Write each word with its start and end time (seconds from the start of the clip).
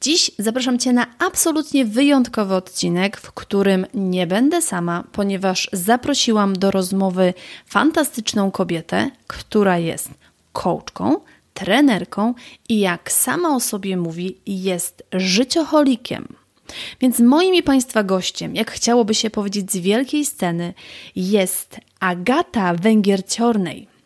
Dziś 0.00 0.30
zapraszam 0.38 0.78
Cię 0.78 0.92
na 0.92 1.06
absolutnie 1.18 1.84
wyjątkowy 1.84 2.54
odcinek, 2.54 3.16
w 3.16 3.32
którym 3.32 3.86
nie 3.94 4.26
będę 4.26 4.62
sama, 4.62 5.04
ponieważ 5.12 5.68
zaprosiłam 5.72 6.58
do 6.58 6.70
rozmowy 6.70 7.34
fantastyczną 7.66 8.50
kobietę, 8.50 9.10
która 9.26 9.78
jest 9.78 10.10
coachką, 10.52 11.20
trenerką 11.54 12.34
i 12.68 12.78
jak 12.78 13.12
sama 13.12 13.56
o 13.56 13.60
sobie 13.60 13.96
mówi, 13.96 14.36
jest 14.46 15.02
życioholikiem. 15.12 16.28
Więc 17.00 17.20
moim 17.20 17.54
i 17.54 17.62
Państwa 17.62 18.02
gościem, 18.02 18.54
jak 18.54 18.70
chciałoby 18.70 19.14
się 19.14 19.30
powiedzieć 19.30 19.72
z 19.72 19.76
wielkiej 19.76 20.24
sceny, 20.24 20.74
jest 21.16 21.76
Agata 22.00 22.74
Węgier-Ciornej. 22.74 23.97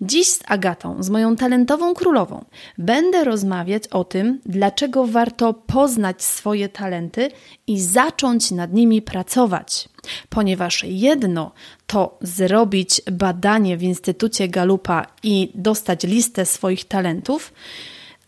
Dziś 0.00 0.28
z 0.28 0.40
Agatą, 0.46 1.02
z 1.02 1.10
moją 1.10 1.36
talentową 1.36 1.94
królową, 1.94 2.44
będę 2.78 3.24
rozmawiać 3.24 3.88
o 3.88 4.04
tym, 4.04 4.40
dlaczego 4.46 5.06
warto 5.06 5.54
poznać 5.54 6.24
swoje 6.24 6.68
talenty 6.68 7.30
i 7.66 7.80
zacząć 7.80 8.50
nad 8.50 8.72
nimi 8.72 9.02
pracować. 9.02 9.88
Ponieważ 10.28 10.84
jedno 10.84 11.52
to 11.86 12.18
zrobić 12.20 13.02
badanie 13.12 13.76
w 13.76 13.82
Instytucie 13.82 14.48
Galupa 14.48 15.06
i 15.22 15.52
dostać 15.54 16.04
listę 16.04 16.46
swoich 16.46 16.84
talentów, 16.84 17.52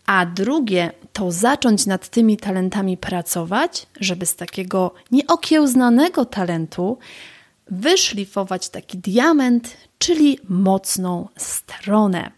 a 0.06 0.26
drugie 0.26 0.92
to 1.12 1.32
zacząć 1.32 1.86
nad 1.86 2.08
tymi 2.08 2.36
talentami 2.36 2.96
pracować, 2.96 3.86
żeby 4.00 4.26
z 4.26 4.36
takiego 4.36 4.94
nieokiełznanego 5.10 6.24
talentu 6.24 6.98
wyszlifować 7.72 8.68
taki 8.68 8.98
diament, 8.98 9.76
czyli 9.98 10.38
mocną 10.48 11.28
stronę. 11.36 12.30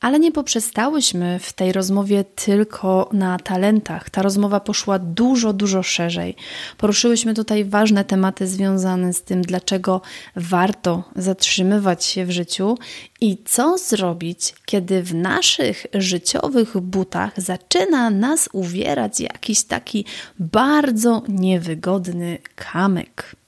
Ale 0.00 0.20
nie 0.20 0.32
poprzestałyśmy 0.32 1.38
w 1.38 1.52
tej 1.52 1.72
rozmowie 1.72 2.24
tylko 2.24 3.08
na 3.12 3.38
talentach. 3.38 4.10
Ta 4.10 4.22
rozmowa 4.22 4.60
poszła 4.60 4.98
dużo, 4.98 5.52
dużo 5.52 5.82
szerzej. 5.82 6.36
Poruszyłyśmy 6.78 7.34
tutaj 7.34 7.64
ważne 7.64 8.04
tematy 8.04 8.46
związane 8.46 9.12
z 9.12 9.22
tym, 9.22 9.42
dlaczego 9.42 10.00
warto 10.36 11.04
zatrzymywać 11.16 12.04
się 12.04 12.26
w 12.26 12.30
życiu 12.30 12.78
i 13.20 13.38
co 13.44 13.78
zrobić, 13.78 14.54
kiedy 14.66 15.02
w 15.02 15.14
naszych 15.14 15.86
życiowych 15.94 16.78
butach 16.78 17.32
zaczyna 17.36 18.10
nas 18.10 18.48
uwierać 18.52 19.20
jakiś 19.20 19.64
taki 19.64 20.04
bardzo 20.38 21.22
niewygodny 21.28 22.38
kamyk. 22.54 23.41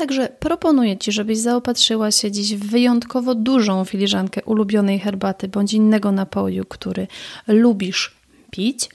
Także 0.00 0.28
proponuję 0.38 0.96
Ci, 0.96 1.12
żebyś 1.12 1.38
zaopatrzyła 1.38 2.10
się 2.10 2.30
dziś 2.30 2.54
w 2.56 2.70
wyjątkowo 2.70 3.34
dużą 3.34 3.84
filiżankę 3.84 4.40
ulubionej 4.44 4.98
herbaty 4.98 5.48
bądź 5.48 5.72
innego 5.72 6.12
napoju, 6.12 6.64
który 6.64 7.06
lubisz 7.46 8.14
pić, 8.50 8.88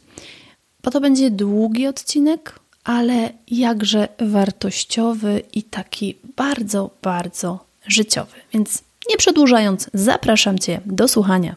bo 0.84 0.92
to 0.92 1.02
będzie 1.02 1.32
długi 1.32 1.88
odcinek, 1.88 2.60
ale 2.84 3.30
jakże 3.48 4.08
wartościowy 4.20 5.42
i 5.54 5.64
taki 5.64 6.16
bardzo, 6.36 6.90
bardzo 7.02 7.66
życiowy. 7.88 8.36
Więc 8.54 8.84
nie 9.10 9.18
przedłużając, 9.18 9.90
zapraszam 9.94 10.60
Cię 10.60 10.82
do 10.86 11.08
słuchania. 11.08 11.56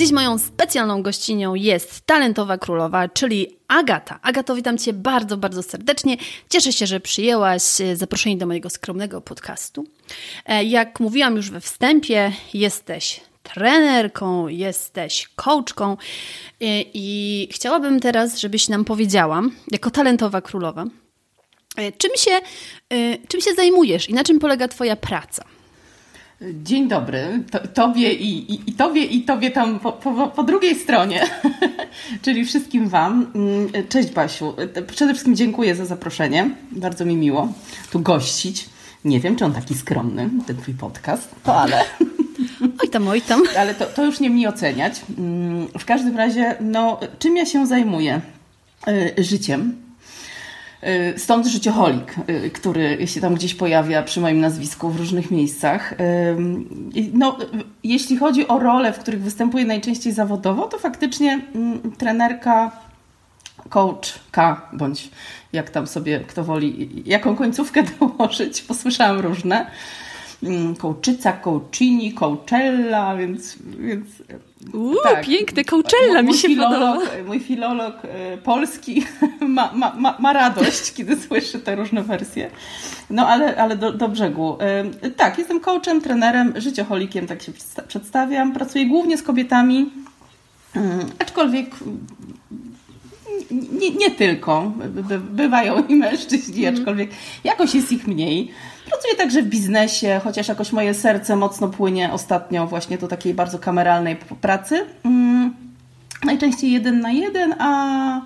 Dziś 0.00 0.12
moją 0.12 0.38
specjalną 0.38 1.02
gościnią 1.02 1.54
jest 1.54 2.00
talentowa 2.00 2.58
królowa, 2.58 3.08
czyli 3.08 3.56
Agata. 3.68 4.18
Agato, 4.22 4.54
witam 4.54 4.78
Cię 4.78 4.92
bardzo, 4.92 5.36
bardzo 5.36 5.62
serdecznie. 5.62 6.16
Cieszę 6.48 6.72
się, 6.72 6.86
że 6.86 7.00
przyjęłaś 7.00 7.80
e, 7.80 7.96
zaproszenie 7.96 8.36
do 8.36 8.46
mojego 8.46 8.70
skromnego 8.70 9.20
podcastu. 9.20 9.84
E, 10.46 10.64
jak 10.64 11.00
mówiłam 11.00 11.36
już 11.36 11.50
we 11.50 11.60
wstępie, 11.60 12.32
jesteś 12.54 13.20
trenerką, 13.42 14.48
jesteś 14.48 15.28
coachką 15.36 15.92
e, 15.92 15.96
i 16.94 17.48
chciałabym 17.52 18.00
teraz, 18.00 18.38
żebyś 18.38 18.68
nam 18.68 18.84
powiedziała, 18.84 19.42
jako 19.72 19.90
talentowa 19.90 20.40
królowa, 20.40 20.84
czym 21.98 22.10
się, 22.16 22.30
czym 23.28 23.40
się 23.40 23.54
zajmujesz 23.54 24.08
i 24.08 24.14
na 24.14 24.24
czym 24.24 24.38
polega 24.38 24.68
Twoja 24.68 24.96
praca? 24.96 25.44
Dzień 26.40 26.88
dobry, 26.88 27.42
to, 27.50 27.68
tobie 27.68 28.12
i, 28.12 28.52
i, 28.52 28.70
i, 28.70 28.72
tobie 28.72 29.04
i 29.04 29.22
tobie 29.22 29.50
tam 29.50 29.80
po, 29.80 29.92
po, 29.92 30.28
po 30.28 30.42
drugiej 30.42 30.74
stronie, 30.74 31.26
czyli 32.22 32.44
wszystkim 32.44 32.88
Wam. 32.88 33.26
Mm, 33.34 33.88
cześć 33.88 34.10
Basiu, 34.10 34.54
przede 34.86 35.12
wszystkim 35.12 35.36
dziękuję 35.36 35.74
za 35.74 35.86
zaproszenie, 35.86 36.50
bardzo 36.72 37.04
mi 37.04 37.16
miło 37.16 37.52
tu 37.90 38.00
gościć. 38.00 38.68
Nie 39.04 39.20
wiem, 39.20 39.36
czy 39.36 39.44
on 39.44 39.52
taki 39.52 39.74
skromny, 39.74 40.30
ten 40.46 40.56
Twój 40.56 40.74
podcast, 40.74 41.34
to 41.44 41.60
ale... 41.60 41.84
Oj 42.82 42.88
tam, 42.88 43.08
oj 43.08 43.22
tam. 43.22 43.42
Ale 43.58 43.74
to, 43.74 43.86
to 43.86 44.04
już 44.04 44.20
nie 44.20 44.30
mi 44.30 44.46
oceniać. 44.46 45.00
Mm, 45.18 45.66
w 45.78 45.84
każdym 45.84 46.16
razie, 46.16 46.56
no, 46.60 47.00
czym 47.18 47.36
ja 47.36 47.46
się 47.46 47.66
zajmuję? 47.66 48.20
Y, 48.88 49.24
życiem, 49.24 49.76
stąd 51.16 51.46
życioholik, 51.46 52.14
y, 52.28 52.50
który 52.50 53.06
się 53.06 53.20
tam 53.20 53.34
gdzieś 53.34 53.54
pojawia 53.54 54.02
przy 54.02 54.20
moim 54.20 54.40
nazwisku 54.40 54.90
w 54.90 54.96
różnych 54.96 55.30
miejscach. 55.30 55.92
Y, 55.92 55.96
no, 57.12 57.38
jeśli 57.84 58.16
chodzi 58.16 58.48
o 58.48 58.58
role, 58.58 58.92
w 58.92 58.98
których 58.98 59.22
występuję 59.22 59.64
najczęściej 59.64 60.12
zawodowo, 60.12 60.66
to 60.66 60.78
faktycznie 60.78 61.40
mm, 61.54 61.92
trenerka, 61.92 62.70
coachka, 63.68 64.68
bądź 64.72 65.10
jak 65.52 65.70
tam 65.70 65.86
sobie 65.86 66.20
kto 66.20 66.44
woli, 66.44 67.02
jaką 67.06 67.36
końcówkę 67.36 67.82
dołożyć, 68.00 68.62
posłyszałam 68.62 69.20
różne. 69.20 69.66
Kołczyca, 70.78 71.30
mm, 71.30 71.42
kołczyni, 71.42 72.12
kołczella, 72.14 73.16
więc, 73.16 73.58
więc 73.78 74.06
Uuu, 74.72 74.96
tak. 75.02 75.26
piękne, 75.26 75.64
Coachella 75.64 76.22
mi 76.22 76.34
się 76.34 76.48
filolog, 76.48 77.04
podoba. 77.04 77.24
Mój 77.26 77.40
filolog 77.40 77.94
e, 78.04 78.38
polski 78.38 79.04
ma, 79.40 79.72
ma, 79.74 79.94
ma, 79.96 80.16
ma 80.18 80.32
radość, 80.32 80.92
kiedy 80.92 81.16
słyszy 81.16 81.58
te 81.58 81.76
różne 81.76 82.02
wersje. 82.02 82.50
No 83.10 83.28
ale, 83.28 83.56
ale 83.56 83.76
do, 83.76 83.92
do 83.92 84.08
brzegu. 84.08 84.56
E, 84.60 85.10
tak, 85.10 85.38
jestem 85.38 85.60
coachem, 85.60 86.00
trenerem, 86.00 86.52
życioholikiem, 86.56 87.26
tak 87.26 87.42
się 87.42 87.52
przedstawiam. 87.88 88.52
Pracuję 88.52 88.86
głównie 88.86 89.18
z 89.18 89.22
kobietami, 89.22 89.90
mm, 90.74 91.00
aczkolwiek 91.18 91.70
nie, 93.50 93.90
nie 93.90 94.10
tylko. 94.10 94.72
By, 94.88 95.18
bywają 95.18 95.86
i 95.86 95.94
mężczyźni, 95.96 96.66
mm. 96.66 96.74
aczkolwiek 96.74 97.10
jakoś 97.44 97.74
jest 97.74 97.92
ich 97.92 98.06
mniej. 98.06 98.50
Pracuję 98.86 99.14
także 99.16 99.42
w 99.42 99.46
biznesie, 99.46 100.20
chociaż 100.24 100.48
jakoś 100.48 100.72
moje 100.72 100.94
serce 100.94 101.36
mocno 101.36 101.68
płynie 101.68 102.12
ostatnio 102.12 102.66
właśnie 102.66 102.98
do 102.98 103.08
takiej 103.08 103.34
bardzo 103.34 103.58
kameralnej 103.58 104.16
pracy. 104.16 104.86
Mm, 105.04 105.54
najczęściej 106.24 106.72
jeden 106.72 107.00
na 107.00 107.10
jeden, 107.12 107.54
a, 107.58 108.20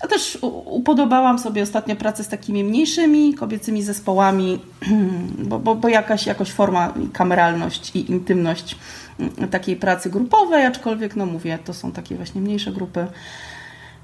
a 0.00 0.06
też 0.06 0.38
upodobałam 0.64 1.38
sobie 1.38 1.62
ostatnio 1.62 1.96
pracę 1.96 2.24
z 2.24 2.28
takimi 2.28 2.64
mniejszymi 2.64 3.34
kobiecymi 3.34 3.82
zespołami, 3.82 4.58
bo, 5.48 5.58
bo, 5.58 5.74
bo 5.74 5.88
jakaś, 5.88 6.26
jakaś 6.26 6.50
forma, 6.50 6.94
kameralność 7.12 7.96
i 7.96 8.10
intymność 8.10 8.76
mm, 9.20 9.48
takiej 9.48 9.76
pracy 9.76 10.10
grupowej, 10.10 10.66
aczkolwiek 10.66 11.16
no 11.16 11.26
mówię, 11.26 11.58
to 11.64 11.74
są 11.74 11.92
takie 11.92 12.16
właśnie 12.16 12.40
mniejsze 12.40 12.72
grupy 12.72 13.06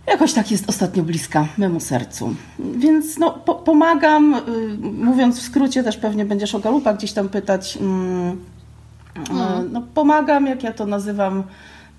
jakoś 0.07 0.33
tak 0.33 0.51
jest 0.51 0.69
ostatnio 0.69 1.03
bliska 1.03 1.47
memu 1.59 1.81
sercu. 1.81 2.35
Więc 2.59 3.19
no, 3.19 3.31
po, 3.31 3.55
pomagam, 3.55 4.35
y, 4.35 4.41
mówiąc 4.93 5.39
w 5.39 5.43
skrócie, 5.43 5.83
też 5.83 5.97
pewnie 5.97 6.25
będziesz 6.25 6.55
o 6.55 6.59
Galupa 6.59 6.95
gdzieś 6.95 7.13
tam 7.13 7.29
pytać. 7.29 7.77
Mm, 7.81 8.31
y, 8.33 9.69
no, 9.73 9.83
pomagam, 9.95 10.47
jak 10.47 10.63
ja 10.63 10.73
to 10.73 10.87
nazywam, 10.87 11.43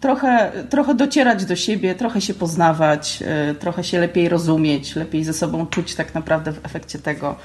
trochę, 0.01 0.51
trochę 0.69 0.95
docierać 0.95 1.45
do 1.45 1.55
siebie, 1.55 1.95
trochę 1.95 2.21
się 2.21 2.33
poznawać, 2.33 3.23
y, 3.51 3.55
trochę 3.55 3.83
się 3.83 3.99
lepiej 3.99 4.29
rozumieć, 4.29 4.95
lepiej 4.95 5.23
ze 5.23 5.33
sobą 5.33 5.65
czuć 5.65 5.95
tak 5.95 6.15
naprawdę 6.15 6.51
w 6.51 6.65
efekcie 6.65 6.99
tego. 6.99 7.35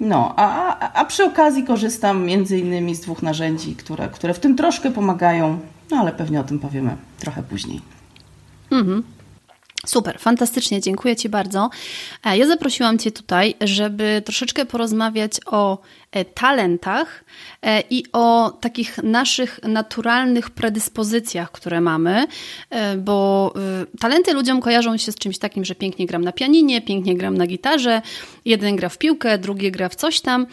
No, 0.00 0.34
a, 0.36 0.76
a, 0.78 0.92
a 0.92 1.04
przy 1.04 1.24
okazji 1.24 1.64
korzystam 1.64 2.24
między 2.24 2.58
innymi 2.58 2.94
z 2.94 3.00
dwóch 3.00 3.22
narzędzi, 3.22 3.76
które, 3.76 4.08
które 4.08 4.34
w 4.34 4.38
tym 4.38 4.56
troszkę 4.56 4.90
pomagają, 4.90 5.58
no 5.90 5.96
ale 5.96 6.12
pewnie 6.12 6.40
o 6.40 6.44
tym 6.44 6.58
powiemy 6.58 6.96
trochę 7.18 7.42
później. 7.42 7.80
Mhm. 8.72 9.02
Super, 9.86 10.18
fantastycznie, 10.18 10.80
dziękuję 10.80 11.16
Ci 11.16 11.28
bardzo. 11.28 11.70
E, 12.24 12.38
ja 12.38 12.46
zaprosiłam 12.46 12.98
Cię 12.98 13.10
tutaj, 13.10 13.54
żeby 13.60 14.22
troszeczkę 14.24 14.66
porozmawiać 14.66 15.32
o 15.46 15.78
e, 16.12 16.24
talentach 16.24 17.24
e, 17.62 17.82
i 17.90 18.04
o 18.12 18.50
takich 18.60 18.98
naszych 19.02 19.60
naturalnych 19.62 20.50
predyspozycjach, 20.50 21.52
które 21.52 21.80
mamy, 21.80 22.26
bo 22.98 23.54
talenty 24.00 24.32
ludziom 24.32 24.60
kojarzą 24.60 24.96
się 24.96 25.12
z 25.12 25.14
czymś 25.14 25.38
takim, 25.38 25.64
że 25.64 25.74
pięknie 25.74 26.06
gram 26.06 26.24
na 26.24 26.32
pianinie, 26.32 26.82
pięknie 26.82 27.16
gram 27.16 27.36
na 27.36 27.46
gitarze, 27.46 28.02
jeden 28.44 28.76
gra 28.76 28.88
w 28.88 28.98
piłkę, 28.98 29.38
drugi 29.38 29.72
gra 29.72 29.88
w 29.88 29.94
coś 29.94 30.20
tam, 30.20 30.46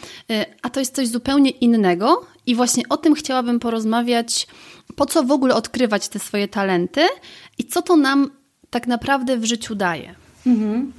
a 0.62 0.70
to 0.70 0.80
jest 0.80 0.94
coś 0.94 1.08
zupełnie 1.08 1.50
innego 1.50 2.26
i 2.46 2.54
właśnie 2.54 2.88
o 2.88 2.96
tym 2.96 3.14
chciałabym 3.14 3.60
porozmawiać, 3.60 4.46
po 4.96 5.06
co 5.06 5.24
w 5.24 5.30
ogóle 5.30 5.54
odkrywać 5.54 6.08
te 6.08 6.18
swoje 6.18 6.48
talenty 6.48 7.00
i 7.58 7.64
co 7.64 7.82
to 7.82 7.96
nam 7.96 8.30
tak 8.70 8.86
naprawdę 8.86 9.36
w 9.36 9.44
życiu 9.44 9.74
daje? 9.74 10.14
Mhm. 10.46 10.92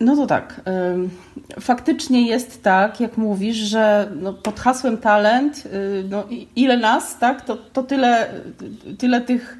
No 0.00 0.16
to 0.16 0.26
tak. 0.26 0.60
Faktycznie 1.60 2.26
jest 2.26 2.62
tak, 2.62 3.00
jak 3.00 3.16
mówisz, 3.16 3.56
że 3.56 4.12
no 4.20 4.32
pod 4.32 4.60
hasłem 4.60 4.98
talent, 4.98 5.66
y, 5.66 6.04
no 6.10 6.24
ile 6.56 6.76
nas, 6.76 7.18
tak, 7.18 7.44
to, 7.44 7.56
to 7.56 7.82
tyle, 7.82 8.30
tyle 8.98 9.20
tych, 9.20 9.58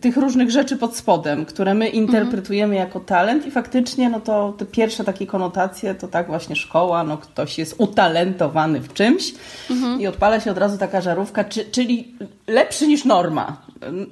tych 0.00 0.16
różnych 0.16 0.50
rzeczy 0.50 0.76
pod 0.76 0.96
spodem, 0.96 1.44
które 1.44 1.74
my 1.74 1.88
interpretujemy 1.88 2.74
jako 2.74 3.00
talent 3.00 3.46
i 3.46 3.50
faktycznie 3.50 4.10
no 4.10 4.20
to 4.20 4.54
te 4.58 4.66
pierwsze 4.66 5.04
takie 5.04 5.26
konotacje 5.26 5.94
to 5.94 6.08
tak 6.08 6.26
właśnie 6.26 6.56
szkoła, 6.56 7.04
no 7.04 7.18
ktoś 7.18 7.58
jest 7.58 7.74
utalentowany 7.78 8.80
w 8.80 8.92
czymś 8.92 9.34
mhm. 9.70 10.00
i 10.00 10.06
odpala 10.06 10.40
się 10.40 10.50
od 10.50 10.58
razu 10.58 10.78
taka 10.78 11.00
żarówka, 11.00 11.44
czy, 11.44 11.64
czyli 11.64 12.14
lepszy 12.46 12.86
niż 12.86 13.04
norma, 13.04 13.62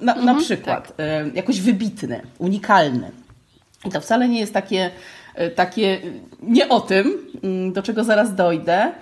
na, 0.01 0.15
mhm, 0.15 0.27
na 0.27 0.35
przykład, 0.35 0.89
tak. 0.89 0.93
E, 0.99 1.29
jakoś 1.35 1.61
wybitny, 1.61 2.23
unikalny. 2.39 3.11
I 3.85 3.91
to 3.91 4.01
wcale 4.01 4.29
nie 4.29 4.41
jest 4.41 4.53
takie, 4.53 4.91
e, 5.35 5.51
takie 5.51 6.01
nie 6.43 6.69
o 6.69 6.81
tym, 6.81 7.19
mm, 7.43 7.73
do 7.73 7.83
czego 7.83 8.05
zaraz 8.05 8.35
dojdę. 8.35 8.93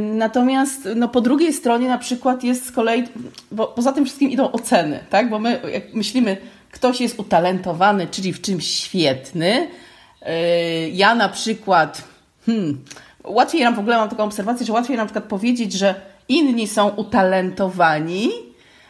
Natomiast 0.00 0.88
no, 0.96 1.08
po 1.08 1.20
drugiej 1.20 1.52
stronie 1.52 1.88
na 1.88 1.98
przykład 1.98 2.44
jest 2.44 2.66
z 2.66 2.72
kolei, 2.72 3.04
bo 3.50 3.66
poza 3.66 3.92
tym 3.92 4.04
wszystkim 4.04 4.30
idą 4.30 4.52
oceny, 4.52 5.00
tak? 5.10 5.30
Bo 5.30 5.38
my 5.38 5.60
jak 5.72 5.94
myślimy, 5.94 6.36
ktoś 6.70 7.00
jest 7.00 7.18
utalentowany, 7.18 8.06
czyli 8.06 8.32
w 8.32 8.40
czymś 8.40 8.66
świetny. 8.66 9.68
Ja 10.92 11.14
na 11.14 11.28
przykład, 11.28 12.02
hmm, 12.46 12.84
łatwiej 13.24 13.62
nam 13.62 13.74
w 13.74 13.78
ogóle 13.78 13.96
mam 13.96 14.08
taką 14.08 14.24
obserwację, 14.24 14.66
że 14.66 14.72
łatwiej 14.72 14.96
nam 14.96 15.04
na 15.04 15.06
przykład 15.06 15.24
powiedzieć, 15.24 15.72
że 15.72 15.94
inni 16.28 16.68
są 16.68 16.88
utalentowani, 16.88 18.30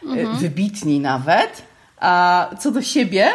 mhm. 0.03 0.37
wybitni 0.37 0.99
nawet, 0.99 1.61
a 1.99 2.49
co 2.59 2.71
do 2.71 2.81
siebie, 2.81 3.27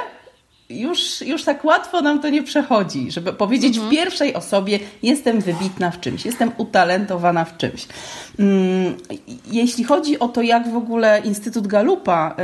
już, 0.70 1.20
już 1.20 1.44
tak 1.44 1.64
łatwo 1.64 2.00
nam 2.00 2.20
to 2.20 2.28
nie 2.28 2.42
przechodzi, 2.42 3.10
żeby 3.10 3.32
powiedzieć 3.32 3.76
mhm. 3.76 3.86
w 3.86 3.90
pierwszej 3.90 4.34
osobie: 4.34 4.78
Jestem 5.02 5.40
wybitna 5.40 5.90
w 5.90 6.00
czymś, 6.00 6.26
jestem 6.26 6.52
utalentowana 6.56 7.44
w 7.44 7.56
czymś. 7.56 7.86
Mm, 8.38 8.94
jeśli 9.46 9.84
chodzi 9.84 10.18
o 10.18 10.28
to, 10.28 10.42
jak 10.42 10.68
w 10.72 10.76
ogóle 10.76 11.20
Instytut 11.24 11.66
Galupa 11.66 12.36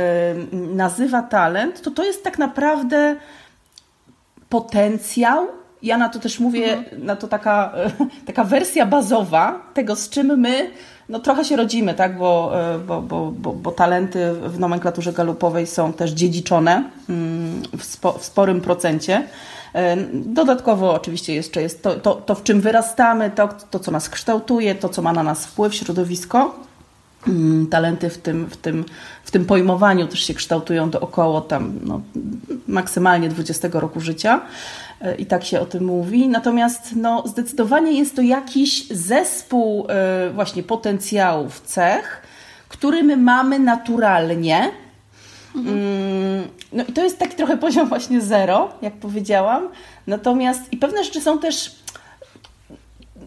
nazywa 0.51 1.21
talent, 1.21 1.81
to 1.81 1.91
to 1.91 2.03
jest 2.03 2.23
tak 2.23 2.37
naprawdę 2.37 3.15
potencjał. 4.49 5.47
Ja 5.81 5.97
na 5.97 6.09
to 6.09 6.19
też 6.19 6.39
mówię, 6.39 6.73
mhm. 6.73 7.05
na 7.05 7.15
to 7.15 7.27
taka, 7.27 7.73
taka 8.27 8.43
wersja 8.43 8.85
bazowa 8.85 9.71
tego, 9.73 9.95
z 9.95 10.09
czym 10.09 10.39
my 10.39 10.71
no 11.09 11.19
trochę 11.19 11.45
się 11.45 11.55
rodzimy, 11.55 11.93
tak, 11.93 12.17
bo, 12.17 12.51
e, 12.75 12.79
bo, 12.79 13.01
bo, 13.01 13.31
bo, 13.31 13.53
bo 13.53 13.71
talenty 13.71 14.33
w 14.33 14.59
nomenklaturze 14.59 15.13
galupowej 15.13 15.67
są 15.67 15.93
też 15.93 16.11
dziedziczone 16.11 16.89
mm, 17.09 17.61
w, 17.77 17.83
spo, 17.83 18.13
w 18.13 18.25
sporym 18.25 18.61
procencie. 18.61 19.27
E, 19.73 19.97
dodatkowo 20.13 20.93
oczywiście 20.93 21.35
jeszcze 21.35 21.61
jest 21.61 21.83
to, 21.83 21.95
to, 21.95 22.15
to, 22.15 22.35
w 22.35 22.43
czym 22.43 22.61
wyrastamy, 22.61 23.31
to, 23.31 23.49
to, 23.71 23.79
co 23.79 23.91
nas 23.91 24.09
kształtuje, 24.09 24.75
to, 24.75 24.89
co 24.89 25.01
ma 25.01 25.13
na 25.13 25.23
nas 25.23 25.45
wpływ, 25.45 25.75
środowisko. 25.75 26.55
Mm, 27.27 27.67
talenty 27.67 28.09
w 28.09 28.17
tym, 28.17 28.45
w, 28.45 28.57
tym, 28.57 28.85
w 29.23 29.31
tym 29.31 29.45
pojmowaniu 29.45 30.07
też 30.07 30.19
się 30.19 30.33
kształtują 30.33 30.89
do 30.89 30.99
około 30.99 31.41
tam 31.41 31.79
no, 31.83 32.01
maksymalnie 32.67 33.29
20 33.29 33.67
roku 33.73 33.99
życia. 33.99 34.41
E, 35.05 35.15
i 35.15 35.25
tak 35.25 35.45
się 35.45 35.59
o 35.59 35.65
tym 35.65 35.85
mówi. 35.85 36.27
Natomiast 36.27 36.95
no, 36.95 37.23
zdecydowanie 37.27 37.91
jest 37.91 38.15
to 38.15 38.21
jakiś 38.21 38.87
zespół 38.87 39.87
e, 39.89 40.29
właśnie 40.29 40.63
potencjałów, 40.63 41.61
cech, 41.61 42.21
który 42.69 43.03
my 43.03 43.17
mamy 43.17 43.59
naturalnie. 43.59 44.71
Mhm. 45.55 45.77
Mm, 45.77 46.47
no 46.73 46.83
i 46.89 46.93
to 46.93 47.03
jest 47.03 47.19
taki 47.19 47.35
trochę 47.35 47.57
poziom 47.57 47.89
właśnie 47.89 48.21
zero, 48.21 48.69
jak 48.81 48.93
powiedziałam. 48.93 49.67
Natomiast 50.07 50.73
i 50.73 50.77
pewne 50.77 51.03
rzeczy 51.03 51.21
są 51.21 51.39
też 51.39 51.75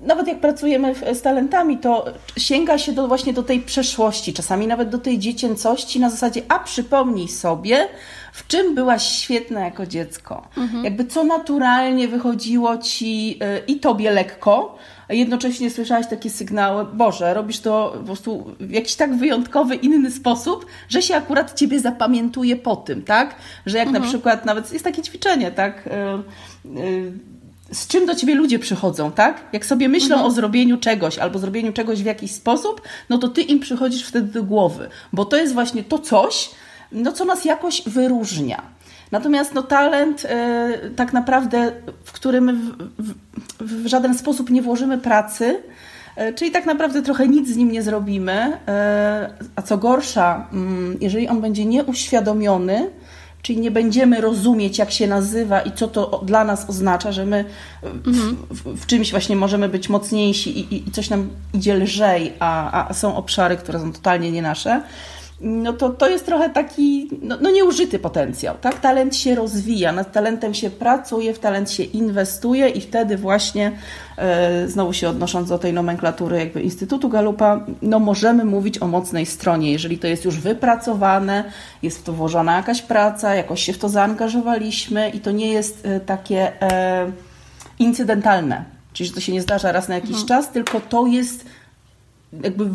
nawet 0.02 0.28
jak 0.28 0.40
pracujemy 0.40 0.94
z 1.14 1.22
talentami, 1.22 1.78
to 1.78 2.04
sięga 2.36 2.78
się 2.78 2.92
do, 2.92 3.08
właśnie 3.08 3.32
do 3.32 3.42
tej 3.42 3.60
przeszłości, 3.60 4.32
czasami 4.32 4.66
nawet 4.66 4.88
do 4.88 4.98
tej 4.98 5.18
dziecięcości 5.18 6.00
na 6.00 6.10
zasadzie, 6.10 6.42
a 6.48 6.58
przypomnij 6.58 7.28
sobie, 7.28 7.88
w 8.32 8.46
czym 8.46 8.74
byłaś 8.74 9.02
świetna 9.02 9.60
jako 9.60 9.86
dziecko. 9.86 10.48
Mhm. 10.56 10.84
Jakby 10.84 11.04
co 11.04 11.24
naturalnie 11.24 12.08
wychodziło 12.08 12.78
ci 12.78 13.38
y, 13.42 13.62
i 13.66 13.80
tobie 13.80 14.10
lekko, 14.10 14.78
a 15.08 15.14
jednocześnie 15.14 15.70
słyszałaś 15.70 16.06
takie 16.06 16.30
sygnały, 16.30 16.84
Boże, 16.84 17.34
robisz 17.34 17.60
to 17.60 17.94
po 17.98 18.04
prostu 18.04 18.54
w 18.60 18.70
jakiś 18.70 18.94
tak 18.94 19.16
wyjątkowy, 19.16 19.74
inny 19.74 20.10
sposób, 20.10 20.66
że 20.88 21.02
się 21.02 21.16
akurat 21.16 21.54
ciebie 21.54 21.80
zapamiętuje 21.80 22.56
po 22.56 22.76
tym, 22.76 23.02
tak? 23.02 23.34
Że 23.66 23.78
jak 23.78 23.86
mhm. 23.86 24.04
na 24.04 24.08
przykład 24.08 24.44
nawet 24.44 24.72
jest 24.72 24.84
takie 24.84 25.02
ćwiczenie, 25.02 25.50
tak? 25.50 25.86
Y, 25.86 26.80
y, 26.80 27.12
z 27.72 27.86
czym 27.86 28.06
do 28.06 28.14
ciebie 28.14 28.34
ludzie 28.34 28.58
przychodzą, 28.58 29.12
tak? 29.12 29.44
Jak 29.52 29.66
sobie 29.66 29.88
myślą 29.88 30.14
mhm. 30.14 30.26
o 30.26 30.30
zrobieniu 30.30 30.78
czegoś 30.78 31.18
albo 31.18 31.38
zrobieniu 31.38 31.72
czegoś 31.72 32.02
w 32.02 32.06
jakiś 32.06 32.30
sposób, 32.30 32.82
no 33.08 33.18
to 33.18 33.28
ty 33.28 33.42
im 33.42 33.60
przychodzisz 33.60 34.04
wtedy 34.04 34.32
do 34.32 34.42
głowy, 34.42 34.88
bo 35.12 35.24
to 35.24 35.36
jest 35.36 35.54
właśnie 35.54 35.84
to 35.84 35.98
coś, 35.98 36.50
no 36.92 37.12
co 37.12 37.24
nas 37.24 37.44
jakoś 37.44 37.82
wyróżnia. 37.86 38.62
Natomiast 39.10 39.54
no, 39.54 39.62
talent 39.62 40.24
y, 40.24 40.90
tak 40.90 41.12
naprawdę, 41.12 41.72
w 42.04 42.12
którym 42.12 42.74
w, 42.98 43.14
w, 43.62 43.82
w, 43.82 43.86
żaden 43.86 44.18
sposób 44.18 44.50
nie 44.50 44.62
włożymy 44.62 44.98
pracy, 44.98 45.62
y, 46.18 46.32
czyli 46.34 46.50
tak 46.50 46.66
naprawdę 46.66 47.02
trochę 47.02 47.28
nic 47.28 47.48
z 47.48 47.56
nim 47.56 47.72
nie 47.72 47.82
zrobimy, 47.82 48.52
y, 48.52 49.50
a 49.56 49.62
co 49.62 49.78
gorsza, 49.78 50.46
mm, 50.52 50.98
jeżeli 51.00 51.28
on 51.28 51.40
będzie 51.40 51.64
nieuświadomiony, 51.64 52.90
czyli 53.42 53.60
nie 53.60 53.70
będziemy 53.70 54.20
rozumieć, 54.20 54.78
jak 54.78 54.90
się 54.90 55.06
nazywa 55.06 55.60
i 55.60 55.72
co 55.72 55.88
to 55.88 56.20
dla 56.24 56.44
nas 56.44 56.70
oznacza, 56.70 57.12
że 57.12 57.26
my 57.26 57.44
mhm. 57.82 58.36
w, 58.50 58.82
w, 58.82 58.86
czymś 58.86 59.10
właśnie 59.10 59.36
możemy 59.36 59.68
być 59.68 59.88
mocniejsi 59.88 60.58
i, 60.58 60.74
i, 60.74 60.88
i 60.88 60.90
coś 60.90 61.10
nam 61.10 61.28
idzie 61.54 61.74
lżej, 61.74 62.32
a, 62.38 62.88
a, 62.88 62.94
są 62.94 63.16
obszary, 63.16 63.56
które 63.56 63.80
są 63.80 63.92
totalnie 63.92 64.32
nie 64.32 64.42
nasze, 64.42 64.82
no 65.40 65.72
to 65.72 65.90
to 65.90 66.08
jest 66.08 66.26
trochę 66.26 66.50
taki 66.50 67.10
no, 67.22 67.36
no 67.40 67.50
nieużyty 67.50 67.98
potencjał. 67.98 68.54
Tak? 68.60 68.80
Talent 68.80 69.16
się 69.16 69.34
rozwija, 69.34 69.92
nad 69.92 70.12
talentem 70.12 70.54
się 70.54 70.70
pracuje, 70.70 71.34
w 71.34 71.38
talent 71.38 71.70
się 71.70 71.82
inwestuje 71.82 72.68
i 72.68 72.80
wtedy 72.80 73.16
właśnie, 73.16 73.72
e, 74.16 74.68
znowu 74.68 74.92
się 74.92 75.08
odnosząc 75.08 75.48
do 75.48 75.58
tej 75.58 75.72
nomenklatury 75.72 76.38
jakby 76.38 76.62
Instytutu 76.62 77.08
Galupa, 77.08 77.66
no 77.82 77.98
możemy 77.98 78.44
mówić 78.44 78.82
o 78.82 78.86
mocnej 78.86 79.26
stronie. 79.26 79.72
Jeżeli 79.72 79.98
to 79.98 80.06
jest 80.06 80.24
już 80.24 80.38
wypracowane, 80.40 81.44
jest 81.82 81.98
w 81.98 82.02
to 82.02 82.12
włożona 82.12 82.56
jakaś 82.56 82.82
praca, 82.82 83.34
jakoś 83.34 83.62
się 83.62 83.72
w 83.72 83.78
to 83.78 83.88
zaangażowaliśmy 83.88 85.10
i 85.10 85.20
to 85.20 85.30
nie 85.30 85.52
jest 85.52 85.86
e, 85.86 86.00
takie 86.00 86.62
e, 86.62 87.12
incydentalne. 87.78 88.64
Czyli, 88.92 89.08
że 89.08 89.14
to 89.14 89.20
się 89.20 89.32
nie 89.32 89.42
zdarza 89.42 89.72
raz 89.72 89.88
na 89.88 89.94
jakiś 89.94 90.10
mhm. 90.10 90.28
czas, 90.28 90.50
tylko 90.50 90.80
to 90.80 91.06
jest 91.06 91.44
jakby 92.42 92.70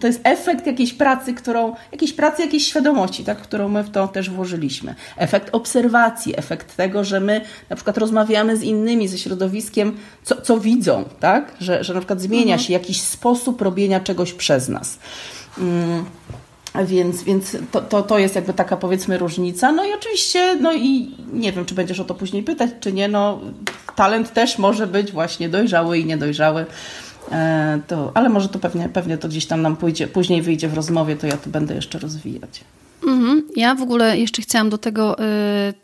to 0.00 0.06
jest 0.06 0.20
efekt 0.24 0.66
jakiejś 0.66 0.92
pracy, 0.92 1.34
którą, 1.34 1.74
jakiejś 1.92 2.12
pracy, 2.12 2.42
jakiejś 2.42 2.66
świadomości, 2.66 3.24
tak, 3.24 3.38
którą 3.38 3.68
my 3.68 3.84
w 3.84 3.90
to 3.90 4.08
też 4.08 4.30
włożyliśmy. 4.30 4.94
Efekt 5.16 5.48
obserwacji, 5.52 6.38
efekt 6.38 6.76
tego, 6.76 7.04
że 7.04 7.20
my 7.20 7.40
na 7.70 7.76
przykład 7.76 7.98
rozmawiamy 7.98 8.56
z 8.56 8.62
innymi, 8.62 9.08
ze 9.08 9.18
środowiskiem, 9.18 9.96
co, 10.22 10.40
co 10.40 10.60
widzą, 10.60 11.04
tak, 11.20 11.54
że, 11.60 11.84
że 11.84 11.94
na 11.94 12.00
przykład 12.00 12.20
zmienia 12.20 12.42
mhm. 12.42 12.58
się 12.58 12.72
jakiś 12.72 13.00
sposób 13.00 13.62
robienia 13.62 14.00
czegoś 14.00 14.32
przez 14.32 14.68
nas. 14.68 14.98
Mm. 15.58 16.04
Więc, 16.84 17.22
więc 17.22 17.56
to, 17.72 17.80
to, 17.80 18.02
to 18.02 18.18
jest 18.18 18.34
jakby 18.34 18.52
taka 18.52 18.76
powiedzmy 18.76 19.18
różnica. 19.18 19.72
No 19.72 19.84
i 19.84 19.92
oczywiście, 19.92 20.56
no 20.60 20.72
i 20.74 21.10
nie 21.32 21.52
wiem, 21.52 21.64
czy 21.64 21.74
będziesz 21.74 22.00
o 22.00 22.04
to 22.04 22.14
później 22.14 22.42
pytać, 22.42 22.70
czy 22.80 22.92
nie, 22.92 23.08
no 23.08 23.40
talent 23.96 24.32
też 24.32 24.58
może 24.58 24.86
być 24.86 25.12
właśnie 25.12 25.48
dojrzały 25.48 25.98
i 25.98 26.04
niedojrzały. 26.04 26.66
E, 27.30 27.80
to, 27.86 28.10
ale 28.14 28.28
może 28.28 28.48
to 28.48 28.58
pewnie, 28.58 28.88
pewnie 28.88 29.18
to 29.18 29.28
gdzieś 29.28 29.46
tam 29.46 29.62
nam 29.62 29.76
pójdzie, 29.76 30.08
później 30.08 30.42
wyjdzie 30.42 30.68
w 30.68 30.74
rozmowie, 30.74 31.16
to 31.16 31.26
ja 31.26 31.36
to 31.36 31.50
będę 31.50 31.74
jeszcze 31.74 31.98
rozwijać. 31.98 32.64
Mhm. 33.06 33.48
Ja 33.56 33.74
w 33.74 33.82
ogóle 33.82 34.18
jeszcze 34.18 34.42
chciałam 34.42 34.70
do 34.70 34.78
tego 34.78 35.18
y, 35.18 35.22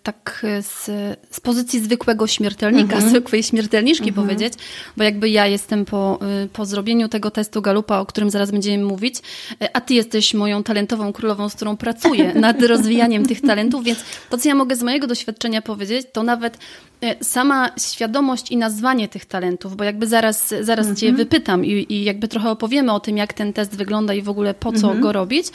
tak 0.02 0.46
z, 0.60 0.84
z, 1.30 1.40
pozycji 1.40 1.80
zwykłego 1.80 2.26
śmiertelnika, 2.26 2.94
mhm. 2.94 3.10
zwykłej 3.10 3.42
śmiertelniczki 3.42 4.08
mhm. 4.08 4.26
powiedzieć, 4.26 4.54
bo 4.96 5.04
jakby 5.04 5.28
ja 5.28 5.46
jestem 5.46 5.84
po, 5.84 6.18
y, 6.44 6.48
po 6.48 6.66
zrobieniu 6.66 7.08
tego 7.08 7.30
testu 7.30 7.62
Galupa, 7.62 7.98
o 7.98 8.06
którym 8.06 8.30
zaraz 8.30 8.50
będziemy 8.50 8.84
mówić, 8.84 9.18
y, 9.62 9.72
a 9.72 9.80
ty 9.80 9.94
jesteś 9.94 10.34
moją 10.34 10.62
talentową 10.62 11.12
królową, 11.12 11.48
z 11.48 11.54
którą 11.54 11.76
pracuję 11.76 12.34
nad 12.48 12.62
rozwijaniem 12.62 13.26
tych 13.26 13.40
talentów, 13.40 13.84
więc 13.84 13.98
to, 14.30 14.38
co 14.38 14.48
ja 14.48 14.54
mogę 14.54 14.76
z 14.76 14.82
mojego 14.82 15.06
doświadczenia 15.06 15.62
powiedzieć, 15.62 16.06
to 16.12 16.22
nawet 16.22 16.58
E, 17.02 17.24
sama 17.24 17.70
świadomość 17.78 18.50
i 18.50 18.56
nazwanie 18.56 19.08
tych 19.08 19.24
talentów, 19.24 19.76
bo 19.76 19.84
jakby 19.84 20.06
zaraz, 20.06 20.48
zaraz 20.48 20.86
mhm. 20.86 20.96
Cię 20.96 21.12
wypytam 21.12 21.64
i, 21.64 21.86
i, 21.88 22.04
jakby 22.04 22.28
trochę 22.28 22.50
opowiemy 22.50 22.92
o 22.92 23.00
tym, 23.00 23.16
jak 23.16 23.32
ten 23.32 23.52
test 23.52 23.76
wygląda 23.76 24.14
i 24.14 24.22
w 24.22 24.28
ogóle 24.28 24.54
po 24.54 24.72
co 24.72 24.86
mhm. 24.86 25.00
go 25.00 25.12
robić, 25.12 25.46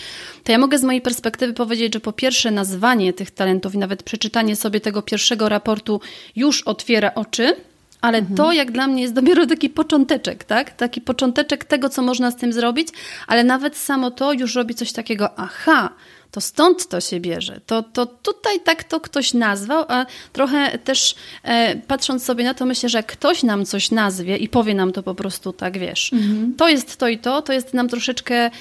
to 0.43 0.51
ja 0.51 0.58
mogę 0.58 0.77
z 0.77 0.84
mojej 0.84 1.01
perspektywy 1.01 1.52
powiedzieć, 1.53 1.93
że 1.93 2.00
po 2.00 2.13
pierwsze 2.13 2.51
nazwanie 2.51 3.13
tych 3.13 3.31
talentów 3.31 3.75
i 3.75 3.77
nawet 3.77 4.03
przeczytanie 4.03 4.55
sobie 4.55 4.81
tego 4.81 5.01
pierwszego 5.01 5.50
raportu 5.50 6.01
już 6.36 6.62
otwiera 6.62 7.13
oczy, 7.15 7.55
ale 8.01 8.17
mhm. 8.17 8.38
to 8.38 8.51
jak 8.51 8.72
dla 8.72 8.88
mnie 8.88 9.01
jest 9.01 9.13
dopiero 9.13 9.45
taki 9.45 9.69
począteczek, 9.69 10.43
tak? 10.43 10.72
Taki 10.72 11.01
począteczek 11.01 11.65
tego, 11.65 11.89
co 11.89 12.01
można 12.01 12.31
z 12.31 12.36
tym 12.36 12.53
zrobić, 12.53 12.88
ale 13.27 13.43
nawet 13.43 13.77
samo 13.77 14.12
to 14.12 14.33
już 14.33 14.55
robi 14.55 14.75
coś 14.75 14.91
takiego, 14.91 15.39
aha, 15.39 15.89
to 16.31 16.41
stąd 16.41 16.88
to 16.88 17.01
się 17.01 17.19
bierze. 17.19 17.62
To, 17.65 17.83
to 17.83 18.05
tutaj 18.05 18.60
tak 18.60 18.83
to 18.83 19.00
ktoś 19.00 19.33
nazwał, 19.33 19.86
a 19.88 20.05
trochę 20.33 20.77
też 20.77 21.15
e, 21.43 21.75
patrząc 21.75 22.24
sobie 22.24 22.43
na 22.43 22.53
to, 22.53 22.65
myślę, 22.65 22.89
że 22.89 23.03
ktoś 23.03 23.43
nam 23.43 23.65
coś 23.65 23.91
nazwie 23.91 24.38
i 24.38 24.50
powie 24.50 24.75
nam 24.75 24.91
to 24.91 25.03
po 25.03 25.15
prostu 25.15 25.53
tak, 25.53 25.77
wiesz, 25.77 26.13
mhm. 26.13 26.53
to 26.57 26.69
jest 26.69 26.98
to 26.98 27.07
i 27.07 27.17
to, 27.17 27.41
to 27.41 27.53
jest 27.53 27.74
nam 27.74 27.89
troszeczkę 27.89 28.51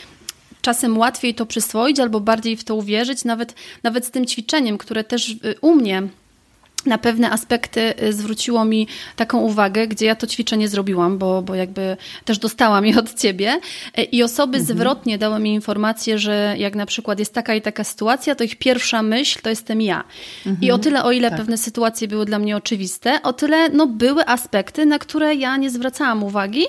czasem 0.63 0.99
łatwiej 0.99 1.35
to 1.35 1.47
przyswoić 1.47 2.01
albo 2.01 2.21
bardziej 2.21 2.57
w 2.57 2.65
to 2.65 2.75
uwierzyć, 2.75 3.25
nawet, 3.25 3.55
nawet 3.83 4.07
z 4.07 4.11
tym 4.11 4.27
ćwiczeniem, 4.27 4.79
które 4.79 5.05
też 5.05 5.29
y, 5.31 5.55
u 5.61 5.75
mnie 5.75 6.03
na 6.87 6.99
pewne 6.99 7.31
aspekty 7.31 7.95
y, 8.03 8.13
zwróciło 8.13 8.65
mi 8.65 8.87
taką 9.17 9.41
uwagę, 9.41 9.87
gdzie 9.87 10.07
ja 10.07 10.17
to 10.17 10.27
ćwiczenie 10.27 10.69
zrobiłam, 10.69 11.19
bo, 11.19 11.43
bo 11.43 11.55
jakby 11.55 11.97
też 12.25 12.39
dostałam 12.39 12.87
je 12.87 12.99
od 12.99 13.15
ciebie 13.15 13.61
y, 13.99 14.03
i 14.03 14.23
osoby 14.23 14.59
mhm. 14.59 14.79
zwrotnie 14.79 15.19
dały 15.19 15.41
mi 15.41 15.55
informację, 15.55 16.19
że 16.19 16.55
jak 16.59 16.75
na 16.75 16.87
przykład 16.87 17.19
jest 17.19 17.35
taka 17.35 17.55
i 17.55 17.63
taka 17.63 17.85
sytuacja, 17.85 18.35
to 18.35 18.45
ich 18.45 18.57
pierwsza 18.57 19.03
myśl 19.03 19.41
to 19.43 19.51
jestem 19.51 19.81
ja. 19.81 20.05
Mhm. 20.47 20.63
I 20.63 20.71
o 20.71 20.79
tyle, 20.79 21.05
o 21.05 21.13
ile 21.13 21.31
tak. 21.31 21.39
pewne 21.39 21.59
sytuacje 21.59 22.09
były 22.09 22.25
dla 22.25 22.39
mnie 22.39 22.57
oczywiste, 22.57 23.23
o 23.23 23.33
tyle 23.33 23.69
no, 23.69 23.87
były 23.87 24.27
aspekty, 24.27 24.87
na 24.87 24.99
które 24.99 25.35
ja 25.35 25.57
nie 25.57 25.71
zwracałam 25.71 26.25
uwagi, 26.25 26.65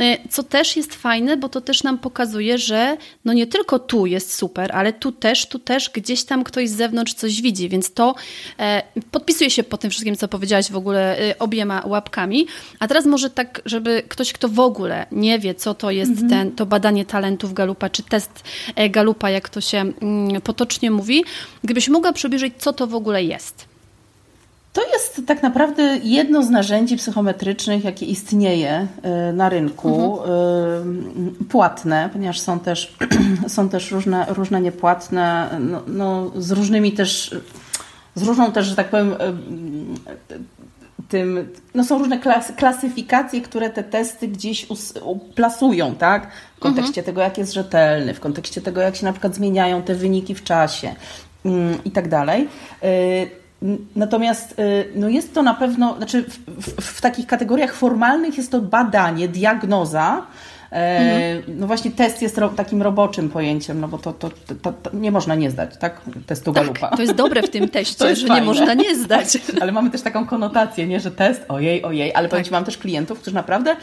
y, 0.00 0.28
co 0.30 0.42
też 0.42 0.76
jest 0.76 0.94
fajne, 0.94 1.36
bo 1.36 1.48
to 1.48 1.60
też 1.60 1.82
nam 1.82 1.98
pokazuje, 1.98 2.58
że 2.58 2.96
no 3.24 3.32
nie 3.32 3.46
tylko 3.46 3.78
tu 3.78 4.06
jest 4.06 4.34
super, 4.34 4.72
ale 4.72 4.92
tu 4.92 5.12
też, 5.12 5.46
tu 5.46 5.58
też 5.58 5.90
gdzieś 5.90 6.24
tam 6.24 6.44
ktoś 6.44 6.68
z 6.68 6.76
zewnątrz 6.76 7.14
coś 7.14 7.42
widzi, 7.42 7.68
więc 7.68 7.92
to 7.92 8.14
e, 8.58 8.82
podpisuje 9.10 9.50
się 9.50 9.53
po 9.62 9.78
tym 9.78 9.90
wszystkim, 9.90 10.16
co 10.16 10.28
powiedziałaś 10.28 10.70
w 10.70 10.76
ogóle 10.76 11.20
y, 11.20 11.38
obiema 11.38 11.82
łapkami. 11.86 12.46
A 12.80 12.88
teraz 12.88 13.06
może 13.06 13.30
tak, 13.30 13.62
żeby 13.64 14.02
ktoś, 14.08 14.32
kto 14.32 14.48
w 14.48 14.60
ogóle 14.60 15.06
nie 15.12 15.38
wie, 15.38 15.54
co 15.54 15.74
to 15.74 15.90
jest 15.90 16.10
mhm. 16.10 16.30
ten, 16.30 16.52
to 16.52 16.66
badanie 16.66 17.04
talentów 17.04 17.54
Galupa, 17.54 17.90
czy 17.90 18.02
test 18.02 18.44
e, 18.76 18.90
Galupa, 18.90 19.30
jak 19.30 19.48
to 19.48 19.60
się 19.60 19.78
mm, 19.78 20.40
potocznie 20.40 20.90
mówi, 20.90 21.24
gdybyś 21.64 21.88
mogła 21.88 22.12
przybliżyć, 22.12 22.54
co 22.58 22.72
to 22.72 22.86
w 22.86 22.94
ogóle 22.94 23.24
jest. 23.24 23.74
To 24.74 24.82
jest 24.92 25.22
tak 25.26 25.42
naprawdę 25.42 25.98
jedno 26.02 26.42
z 26.42 26.50
narzędzi 26.50 26.96
psychometrycznych, 26.96 27.84
jakie 27.84 28.06
istnieje 28.06 28.86
y, 29.30 29.32
na 29.32 29.48
rynku, 29.48 30.18
mhm. 30.20 31.04
Y, 31.40 31.44
płatne, 31.44 32.10
ponieważ 32.12 32.40
są 32.40 32.58
też, 32.60 32.96
są 33.48 33.68
też 33.68 33.90
różne, 33.90 34.26
różne 34.28 34.60
niepłatne, 34.60 35.50
no, 35.60 35.82
no, 35.86 36.32
z 36.36 36.50
różnymi 36.50 36.92
też 36.92 37.34
z 38.14 38.22
różną 38.22 38.52
też, 38.52 38.66
że 38.66 38.76
tak 38.76 38.88
powiem, 38.88 39.12
e, 39.12 39.32
tym, 41.08 41.48
no 41.74 41.84
są 41.84 41.98
różne 41.98 42.18
klas, 42.18 42.52
klasyfikacje, 42.56 43.40
które 43.40 43.70
te 43.70 43.82
testy 43.82 44.28
gdzieś 44.28 44.70
us, 44.70 44.94
plasują, 45.34 45.94
tak? 45.94 46.28
W 46.56 46.60
kontekście 46.60 47.00
mhm. 47.00 47.04
tego, 47.04 47.20
jak 47.20 47.38
jest 47.38 47.52
rzetelny, 47.52 48.14
w 48.14 48.20
kontekście 48.20 48.60
tego, 48.60 48.80
jak 48.80 48.96
się 48.96 49.04
na 49.04 49.12
przykład 49.12 49.34
zmieniają 49.34 49.82
te 49.82 49.94
wyniki 49.94 50.34
w 50.34 50.44
czasie 50.44 50.94
mm, 51.44 51.84
i 51.84 51.90
tak 51.90 52.08
dalej. 52.08 52.48
E, 52.82 52.88
natomiast 53.96 54.54
e, 54.58 54.62
no 54.94 55.08
jest 55.08 55.34
to 55.34 55.42
na 55.42 55.54
pewno, 55.54 55.96
znaczy 55.96 56.24
w, 56.24 56.38
w, 56.48 56.96
w 56.96 57.00
takich 57.00 57.26
kategoriach 57.26 57.74
formalnych 57.74 58.36
jest 58.36 58.50
to 58.50 58.60
badanie, 58.60 59.28
diagnoza, 59.28 60.26
Mhm. 60.70 61.58
No 61.58 61.66
właśnie 61.66 61.90
test 61.90 62.22
jest 62.22 62.38
ro 62.38 62.48
takim 62.48 62.82
roboczym 62.82 63.30
pojęciem, 63.30 63.80
no 63.80 63.88
bo 63.88 63.98
to, 63.98 64.12
to, 64.12 64.30
to, 64.62 64.72
to, 64.72 64.96
nie 64.96 65.10
można 65.10 65.34
nie 65.34 65.50
zdać, 65.50 65.70
tak? 65.76 66.00
Testu 66.26 66.52
tak, 66.52 66.62
Galupa. 66.62 66.96
To 66.96 67.02
jest 67.02 67.14
dobre 67.14 67.42
w 67.42 67.50
tym 67.50 67.68
teście, 67.68 68.16
że 68.16 68.26
fajne. 68.26 68.40
nie 68.40 68.46
można 68.46 68.74
nie 68.74 68.96
zdać. 68.96 69.38
Ale 69.60 69.72
mamy 69.72 69.90
też 69.90 70.02
taką 70.02 70.26
konotację, 70.26 70.86
nie, 70.86 71.00
że 71.00 71.10
test, 71.10 71.44
ojej, 71.48 71.82
ojej, 71.82 72.14
ale 72.14 72.24
tak. 72.24 72.30
powiem 72.30 72.44
Ci, 72.44 72.50
mam 72.50 72.64
też 72.64 72.78
klientów, 72.78 73.20
którzy 73.20 73.34
naprawdę 73.34 73.70
e, 73.70 73.76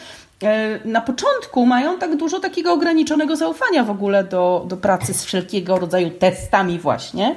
na 0.86 1.02
początku 1.02 1.66
mają 1.66 1.98
tak 1.98 2.16
dużo 2.16 2.40
takiego 2.40 2.74
ograniczonego 2.74 3.36
zaufania 3.36 3.84
w 3.84 3.90
ogóle 3.90 4.24
do, 4.24 4.66
do 4.68 4.78
pracy 4.78 5.14
z 5.14 5.24
wszelkiego 5.24 5.80
rodzaju 5.80 6.10
testami 6.10 6.80
właśnie. 6.80 7.36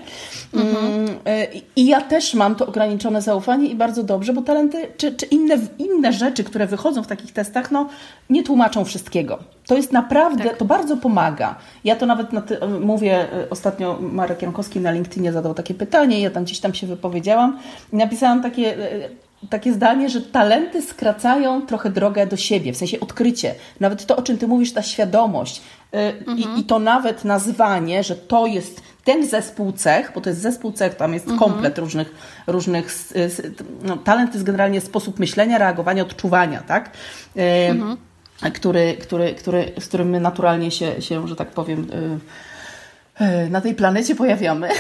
Mhm. 0.55 0.87
Mm, 0.87 1.19
e, 1.27 1.47
I 1.77 1.87
ja 1.87 2.01
też 2.01 2.35
mam 2.35 2.55
to 2.55 2.67
ograniczone 2.67 3.23
zaufanie 3.23 3.69
i 3.69 3.75
bardzo 3.75 4.03
dobrze, 4.03 4.33
bo 4.33 4.43
talenty 4.43 4.89
czy, 4.97 5.13
czy 5.13 5.27
inne, 5.27 5.59
inne 5.79 6.13
rzeczy, 6.13 6.45
które 6.45 6.67
wychodzą 6.67 7.03
w 7.03 7.07
takich 7.07 7.33
testach, 7.33 7.71
no 7.71 7.89
nie 8.31 8.43
tłumaczą 8.43 8.85
wszystkiego. 8.85 9.39
To 9.67 9.77
jest 9.77 9.93
naprawdę, 9.93 10.45
tak. 10.45 10.57
to 10.57 10.65
bardzo 10.65 10.97
pomaga. 10.97 11.55
Ja 11.85 11.97
to 11.97 12.07
nawet 12.07 12.27
ty, 12.47 12.59
mówię, 12.81 13.33
e, 13.33 13.51
ostatnio 13.51 13.99
Marek 14.01 14.43
Jankowski 14.43 14.81
na 14.81 14.91
LinkedInie 14.91 15.33
zadał 15.33 15.55
takie 15.55 15.75
pytanie, 15.75 16.21
ja 16.21 16.31
tam 16.31 16.45
gdzieś 16.45 16.61
tam 16.61 16.75
się 16.75 16.87
wypowiedziałam 16.87 17.59
i 17.93 17.97
napisałam 17.97 18.43
takie, 18.43 18.79
e, 18.79 19.09
takie 19.51 19.73
zdanie, 19.73 20.09
że 20.09 20.21
talenty 20.21 20.83
skracają 20.83 21.67
trochę 21.67 21.91
drogę 21.91 22.27
do 22.27 22.37
siebie, 22.37 22.73
w 22.73 22.77
sensie 22.77 23.01
odkrycie. 23.01 23.55
Nawet 23.81 24.07
to, 24.07 24.17
o 24.17 24.23
czym 24.23 24.39
ty 24.39 24.47
mówisz, 24.47 24.73
ta 24.73 24.83
świadomość 24.83 25.63
e, 25.93 26.13
mhm. 26.19 26.39
i, 26.39 26.61
i, 26.61 26.65
to 26.65 26.79
nawet 26.79 27.25
nazwanie, 27.25 28.03
że 28.03 28.17
to 28.17 28.47
jest 28.47 28.83
ten 29.05 29.27
zespół 29.27 29.73
cech, 29.73 30.13
bo 30.15 30.21
to 30.21 30.31
jest 30.31 30.41
zespół 30.41 30.73
cech, 30.73 30.95
tam 30.95 31.15
jest 31.15 31.29
mhm. 31.29 31.39
komplet 31.51 31.79
różnych, 31.79 32.15
różnych 32.47 33.15
no, 33.83 33.97
talent 33.97 34.35
jest 34.35 34.47
generalnie 34.47 34.81
sposób 34.81 35.19
myślenia, 35.19 35.59
reagowania, 35.59 36.03
odczuwania, 36.03 36.63
tak? 36.63 36.91
Mhm 37.37 37.97
który, 38.51 38.95
który, 38.95 39.35
który, 39.35 39.73
z 39.79 39.89
którym 39.89 40.09
my 40.09 40.21
naturalnie 40.21 40.71
się, 40.71 41.03
się 41.03 41.29
że 41.29 41.37
tak 41.37 41.51
powiem, 41.51 41.81
y, 41.81 41.95
y, 41.95 42.19
na 43.51 43.61
tej 43.61 43.75
planecie 43.75 44.15
pojawiamy, 44.15 44.69
y, 44.71 44.75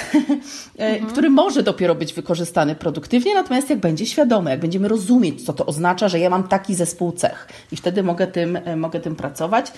mhm. 0.78 1.06
który 1.06 1.30
może 1.30 1.62
dopiero 1.62 1.94
być 1.94 2.14
wykorzystany 2.14 2.74
produktywnie, 2.74 3.34
natomiast 3.34 3.70
jak 3.70 3.78
będzie 3.78 4.06
świadomy, 4.06 4.50
jak 4.50 4.60
będziemy 4.60 4.88
rozumieć, 4.88 5.46
co 5.46 5.52
to 5.52 5.66
oznacza, 5.66 6.08
że 6.08 6.18
ja 6.18 6.30
mam 6.30 6.48
taki 6.48 6.74
zespół 6.74 7.12
cech 7.12 7.48
i 7.72 7.76
wtedy 7.76 8.02
mogę 8.02 8.26
tym, 8.26 8.58
mogę 8.76 9.00
tym 9.00 9.16
pracować. 9.16 9.72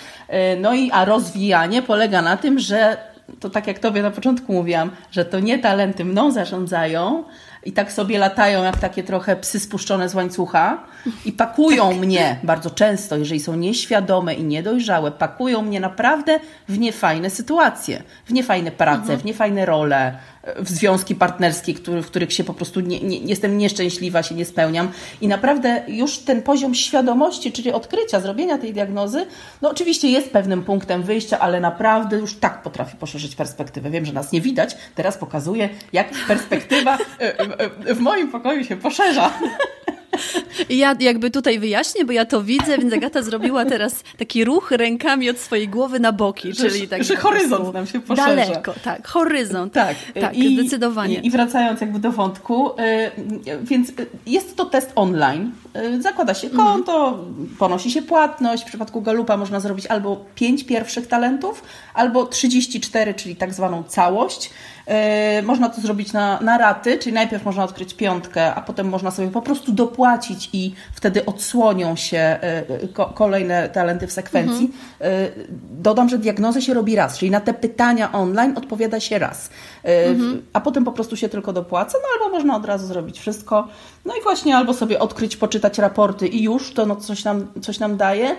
No 0.61 0.75
i 0.75 0.91
a 0.91 1.05
rozwijanie 1.05 1.83
polega 1.83 2.23
na 2.23 2.37
tym, 2.37 2.59
że 2.59 2.97
to 3.41 3.51
tak 3.51 3.67
jak 3.67 3.79
Tobie 3.79 4.03
na 4.03 4.11
początku 4.11 4.53
mówiłam, 4.53 4.91
że 5.11 5.25
to 5.25 5.41
nie 5.41 5.59
talenty 5.59 6.05
mną 6.05 6.31
zarządzają, 6.31 7.25
i 7.67 7.73
tak 7.73 7.93
sobie 7.93 8.19
latają 8.19 8.65
jak 8.65 8.77
takie 8.77 9.03
trochę 9.03 9.37
psy 9.37 9.61
spuszczone 9.61 10.09
z 10.09 10.15
łańcucha 10.15 10.79
i 11.25 11.33
pakują 11.33 11.89
tak. 11.89 11.99
mnie 11.99 12.39
bardzo 12.43 12.71
często, 12.71 13.17
jeżeli 13.17 13.41
są 13.41 13.57
nieświadome 13.57 14.35
i 14.35 14.45
niedojrzałe, 14.45 15.11
pakują 15.11 15.63
mnie 15.63 15.81
naprawdę 15.81 16.41
w 16.69 16.79
niefajne 16.79 17.31
sytuacje, 17.31 18.03
w 18.27 18.33
niefajne 18.33 18.71
prace, 18.71 19.01
mhm. 19.01 19.19
w 19.19 19.25
niefajne 19.25 19.67
role, 19.67 20.19
w 20.57 20.69
związki 20.69 21.15
partnerskie, 21.15 21.75
który, 21.75 22.03
w 22.03 22.07
których 22.07 22.33
się 22.33 22.45
po 22.45 22.55
prostu 22.55 22.81
nie, 22.81 23.01
nie, 23.01 23.19
jestem 23.19 23.59
nieszczęśliwa, 23.59 24.23
się 24.23 24.35
nie 24.35 24.45
spełniam. 24.45 24.89
I 25.21 25.29
naprawdę 25.29 25.83
już 25.89 26.19
ten 26.19 26.43
poziom 26.43 26.75
świadomości, 26.75 27.53
czyli 27.53 27.73
odkrycia, 27.73 28.21
zrobienia 28.21 28.59
tej 28.59 28.73
diagnozy, 28.73 29.27
no 29.63 29.71
oczywiście 29.71 30.09
jest 30.09 30.31
pewnym 30.31 30.65
punktem 30.65 31.03
wyjścia, 31.03 31.39
ale 31.39 31.61
naprawdę 31.61 32.17
już 32.17 32.37
tak 32.37 32.63
potrafi 32.63 32.97
poszerzyć 32.97 33.37
perspektywę. 33.37 33.91
Wiem, 33.91 34.05
że 34.05 34.13
nas 34.13 34.33
nie 34.33 34.41
widać, 34.41 34.77
teraz 34.95 35.19
pokazuję, 35.19 35.69
jak 35.93 36.11
perspektywa 36.29 36.99
w 37.95 37.99
moim 37.99 38.31
pokoju 38.31 38.65
się 38.65 38.77
poszerza. 38.77 39.31
Ja 40.69 40.95
jakby 41.01 41.31
tutaj 41.31 41.59
wyjaśnię, 41.59 42.05
bo 42.05 42.13
ja 42.13 42.25
to 42.25 42.43
widzę, 42.43 42.79
więc 42.79 42.93
Agata 42.93 43.23
zrobiła 43.23 43.65
teraz 43.65 44.03
taki 44.19 44.45
ruch 44.45 44.71
rękami 44.71 45.31
od 45.31 45.39
swojej 45.39 45.69
głowy 45.69 46.01
na 46.01 46.13
boki, 46.13 46.53
że, 46.55 46.71
czyli 46.71 46.89
tak. 46.89 47.05
Że 47.05 47.17
horyzont 47.17 47.75
nam 47.75 47.87
się 47.87 48.01
poszerza. 48.01 48.29
Daleko, 48.29 48.75
tak, 48.85 49.09
horyzont. 49.09 49.73
Tak, 49.73 49.97
tak 50.21 50.37
I, 50.37 50.55
zdecydowanie. 50.55 51.19
I, 51.19 51.27
I 51.27 51.31
wracając 51.31 51.81
jakby 51.81 51.99
do 51.99 52.13
wątku, 52.13 52.71
y, 52.71 52.75
więc 53.63 53.93
jest 54.27 54.57
to 54.57 54.65
test 54.65 54.93
online. 54.95 55.53
Y, 55.85 56.03
zakłada 56.03 56.35
się 56.35 56.51
konto, 56.51 57.09
mhm. 57.09 57.57
ponosi 57.59 57.91
się 57.91 58.03
płatność. 58.03 58.63
W 58.63 58.67
przypadku 58.67 59.03
Galupa 59.03 59.37
można 59.37 59.61
zrobić 59.61 59.87
albo 59.87 60.25
5 60.35 60.65
pierwszych 60.65 61.07
talentów, 61.07 61.63
albo 61.95 62.27
34, 62.27 63.15
czyli 63.15 63.37
tak 63.37 63.55
zwaną 63.55 63.83
całość. 63.83 64.51
Y, 65.41 65.43
można 65.43 65.69
to 65.69 65.81
zrobić 65.81 66.13
na, 66.13 66.41
na 66.41 66.59
raty, 66.59 66.99
czyli 66.99 67.15
najpierw 67.15 67.45
można 67.45 67.65
odkryć 67.65 67.95
piątkę, 67.95 68.55
a 68.55 68.61
potem 68.61 68.89
można 68.89 69.11
sobie 69.11 69.29
po 69.29 69.43
prostu 69.43 69.73
dopłacić 69.73 70.51
i 70.53 70.75
wtedy 70.95 71.25
odsłonią 71.25 71.97
się 71.97 72.39
y, 72.83 72.89
kolejne 73.15 73.69
talenty 73.69 74.07
w 74.07 74.13
sekwencji. 74.13 74.71
Mhm. 75.01 75.49
Dodam, 75.71 76.09
że 76.09 76.19
diagnozę 76.19 76.63
się 76.63 76.75
robi 76.75 76.97
raz, 76.97 77.19
czyli 77.19 77.31
na 77.31 77.41
te 77.41 77.55
pytania 77.55 78.13
online 78.13 78.55
odpowiada 78.57 79.01
się 79.01 79.19
raz, 79.19 79.51
mhm. 79.85 80.43
a 80.53 80.61
potem 80.61 80.85
po 80.85 80.93
prostu 80.93 81.17
się 81.17 81.29
tylko 81.29 81.53
dopłaca, 81.53 81.99
no 82.03 82.09
albo 82.15 82.37
można 82.37 82.57
od 82.57 82.65
razu 82.65 82.87
zrobić 82.87 83.21
wszystko. 83.21 83.69
No 84.05 84.15
i 84.21 84.23
właśnie 84.23 84.57
albo 84.57 84.75
sobie 84.75 84.99
odkryć, 84.99 85.37
poczytać 85.37 85.66
raporty 85.79 86.29
i 86.29 86.43
już 86.43 86.73
to 86.73 86.87
no, 86.87 86.97
coś, 86.97 87.25
nam, 87.25 87.47
coś 87.61 87.79
nam 87.79 87.97
daje. 87.97 88.37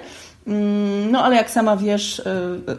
Mm, 0.47 1.11
no 1.11 1.23
ale 1.23 1.35
jak 1.35 1.49
sama 1.49 1.77
wiesz, 1.77 2.21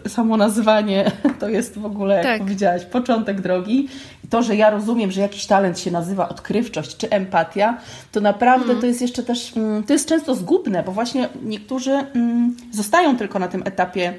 y, 0.07 0.09
samo 0.09 0.37
nazwanie 0.37 1.11
to 1.41 1.49
jest 1.49 1.79
w 1.79 1.87
ogóle, 1.87 2.15
jak 2.15 2.25
tak. 2.25 2.41
powiedziałaś, 2.41 2.85
początek 2.85 3.41
drogi. 3.41 3.89
I 4.25 4.29
to, 4.29 4.43
że 4.43 4.57
ja 4.57 4.71
rozumiem, 4.71 5.11
że 5.11 5.21
jakiś 5.21 5.47
talent 5.47 5.79
się 5.79 5.91
nazywa 5.91 6.29
odkrywczość 6.29 6.97
czy 6.97 7.11
empatia, 7.11 7.79
to 8.13 8.21
naprawdę 8.21 8.71
mm. 8.71 8.81
to 8.81 8.87
jest 8.87 9.01
jeszcze 9.01 9.23
też, 9.23 9.57
mm, 9.57 9.83
to 9.83 9.93
jest 9.93 10.09
często 10.09 10.35
zgubne, 10.35 10.83
bo 10.83 10.93
właśnie 10.93 11.29
niektórzy 11.43 11.93
mm, 11.93 12.57
zostają 12.73 13.17
tylko 13.17 13.39
na 13.39 13.49
tym 13.49 13.63
etapie 13.65 14.15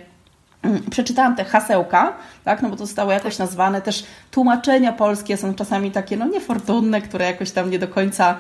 przeczytałam 0.90 1.36
te 1.36 1.44
hasełka, 1.44 2.14
tak, 2.44 2.62
no 2.62 2.70
bo 2.70 2.76
to 2.76 2.86
zostało 2.86 3.12
jakoś 3.12 3.38
nazwane, 3.38 3.82
też 3.82 4.04
tłumaczenia 4.32 4.94
polskie 4.94 5.38
są 5.38 5.54
czasami 5.54 5.92
takie, 5.92 6.18
no 6.18 6.28
niefortunne, 6.28 7.02
które 7.02 7.26
jakoś 7.26 7.52
tam 7.52 7.70
nie 7.70 7.80
do 7.80 7.88
końca, 7.88 8.38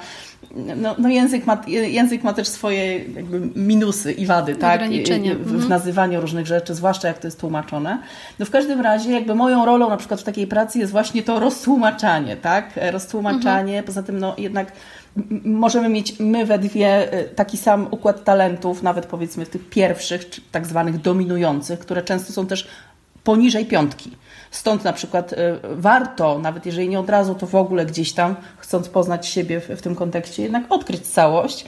no, 0.75 0.95
no 0.97 1.09
język, 1.09 1.45
ma, 1.45 1.61
język 1.67 2.23
ma 2.23 2.33
też 2.33 2.47
swoje 2.47 2.97
jakby 3.03 3.39
minusy 3.55 4.11
i 4.11 4.25
wady, 4.25 4.55
tak. 4.55 4.81
W, 4.81 4.83
w 4.83 5.53
mhm. 5.53 5.69
nazywaniu 5.69 6.21
różnych 6.21 6.47
rzeczy, 6.47 6.75
zwłaszcza 6.75 7.07
jak 7.07 7.19
to 7.19 7.27
jest 7.27 7.39
tłumaczone. 7.39 7.97
No 8.39 8.45
w 8.45 8.49
każdym 8.49 8.81
razie 8.81 9.11
jakby 9.11 9.35
moją 9.35 9.65
rolą 9.65 9.89
na 9.89 9.97
przykład 9.97 10.21
w 10.21 10.23
takiej 10.23 10.47
pracy 10.47 10.79
jest 10.79 10.91
właśnie 10.91 11.23
to 11.23 11.39
roztłumaczanie, 11.39 12.37
tak, 12.37 12.79
roztłumaczanie, 12.91 13.73
mhm. 13.73 13.83
poza 13.83 14.03
tym 14.03 14.19
no 14.19 14.35
jednak 14.37 14.71
możemy 15.43 15.89
mieć 15.89 16.19
my 16.19 16.45
we 16.45 16.59
dwie 16.59 17.13
y, 17.13 17.29
taki 17.29 17.57
sam 17.57 17.87
układ 17.91 18.23
talentów, 18.23 18.83
nawet 18.83 19.05
powiedzmy 19.05 19.45
tych 19.45 19.69
pierwszych, 19.69 20.29
tak 20.51 20.65
zwanych 20.65 21.01
dominujących, 21.01 21.79
które 21.79 22.01
często 22.01 22.33
są 22.33 22.47
też 22.47 22.67
poniżej 23.23 23.65
piątki. 23.65 24.11
Stąd 24.51 24.83
na 24.83 24.93
przykład 24.93 25.33
y, 25.33 25.35
warto, 25.63 26.39
nawet 26.39 26.65
jeżeli 26.65 26.89
nie 26.89 26.99
od 26.99 27.09
razu, 27.09 27.35
to 27.35 27.47
w 27.47 27.55
ogóle 27.55 27.85
gdzieś 27.85 28.13
tam, 28.13 28.35
chcąc 28.57 28.89
poznać 28.89 29.27
siebie 29.27 29.59
w, 29.59 29.67
w 29.67 29.81
tym 29.81 29.95
kontekście, 29.95 30.43
jednak 30.43 30.63
odkryć 30.69 31.07
całość, 31.07 31.65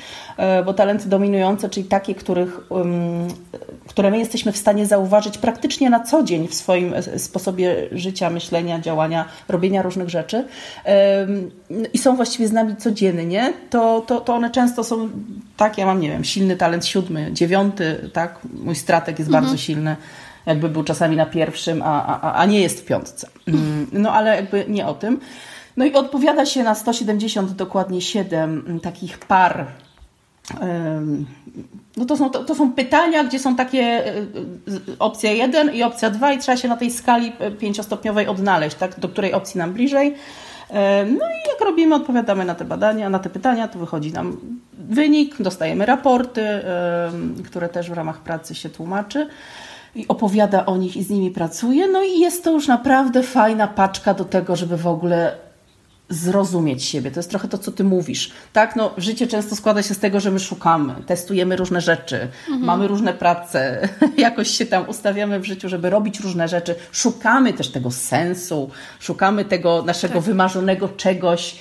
y, 0.60 0.64
bo 0.66 0.74
talenty 0.74 1.10
dominujące, 1.10 1.70
czyli 1.70 1.86
takie, 1.86 2.16
których, 2.16 2.60
które 3.88 4.12
my 4.12 4.18
jesteśmy 4.20 4.52
w 4.52 4.58
stanie 4.58 4.86
zauważyć 4.86 5.38
praktycznie 5.38 5.90
na 5.90 6.00
co 6.00 6.24
dzień 6.24 6.48
w 6.48 6.54
swoim 6.54 6.94
e, 6.94 7.20
sposobie 7.20 7.76
życia, 7.92 8.30
myślenia, 8.30 8.80
działania, 8.80 9.26
robienia 9.50 9.82
różnych 9.82 10.10
rzeczy 10.10 10.46
i 11.94 11.98
są 11.98 12.16
właściwie 12.16 12.48
z 12.48 12.52
nami 12.52 12.76
codziennie, 12.76 13.54
to, 13.70 14.02
to, 14.08 14.22
to 14.22 14.36
one 14.36 14.50
często 14.50 14.84
są 14.84 15.10
tak, 15.58 15.78
ja 15.78 15.86
mam, 15.86 16.02
nie 16.02 16.10
wiem, 16.10 16.24
silny 16.24 16.58
talent 16.58 16.86
siódmy, 16.86 17.30
dziewiąty, 17.34 18.10
tak, 18.14 18.40
mój 18.64 18.76
stratek 18.76 19.20
jest 19.20 19.30
mhm. 19.30 19.44
bardzo 19.44 19.58
silny 19.58 19.96
jakby 20.46 20.70
był 20.70 20.84
czasami 20.84 21.16
na 21.16 21.26
pierwszym, 21.26 21.82
a, 21.82 22.06
a, 22.22 22.34
a 22.34 22.46
nie 22.46 22.62
jest 22.62 22.82
w 22.82 22.86
piątce. 22.86 23.28
Mm, 23.48 23.88
no 23.92 24.12
ale 24.14 24.36
jakby 24.36 24.66
nie 24.68 24.88
o 24.88 24.94
tym. 24.94 25.20
No 25.78 25.86
i 25.86 25.94
odpowiada 25.94 26.46
się 26.46 26.64
na 26.64 26.76
170 26.76 27.52
dokładnie 27.52 28.02
7 28.02 28.64
mm, 28.66 28.80
takich 28.80 29.18
par. 29.18 29.68
No 31.98 32.06
to 32.06 32.18
są, 32.18 32.30
to, 32.30 32.44
to 32.44 32.56
są 32.56 32.74
pytania, 32.74 33.24
gdzie 33.24 33.40
są 33.40 33.56
takie 33.56 33.80
e, 33.80 34.18
e, 34.18 34.24
opcja 35.00 35.32
1 35.32 35.74
i 35.74 35.84
opcja 35.84 36.10
2 36.10 36.34
i 36.34 36.38
trzeba 36.38 36.58
się 36.58 36.68
na 36.68 36.78
tej 36.78 36.92
skali 36.92 37.34
e, 37.40 37.52
pięciostopniowej 37.52 38.28
odnaleźć, 38.28 38.78
tak, 38.78 39.00
do 39.00 39.10
której 39.10 39.34
opcji 39.34 39.58
nam 39.58 39.74
bliżej. 39.74 40.16
No 41.20 41.26
i 41.26 41.50
jak 41.50 41.62
robimy, 41.66 41.96
odpowiadamy 41.96 42.46
na 42.46 42.56
te 42.56 42.66
badania, 42.66 43.10
na 43.10 43.20
te 43.20 43.30
pytania, 43.30 43.68
to 43.68 43.80
wychodzi 43.80 44.14
nam 44.14 44.38
wynik, 44.74 45.42
dostajemy 45.42 45.86
raporty, 45.86 46.46
które 47.46 47.70
też 47.70 47.90
w 47.90 47.94
ramach 47.94 48.20
pracy 48.20 48.56
się 48.56 48.70
tłumaczy 48.70 49.28
i 49.96 50.08
opowiada 50.08 50.66
o 50.66 50.78
nich 50.78 50.98
i 50.98 51.04
z 51.04 51.10
nimi 51.10 51.32
pracuje. 51.32 51.88
No 51.88 52.04
i 52.04 52.20
jest 52.20 52.44
to 52.44 52.52
już 52.52 52.68
naprawdę 52.68 53.24
fajna 53.24 53.68
paczka 53.68 54.14
do 54.14 54.26
tego, 54.26 54.56
żeby 54.56 54.78
w 54.78 54.88
ogóle 54.88 55.36
zrozumieć 56.12 56.84
siebie. 56.84 57.12
To 57.12 57.20
jest 57.20 57.30
trochę 57.30 57.48
to, 57.48 57.58
co 57.58 57.72
ty 57.72 57.84
mówisz. 57.84 58.32
Tak, 58.54 58.76
no, 58.76 58.92
życie 58.98 59.28
często 59.28 59.56
składa 59.56 59.84
się 59.84 59.94
z 59.94 60.00
tego, 60.00 60.20
że 60.20 60.32
my 60.32 60.40
szukamy, 60.40 60.96
testujemy 61.06 61.56
różne 61.56 61.82
rzeczy, 61.82 62.16
mhm. 62.22 62.66
mamy 62.66 62.88
różne 62.88 63.14
prace, 63.14 63.90
jakoś 64.18 64.48
się 64.48 64.66
tam 64.66 64.90
ustawiamy 64.90 65.40
w 65.40 65.46
życiu, 65.46 65.70
żeby 65.70 65.90
robić 65.90 66.20
różne 66.20 66.48
rzeczy. 66.48 66.76
Szukamy 66.92 67.54
też 67.54 67.72
tego 67.72 67.92
sensu, 67.92 68.70
szukamy 69.00 69.46
tego 69.46 69.84
naszego 69.84 70.14
tak. 70.14 70.24
wymarzonego 70.24 70.90
czegoś, 70.90 71.56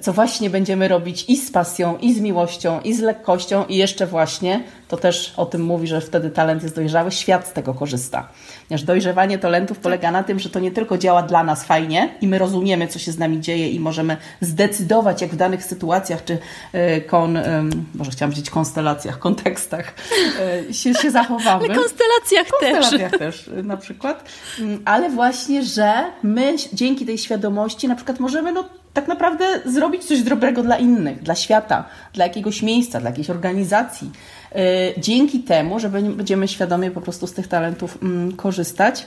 co 0.00 0.12
właśnie 0.12 0.50
będziemy 0.50 0.88
robić 0.88 1.24
i 1.28 1.36
z 1.36 1.50
pasją, 1.50 1.98
i 1.98 2.14
z 2.14 2.20
miłością, 2.20 2.80
i 2.80 2.94
z 2.94 3.00
lekkością, 3.00 3.64
i 3.68 3.76
jeszcze 3.76 4.06
właśnie, 4.06 4.62
to 4.88 4.96
też 4.96 5.34
o 5.36 5.46
tym 5.46 5.62
mówi, 5.64 5.86
że 5.86 6.00
wtedy 6.00 6.30
talent 6.30 6.62
jest 6.62 6.74
dojrzały, 6.74 7.10
świat 7.10 7.48
z 7.48 7.52
tego 7.52 7.74
korzysta. 7.74 8.28
Ponieważ 8.68 8.86
dojrzewanie 8.86 9.38
talentów 9.38 9.78
polega 9.78 10.10
na 10.10 10.22
tym, 10.22 10.38
że 10.38 10.50
to 10.50 10.60
nie 10.60 10.70
tylko 10.70 10.98
działa 10.98 11.22
dla 11.22 11.44
nas 11.44 11.64
fajnie 11.64 12.14
i 12.20 12.28
my 12.28 12.38
rozumiemy, 12.38 12.88
co 12.88 12.98
się 12.98 13.12
z 13.12 13.18
nami 13.18 13.40
dzieje 13.40 13.70
i 13.70 13.80
możemy 13.80 14.16
zdecydować, 14.40 15.22
jak 15.22 15.30
w 15.30 15.36
danych 15.36 15.64
sytuacjach, 15.64 16.24
czy 16.24 16.38
e, 16.72 17.00
kon, 17.00 17.38
może 17.94 18.10
chciałam 18.10 18.30
powiedzieć 18.30 18.50
konstelacjach, 18.50 19.18
kontekstach 19.18 19.94
e, 20.68 20.74
się, 20.74 20.94
się 20.94 21.10
zachowamy. 21.10 21.64
Ale 21.64 21.74
konstelacjach, 21.74 22.46
konstelacjach 22.46 23.10
też. 23.10 23.18
też 23.18 23.50
na 23.64 23.76
przykład. 23.76 24.24
Mm, 24.60 24.82
ale 24.84 25.10
właśnie, 25.10 25.62
że 25.62 25.92
my 26.22 26.54
dzięki 26.72 27.06
tej 27.06 27.18
świadomości 27.18 27.88
na 27.88 27.94
przykład 27.94 28.20
możemy 28.20 28.52
no, 28.52 28.81
tak 28.94 29.08
naprawdę 29.08 29.44
zrobić 29.64 30.04
coś 30.04 30.22
dobrego 30.22 30.62
dla 30.62 30.76
innych, 30.76 31.22
dla 31.22 31.34
świata, 31.34 31.84
dla 32.12 32.26
jakiegoś 32.26 32.62
miejsca, 32.62 33.00
dla 33.00 33.10
jakiejś 33.10 33.30
organizacji. 33.30 34.10
Y, 34.96 35.00
dzięki 35.00 35.40
temu, 35.40 35.80
że 35.80 35.88
będziemy 35.88 36.48
świadomie 36.48 36.90
po 36.90 37.00
prostu 37.00 37.26
z 37.26 37.32
tych 37.32 37.48
talentów 37.48 37.98
mm, 38.02 38.36
korzystać. 38.36 39.06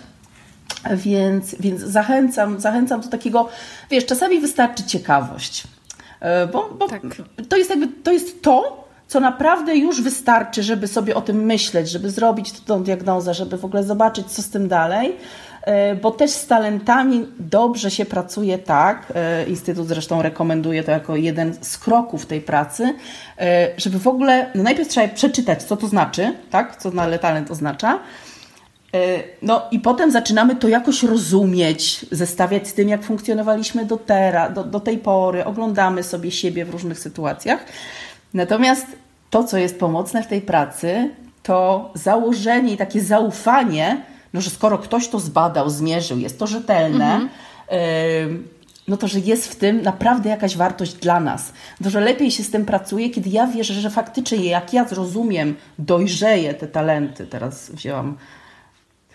Więc, 0.91 1.55
więc 1.59 1.81
zachęcam, 1.81 2.59
zachęcam 2.59 3.01
do 3.01 3.07
takiego, 3.07 3.49
wiesz, 3.91 4.05
czasami 4.05 4.39
wystarczy 4.39 4.83
ciekawość. 4.83 5.63
Y, 5.63 6.47
bo, 6.47 6.69
bo 6.79 6.87
tak. 6.87 7.01
to 7.49 7.57
jest 7.57 7.69
jakby, 7.69 7.87
to 7.87 8.11
jest 8.11 8.41
to, 8.41 8.85
co 9.07 9.19
naprawdę 9.19 9.75
już 9.75 10.01
wystarczy, 10.01 10.63
żeby 10.63 10.87
sobie 10.87 11.15
o 11.15 11.21
tym 11.21 11.45
myśleć, 11.45 11.89
żeby 11.89 12.09
zrobić 12.09 12.51
tą 12.51 12.83
diagnozę, 12.83 13.33
żeby 13.33 13.57
w 13.57 13.65
ogóle 13.65 13.83
zobaczyć, 13.83 14.27
co 14.27 14.41
z 14.41 14.49
tym 14.49 14.67
dalej. 14.67 15.15
E, 15.65 15.95
bo 15.95 16.11
też 16.11 16.31
z 16.31 16.47
talentami 16.47 17.27
dobrze 17.39 17.91
się 17.91 18.05
pracuje 18.05 18.57
tak, 18.57 19.13
e, 19.15 19.45
Instytut 19.45 19.87
zresztą 19.87 20.21
rekomenduje 20.21 20.83
to 20.83 20.91
jako 20.91 21.15
jeden 21.15 21.53
z 21.61 21.77
kroków 21.77 22.25
tej 22.25 22.41
pracy, 22.41 22.93
e, 23.39 23.67
żeby 23.77 23.99
w 23.99 24.07
ogóle, 24.07 24.51
no 24.55 24.63
najpierw 24.63 24.89
trzeba 24.89 25.07
przeczytać, 25.07 25.63
co 25.63 25.77
to 25.77 25.87
znaczy, 25.87 26.33
tak, 26.49 26.75
co 26.75 26.91
talent 27.21 27.51
oznacza, 27.51 27.99
no 29.41 29.61
i 29.71 29.79
potem 29.79 30.11
zaczynamy 30.11 30.55
to 30.55 30.67
jakoś 30.67 31.03
rozumieć, 31.03 32.05
zestawiać 32.11 32.67
z 32.67 32.73
tym, 32.73 32.89
jak 32.89 33.03
funkcjonowaliśmy 33.03 33.85
do, 33.85 33.97
tera, 33.97 34.49
do, 34.49 34.63
do 34.63 34.79
tej 34.79 34.97
pory, 34.97 35.45
oglądamy 35.45 36.03
sobie 36.03 36.31
siebie 36.31 36.65
w 36.65 36.69
różnych 36.69 36.99
sytuacjach. 36.99 37.65
Natomiast 38.33 38.85
to, 39.29 39.43
co 39.43 39.57
jest 39.57 39.79
pomocne 39.79 40.23
w 40.23 40.27
tej 40.27 40.41
pracy, 40.41 41.09
to 41.43 41.91
założenie 41.93 42.73
i 42.73 42.77
takie 42.77 43.01
zaufanie, 43.01 44.01
no, 44.35 44.41
że 44.41 44.49
skoro 44.49 44.77
ktoś 44.77 45.07
to 45.07 45.19
zbadał, 45.19 45.69
zmierzył, 45.69 46.19
jest 46.19 46.39
to 46.39 46.47
rzetelne, 46.47 47.13
mhm. 47.13 48.43
no 48.87 48.97
to, 48.97 49.07
że 49.07 49.19
jest 49.19 49.47
w 49.51 49.55
tym 49.55 49.81
naprawdę 49.81 50.29
jakaś 50.29 50.57
wartość 50.57 50.93
dla 50.93 51.19
nas. 51.19 51.53
To, 51.83 51.89
że 51.89 51.99
lepiej 51.99 52.31
się 52.31 52.43
z 52.43 52.51
tym 52.51 52.65
pracuje, 52.65 53.09
kiedy 53.09 53.29
ja 53.29 53.47
wierzę, 53.47 53.73
że 53.73 53.89
faktycznie 53.89 54.45
jak 54.45 54.73
ja 54.73 54.87
zrozumiem, 54.87 55.55
dojrzeję 55.79 56.53
te 56.53 56.67
talenty. 56.67 57.27
Teraz 57.27 57.71
wzięłam 57.71 58.17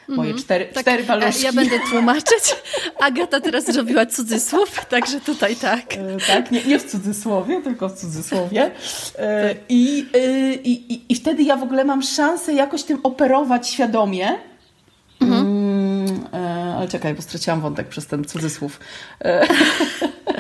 moje 0.09 0.31
mhm. 0.31 0.45
cztery, 0.45 0.67
tak, 0.67 0.83
cztery 0.83 1.05
paluszki. 1.05 1.45
Ja 1.45 1.53
będę 1.53 1.81
tłumaczyć. 1.91 2.57
Agata 3.01 3.41
teraz 3.41 3.65
zrobiła 3.65 4.07
cudzysłów, 4.07 4.87
także 4.87 5.21
tutaj 5.21 5.57
tak. 5.57 5.95
E, 5.95 6.17
tak, 6.27 6.51
nie, 6.51 6.65
nie 6.65 6.79
w 6.79 6.91
cudzysłowie, 6.91 7.63
tylko 7.63 7.89
w 7.89 7.93
cudzysłowie. 7.93 8.71
E, 9.17 9.49
tak. 9.49 9.63
I, 9.69 10.07
e, 10.15 10.55
i, 10.55 10.93
i, 10.95 11.13
I 11.13 11.15
wtedy 11.15 11.43
ja 11.43 11.57
w 11.57 11.63
ogóle 11.63 11.85
mam 11.85 12.03
szansę 12.03 12.53
jakoś 12.53 12.83
tym 12.83 13.01
operować 13.03 13.69
świadomie, 13.69 14.29
e, 14.29 14.39
ale 16.81 16.89
czekaj, 16.89 17.15
bo 17.15 17.23
straciłam 17.23 17.61
wątek 17.61 17.89
przez 17.89 18.07
ten 18.07 18.25
cudzysłów. 18.25 18.81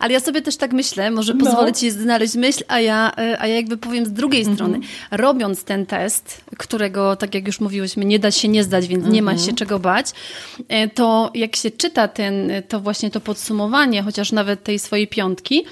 E. 0.00 0.02
Ale 0.02 0.12
ja 0.12 0.20
sobie 0.20 0.42
też 0.42 0.56
tak 0.56 0.72
myślę, 0.72 1.10
może 1.10 1.34
no. 1.34 1.44
pozwolę 1.44 1.72
Ci 1.72 1.90
znaleźć 1.90 2.34
myśl, 2.34 2.64
a 2.68 2.80
ja, 2.80 3.12
e, 3.18 3.40
a 3.40 3.46
ja 3.46 3.54
jakby 3.54 3.76
powiem 3.76 4.06
z 4.06 4.12
drugiej 4.12 4.42
mm 4.42 4.52
-hmm. 4.52 4.56
strony. 4.56 4.80
Robiąc 5.10 5.64
ten 5.64 5.86
test, 5.86 6.40
którego, 6.58 7.16
tak 7.16 7.34
jak 7.34 7.46
już 7.46 7.60
mówiłyśmy, 7.60 8.04
nie 8.04 8.18
da 8.18 8.30
się 8.30 8.48
nie 8.48 8.64
zdać, 8.64 8.86
więc 8.86 9.00
mm 9.00 9.10
-hmm. 9.10 9.14
nie 9.14 9.22
ma 9.22 9.30
mhm. 9.30 9.48
się 9.48 9.54
czego 9.54 9.78
bać, 9.78 10.06
e, 10.68 10.88
to 10.88 11.30
jak 11.34 11.56
się 11.56 11.70
czyta 11.70 12.08
ten, 12.08 12.52
to 12.68 12.80
właśnie 12.80 13.10
to 13.10 13.20
podsumowanie, 13.20 14.02
chociaż 14.02 14.32
nawet 14.32 14.64
tej 14.64 14.78
swojej 14.78 15.08
piątki, 15.08 15.64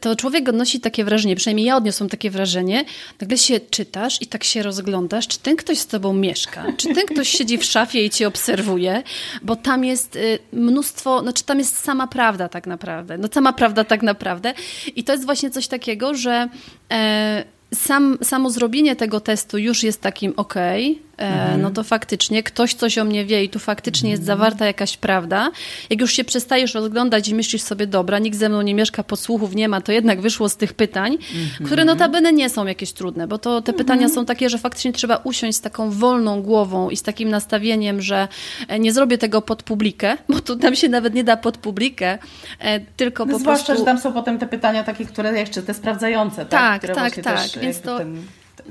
to 0.00 0.16
człowiek 0.16 0.48
odnosi 0.48 0.80
takie 0.80 1.04
wrażenie, 1.04 1.36
przynajmniej 1.36 1.66
ja 1.66 1.76
odniosłam 1.76 2.08
takie 2.08 2.30
wrażenie, 2.30 2.84
nagle 3.20 3.38
się 3.38 3.60
czytasz 3.60 4.22
i 4.22 4.26
tak 4.26 4.44
się 4.44 4.62
rozglądasz, 4.62 5.28
czy 5.28 5.38
ten 5.38 5.56
ktoś 5.56 5.78
z 5.78 5.86
tobą 5.86 6.12
mieszka, 6.12 6.64
czy 6.76 6.94
ten 6.94 7.06
ktoś 7.06 7.28
siedzi 7.28 7.58
w 7.58 7.64
szafie 7.64 8.04
i 8.04 8.10
cię 8.10 8.28
obserwuje, 8.28 9.02
bo 9.42 9.56
tam 9.56 9.84
jest 9.84 10.16
y, 10.16 10.38
mnóstwo, 10.52 11.20
znaczy 11.22 11.44
tam 11.44 11.58
jest 11.58 11.76
sama 11.76 12.06
prawda 12.06 12.48
tak 12.48 12.66
naprawdę, 12.66 13.18
no 13.18 13.28
sama 13.32 13.52
prawda 13.52 13.69
tak 13.84 14.02
naprawdę. 14.02 14.54
I 14.96 15.04
to 15.04 15.12
jest 15.12 15.24
właśnie 15.24 15.50
coś 15.50 15.68
takiego, 15.68 16.14
że 16.14 16.48
e, 16.92 17.44
sam, 17.74 18.18
samo 18.22 18.50
zrobienie 18.50 18.96
tego 18.96 19.20
testu 19.20 19.58
już 19.58 19.82
jest 19.82 20.00
takim 20.00 20.32
okej, 20.36 20.90
okay, 20.92 21.09
mhm. 21.20 21.62
no 21.62 21.70
to 21.70 21.84
faktycznie 21.84 22.42
ktoś 22.42 22.74
coś 22.74 22.98
o 22.98 23.04
mnie 23.04 23.24
wie 23.24 23.44
i 23.44 23.48
tu 23.48 23.58
faktycznie 23.58 24.10
jest 24.10 24.24
zawarta 24.24 24.66
jakaś 24.66 24.96
prawda. 24.96 25.50
Jak 25.90 26.00
już 26.00 26.12
się 26.12 26.24
przestajesz 26.24 26.74
rozglądać 26.74 27.28
i 27.28 27.34
myślisz 27.34 27.62
sobie, 27.62 27.86
dobra, 27.86 28.18
nikt 28.18 28.38
ze 28.38 28.48
mną 28.48 28.62
nie 28.62 28.74
mieszka, 28.74 29.02
podsłuchów 29.02 29.54
nie 29.54 29.68
ma, 29.68 29.80
to 29.80 29.92
jednak 29.92 30.20
wyszło 30.20 30.48
z 30.48 30.56
tych 30.56 30.74
pytań, 30.74 31.12
mhm. 31.12 31.66
które 31.66 31.84
notabene 31.84 32.32
nie 32.32 32.50
są 32.50 32.66
jakieś 32.66 32.92
trudne, 32.92 33.26
bo 33.26 33.38
to 33.38 33.62
te 33.62 33.72
pytania 33.72 34.02
mhm. 34.02 34.14
są 34.14 34.26
takie, 34.26 34.50
że 34.50 34.58
faktycznie 34.58 34.92
trzeba 34.92 35.16
usiąść 35.16 35.58
z 35.58 35.60
taką 35.60 35.90
wolną 35.90 36.42
głową 36.42 36.90
i 36.90 36.96
z 36.96 37.02
takim 37.02 37.28
nastawieniem, 37.28 38.02
że 38.02 38.28
e, 38.68 38.78
nie 38.78 38.92
zrobię 38.92 39.18
tego 39.18 39.42
pod 39.42 39.62
publikę, 39.62 40.16
bo 40.28 40.40
tu 40.40 40.56
tam 40.56 40.76
się 40.76 40.88
nawet 40.88 41.14
nie 41.14 41.24
da 41.24 41.36
pod 41.36 41.58
publikę, 41.58 42.18
e, 42.58 42.80
tylko 42.80 43.24
no 43.24 43.32
po 43.32 43.38
zwłaszcza, 43.38 43.66
prostu... 43.66 43.82
że 43.82 43.86
tam 43.86 44.00
są 44.00 44.12
potem 44.12 44.38
te 44.38 44.46
pytania 44.46 44.84
takie, 44.84 45.04
które 45.04 45.38
jeszcze 45.38 45.62
te 45.62 45.74
sprawdzające, 45.74 46.46
tak? 46.46 46.82
Tak, 46.82 46.94
tak, 46.94 47.14
tak. 47.24 47.62
Więc 47.62 47.80
to... 47.80 47.98
Ten 47.98 48.22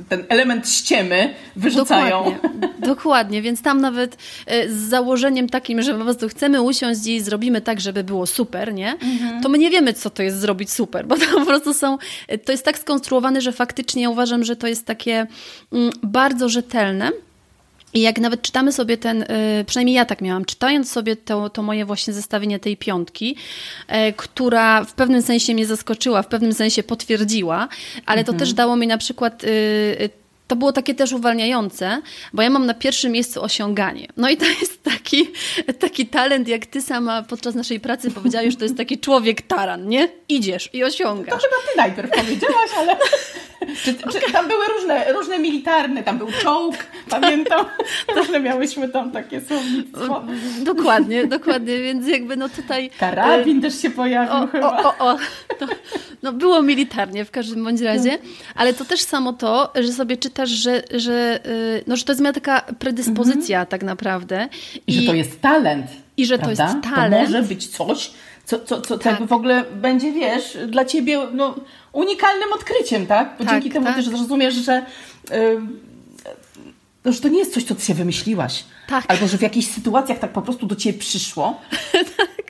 ten 0.10 0.26
element 0.30 0.70
ściemy 0.70 1.34
wyrzucają. 1.56 2.24
Dokładnie, 2.24 2.70
dokładnie, 2.80 3.42
więc 3.42 3.62
tam 3.62 3.82
nawet 3.82 4.18
e, 4.46 4.70
z 4.70 4.76
założeniem 4.76 5.50
takim, 5.50 5.82
że 5.82 5.94
po 5.94 6.04
prostu 6.04 6.30
chcemy 6.30 6.62
usiąść 6.62 7.08
i 7.08 7.22
zrobimy 7.22 7.62
tak, 7.62 7.82
żeby 7.82 8.04
było 8.04 8.28
super, 8.28 8.74
nie? 8.74 8.92
Mhm. 8.92 9.42
To 9.44 9.50
my 9.50 9.58
nie 9.58 9.70
wiemy, 9.70 9.94
co 9.94 10.10
to 10.10 10.24
jest 10.24 10.40
zrobić 10.40 10.72
super, 10.72 11.08
bo 11.08 11.18
to 11.18 11.26
po 11.26 11.46
prostu 11.46 11.74
są, 11.74 11.98
e, 12.28 12.38
to 12.38 12.52
jest 12.52 12.66
tak 12.66 12.80
skonstruowane, 12.80 13.42
że 13.42 13.52
faktycznie 13.52 14.10
uważam, 14.10 14.44
że 14.44 14.56
to 14.56 14.68
jest 14.68 14.86
takie 14.86 15.28
mm, 15.72 15.92
bardzo 16.04 16.50
rzetelne, 16.50 17.12
i 17.94 18.02
jak 18.02 18.20
nawet 18.20 18.42
czytamy 18.42 18.72
sobie 18.72 18.98
ten, 18.98 19.22
y, 19.22 19.66
przynajmniej 19.68 19.96
ja 19.96 20.06
tak 20.06 20.22
miałam, 20.22 20.46
czytając 20.46 20.92
sobie 20.92 21.16
to, 21.16 21.50
to 21.50 21.62
moje 21.62 21.86
właśnie 21.86 22.14
zestawienie 22.14 22.60
tej 22.60 22.78
piątki, 22.78 23.36
y, 24.10 24.14
która 24.14 24.84
w 24.84 24.94
pewnym 24.94 25.22
sensie 25.22 25.54
mnie 25.54 25.66
zaskoczyła, 25.66 26.22
w 26.22 26.28
pewnym 26.28 26.54
sensie 26.54 26.84
potwierdziła, 26.84 27.68
ale 28.06 28.24
to 28.24 28.32
mhm. 28.32 28.40
też 28.40 28.54
dało 28.54 28.76
mi 28.76 28.88
na 28.88 28.98
przykład 28.98 29.44
y, 29.44 30.10
to 30.50 30.56
było 30.56 30.72
takie 30.72 30.96
też 30.96 31.14
uwalniające, 31.14 32.02
bo 32.34 32.42
ja 32.42 32.50
mam 32.50 32.66
na 32.66 32.74
pierwszym 32.74 33.12
miejscu 33.12 33.44
osiąganie. 33.44 34.08
No 34.18 34.30
i 34.30 34.38
to 34.38 34.46
jest 34.62 34.84
taki, 34.84 35.32
taki 35.80 36.08
talent, 36.08 36.48
jak 36.48 36.66
ty 36.66 36.82
sama 36.82 37.24
podczas 37.24 37.56
naszej 37.56 37.80
pracy 37.80 38.12
powiedziałaś, 38.12 38.52
że 38.52 38.58
to 38.58 38.66
jest 38.66 38.78
taki 38.78 39.00
człowiek 39.00 39.42
taran, 39.42 39.88
nie? 39.88 40.10
Idziesz 40.30 40.70
i 40.74 40.84
osiągasz. 40.84 41.42
To 41.42 41.50
chyba 41.50 41.56
ty 41.72 41.78
najpierw 41.78 42.12
powiedziałaś, 42.12 42.70
ale 42.78 42.98
czy, 43.84 43.94
czy, 43.94 44.32
tam 44.32 44.48
były 44.48 44.66
różne, 44.78 45.14
różne 45.14 45.40
militarne, 45.40 46.04
tam 46.04 46.18
był 46.18 46.28
czołg, 46.42 46.76
pamiętam, 47.10 47.66
różne 48.16 48.40
miałyśmy 48.40 48.90
tam 48.90 49.12
takie 49.12 49.42
słownictwo. 49.42 50.24
Dokładnie, 50.62 51.28
dokładnie, 51.28 51.78
więc 51.78 52.08
jakby 52.08 52.38
no 52.38 52.50
tutaj... 52.50 52.90
Karabin 53.00 53.58
y, 53.58 53.62
też 53.62 53.82
się 53.82 53.90
pojawił 53.90 54.34
o, 54.34 54.48
chyba. 54.48 54.84
O, 54.84 54.98
o, 55.00 55.12
o. 55.12 55.18
To, 55.60 55.66
no 56.24 56.34
było 56.34 56.62
militarnie 56.62 57.26
w 57.26 57.32
każdym 57.32 57.64
bądź 57.64 57.82
razie, 57.82 58.18
ale 58.56 58.74
to 58.74 58.86
też 58.86 59.02
samo 59.02 59.34
to, 59.34 59.72
że 59.76 59.94
sobie 59.94 60.18
czytasz, 60.40 60.50
że, 60.50 60.84
że, 61.00 61.40
y, 61.46 61.84
no, 61.88 61.96
że 61.96 62.04
to 62.04 62.12
jest 62.12 62.22
miała 62.22 62.34
taka 62.34 62.62
predyspozycja 62.62 63.58
mhm. 63.58 63.68
tak 63.68 63.84
naprawdę. 63.84 64.50
I, 64.88 64.92
I, 64.96 65.02
że 65.02 65.08
to 65.08 65.14
jest 65.14 65.42
talent. 65.42 65.86
I 66.18 66.26
że 66.26 66.38
prawda? 66.38 66.68
to 66.68 66.74
jest 66.74 66.96
talent. 66.96 67.28
To 67.28 67.32
może 67.32 67.48
być 67.48 67.68
coś, 67.68 68.12
co, 68.46 68.60
co, 68.60 68.82
co 68.82 68.98
tak. 68.98 69.28
w 69.28 69.34
ogóle 69.34 69.64
będzie, 69.64 70.12
wiesz, 70.12 70.58
dla 70.68 70.86
ciebie 70.86 71.20
no, 71.34 71.56
unikalnym 71.94 72.54
odkryciem, 72.54 73.08
tak? 73.08 73.36
Bo 73.40 73.46
tak, 73.46 73.54
dzięki 73.54 73.70
temu 73.70 73.86
tak. 73.86 73.96
też 73.96 74.06
zrozumiesz, 74.06 74.56
że, 74.56 74.86
yy, 77.06 77.14
że 77.14 77.22
to 77.22 77.28
nie 77.28 77.40
jest 77.40 77.54
coś, 77.54 77.64
co 77.64 77.76
ty 77.76 77.86
się 77.86 77.94
wymyśliłaś. 77.94 78.64
Tak. 78.88 79.06
Albo 79.08 79.28
że 79.28 79.38
w 79.38 79.42
jakichś 79.42 79.68
sytuacjach 79.68 80.20
tak 80.20 80.32
po 80.32 80.42
prostu 80.42 80.66
do 80.66 80.76
ciebie 80.76 81.00
przyszło. 81.00 81.62
tak. 82.18 82.49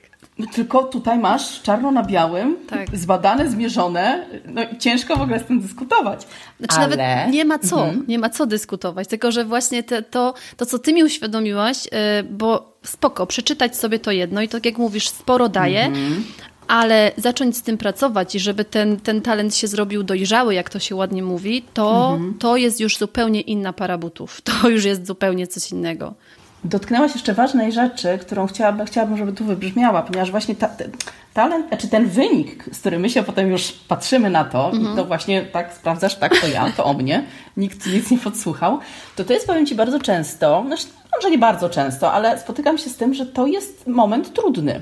Tylko 0.54 0.84
tutaj 0.84 1.20
masz 1.20 1.62
czarno 1.62 1.92
na 1.92 2.04
białym, 2.04 2.56
tak. 2.68 2.98
zbadane, 2.98 3.50
zmierzone. 3.50 4.26
No 4.46 4.62
ciężko 4.80 5.16
w 5.16 5.22
ogóle 5.22 5.40
z 5.40 5.46
tym 5.46 5.62
dyskutować. 5.62 6.28
Znaczy 6.60 6.76
Ale... 6.76 6.98
nawet 6.98 7.34
nie 7.34 7.46
ma 7.46 7.60
co, 7.60 7.86
mhm. 7.86 8.06
nie 8.08 8.20
ma 8.20 8.30
co 8.30 8.46
dyskutować, 8.46 9.08
tylko 9.08 9.32
że 9.32 9.46
właśnie 9.46 9.84
te, 9.84 10.02
to, 10.02 10.34
to, 10.58 10.66
co 10.66 10.80
ty 10.80 10.94
mi 10.94 11.04
uświadomiłaś, 11.04 11.86
yy, 11.86 12.24
bo 12.24 12.78
spoko, 12.84 13.28
przeczytać 13.28 13.78
sobie 13.78 14.00
to 14.00 14.12
jedno 14.12 14.42
i 14.42 14.48
tak 14.48 14.66
jak 14.66 14.78
mówisz, 14.78 15.10
sporo 15.10 15.50
daje, 15.50 15.86
mhm. 15.86 16.24
ale 16.68 17.12
zacząć 17.18 17.58
z 17.58 17.62
tym 17.62 17.78
pracować 17.78 18.36
i 18.36 18.40
żeby 18.40 18.66
ten, 18.66 19.00
ten 19.00 19.22
talent 19.22 19.56
się 19.56 19.68
zrobił 19.68 20.04
dojrzały, 20.04 20.54
jak 20.54 20.70
to 20.70 20.80
się 20.80 20.96
ładnie 20.96 21.24
mówi, 21.24 21.64
to, 21.74 22.12
mhm. 22.14 22.34
to 22.40 22.58
jest 22.58 22.80
już 22.80 22.98
zupełnie 22.98 23.42
inna 23.42 23.74
para 23.74 23.98
butów. 23.98 24.42
To 24.62 24.70
już 24.70 24.86
jest 24.86 25.08
zupełnie 25.08 25.48
coś 25.48 25.72
innego. 25.72 26.14
Dotknęłaś 26.64 27.14
jeszcze 27.14 27.34
ważnej 27.34 27.72
rzeczy, 27.72 28.18
którą 28.22 28.48
chciałabym, 28.48 28.86
chciałabym 28.86 29.18
żeby 29.18 29.34
tu 29.34 29.46
wybrzmiała, 29.46 30.02
ponieważ 30.02 30.32
właśnie 30.32 30.56
ta, 30.56 30.70
talent, 31.34 31.66
czy 31.78 31.88
ten 31.88 32.06
wynik, 32.06 32.66
z 32.72 32.80
którym 32.80 33.02
my 33.02 33.10
się 33.10 33.24
potem 33.24 33.52
już 33.52 33.72
patrzymy 33.72 34.30
na 34.30 34.44
to, 34.44 34.72
mhm. 34.72 34.94
i 34.94 34.96
to 34.96 35.06
właśnie 35.06 35.42
tak 35.42 35.74
sprawdzasz, 35.74 36.16
tak 36.16 36.42
to 36.42 36.48
ja, 36.48 36.72
to 36.78 36.86
o 36.86 36.94
mnie, 36.94 37.24
nikt 37.58 37.88
nic 37.88 38.12
nie 38.12 38.18
podsłuchał, 38.18 38.80
to 39.16 39.24
to 39.24 39.34
jest, 39.34 39.48
powiem 39.48 39.66
Ci, 39.66 39.76
bardzo 39.76 40.00
często, 40.00 40.64
znaczy, 40.68 40.88
może 41.16 41.32
nie 41.32 41.38
bardzo 41.38 41.70
często, 41.70 42.12
ale 42.12 42.40
spotykam 42.40 42.78
się 42.78 42.90
z 42.90 42.98
tym, 42.98 43.14
że 43.14 43.26
to 43.26 43.48
jest 43.48 43.88
moment 43.88 44.34
trudny. 44.34 44.82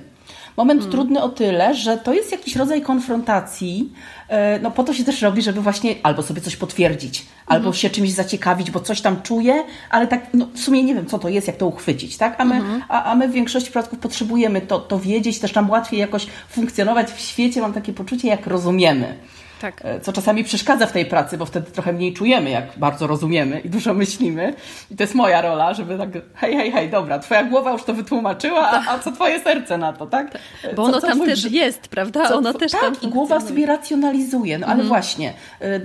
Moment 0.57 0.81
hmm. 0.81 0.91
trudny 0.91 1.21
o 1.21 1.29
tyle, 1.29 1.75
że 1.75 1.97
to 1.97 2.13
jest 2.13 2.31
jakiś 2.31 2.55
rodzaj 2.55 2.81
konfrontacji. 2.81 3.93
E, 4.29 4.59
no 4.59 4.71
po 4.71 4.83
to 4.83 4.93
się 4.93 5.03
też 5.03 5.21
robi, 5.21 5.41
żeby 5.41 5.61
właśnie 5.61 5.95
albo 6.03 6.23
sobie 6.23 6.41
coś 6.41 6.55
potwierdzić, 6.55 7.25
albo 7.47 7.63
hmm. 7.63 7.73
się 7.73 7.89
czymś 7.89 8.11
zaciekawić, 8.11 8.71
bo 8.71 8.79
coś 8.79 9.01
tam 9.01 9.21
czuję, 9.21 9.63
ale 9.89 10.07
tak 10.07 10.27
no, 10.33 10.47
w 10.53 10.59
sumie 10.59 10.83
nie 10.83 10.95
wiem, 10.95 11.05
co 11.05 11.19
to 11.19 11.29
jest, 11.29 11.47
jak 11.47 11.57
to 11.57 11.67
uchwycić, 11.67 12.17
tak? 12.17 12.35
A 12.41 12.45
my, 12.45 12.55
hmm. 12.55 12.83
a, 12.89 13.03
a 13.03 13.15
my 13.15 13.27
w 13.27 13.31
większości 13.31 13.69
przypadków 13.69 13.99
potrzebujemy 13.99 14.61
to, 14.61 14.79
to 14.79 14.99
wiedzieć, 14.99 15.39
też 15.39 15.53
nam 15.53 15.69
łatwiej 15.69 15.99
jakoś 15.99 16.27
funkcjonować 16.49 17.11
w 17.11 17.19
świecie, 17.19 17.61
mam 17.61 17.73
takie 17.73 17.93
poczucie, 17.93 18.27
jak 18.27 18.47
rozumiemy. 18.47 19.17
Tak. 19.61 19.81
E, 19.83 19.99
co 19.99 20.13
czasami 20.13 20.43
przeszkadza 20.43 20.87
w 20.87 20.91
tej 20.91 21.05
pracy, 21.05 21.37
bo 21.37 21.45
wtedy 21.45 21.71
trochę 21.71 21.93
mniej 21.93 22.13
czujemy, 22.13 22.49
jak 22.49 22.65
bardzo 22.77 23.07
rozumiemy 23.07 23.59
i 23.59 23.69
dużo 23.69 23.93
myślimy. 23.93 24.53
I 24.91 24.95
to 24.95 25.03
jest 25.03 25.15
moja 25.15 25.41
rola, 25.41 25.73
żeby 25.73 25.97
tak, 25.97 26.09
hej, 26.35 26.55
hej, 26.55 26.71
hej, 26.71 26.89
dobra, 26.89 27.19
twoja 27.19 27.43
głowa 27.43 27.71
już 27.71 27.83
to 27.83 27.93
wytłumaczyła, 27.93 28.71
a, 28.71 28.91
a 28.91 28.99
co 28.99 29.11
twoje 29.11 29.39
serce 29.39 29.77
na 29.77 29.93
to, 29.93 30.07
tak? 30.07 30.31
tak. 30.31 30.41
E, 30.63 30.73
bo 30.73 30.83
ono 30.83 31.01
tam 31.01 31.19
też 31.25 31.51
jest, 31.51 31.87
prawda? 31.87 32.29
Co, 32.29 32.37
ono 32.37 32.53
też 32.53 32.71
tak, 32.71 32.81
tam 32.81 32.95
i 33.01 33.07
głowa 33.07 33.41
sobie 33.41 33.65
racjonalizuje. 33.65 34.57
No 34.57 34.67
ale 34.67 34.73
mhm. 34.73 34.87
właśnie, 34.87 35.33
e, 35.59 35.79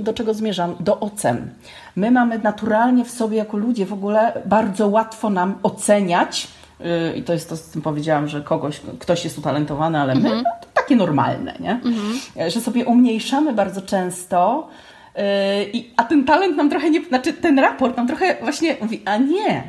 do 0.00 0.12
czego 0.12 0.34
zmierzam? 0.34 0.76
Do 0.80 1.00
ocen. 1.00 1.50
My 1.96 2.10
mamy 2.10 2.38
naturalnie 2.38 3.04
w 3.04 3.10
sobie 3.10 3.36
jako 3.36 3.56
ludzie 3.56 3.86
w 3.86 3.92
ogóle 3.92 4.42
bardzo 4.46 4.88
łatwo 4.88 5.30
nam 5.30 5.58
oceniać, 5.62 6.48
i 7.16 7.22
to 7.22 7.32
jest 7.32 7.48
to, 7.48 7.56
z 7.56 7.62
tym 7.62 7.82
powiedziałam, 7.82 8.28
że 8.28 8.42
kogoś, 8.42 8.80
ktoś 8.98 9.24
jest 9.24 9.38
utalentowany, 9.38 10.00
ale 10.00 10.14
my, 10.14 10.32
mhm. 10.32 10.44
Takie 10.84 10.96
normalne, 10.96 11.54
nie? 11.60 11.70
Mhm. 11.70 12.50
Że 12.50 12.60
sobie 12.60 12.84
umniejszamy 12.84 13.52
bardzo 13.52 13.82
często, 13.82 14.68
i, 15.72 15.90
a 15.96 16.04
ten 16.04 16.24
talent 16.24 16.56
nam 16.56 16.70
trochę 16.70 16.90
nie, 16.90 17.04
znaczy 17.04 17.32
ten 17.32 17.58
raport 17.58 17.96
nam 17.96 18.06
trochę 18.06 18.36
właśnie 18.42 18.76
mówi, 18.80 19.02
a 19.04 19.16
nie. 19.16 19.62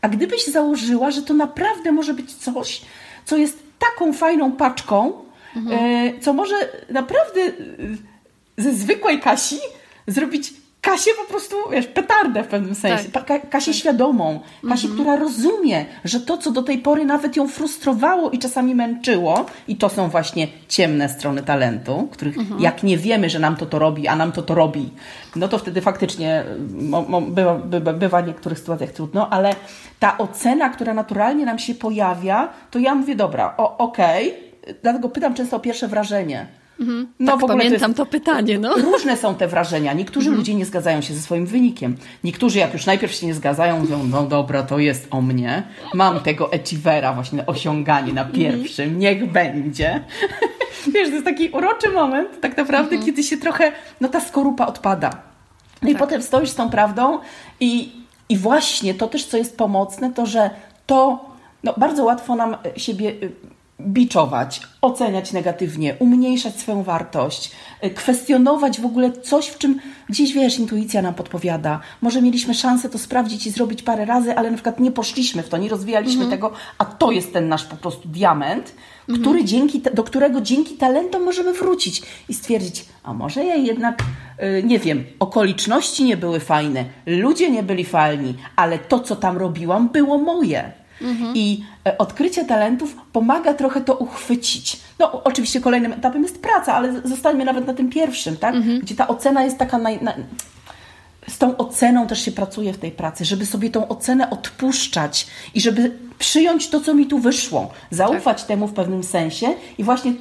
A 0.00 0.08
gdybyś 0.08 0.46
założyła, 0.46 1.10
że 1.10 1.22
to 1.22 1.34
naprawdę 1.34 1.92
może 1.92 2.14
być 2.14 2.34
coś, 2.34 2.82
co 3.24 3.36
jest 3.36 3.62
taką 3.78 4.12
fajną 4.12 4.52
paczką, 4.52 5.12
mhm. 5.56 6.20
co 6.20 6.32
może 6.32 6.54
naprawdę 6.90 7.40
ze 8.58 8.72
zwykłej 8.72 9.20
Kasi 9.20 9.58
zrobić 10.06 10.52
Kasię 10.86 11.10
po 11.22 11.30
prostu, 11.30 11.56
wiesz, 11.70 11.86
petardę 11.86 12.42
w 12.42 12.46
pewnym 12.46 12.74
sensie. 12.74 13.08
Tak. 13.10 13.26
Kasię 13.50 13.70
tak. 13.72 13.80
świadomą. 13.80 14.40
Kasię, 14.68 14.88
mhm. 14.88 14.92
która 14.94 15.16
rozumie, 15.16 15.84
że 16.04 16.20
to, 16.20 16.38
co 16.38 16.50
do 16.50 16.62
tej 16.62 16.78
pory 16.78 17.04
nawet 17.04 17.36
ją 17.36 17.48
frustrowało 17.48 18.30
i 18.30 18.38
czasami 18.38 18.74
męczyło, 18.74 19.46
i 19.68 19.76
to 19.76 19.88
są 19.88 20.08
właśnie 20.08 20.48
ciemne 20.68 21.08
strony 21.08 21.42
talentu, 21.42 22.08
których 22.12 22.38
mhm. 22.38 22.60
jak 22.60 22.82
nie 22.82 22.98
wiemy, 22.98 23.30
że 23.30 23.38
nam 23.38 23.56
to 23.56 23.66
to 23.66 23.78
robi, 23.78 24.08
a 24.08 24.16
nam 24.16 24.32
to 24.32 24.42
to 24.42 24.54
robi, 24.54 24.90
no 25.36 25.48
to 25.48 25.58
wtedy 25.58 25.80
faktycznie 25.80 26.44
bywa, 27.28 27.54
bywa, 27.54 27.92
bywa 27.92 28.22
w 28.22 28.26
niektórych 28.26 28.58
sytuacjach 28.58 28.90
trudno, 28.90 29.30
ale 29.30 29.54
ta 29.98 30.18
ocena, 30.18 30.68
która 30.68 30.94
naturalnie 30.94 31.44
nam 31.44 31.58
się 31.58 31.74
pojawia, 31.74 32.48
to 32.70 32.78
ja 32.78 32.94
mówię, 32.94 33.16
dobra, 33.16 33.56
okej, 33.56 34.30
okay. 34.30 34.74
dlatego 34.82 35.08
pytam 35.08 35.34
często 35.34 35.56
o 35.56 35.60
pierwsze 35.60 35.88
wrażenie 35.88 36.46
Mhm. 36.80 37.08
No 37.20 37.32
tak, 37.32 37.40
w 37.40 37.44
ogóle 37.44 37.58
pamiętam 37.58 37.80
to, 37.80 37.86
jest, 37.86 37.96
to, 37.96 38.06
pytanie. 38.06 38.58
No. 38.58 38.74
Różne 38.74 39.16
są 39.16 39.34
te 39.34 39.48
wrażenia. 39.48 39.92
Niektórzy 39.92 40.26
mhm. 40.26 40.38
ludzie 40.38 40.54
nie 40.54 40.66
zgadzają 40.66 41.00
się 41.00 41.14
ze 41.14 41.20
swoim 41.20 41.46
wynikiem. 41.46 41.96
Niektórzy 42.24 42.58
jak 42.58 42.72
już 42.72 42.86
najpierw 42.86 43.12
się 43.12 43.26
nie 43.26 43.34
zgadzają, 43.34 43.80
mówią, 43.80 44.04
no 44.10 44.22
dobra, 44.22 44.62
to 44.62 44.78
jest 44.78 45.08
o 45.10 45.22
mnie. 45.22 45.62
Mam 45.94 46.20
tego 46.20 46.50
achievera, 46.54 47.12
właśnie 47.12 47.46
osiąganie 47.46 48.12
na 48.12 48.22
mhm. 48.22 48.38
pierwszym. 48.38 48.98
Niech 48.98 49.32
będzie. 49.32 50.04
Wiesz, 50.94 51.08
to 51.08 51.14
jest 51.14 51.24
taki 51.24 51.48
uroczy 51.48 51.88
moment 51.88 52.40
tak 52.40 52.56
naprawdę, 52.56 52.90
mhm. 52.90 53.06
kiedy 53.06 53.22
się 53.22 53.36
trochę, 53.36 53.72
no 54.00 54.08
ta 54.08 54.20
skorupa 54.20 54.66
odpada. 54.66 55.08
No 55.82 55.88
tak. 55.88 55.90
i 55.90 55.94
potem 55.94 56.22
stoisz 56.22 56.50
z 56.50 56.54
tą 56.54 56.70
prawdą 56.70 57.18
i, 57.60 57.92
i 58.28 58.36
właśnie 58.36 58.94
to 58.94 59.06
też, 59.06 59.24
co 59.24 59.36
jest 59.36 59.56
pomocne, 59.56 60.12
to 60.12 60.26
że 60.26 60.50
to 60.86 61.24
no, 61.64 61.74
bardzo 61.76 62.04
łatwo 62.04 62.36
nam 62.36 62.56
siebie 62.76 63.08
y, 63.08 63.32
biczować, 63.80 64.60
oceniać 64.80 65.32
negatywnie, 65.32 65.96
umniejszać 65.98 66.56
swoją 66.56 66.82
wartość, 66.82 67.50
y, 67.84 67.90
kwestionować 67.90 68.80
w 68.80 68.86
ogóle 68.86 69.12
coś, 69.12 69.46
w 69.46 69.58
czym 69.58 69.80
gdzieś 70.08 70.32
wiesz, 70.32 70.58
intuicja 70.58 71.02
nam 71.02 71.14
podpowiada. 71.14 71.80
Może 72.02 72.22
mieliśmy 72.22 72.54
szansę 72.54 72.88
to 72.88 72.98
sprawdzić 72.98 73.46
i 73.46 73.50
zrobić 73.50 73.82
parę 73.82 74.04
razy, 74.04 74.36
ale 74.36 74.50
na 74.50 74.56
przykład 74.56 74.80
nie 74.80 74.90
poszliśmy 74.90 75.42
w 75.42 75.48
to, 75.48 75.56
nie 75.56 75.68
rozwijaliśmy 75.68 76.24
mhm. 76.24 76.30
tego, 76.30 76.52
a 76.78 76.84
to 76.84 77.10
jest 77.10 77.32
ten 77.32 77.48
nasz 77.48 77.64
po 77.64 77.76
prostu 77.76 78.08
diament, 78.08 78.72
mhm. 79.08 79.20
który 79.20 79.44
dzięki, 79.44 79.82
do 79.94 80.04
którego 80.04 80.40
dzięki 80.40 80.74
talentom 80.74 81.22
możemy 81.22 81.52
wrócić 81.52 82.02
i 82.28 82.34
stwierdzić, 82.34 82.84
a 83.02 83.14
może 83.14 83.44
ja 83.44 83.54
jednak, 83.54 84.02
yy, 84.38 84.62
nie 84.62 84.78
wiem, 84.78 85.04
okoliczności 85.18 86.04
nie 86.04 86.16
były 86.16 86.40
fajne, 86.40 86.84
ludzie 87.06 87.50
nie 87.50 87.62
byli 87.62 87.84
fajni, 87.84 88.34
ale 88.56 88.78
to, 88.78 89.00
co 89.00 89.16
tam 89.16 89.36
robiłam, 89.36 89.88
było 89.88 90.18
moje. 90.18 90.85
Mhm. 91.02 91.36
I 91.36 91.64
e, 91.86 91.98
odkrycie 91.98 92.44
talentów 92.44 92.96
pomaga 93.12 93.54
trochę 93.54 93.80
to 93.80 93.94
uchwycić. 93.94 94.80
No, 94.98 95.24
oczywiście 95.24 95.60
kolejnym 95.60 95.92
etapem 95.92 96.22
jest 96.22 96.42
praca, 96.42 96.74
ale 96.74 97.00
zostańmy 97.04 97.44
nawet 97.44 97.66
na 97.66 97.74
tym 97.74 97.90
pierwszym, 97.90 98.36
tak? 98.36 98.54
Mhm. 98.54 98.80
Gdzie 98.80 98.94
ta 98.94 99.08
ocena 99.08 99.44
jest 99.44 99.58
taka 99.58 99.78
naj, 99.78 100.02
na... 100.02 100.14
z 101.28 101.38
tą 101.38 101.56
oceną 101.56 102.06
też 102.06 102.24
się 102.24 102.32
pracuje 102.32 102.72
w 102.72 102.78
tej 102.78 102.90
pracy, 102.90 103.24
żeby 103.24 103.46
sobie 103.46 103.70
tą 103.70 103.88
ocenę 103.88 104.30
odpuszczać 104.30 105.26
i 105.54 105.60
żeby 105.60 105.92
przyjąć 106.18 106.68
to, 106.68 106.80
co 106.80 106.94
mi 106.94 107.06
tu 107.06 107.18
wyszło, 107.18 107.70
zaufać 107.90 108.38
tak. 108.38 108.48
temu 108.48 108.66
w 108.66 108.72
pewnym 108.72 109.04
sensie 109.04 109.46
i 109.78 109.84
właśnie 109.84 110.12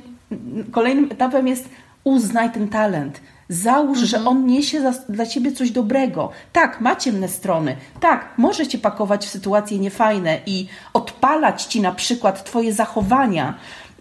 kolejnym 0.71 1.11
etapem 1.11 1.47
jest 1.47 1.69
uznaj 2.03 2.51
ten 2.51 2.67
talent. 2.67 3.21
Załóż, 3.49 3.97
mhm. 4.01 4.07
że 4.07 4.29
on 4.29 4.45
niesie 4.45 4.81
za, 4.81 4.93
dla 5.09 5.25
ciebie 5.25 5.51
coś 5.51 5.71
dobrego. 5.71 6.29
Tak, 6.53 6.81
ma 6.81 6.95
ciemne 6.95 7.27
strony. 7.27 7.75
Tak, 7.99 8.33
może 8.37 8.67
cię 8.67 8.77
pakować 8.77 9.25
w 9.25 9.29
sytuacje 9.29 9.79
niefajne 9.79 10.39
i 10.45 10.67
odpalać 10.93 11.63
ci 11.63 11.81
na 11.81 11.91
przykład 11.91 12.43
twoje 12.43 12.73
zachowania. 12.73 13.53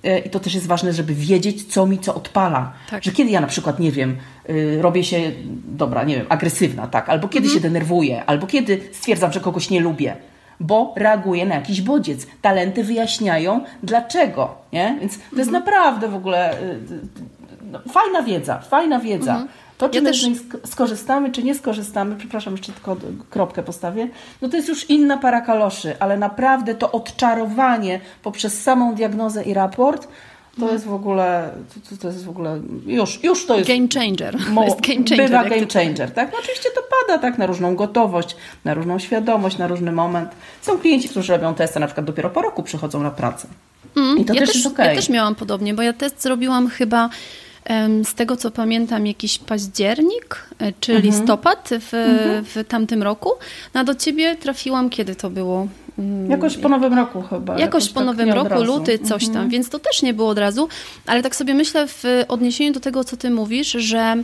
E, 0.04 0.18
I 0.18 0.30
to 0.30 0.40
też 0.40 0.54
jest 0.54 0.66
ważne, 0.66 0.92
żeby 0.92 1.14
wiedzieć, 1.14 1.72
co 1.72 1.86
mi 1.86 1.98
co 1.98 2.14
odpala. 2.14 2.72
Tak. 2.90 3.04
Że 3.04 3.12
kiedy 3.12 3.30
ja 3.30 3.40
na 3.40 3.46
przykład, 3.46 3.78
nie 3.78 3.92
wiem, 3.92 4.16
y, 4.50 4.82
robię 4.82 5.04
się, 5.04 5.32
dobra, 5.64 6.04
nie 6.04 6.16
wiem, 6.16 6.26
agresywna, 6.28 6.86
tak, 6.86 7.08
albo 7.08 7.28
kiedy 7.28 7.46
mhm. 7.46 7.54
się 7.54 7.68
denerwuję, 7.68 8.24
albo 8.24 8.46
kiedy 8.46 8.80
stwierdzam, 8.92 9.32
że 9.32 9.40
kogoś 9.40 9.70
nie 9.70 9.80
lubię, 9.80 10.16
bo 10.60 10.94
reaguję 10.96 11.46
na 11.46 11.54
jakiś 11.54 11.80
bodziec. 11.80 12.26
Talenty 12.42 12.84
wyjaśniają 12.84 13.64
dlaczego, 13.82 14.54
nie? 14.72 14.96
Więc 15.00 15.12
to 15.12 15.22
mhm. 15.22 15.38
jest 15.38 15.50
naprawdę 15.50 16.08
w 16.08 16.14
ogóle 16.14 16.62
y, 16.62 16.78
no, 17.86 17.92
fajna 17.92 18.22
wiedza, 18.22 18.58
fajna 18.58 18.98
wiedza. 18.98 19.32
Mhm. 19.32 19.48
To, 19.78 19.88
czy 19.88 19.98
ja 19.98 20.04
też... 20.04 20.26
skorzystamy, 20.64 21.32
czy 21.32 21.42
nie 21.42 21.54
skorzystamy, 21.54 22.16
przepraszam, 22.16 22.56
jeszcze 22.56 22.72
tylko 22.72 22.96
kropkę 23.30 23.62
postawię, 23.62 24.08
no 24.42 24.48
to 24.48 24.56
jest 24.56 24.68
już 24.68 24.90
inna 24.90 25.16
para 25.16 25.40
kaloszy, 25.40 25.96
ale 26.00 26.18
naprawdę 26.18 26.74
to 26.74 26.92
odczarowanie 26.92 28.00
poprzez 28.22 28.62
samą 28.62 28.94
diagnozę 28.94 29.42
i 29.42 29.54
raport, 29.54 30.08
to 30.54 30.60
mhm. 30.60 30.72
jest 30.72 30.86
w 30.86 30.92
ogóle, 30.92 31.50
to, 31.90 31.96
to, 31.96 32.08
jest 32.08 32.24
w 32.24 32.28
ogóle, 32.28 32.60
już, 32.86 33.24
już 33.24 33.46
to 33.46 33.56
jest... 33.56 33.68
Game 33.68 33.88
changer. 33.94 34.36
Mo, 34.50 34.64
jest 34.64 34.80
game 34.80 34.96
changer. 34.96 35.18
Bywa 35.18 35.44
game 35.44 35.66
changer, 35.72 36.10
tak? 36.10 36.32
No 36.32 36.38
oczywiście 36.38 36.70
to 36.74 36.80
pada, 37.06 37.22
tak, 37.22 37.38
na 37.38 37.46
różną 37.46 37.76
gotowość, 37.76 38.36
na 38.64 38.74
różną 38.74 38.98
świadomość, 38.98 39.58
na 39.58 39.66
różny 39.66 39.92
moment. 39.92 40.30
Są 40.62 40.78
klienci, 40.78 41.08
którzy 41.08 41.32
robią 41.32 41.54
testy, 41.54 41.80
na 41.80 41.86
przykład 41.86 42.06
dopiero 42.06 42.30
po 42.30 42.42
roku 42.42 42.62
przychodzą 42.62 43.02
na 43.02 43.10
pracę. 43.10 43.48
Mm, 43.96 44.18
I 44.18 44.24
to 44.24 44.34
ja 44.34 44.40
też, 44.40 44.48
też 44.48 44.56
jest 44.56 44.74
okay. 44.74 44.86
Ja 44.86 44.94
też 44.94 45.08
miałam 45.08 45.34
podobnie, 45.34 45.74
bo 45.74 45.82
ja 45.82 45.92
test 45.92 46.22
zrobiłam 46.22 46.68
chyba 46.68 47.10
z 48.04 48.14
tego 48.14 48.36
co 48.36 48.50
pamiętam, 48.50 49.06
jakiś 49.06 49.38
październik 49.38 50.48
e, 50.58 50.72
czy 50.80 50.92
mhm. 50.92 51.12
listopad 51.12 51.70
w, 51.70 51.94
mhm. 51.94 52.44
w 52.44 52.68
tamtym 52.68 53.02
roku. 53.02 53.30
No 53.74 53.84
do 53.84 53.94
ciebie 53.94 54.36
trafiłam, 54.36 54.90
kiedy 54.90 55.14
to 55.14 55.30
było? 55.30 55.68
Mm, 55.98 56.30
jakoś 56.30 56.56
po 56.56 56.68
nowym 56.68 56.94
roku 56.94 57.22
chyba. 57.22 57.52
Jakoś, 57.52 57.60
jakoś 57.60 57.88
po 57.88 58.00
tak 58.00 58.06
nowym 58.06 58.30
roku, 58.30 58.64
luty, 58.64 58.98
coś 58.98 59.22
mhm. 59.24 59.32
tam, 59.32 59.48
więc 59.48 59.70
to 59.70 59.78
też 59.78 60.02
nie 60.02 60.14
było 60.14 60.28
od 60.28 60.38
razu, 60.38 60.68
ale 61.06 61.22
tak 61.22 61.36
sobie 61.36 61.54
myślę 61.54 61.86
w 61.88 62.04
odniesieniu 62.28 62.72
do 62.72 62.80
tego, 62.80 63.04
co 63.04 63.16
ty 63.16 63.30
mówisz, 63.30 63.72
że 63.72 64.16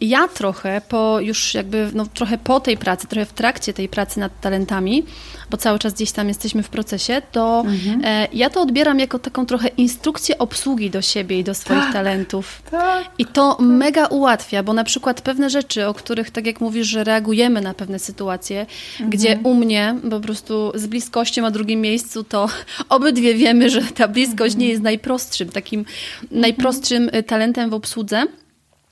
ja 0.00 0.28
trochę 0.28 0.80
po 0.88 1.20
już 1.20 1.54
jakby, 1.54 1.90
no 1.94 2.06
trochę 2.14 2.38
po 2.38 2.60
tej 2.60 2.76
pracy, 2.76 3.06
trochę 3.06 3.26
w 3.26 3.32
trakcie 3.32 3.72
tej 3.72 3.88
pracy 3.88 4.20
nad 4.20 4.40
talentami, 4.40 5.04
bo 5.50 5.56
cały 5.56 5.78
czas 5.78 5.94
gdzieś 5.94 6.12
tam 6.12 6.28
jesteśmy 6.28 6.62
w 6.62 6.68
procesie, 6.68 7.22
to 7.32 7.64
mhm. 7.66 8.00
E, 8.04 8.28
ja 8.32 8.50
to 8.50 8.60
odbieram 8.60 8.98
jako 8.98 9.18
taką 9.18 9.46
trochę 9.46 9.68
instrukcję 9.68 10.38
obsługi 10.38 10.90
do 10.90 11.02
siebie 11.02 11.38
i 11.38 11.44
do 11.44 11.54
swoich 11.54 11.80
tak, 11.80 11.92
talentów. 11.92 12.62
Tak, 12.70 13.10
I 13.18 13.26
to 13.26 13.54
tak. 13.54 13.66
mega 13.66 14.06
ułatwia, 14.06 14.62
bo 14.62 14.72
na 14.72 14.84
przykład 14.84 15.20
pewne 15.20 15.50
rzeczy, 15.50 15.86
o 15.86 15.94
których, 15.94 16.30
tak 16.30 16.46
jak 16.46 16.60
mówisz, 16.60 16.86
że 16.86 17.04
reagujemy 17.04 17.60
na 17.60 17.74
pewne 17.74 17.98
sytuacje, 17.98 18.60
mhm. 18.60 19.10
gdzie 19.10 19.38
u 19.42 19.54
mnie 19.54 19.96
po 20.10 20.20
prostu 20.20 20.72
z 20.74 20.86
bliskością 20.86 21.46
a 21.46 21.50
drugim 21.50 21.80
miejscu, 21.80 22.24
to 22.24 22.48
obydwie 22.88 23.34
wiemy, 23.34 23.70
że 23.70 23.82
ta 23.82 24.08
bliskość 24.08 24.54
mhm. 24.54 24.60
nie 24.60 24.68
jest 24.68 24.82
najprostszym, 24.82 25.48
takim 25.48 25.84
najprostszym 26.30 27.10
talentem 27.26 27.70
w 27.70 27.74
obsłudze 27.74 28.26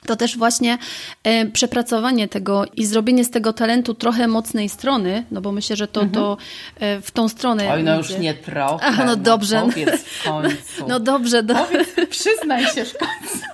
to 0.09 0.16
też 0.16 0.37
właśnie 0.37 0.79
e, 1.25 1.47
przepracowanie 1.47 2.29
tego 2.29 2.64
i 2.77 2.87
zrobienie 2.87 3.25
z 3.25 3.31
tego 3.31 3.53
talentu 3.53 3.94
trochę 3.94 4.29
mocnej 4.29 4.68
strony, 4.68 5.25
no 5.31 5.40
bo 5.40 5.53
myślę, 5.53 5.77
że 5.77 5.88
to, 5.88 6.01
mhm. 6.01 6.25
to 6.25 6.37
e, 6.81 7.01
w 7.01 7.11
tą 7.11 7.29
stronę. 7.29 7.73
Oj, 7.73 7.85
no 7.85 7.97
już 7.97 8.18
nie 8.18 8.35
trochę. 8.35 8.87
A, 8.87 8.90
no, 8.90 9.05
no 9.05 9.16
dobrze. 9.16 9.61
Powiedz 9.61 10.03
w 10.03 10.25
końcu. 10.29 10.88
No 10.88 11.01
dobrze, 11.01 11.42
dobrze. 11.42 11.64
Powiedz, 11.64 12.11
przyznaj 12.11 12.66
się 12.66 12.85
w 12.85 12.99
końcu. 12.99 13.38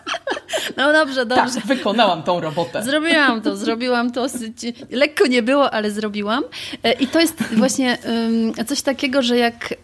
No 0.77 0.93
dobrze, 0.93 1.27
dobrze. 1.27 1.55
Tak, 1.55 1.67
wykonałam 1.67 2.23
tą 2.23 2.40
robotę. 2.40 2.83
Zrobiłam 2.83 3.43
to, 3.43 3.57
zrobiłam 3.57 4.12
to. 4.12 4.27
Lekko 4.90 5.27
nie 5.27 5.43
było, 5.43 5.71
ale 5.71 5.90
zrobiłam. 5.90 6.45
E, 6.83 6.93
I 6.93 7.07
to 7.07 7.21
jest 7.21 7.43
właśnie 7.43 7.99
coś 8.67 8.83
takiego, 8.83 9.23
że 9.23 9.37
jak 9.37 9.75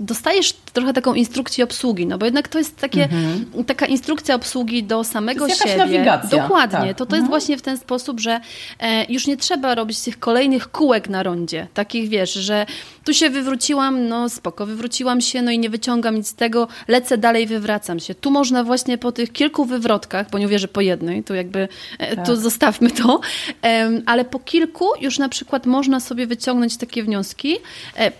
dostajesz 0.00 0.52
trochę 0.72 0.92
taką 0.92 1.14
instrukcję 1.14 1.64
obsługi, 1.64 2.06
no 2.06 2.18
bo 2.18 2.26
jednak 2.26 2.48
to 2.48 2.58
jest 2.58 2.76
takie, 2.76 3.02
mhm. 3.02 3.64
taka 3.64 3.86
instrukcja 3.86 4.34
obsługi 4.34 4.84
do 4.84 5.04
samego 5.04 5.40
to 5.40 5.48
jest 5.48 5.62
siebie. 5.62 5.76
Nawigacja. 5.76 6.42
Dokładnie. 6.42 6.88
Tak. 6.88 6.96
To, 6.96 7.06
to 7.06 7.16
jest 7.16 7.24
mhm. 7.24 7.28
właśnie 7.28 7.58
w 7.58 7.62
ten 7.62 7.78
sposób, 7.78 8.20
że 8.20 8.40
e, 8.80 9.12
już 9.12 9.26
nie 9.26 9.36
trzeba 9.36 9.74
robić 9.74 10.00
tych 10.00 10.18
kolejnych 10.18 10.70
kółek 10.70 11.08
na 11.08 11.22
rondzie. 11.22 11.68
Takich 11.74 12.08
wiesz, 12.08 12.32
że 12.32 12.66
tu 13.04 13.14
się 13.14 13.30
wywróciłam, 13.30 14.08
no 14.08 14.28
spoko, 14.28 14.66
wywróciłam 14.66 15.20
się, 15.20 15.42
no 15.42 15.50
i 15.50 15.58
nie 15.58 15.70
wyciągam 15.70 16.14
nic 16.14 16.28
z 16.28 16.34
tego, 16.34 16.68
lecę 16.88 17.18
dalej, 17.18 17.46
wywracam 17.46 18.00
się. 18.00 18.14
Tu 18.14 18.30
można 18.30 18.64
właśnie 18.64 18.98
po 18.98 19.12
tych 19.12 19.32
kilku 19.32 19.64
wywrotkach, 19.64 20.30
bo 20.30 20.38
nie 20.38 20.46
uwierzę 20.46 20.68
po 20.68 20.80
jednej, 20.80 21.24
to 21.24 21.34
jakby, 21.34 21.68
e, 21.98 22.16
tak. 22.16 22.26
tu 22.26 22.36
zostawmy 22.36 22.90
to, 22.90 23.20
e, 23.64 23.90
ale 24.06 24.24
po 24.24 24.38
kilku 24.38 24.86
już 25.00 25.18
na 25.18 25.28
przykład 25.28 25.66
można 25.66 26.00
sobie 26.00 26.26
wyciągnąć 26.26 26.76
takie 26.76 27.02
wnioski, 27.02 27.56
e, 27.96 28.12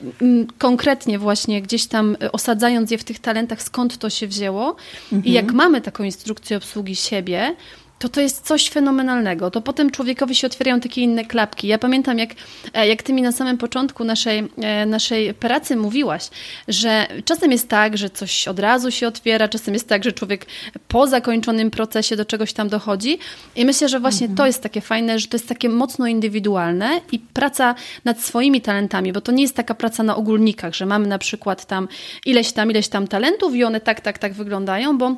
konkretnie 0.59 1.19
właśnie 1.19 1.63
gdzieś 1.63 1.87
tam 1.87 2.17
osadzając 2.41 2.91
je 2.91 2.99
w 2.99 3.05
tych 3.05 3.19
talentach, 3.19 3.63
skąd 3.63 3.99
to 3.99 4.11
się 4.11 4.27
wzięło. 4.27 4.77
Mhm. 5.13 5.25
I 5.25 5.33
jak 5.33 5.53
mamy 5.53 5.81
taką 5.81 6.05
instrukcję 6.05 6.57
obsługi 6.57 6.97
siebie, 6.97 7.57
to 8.01 8.09
to 8.09 8.21
jest 8.21 8.47
coś 8.47 8.71
fenomenalnego. 8.71 9.51
To 9.51 9.61
potem 9.61 9.91
człowiekowi 9.91 10.35
się 10.35 10.47
otwierają 10.47 10.81
takie 10.81 11.01
inne 11.01 11.25
klapki. 11.25 11.69
Ja 11.69 11.79
pamiętam, 11.79 12.19
jak, 12.19 12.31
e, 12.75 12.89
jak 12.89 13.03
ty 13.03 13.13
mi 13.13 13.23
na 13.23 13.33
samym 13.33 13.59
początku 13.59 14.05
naszej, 14.05 14.49
e, 14.57 14.87
naszej 14.87 15.35
pracy 15.35 15.77
mówiłaś, 15.77 16.29
że 16.69 17.07
czasem 17.25 17.53
jest 17.53 17.69
tak, 17.69 17.99
że 17.99 18.11
coś 18.11 18.49
od 18.49 18.59
razu 18.59 18.91
się 18.91 19.09
otwiera, 19.09 19.49
czasem 19.49 19.75
jest 19.75 19.89
tak, 19.89 20.05
że 20.05 20.13
człowiek 20.13 20.47
po 20.89 21.07
zakończonym 21.07 21.71
procesie 21.71 22.17
do 22.17 22.25
czegoś 22.25 22.53
tam 22.53 22.69
dochodzi. 22.69 23.19
I 23.57 23.65
myślę, 23.65 23.89
że 23.89 24.01
właśnie 24.01 24.25
mhm. 24.25 24.37
to 24.37 24.47
jest 24.47 24.63
takie 24.63 24.81
fajne, 24.81 25.19
że 25.19 25.29
to 25.29 25.37
jest 25.37 25.49
takie 25.49 25.69
mocno 25.69 26.07
indywidualne 26.07 27.01
i 27.13 27.19
praca 27.19 27.75
nad 28.05 28.23
swoimi 28.23 28.61
talentami, 28.61 29.13
bo 29.13 29.21
to 29.21 29.33
nie 29.33 29.43
jest 29.43 29.57
taka 29.57 29.75
praca 29.75 30.03
na 30.03 30.17
ogólnikach, 30.17 30.75
że 30.75 30.87
mamy 30.87 31.07
na 31.07 31.19
przykład 31.19 31.67
tam 31.67 31.89
ileś 32.27 32.53
tam, 32.53 32.71
ileś 32.71 32.89
tam 32.89 33.09
talentów 33.09 33.55
i 33.55 33.65
one 33.65 33.81
tak, 33.81 34.01
tak, 34.01 34.19
tak 34.19 34.33
wyglądają, 34.33 34.99
bo 34.99 35.17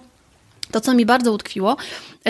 to, 0.73 0.81
co 0.81 0.95
mi 0.95 1.07
bardzo 1.07 1.33
utkwiło, 1.33 1.77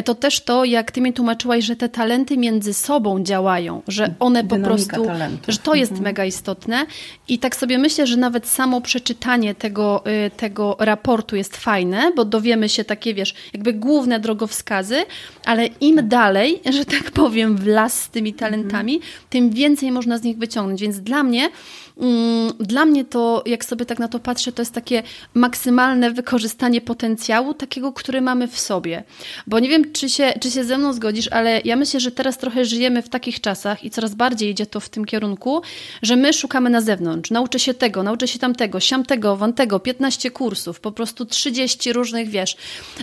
to 0.04 0.14
też 0.14 0.40
to, 0.40 0.64
jak 0.64 0.90
ty 0.90 1.00
mi 1.00 1.12
tłumaczyłaś, 1.12 1.64
że 1.64 1.76
te 1.76 1.88
talenty 1.88 2.36
między 2.36 2.74
sobą 2.74 3.22
działają, 3.22 3.82
że 3.88 4.14
one 4.20 4.42
Dynamika 4.42 4.68
po 4.68 4.74
prostu, 4.74 5.04
talentów. 5.04 5.54
że 5.54 5.58
to 5.58 5.74
jest 5.74 5.92
mhm. 5.92 6.04
mega 6.04 6.24
istotne. 6.24 6.86
I 7.28 7.38
tak 7.38 7.56
sobie 7.56 7.78
myślę, 7.78 8.06
że 8.06 8.16
nawet 8.16 8.46
samo 8.46 8.80
przeczytanie 8.80 9.54
tego, 9.54 10.04
y, 10.26 10.30
tego 10.30 10.76
raportu 10.78 11.36
jest 11.36 11.56
fajne, 11.56 12.12
bo 12.16 12.24
dowiemy 12.24 12.68
się 12.68 12.84
takie, 12.84 13.14
wiesz, 13.14 13.34
jakby 13.52 13.72
główne 13.72 14.20
drogowskazy, 14.20 14.96
ale 15.44 15.66
im 15.66 16.08
dalej, 16.08 16.60
że 16.76 16.84
tak 16.84 17.10
powiem, 17.10 17.56
w 17.56 17.66
las 17.66 18.02
z 18.02 18.08
tymi 18.08 18.34
talentami, 18.34 18.94
mhm. 18.94 19.12
tym 19.30 19.50
więcej 19.50 19.92
można 19.92 20.18
z 20.18 20.22
nich 20.22 20.38
wyciągnąć. 20.38 20.80
Więc 20.80 21.00
dla 21.00 21.22
mnie 21.22 21.50
mm, 21.98 22.52
dla 22.60 22.84
mnie 22.84 23.04
to, 23.04 23.42
jak 23.46 23.64
sobie 23.64 23.86
tak 23.86 23.98
na 23.98 24.08
to 24.08 24.18
patrzę, 24.18 24.52
to 24.52 24.62
jest 24.62 24.74
takie 24.74 25.02
maksymalne 25.34 26.10
wykorzystanie 26.10 26.80
potencjału, 26.80 27.54
takiego, 27.54 27.92
który 27.92 28.20
mamy 28.20 28.48
w 28.48 28.58
sobie. 28.58 29.04
Bo 29.46 29.58
nie 29.58 29.68
wiem, 29.68 29.81
czy 29.92 30.08
się, 30.08 30.32
czy 30.40 30.50
się 30.50 30.64
ze 30.64 30.78
mną 30.78 30.92
zgodzisz, 30.92 31.28
ale 31.28 31.60
ja 31.64 31.76
myślę, 31.76 32.00
że 32.00 32.10
teraz 32.10 32.38
trochę 32.38 32.64
żyjemy 32.64 33.02
w 33.02 33.08
takich 33.08 33.40
czasach 33.40 33.84
i 33.84 33.90
coraz 33.90 34.14
bardziej 34.14 34.50
idzie 34.50 34.66
to 34.66 34.80
w 34.80 34.88
tym 34.88 35.04
kierunku, 35.04 35.62
że 36.02 36.16
my 36.16 36.32
szukamy 36.32 36.70
na 36.70 36.80
zewnątrz. 36.80 37.30
Nauczę 37.30 37.58
się 37.58 37.74
tego, 37.74 38.02
nauczę 38.02 38.28
się 38.28 38.38
tamtego, 38.38 38.80
siamtego, 38.80 39.36
wantego, 39.36 39.80
15 39.80 40.30
kursów, 40.30 40.80
po 40.80 40.92
prostu 40.92 41.26
30 41.26 41.92
różnych, 41.92 42.28
wiesz, 42.28 42.56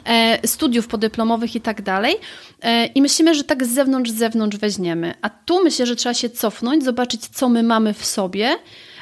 e, 0.06 0.48
studiów 0.48 0.88
podyplomowych 0.88 1.56
i 1.56 1.62
tak 1.62 1.82
dalej. 1.82 2.16
E, 2.62 2.86
I 2.86 3.02
myślimy, 3.02 3.36
że 3.36 3.44
tak 3.44 3.66
z 3.66 3.70
zewnątrz, 3.70 4.12
z 4.12 4.16
zewnątrz 4.16 4.58
weźmiemy. 4.58 5.14
A 5.22 5.30
tu 5.30 5.64
myślę, 5.64 5.86
że 5.86 5.96
trzeba 5.96 6.14
się 6.14 6.30
cofnąć, 6.30 6.84
zobaczyć, 6.84 7.28
co 7.28 7.50
my 7.50 7.64
mamy 7.64 7.94
w 7.94 8.06
sobie, 8.06 8.58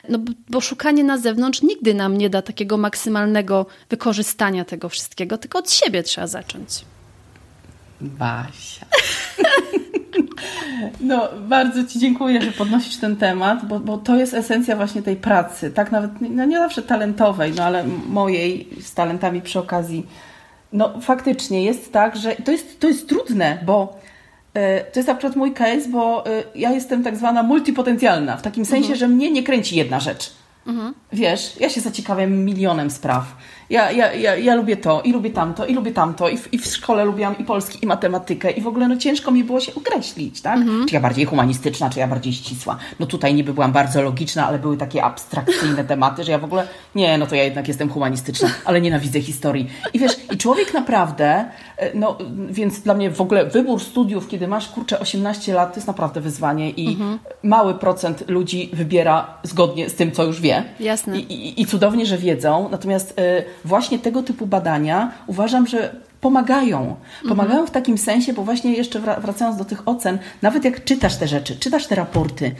no 0.09 0.19
bo 0.49 0.61
szukanie 0.61 1.03
na 1.03 1.17
zewnątrz 1.17 1.61
nigdy 1.61 1.93
nam 1.93 2.17
nie 2.17 2.29
da 2.29 2.41
takiego 2.41 2.77
maksymalnego 2.77 3.65
wykorzystania 3.89 4.65
tego 4.65 4.89
wszystkiego, 4.89 5.37
tylko 5.37 5.59
od 5.59 5.71
siebie 5.71 6.03
trzeba 6.03 6.27
zacząć. 6.27 6.69
Basia. 8.01 8.85
No, 11.01 11.29
bardzo 11.41 11.83
Ci 11.83 11.99
dziękuję, 11.99 12.41
że 12.41 12.51
podnosisz 12.51 12.97
ten 12.97 13.15
temat, 13.15 13.65
bo, 13.67 13.79
bo 13.79 13.97
to 13.97 14.15
jest 14.15 14.33
esencja 14.33 14.75
właśnie 14.75 15.01
tej 15.01 15.15
pracy. 15.15 15.71
Tak 15.71 15.91
nawet, 15.91 16.11
no 16.21 16.45
nie 16.45 16.57
zawsze 16.57 16.81
talentowej, 16.81 17.53
no 17.55 17.63
ale 17.63 17.83
mojej 18.07 18.69
z 18.81 18.93
talentami 18.93 19.41
przy 19.41 19.59
okazji. 19.59 20.05
No 20.73 21.01
faktycznie 21.01 21.63
jest 21.63 21.93
tak, 21.93 22.15
że 22.15 22.35
to 22.35 22.51
jest, 22.51 22.79
to 22.79 22.87
jest 22.87 23.09
trudne, 23.09 23.57
bo 23.65 23.99
e, 24.53 24.83
to 24.83 24.99
jest 24.99 25.07
na 25.07 25.15
przykład 25.15 25.35
mój 25.35 25.53
case, 25.53 25.89
bo 25.89 26.25
e, 26.25 26.43
ja 26.55 26.71
jestem 26.71 27.03
tak 27.03 27.17
zwana 27.17 27.43
multipotencjalna, 27.43 28.37
w 28.37 28.41
takim 28.41 28.65
sensie, 28.65 28.93
mhm. 28.93 28.99
że 28.99 29.07
mnie 29.07 29.31
nie 29.31 29.43
kręci 29.43 29.75
jedna 29.75 29.99
rzecz. 29.99 30.33
Mhm. 30.67 30.93
Wiesz, 31.13 31.55
ja 31.59 31.69
się 31.69 31.81
zaciekawiam 31.81 32.33
milionem 32.33 32.91
spraw. 32.91 33.23
Ja, 33.69 33.91
ja, 33.91 34.13
ja, 34.13 34.35
ja 34.35 34.55
lubię 34.55 34.77
to 34.77 35.01
i 35.01 35.11
lubię 35.11 35.29
tamto 35.29 35.65
i 35.65 35.73
lubię 35.73 35.91
tamto 35.91 36.29
i 36.29 36.37
w, 36.37 36.53
i 36.53 36.57
w 36.57 36.65
szkole 36.65 37.05
lubiłam 37.05 37.37
i 37.37 37.43
polski 37.43 37.79
i 37.83 37.87
matematykę 37.87 38.51
i 38.51 38.61
w 38.61 38.67
ogóle 38.67 38.87
no 38.87 38.97
ciężko 38.97 39.31
mi 39.31 39.43
było 39.43 39.59
się 39.59 39.75
określić, 39.75 40.41
tak? 40.41 40.57
Mhm. 40.57 40.87
Czy 40.87 40.95
ja 40.95 41.01
bardziej 41.01 41.25
humanistyczna, 41.25 41.89
czy 41.89 41.99
ja 41.99 42.07
bardziej 42.07 42.33
ścisła. 42.33 42.77
No 42.99 43.05
tutaj 43.05 43.33
niby 43.33 43.53
byłam 43.53 43.71
bardzo 43.71 44.01
logiczna, 44.01 44.47
ale 44.47 44.59
były 44.59 44.77
takie 44.77 45.03
abstrakcyjne 45.03 45.83
tematy, 45.93 46.23
że 46.23 46.31
ja 46.31 46.39
w 46.39 46.43
ogóle 46.43 46.67
nie, 46.95 47.17
no 47.17 47.27
to 47.27 47.35
ja 47.35 47.43
jednak 47.43 47.67
jestem 47.67 47.89
humanistyczna, 47.89 48.49
ale 48.65 48.81
nienawidzę 48.81 49.21
historii. 49.21 49.69
I 49.93 49.99
wiesz, 49.99 50.11
i 50.31 50.37
człowiek 50.37 50.73
naprawdę, 50.73 51.45
e, 51.77 51.91
no 51.93 52.17
więc 52.49 52.79
dla 52.79 52.93
mnie 52.93 53.11
w 53.11 53.21
ogóle 53.21 53.45
wybór 53.45 53.81
studiów, 53.81 54.27
kiedy 54.27 54.47
masz 54.47 54.67
kurczę 54.67 54.99
18 54.99 55.53
lat, 55.53 55.73
to 55.73 55.77
jest 55.77 55.87
naprawdę 55.87 56.21
wyzwanie 56.21 56.69
i 56.69 56.87
mhm. 56.87 57.19
mały 57.43 57.73
procent 57.73 58.23
ludzi 58.29 58.69
wybiera 58.73 59.37
zgodnie 59.43 59.89
z 59.89 59.95
tym, 59.95 60.11
co 60.11 60.23
już 60.23 60.41
wie. 60.41 60.63
Jasne. 60.79 61.19
I, 61.19 61.33
i, 61.33 61.61
i 61.61 61.65
cudownie, 61.65 62.05
że 62.05 62.17
wiedzą. 62.17 62.69
Natomiast 62.71 63.19
y, 63.19 63.56
właśnie 63.65 63.99
tego 63.99 64.23
typu 64.23 64.47
badania 64.47 65.11
uważam, 65.27 65.67
że 65.67 65.95
pomagają. 66.21 66.95
Pomagają 67.29 67.59
mhm. 67.59 67.67
w 67.67 67.71
takim 67.71 67.97
sensie, 67.97 68.33
bo 68.33 68.43
właśnie 68.43 68.73
jeszcze 68.73 68.99
wracając 68.99 69.57
do 69.57 69.65
tych 69.65 69.87
ocen, 69.87 70.17
nawet 70.41 70.65
jak 70.65 70.83
czytasz 70.83 71.15
te 71.15 71.27
rzeczy, 71.27 71.55
czytasz 71.55 71.87
te 71.87 71.95
raporty, 71.95 72.55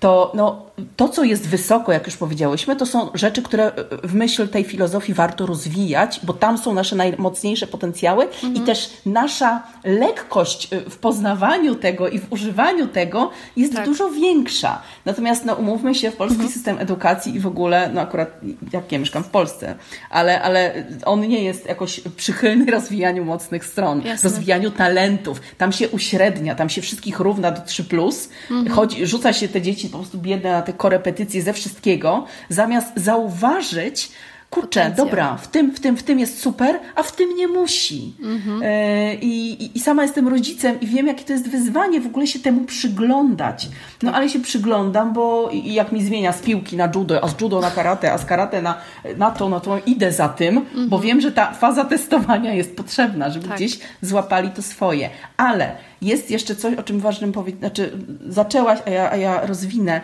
to 0.00 0.32
no, 0.34 0.66
to, 0.96 1.08
co 1.08 1.24
jest 1.24 1.48
wysoko, 1.48 1.92
jak 1.92 2.06
już 2.06 2.16
powiedziałyśmy, 2.16 2.76
to 2.76 2.86
są 2.86 3.10
rzeczy, 3.14 3.42
które 3.42 3.72
w 4.04 4.14
myśl 4.14 4.48
tej 4.48 4.64
filozofii 4.64 5.14
warto 5.14 5.46
rozwijać, 5.46 6.20
bo 6.22 6.32
tam 6.32 6.58
są 6.58 6.74
nasze 6.74 6.96
najmocniejsze 6.96 7.66
potencjały 7.66 8.24
mhm. 8.24 8.54
i 8.54 8.60
też 8.60 8.90
nasza 9.06 9.62
lekkość 9.84 10.68
w 10.90 10.96
poznawaniu 10.96 11.74
tego 11.74 12.08
i 12.08 12.18
w 12.18 12.32
używaniu 12.32 12.86
tego 12.86 13.30
jest 13.56 13.74
tak. 13.74 13.84
dużo 13.84 14.10
większa. 14.10 14.82
Natomiast 15.04 15.44
no, 15.44 15.54
umówmy 15.54 15.94
się, 15.94 16.10
w 16.10 16.16
polski 16.16 16.34
mhm. 16.34 16.52
system 16.52 16.78
edukacji 16.78 17.36
i 17.36 17.40
w 17.40 17.46
ogóle, 17.46 17.90
no 17.94 18.00
akurat 18.00 18.30
jak 18.72 18.92
ja 18.92 18.98
mieszkam 18.98 19.24
w 19.24 19.28
Polsce, 19.28 19.74
ale, 20.10 20.42
ale 20.42 20.84
on 21.04 21.20
nie 21.20 21.44
jest 21.44 21.66
jakoś 21.66 22.00
przychylny 22.16 22.70
rozwijaniu 22.76 23.24
mocnych 23.24 23.64
stron, 23.64 24.02
Jasne. 24.04 24.30
rozwijaniu 24.30 24.70
talentów. 24.70 25.40
Tam 25.58 25.72
się 25.72 25.88
uśrednia, 25.88 26.54
tam 26.54 26.68
się 26.68 26.82
wszystkich 26.82 27.20
równa 27.20 27.50
do 27.50 27.60
3+, 27.60 27.84
plus, 27.84 28.28
mhm. 28.50 28.76
chodzi, 28.76 29.06
rzuca 29.06 29.32
się 29.32 29.48
te 29.48 29.62
dzieci 29.62 29.88
po 29.88 29.98
prostu 29.98 30.18
biedne 30.18 30.52
na 30.52 30.62
te 30.66 30.72
korepetycje 30.72 31.42
ze 31.42 31.52
wszystkiego, 31.52 32.24
zamiast 32.48 32.92
zauważyć, 32.96 34.10
kurczę, 34.50 34.80
Potencjał. 34.80 35.06
dobra, 35.06 35.36
w 35.36 35.48
tym, 35.48 35.70
w, 35.70 35.80
tym, 35.80 35.96
w 35.96 36.02
tym 36.02 36.18
jest 36.18 36.40
super, 36.40 36.80
a 36.94 37.02
w 37.02 37.16
tym 37.16 37.36
nie 37.36 37.48
musi. 37.48 38.14
Mhm. 38.22 38.62
E, 38.62 39.14
i, 39.14 39.70
I 39.78 39.80
sama 39.80 40.02
jestem 40.02 40.28
rodzicem 40.28 40.80
i 40.80 40.86
wiem, 40.86 41.06
jakie 41.06 41.24
to 41.24 41.32
jest 41.32 41.48
wyzwanie 41.48 42.00
w 42.00 42.06
ogóle 42.06 42.26
się 42.26 42.38
temu 42.38 42.64
przyglądać. 42.64 43.68
No 44.02 44.12
ale 44.12 44.28
się 44.28 44.40
przyglądam, 44.40 45.12
bo 45.12 45.50
jak 45.64 45.92
mi 45.92 46.04
zmienia 46.04 46.32
z 46.32 46.42
piłki 46.42 46.76
na 46.76 46.90
judo, 46.94 47.24
a 47.24 47.28
z 47.28 47.40
judo 47.40 47.60
na 47.60 47.70
karate, 47.70 48.12
a 48.12 48.18
z 48.18 48.24
karate 48.24 48.62
na, 48.62 48.78
na 49.16 49.30
to, 49.30 49.48
no 49.48 49.60
to 49.60 49.78
idę 49.86 50.12
za 50.12 50.28
tym, 50.28 50.58
mhm. 50.58 50.88
bo 50.88 50.98
wiem, 50.98 51.20
że 51.20 51.32
ta 51.32 51.52
faza 51.52 51.84
testowania 51.84 52.54
jest 52.54 52.76
potrzebna, 52.76 53.30
żeby 53.30 53.48
tak. 53.48 53.56
gdzieś 53.56 53.78
złapali 54.02 54.50
to 54.50 54.62
swoje. 54.62 55.10
Ale 55.36 55.76
jest 56.02 56.30
jeszcze 56.30 56.56
coś, 56.56 56.74
o 56.74 56.82
czym 56.82 57.00
ważnym 57.00 57.32
powiedzieć, 57.32 57.60
znaczy 57.60 57.92
zaczęłaś, 58.28 58.78
a 58.86 58.90
ja, 58.90 59.10
a 59.10 59.16
ja 59.16 59.46
rozwinę. 59.46 60.00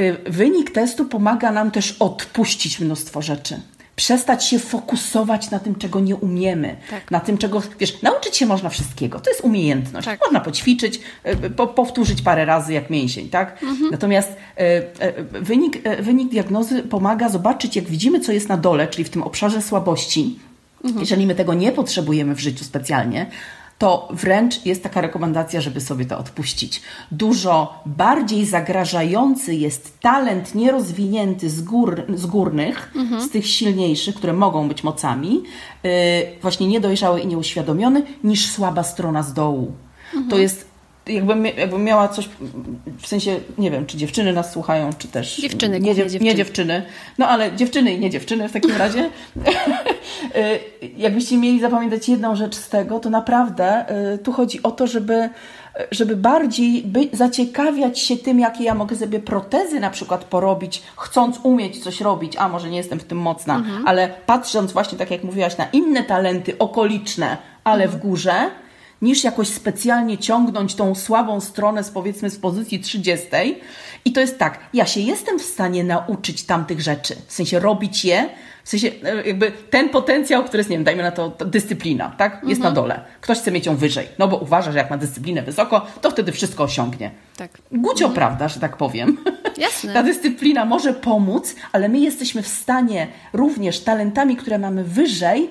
Y, 0.00 0.16
wynik 0.26 0.70
testu 0.70 1.04
pomaga 1.04 1.52
nam 1.52 1.70
też 1.70 1.96
odpuścić 1.98 2.80
mnóstwo 2.80 3.22
rzeczy. 3.22 3.60
Przestać 3.96 4.44
się 4.44 4.58
fokusować 4.58 5.50
na 5.50 5.58
tym, 5.58 5.74
czego 5.74 6.00
nie 6.00 6.16
umiemy, 6.16 6.76
tak. 6.90 7.10
na 7.10 7.20
tym, 7.20 7.38
czego, 7.38 7.62
wiesz, 7.80 8.02
nauczyć 8.02 8.36
się 8.36 8.46
można 8.46 8.68
wszystkiego. 8.68 9.20
To 9.20 9.30
jest 9.30 9.40
umiejętność. 9.40 10.04
Tak. 10.04 10.20
Można 10.20 10.40
poćwiczyć, 10.40 11.00
y, 11.44 11.50
po, 11.50 11.66
powtórzyć 11.66 12.22
parę 12.22 12.44
razy 12.44 12.72
jak 12.72 12.90
mięsień, 12.90 13.28
tak? 13.28 13.62
Mhm. 13.62 13.90
Natomiast 13.90 14.32
y, 14.32 15.40
wynik, 15.40 15.88
wynik 16.00 16.30
diagnozy 16.30 16.82
pomaga 16.82 17.28
zobaczyć, 17.28 17.76
jak 17.76 17.84
widzimy, 17.84 18.20
co 18.20 18.32
jest 18.32 18.48
na 18.48 18.56
dole, 18.56 18.88
czyli 18.88 19.04
w 19.04 19.10
tym 19.10 19.22
obszarze 19.22 19.62
słabości. 19.62 20.38
Mhm. 20.84 21.00
Jeżeli 21.00 21.26
my 21.26 21.34
tego 21.34 21.54
nie 21.54 21.72
potrzebujemy 21.72 22.34
w 22.34 22.40
życiu 22.40 22.64
specjalnie, 22.64 23.26
to 23.84 24.08
wręcz 24.10 24.66
jest 24.66 24.82
taka 24.82 25.00
rekomendacja, 25.00 25.60
żeby 25.60 25.80
sobie 25.80 26.04
to 26.04 26.18
odpuścić. 26.18 26.82
Dużo 27.10 27.82
bardziej 27.86 28.46
zagrażający 28.46 29.54
jest 29.54 30.00
talent 30.00 30.54
nierozwinięty 30.54 31.50
z, 31.50 31.60
gór, 31.62 32.02
z 32.14 32.26
górnych, 32.26 32.92
mhm. 32.96 33.20
z 33.20 33.30
tych 33.30 33.46
silniejszych, 33.46 34.14
które 34.14 34.32
mogą 34.32 34.68
być 34.68 34.84
mocami, 34.84 35.42
yy, 35.82 35.90
właśnie 36.42 36.66
niedojrzały 36.66 37.20
i 37.20 37.26
nieuświadomiony, 37.26 38.02
niż 38.24 38.50
słaba 38.50 38.82
strona 38.82 39.22
z 39.22 39.32
dołu. 39.32 39.72
Mhm. 40.06 40.30
To 40.30 40.38
jest 40.38 40.73
jakbym, 41.06 41.46
jakbym 41.46 41.84
miała 41.84 42.08
coś, 42.08 42.28
w 42.98 43.06
sensie, 43.06 43.40
nie 43.58 43.70
wiem, 43.70 43.86
czy 43.86 43.96
dziewczyny 43.96 44.32
nas 44.32 44.52
słuchają, 44.52 44.90
czy 44.98 45.08
też... 45.08 45.36
Dziewczyny, 45.36 45.80
nie, 45.80 45.94
dziew, 45.94 46.10
dziewczyny. 46.10 46.30
nie 46.30 46.36
dziewczyny. 46.36 46.82
No 47.18 47.28
ale 47.28 47.56
dziewczyny 47.56 47.94
i 47.94 48.00
nie 48.00 48.10
dziewczyny 48.10 48.48
w 48.48 48.52
takim 48.52 48.76
razie. 48.76 49.10
Y, 50.36 50.60
jakbyście 50.96 51.38
mieli 51.38 51.60
zapamiętać 51.60 52.08
jedną 52.08 52.36
rzecz 52.36 52.54
z 52.54 52.68
tego, 52.68 53.00
to 53.00 53.10
naprawdę 53.10 53.84
y, 54.14 54.18
tu 54.18 54.32
chodzi 54.32 54.62
o 54.62 54.70
to, 54.70 54.86
żeby 54.86 55.30
żeby 55.90 56.16
bardziej 56.16 56.82
by, 56.82 57.08
zaciekawiać 57.12 57.98
się 57.98 58.16
tym, 58.16 58.40
jakie 58.40 58.64
ja 58.64 58.74
mogę 58.74 58.96
sobie 58.96 59.20
protezy 59.20 59.80
na 59.80 59.90
przykład 59.90 60.24
porobić, 60.24 60.82
chcąc 60.96 61.40
umieć 61.42 61.82
coś 61.82 62.00
robić, 62.00 62.36
a 62.36 62.48
może 62.48 62.70
nie 62.70 62.76
jestem 62.76 63.00
w 63.00 63.04
tym 63.04 63.18
mocna, 63.18 63.56
mhm. 63.56 63.88
ale 63.88 64.08
patrząc 64.26 64.72
właśnie, 64.72 64.98
tak 64.98 65.10
jak 65.10 65.24
mówiłaś, 65.24 65.56
na 65.56 65.64
inne 65.64 66.04
talenty 66.04 66.58
okoliczne, 66.58 67.36
ale 67.64 67.84
mhm. 67.84 68.00
w 68.00 68.02
górze, 68.02 68.50
niż 69.04 69.24
jakoś 69.24 69.48
specjalnie 69.48 70.18
ciągnąć 70.18 70.74
tą 70.74 70.94
słabą 70.94 71.40
stronę 71.40 71.84
z 71.84 71.90
powiedzmy 71.90 72.30
z 72.30 72.38
pozycji 72.38 72.80
30. 72.80 73.26
I 74.04 74.12
to 74.12 74.20
jest 74.20 74.38
tak, 74.38 74.58
ja 74.74 74.86
się 74.86 75.00
jestem 75.00 75.38
w 75.38 75.42
stanie 75.42 75.84
nauczyć 75.84 76.42
tamtych 76.42 76.80
rzeczy, 76.80 77.16
w 77.26 77.32
sensie 77.32 77.60
robić 77.60 78.04
je, 78.04 78.28
w 78.64 78.68
sensie 78.68 78.90
e, 79.02 79.26
jakby 79.26 79.52
ten 79.70 79.88
potencjał, 79.88 80.44
który 80.44 80.58
jest, 80.58 80.70
nie 80.70 80.76
wiem, 80.76 80.84
dajmy 80.84 81.02
na 81.02 81.10
to, 81.10 81.30
to 81.30 81.44
dyscyplina, 81.44 82.14
tak? 82.18 82.32
Jest 82.32 82.60
mhm. 82.60 82.62
na 82.62 82.70
dole. 82.70 83.00
Ktoś 83.20 83.38
chce 83.38 83.50
mieć 83.50 83.66
ją 83.66 83.76
wyżej, 83.76 84.08
no 84.18 84.28
bo 84.28 84.36
uważa, 84.36 84.72
że 84.72 84.78
jak 84.78 84.90
ma 84.90 84.96
dyscyplinę 84.96 85.42
wysoko, 85.42 85.86
to 86.00 86.10
wtedy 86.10 86.32
wszystko 86.32 86.64
osiągnie. 86.64 87.10
Tak. 87.36 87.50
Gucio 87.72 88.04
mhm. 88.04 88.14
prawda, 88.14 88.48
że 88.48 88.60
tak 88.60 88.76
powiem. 88.76 89.16
Jasne. 89.58 89.92
Ta 89.92 90.02
dyscyplina 90.02 90.64
może 90.64 90.94
pomóc, 90.94 91.54
ale 91.72 91.88
my 91.88 91.98
jesteśmy 91.98 92.42
w 92.42 92.48
stanie 92.48 93.06
również 93.32 93.80
talentami, 93.80 94.36
które 94.36 94.58
mamy 94.58 94.84
wyżej, 94.84 95.50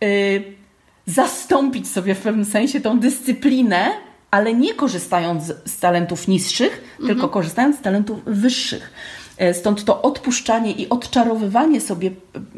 yy, 0.00 0.61
zastąpić 1.06 1.88
sobie 1.88 2.14
w 2.14 2.20
pewnym 2.20 2.44
sensie 2.44 2.80
tą 2.80 3.00
dyscyplinę, 3.00 3.90
ale 4.30 4.54
nie 4.54 4.74
korzystając 4.74 5.44
z 5.64 5.78
talentów 5.78 6.28
niższych, 6.28 6.84
mhm. 6.90 7.08
tylko 7.08 7.28
korzystając 7.28 7.78
z 7.78 7.80
talentów 7.80 8.18
wyższych. 8.24 8.92
E, 9.38 9.54
stąd 9.54 9.84
to 9.84 10.02
odpuszczanie 10.02 10.72
i 10.72 10.88
odczarowywanie 10.88 11.80
sobie 11.80 12.10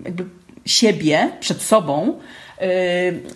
jakby 0.04 0.24
siebie 0.66 1.30
przed 1.40 1.62
sobą 1.62 2.18
e, 2.60 2.68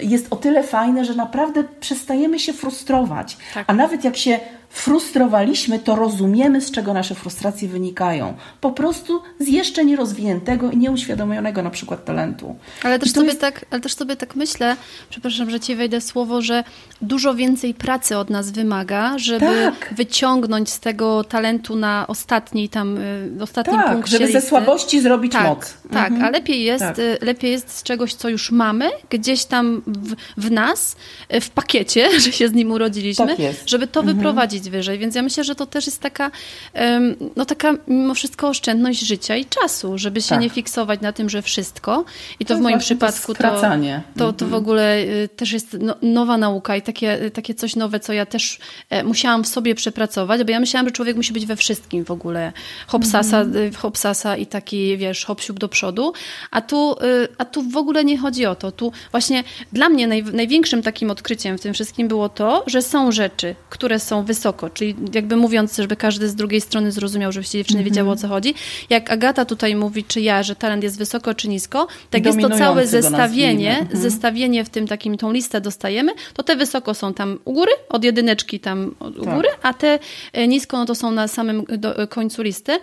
jest 0.01 0.27
o 0.31 0.37
tyle 0.37 0.63
fajne, 0.63 1.05
że 1.05 1.15
naprawdę 1.15 1.65
przestajemy 1.81 2.39
się 2.39 2.53
frustrować. 2.53 3.37
Tak. 3.55 3.65
A 3.69 3.75
nawet 3.75 4.05
jak 4.05 4.17
się 4.17 4.41
frustrowaliśmy, 4.71 5.79
to 5.79 5.97
rozumiemy, 5.97 6.61
z 6.61 6.71
czego 6.71 6.95
nasze 6.95 7.15
frustracje 7.15 7.69
wynikają. 7.69 8.35
Po 8.61 8.71
prostu 8.71 9.23
z 9.41 9.49
jeszcze 9.49 9.85
nierozwiniętego 9.85 10.71
i 10.71 10.77
nieuświadomionego 10.77 11.63
na 11.63 11.71
przykład 11.71 12.05
talentu. 12.05 12.57
Ale 12.83 12.99
też, 12.99 13.13
sobie 13.13 13.27
jest... 13.27 13.41
tak, 13.41 13.65
ale 13.71 13.81
też 13.81 13.95
sobie 13.95 14.17
tak 14.17 14.37
myślę, 14.37 14.77
przepraszam, 15.11 15.51
że 15.51 15.61
Ci 15.61 15.77
wejdę 15.77 16.01
słowo, 16.01 16.43
że 16.43 16.65
dużo 17.03 17.35
więcej 17.35 17.75
pracy 17.75 18.17
od 18.17 18.31
nas 18.31 18.51
wymaga, 18.51 19.19
żeby 19.19 19.47
tak. 19.47 19.95
wyciągnąć 19.97 20.71
z 20.71 20.81
tego 20.81 21.25
talentu 21.25 21.77
na 21.77 22.07
ostatni 22.07 22.69
tam, 22.69 22.99
y, 22.99 23.31
ostatnim 23.41 23.77
tak, 23.77 23.93
punkcie 23.93 24.11
żeby 24.11 24.25
listy. 24.25 24.41
ze 24.41 24.47
słabości 24.47 25.01
zrobić 25.01 25.33
tak, 25.33 25.45
moc. 25.45 25.75
Tak, 25.91 26.11
mhm. 26.11 26.25
a 26.25 26.31
lepiej 26.31 26.65
jest, 26.65 26.85
tak. 26.85 26.99
Y, 26.99 27.19
lepiej 27.21 27.51
jest 27.51 27.77
z 27.77 27.83
czegoś, 27.83 28.15
co 28.15 28.29
już 28.29 28.51
mamy, 28.51 28.91
gdzieś 29.11 29.45
tam 29.45 29.83
w, 29.87 30.15
w 30.37 30.51
nas, 30.51 30.97
y, 31.35 31.41
w 31.41 31.51
pakiecie, 31.51 32.09
że 32.21 32.33
się 32.33 32.49
z 32.49 32.53
nim 32.53 32.73
urodziliśmy, 32.73 33.27
tak 33.27 33.47
żeby 33.67 33.87
to 33.87 34.01
mhm. 34.01 34.17
wyprowadzić 34.17 34.68
wyżej. 34.71 34.99
Więc 34.99 35.15
ja 35.15 35.23
myślę, 35.23 35.45
że 35.45 35.55
to 35.55 35.67
też 35.67 35.87
jest 35.87 36.01
taka, 36.01 36.31
no 37.37 37.45
taka 37.45 37.75
mimo 37.89 38.15
wszystko 38.15 38.49
oszczędność 38.49 39.01
życia 39.01 39.37
i 39.37 39.47
czasu, 39.47 39.99
żeby 39.99 40.23
się 40.23 40.29
tak. 40.29 40.41
nie 40.41 40.51
fiksować 40.51 41.01
na 41.01 41.13
tym, 41.13 41.31
że 41.31 41.43
wszystko. 41.43 42.05
I 42.41 42.45
to, 42.45 42.55
to 42.55 42.61
w 42.61 42.63
moim 42.63 42.79
przypadku 42.79 43.35
to, 43.35 43.43
to, 43.43 43.61
to, 44.19 44.33
to 44.33 44.45
w 44.45 44.49
mhm. 44.49 44.63
ogóle 44.63 44.97
też 45.37 45.53
jest 45.53 45.77
no, 45.81 45.95
nowa 46.03 46.39
nauka 46.39 46.77
i 46.77 46.83
takie, 46.83 47.31
takie 47.31 47.55
coś 47.55 47.77
nowe, 47.77 48.01
co 48.01 48.13
ja 48.13 48.27
też 48.27 48.59
e, 48.91 49.05
musiałam 49.05 49.45
w 49.45 49.49
sobie 49.49 49.75
przepracować, 49.75 50.45
bo 50.45 50.51
ja 50.51 50.61
myślałam, 50.61 50.87
że 50.87 50.93
człowiek 50.93 51.17
musi 51.17 51.33
być 51.33 51.47
we 51.47 51.57
wszystkim 51.57 52.05
w 52.05 52.11
ogóle. 52.11 52.53
Hopsasa, 52.87 53.41
mm. 53.41 53.75
hopsasa 53.75 54.37
i 54.37 54.47
taki, 54.47 54.97
wiesz, 54.97 55.25
hopsiuk 55.25 55.59
do 55.59 55.69
przodu. 55.69 56.13
A 56.51 56.61
tu, 56.61 56.93
y, 56.93 57.29
a 57.39 57.45
tu 57.45 57.63
w 57.63 57.77
ogóle 57.77 58.05
nie 58.05 58.19
chodzi 58.19 58.47
o 58.47 58.55
to. 58.55 58.73
Tu 58.73 58.93
właśnie 59.11 59.45
dla 59.73 59.89
mnie 59.89 60.07
naj, 60.07 60.25
największym 60.25 60.83
takim 60.83 61.11
odkryciem 61.11 61.59
w 61.59 61.61
tym 61.61 61.75
wszystkim 61.75 62.09
było 62.09 62.29
to, 62.29 62.65
że 62.67 62.83
są 62.83 63.13
rzeczy, 63.13 63.55
które 63.71 63.99
są 63.99 64.25
wysoko, 64.49 64.71
czyli 64.71 64.95
jakby 65.15 65.37
mówiąc, 65.37 65.77
żeby 65.77 65.97
każdy 65.97 66.29
z 66.29 66.35
drugiej 66.35 66.61
strony 66.61 66.93
zrozumiał, 66.93 67.33
żeby 67.33 67.47
dziewczyny 67.47 67.81
mm 67.81 67.83
-hmm. 67.83 67.91
wiedziały 67.91 68.11
o 68.11 68.17
co 68.17 68.29
chodzi. 68.29 68.55
Jak 68.91 69.11
Agata 69.11 69.45
tutaj 69.45 69.77
mówi, 69.77 70.05
czy 70.05 70.21
ja, 70.21 70.43
że 70.43 70.57
talent 70.57 70.83
jest 70.83 70.99
wysoko 70.99 71.35
czy 71.35 71.49
nisko, 71.49 71.87
tak 72.11 72.27
jest 72.27 72.41
to 72.41 72.51
całe 72.51 72.87
zestawienie, 72.87 73.79
mm 73.79 73.89
-hmm. 73.89 73.97
zestawienie 73.97 74.65
w 74.65 74.69
tym 74.69 74.87
takim, 74.87 75.17
tą 75.17 75.33
listę 75.33 75.61
dostajemy, 75.61 76.13
to 76.35 76.43
te 76.43 76.57
wysoko 76.57 76.95
są 76.95 77.15
tam 77.15 77.39
u 77.45 77.53
góry, 77.53 77.73
od 77.89 78.05
jedyneczki 78.05 78.61
tam 78.61 78.95
u 79.01 79.25
tak. 79.25 79.35
góry, 79.35 79.49
a 79.63 79.75
te 79.75 79.99
e, 80.33 80.49
nisko 80.49 80.77
no 80.77 80.87
to 80.87 80.95
są 80.95 81.11
na 81.11 81.29
samym 81.29 81.65
do, 81.79 82.09
końcu 82.09 82.43
listy 82.43 82.81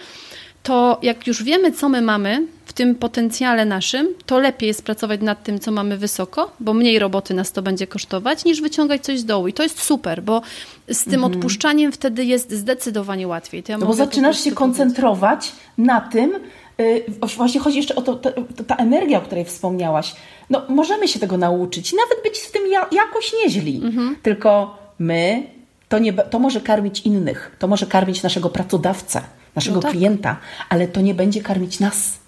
to 0.66 1.00
jak 1.02 1.28
już 1.28 1.44
wiemy, 1.44 1.72
co 1.72 1.90
my 1.90 2.02
mamy 2.02 2.48
tym 2.76 2.96
potencjale 2.96 3.66
naszym, 3.66 4.08
to 4.26 4.40
lepiej 4.40 4.68
jest 4.68 4.84
pracować 4.84 5.22
nad 5.22 5.44
tym, 5.44 5.60
co 5.60 5.72
mamy 5.72 5.98
wysoko, 5.98 6.52
bo 6.60 6.74
mniej 6.74 7.00
roboty 7.00 7.34
nas 7.34 7.52
to 7.52 7.62
będzie 7.62 7.88
kosztować, 7.88 8.46
niż 8.46 8.62
wyciągać 8.62 9.04
coś 9.04 9.20
z 9.20 9.26
dołu. 9.26 9.48
I 9.48 9.54
to 9.54 9.64
jest 9.64 9.82
super, 9.82 10.24
bo 10.24 10.42
z 10.88 11.04
tym 11.04 11.14
mhm. 11.14 11.34
odpuszczaniem 11.34 11.92
wtedy 11.92 12.26
jest 12.26 12.52
zdecydowanie 12.52 13.28
łatwiej. 13.28 13.64
Ja 13.68 13.78
no 13.78 13.86
bo 13.86 13.94
zaczynasz 13.94 14.44
się 14.44 14.52
koncentrować 14.52 15.52
na 15.78 16.02
tym, 16.02 16.34
yy, 16.78 17.04
właśnie 17.38 17.60
chodzi 17.60 17.78
jeszcze 17.78 17.96
o 17.96 18.02
to, 18.02 18.16
to, 18.16 18.32
ta 18.68 18.76
energia, 18.76 19.18
o 19.18 19.22
której 19.22 19.46
wspomniałaś. 19.46 20.16
No, 20.50 20.62
możemy 20.70 21.08
się 21.08 21.20
tego 21.20 21.38
nauczyć, 21.38 21.94
nawet 21.94 22.24
być 22.24 22.40
w 22.40 22.52
tym 22.52 22.72
ja, 22.72 22.88
jakoś 22.92 23.34
nieźli, 23.44 23.82
mhm. 23.84 24.16
tylko 24.22 24.78
my, 25.00 25.44
to, 25.90 26.00
nie, 26.00 26.14
to 26.14 26.40
może 26.40 26.62
karmić 26.62 27.02
innych, 27.02 27.56
to 27.60 27.68
może 27.68 27.86
karmić 27.86 28.24
naszego 28.24 28.50
pracodawcę 28.50 29.22
naszego 29.56 29.76
no 29.76 29.82
tak. 29.82 29.92
klienta, 29.92 30.38
ale 30.70 30.88
to 30.88 31.02
nie 31.02 31.14
będzie 31.14 31.42
karmić 31.42 31.80
nas. 31.80 32.25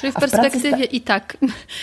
Czyli 0.00 0.12
w 0.12 0.14
perspektywie 0.14 0.84
i 0.84 1.00
tak. 1.00 1.36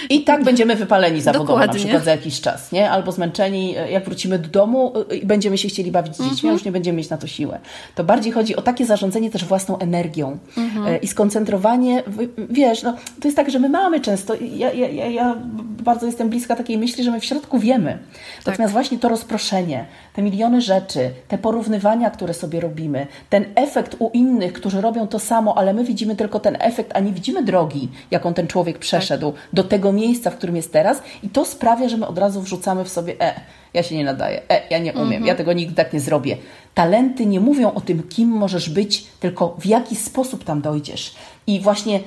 I 0.09 0.23
tak 0.23 0.43
będziemy 0.43 0.75
wypaleni 0.75 1.21
zawodowo 1.21 1.47
Dokładnie. 1.47 1.73
na 1.73 1.79
przykład 1.79 2.03
za 2.03 2.11
jakiś 2.11 2.41
czas, 2.41 2.71
nie? 2.71 2.91
Albo 2.91 3.11
zmęczeni, 3.11 3.75
jak 3.89 4.05
wrócimy 4.05 4.39
do 4.39 4.47
domu 4.47 4.93
i 5.21 5.25
będziemy 5.25 5.57
się 5.57 5.67
chcieli 5.67 5.91
bawić 5.91 6.15
z 6.15 6.17
dziećmi, 6.17 6.33
mhm. 6.33 6.53
już 6.53 6.65
nie 6.65 6.71
będziemy 6.71 6.97
mieć 6.97 7.09
na 7.09 7.17
to 7.17 7.27
siłę. 7.27 7.59
To 7.95 8.03
bardziej 8.03 8.31
chodzi 8.31 8.55
o 8.55 8.61
takie 8.61 8.85
zarządzanie 8.85 9.31
też 9.31 9.45
własną 9.45 9.79
energią 9.79 10.37
mhm. 10.57 10.87
E, 10.87 10.97
i 10.97 11.07
skoncentrowanie, 11.07 12.03
wiesz, 12.49 12.83
no, 12.83 12.93
to 13.21 13.27
jest 13.27 13.35
tak, 13.35 13.51
że 13.51 13.59
my 13.59 13.69
mamy 13.69 14.01
często, 14.01 14.33
ja, 14.55 14.73
ja, 14.73 15.07
ja, 15.07 15.35
bardzo 15.83 16.05
jestem 16.05 16.29
bliska 16.29 16.55
takiej 16.55 16.77
myśli, 16.77 17.03
że 17.03 17.11
my 17.11 17.19
w 17.19 17.25
środku 17.25 17.59
wiemy. 17.59 17.97
Tak. 18.37 18.47
Natomiast 18.47 18.73
właśnie 18.73 18.97
to 18.99 19.09
rozproszenie, 19.09 19.85
te 20.13 20.21
miliony 20.21 20.61
rzeczy, 20.61 21.11
te 21.27 21.37
porównywania, 21.37 22.09
które 22.11 22.33
sobie 22.33 22.59
robimy, 22.59 23.07
ten 23.29 23.45
efekt 23.55 23.95
u 23.99 24.09
innych, 24.13 24.53
którzy 24.53 24.81
robią 24.81 25.07
to 25.07 25.19
samo, 25.19 25.57
ale 25.57 25.73
my 25.73 25.83
widzimy 25.83 26.15
tylko 26.15 26.39
ten 26.39 26.57
efekt, 26.59 26.91
a 26.95 26.99
nie 26.99 27.11
widzimy 27.11 27.43
drogi, 27.43 27.89
jaką 28.11 28.33
ten 28.33 28.47
człowiek 28.47 28.79
przeszedł 28.79 29.31
tak. 29.31 29.41
do 29.53 29.63
tego 29.63 29.93
miejsca, 29.93 30.29
w 30.29 30.37
którym 30.37 30.55
jest 30.55 30.73
teraz, 30.73 31.01
i 31.23 31.29
to 31.29 31.45
sprawia, 31.45 31.89
że 31.89 31.97
my 31.97 32.07
od 32.07 32.17
razu 32.17 32.41
wrzucamy 32.41 32.85
w 32.85 32.89
sobie, 32.89 33.15
e, 33.21 33.33
ja 33.73 33.83
się 33.83 33.95
nie 33.97 34.05
nadaję, 34.05 34.41
e, 34.49 34.61
ja 34.69 34.79
nie 34.79 34.93
umiem, 34.93 35.05
mhm. 35.05 35.25
ja 35.25 35.35
tego 35.35 35.53
nigdy 35.53 35.75
tak 35.75 35.93
nie 35.93 35.99
zrobię. 35.99 36.37
Talenty 36.73 37.25
nie 37.25 37.39
mówią 37.39 37.73
o 37.73 37.81
tym, 37.81 38.03
kim 38.03 38.29
możesz 38.29 38.69
być, 38.69 39.03
tylko 39.19 39.55
w 39.59 39.65
jaki 39.65 39.95
sposób 39.95 40.43
tam 40.43 40.61
dojdziesz. 40.61 41.15
I 41.47 41.59
właśnie 41.59 41.99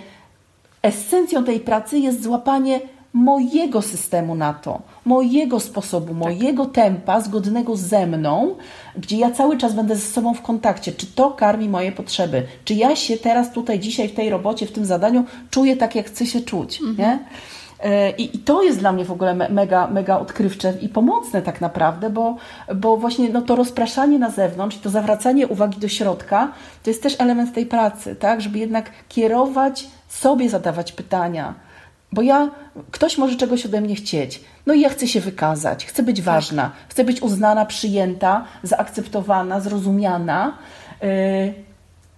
esencją 0.83 1.45
tej 1.45 1.61
pracy 1.61 1.99
jest 1.99 2.23
złapanie 2.23 2.81
mojego 3.13 3.83
systemu 3.83 4.35
na 4.35 4.55
to, 4.55 4.83
mojego 5.05 5.61
sposobu, 5.61 6.07
tak. 6.07 6.17
mojego 6.17 6.67
tempa, 6.67 7.21
zgodnego 7.21 7.77
ze 7.77 8.07
mną, 8.07 8.55
gdzie 8.97 9.17
ja 9.17 9.31
cały 9.31 9.59
czas 9.59 9.75
będę 9.75 9.97
ze 9.97 10.13
sobą 10.13 10.35
w 10.35 10.43
kontakcie. 10.43 10.93
Czy 10.93 11.07
to 11.07 11.31
karmi 11.31 11.69
moje 11.69 11.93
potrzeby? 11.93 12.43
Czy 12.65 12.75
ja 12.75 12.97
się 12.97 13.17
teraz 13.17 13.53
tutaj, 13.53 13.81
dzisiaj 13.81 14.09
w 14.09 14.15
tej 14.15 14.31
robocie, 14.31 14.67
w 14.67 14.73
tym 14.73 14.85
zadaniu 14.85 15.25
czuję 15.51 15.77
tak, 15.77 15.95
jak 15.95 16.07
chcę 16.07 16.27
się 16.27 16.41
czuć? 16.41 16.81
Mhm. 16.81 16.97
Nie? 16.99 17.19
E, 17.83 18.11
I, 18.11 18.37
I, 18.37 18.39
to 18.39 18.63
jest 18.63 18.79
dla 18.79 18.93
mnie 18.93 19.05
w 19.05 19.13
ogóle 19.13 19.35
mega, 19.35 19.87
mega 19.87 20.19
odkrywcze 20.19 20.75
i 20.81 20.89
pomocne 20.89 21.43
tak 21.43 21.61
naprawdę, 21.61 22.11
bo, 22.11 22.37
bo 22.75 22.97
właśnie 22.97 23.29
no, 23.29 23.43
to 23.43 23.57
rozpraszanie 23.57 24.19
na 24.19 24.31
zewnątrz, 24.31 24.79
to 24.79 24.91
zawracanie 24.91 25.49
uwagi 25.49 25.81
do 25.81 25.89
środka, 25.89 26.53
to 26.83 26.91
jest 26.91 27.03
też 27.03 27.17
element 27.19 27.53
tej 27.55 27.67
pracy, 27.67 28.17
tak? 28.17 28.41
Żeby 28.41 28.59
jednak 28.59 28.91
kierować 29.09 29.87
sobie, 30.09 30.51
zadawać 30.51 30.93
pytania 30.93 31.55
bo 32.13 32.23
ja, 32.23 32.51
ktoś 32.91 33.19
może 33.19 33.37
czegoś 33.37 33.67
ode 33.67 33.81
mnie 33.81 33.95
chcieć. 33.95 34.41
No 34.67 34.75
i 34.75 34.81
ja 34.81 34.89
chcę 34.89 35.09
się 35.09 35.21
wykazać, 35.21 35.87
chcę 35.87 36.03
być 36.03 36.23
ważna, 36.23 36.73
chcę 36.89 37.05
być 37.05 37.23
uznana, 37.23 37.67
przyjęta, 37.67 38.45
zaakceptowana, 38.63 39.61
zrozumiana. 39.61 40.59
Yy, 41.03 41.09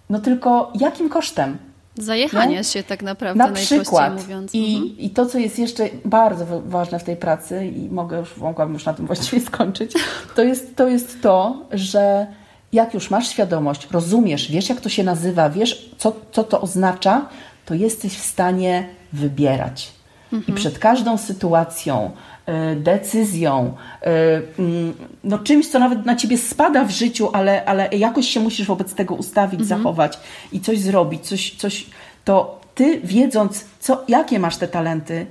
no 0.09 0.19
tylko 0.19 0.71
jakim 0.75 1.09
kosztem? 1.09 1.57
Zajechania 1.95 2.57
nie? 2.57 2.63
się 2.63 2.83
tak 2.83 3.03
naprawdę, 3.03 3.47
Na 3.47 3.51
przykład. 3.51 4.13
mówiąc. 4.15 4.55
I, 4.55 4.75
mhm. 4.75 4.97
I 4.97 5.09
to, 5.09 5.25
co 5.25 5.37
jest 5.37 5.59
jeszcze 5.59 5.89
bardzo 6.05 6.61
ważne 6.65 6.99
w 6.99 7.03
tej 7.03 7.15
pracy, 7.15 7.65
i 7.65 7.89
mogę 7.89 8.17
już, 8.17 8.37
mogłabym 8.37 8.73
już 8.73 8.85
na 8.85 8.93
tym 8.93 9.07
właściwie 9.07 9.41
skończyć, 9.51 9.93
to 10.35 10.43
jest 10.43 10.75
to, 10.75 10.87
jest 10.87 11.21
to 11.21 11.65
że 11.71 12.27
jak 12.73 12.93
już 12.93 13.09
masz 13.09 13.27
świadomość, 13.27 13.87
rozumiesz, 13.91 14.51
wiesz, 14.51 14.69
jak 14.69 14.81
to 14.81 14.89
się 14.89 15.03
nazywa, 15.03 15.49
wiesz, 15.49 15.89
co, 15.97 16.15
co 16.31 16.43
to 16.43 16.61
oznacza, 16.61 17.29
to 17.65 17.73
jesteś 17.73 18.17
w 18.17 18.25
stanie 18.25 18.89
wybierać. 19.13 19.91
Mhm. 20.33 20.55
I 20.55 20.59
przed 20.59 20.79
każdą 20.79 21.17
sytuacją, 21.17 22.11
e, 22.45 22.75
decyzją, 22.75 23.73
e, 24.01 24.41
mm, 24.59 24.93
no 25.23 25.39
czymś, 25.39 25.67
co 25.67 25.79
nawet 25.79 26.05
na 26.05 26.15
ciebie 26.15 26.37
spada 26.37 26.85
w 26.85 26.91
życiu, 26.91 27.29
ale, 27.33 27.65
ale 27.65 27.89
jakoś 27.91 28.29
się 28.29 28.39
musisz 28.39 28.67
wobec 28.67 28.93
tego 28.93 29.15
ustawić, 29.15 29.61
mhm. 29.61 29.79
zachować 29.79 30.19
i 30.51 30.61
coś 30.61 30.79
zrobić, 30.79 31.27
coś, 31.27 31.55
coś, 31.55 31.85
to 32.25 32.61
ty 32.75 33.01
wiedząc, 33.03 33.65
co, 33.79 34.03
jakie 34.07 34.39
masz 34.39 34.57
te 34.57 34.67
talenty, 34.67 35.25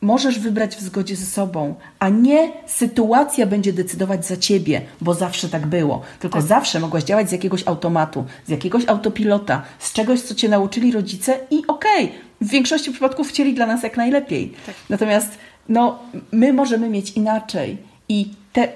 możesz 0.00 0.38
wybrać 0.38 0.76
w 0.76 0.80
zgodzie 0.80 1.16
ze 1.16 1.26
sobą, 1.26 1.74
a 1.98 2.08
nie 2.08 2.52
sytuacja 2.66 3.46
będzie 3.46 3.72
decydować 3.72 4.26
za 4.26 4.36
ciebie, 4.36 4.80
bo 5.00 5.14
zawsze 5.14 5.48
tak 5.48 5.66
było. 5.66 6.02
Tylko 6.20 6.38
tak. 6.38 6.48
zawsze 6.48 6.80
mogłaś 6.80 7.04
działać 7.04 7.28
z 7.28 7.32
jakiegoś 7.32 7.62
automatu, 7.66 8.24
z 8.46 8.48
jakiegoś 8.48 8.88
autopilota, 8.88 9.62
z 9.78 9.92
czegoś, 9.92 10.20
co 10.20 10.34
cię 10.34 10.48
nauczyli 10.48 10.92
rodzice 10.92 11.38
i 11.50 11.66
okej, 11.66 12.04
okay, 12.04 12.25
w 12.40 12.48
większości 12.48 12.90
przypadków 12.90 13.28
chcieli 13.28 13.54
dla 13.54 13.66
nas 13.66 13.82
jak 13.82 13.96
najlepiej. 13.96 14.52
Tak. 14.66 14.74
Natomiast 14.90 15.38
no, 15.68 15.98
my 16.32 16.52
możemy 16.52 16.88
mieć 16.88 17.10
inaczej 17.10 17.76
i 18.08 18.30
te, 18.52 18.68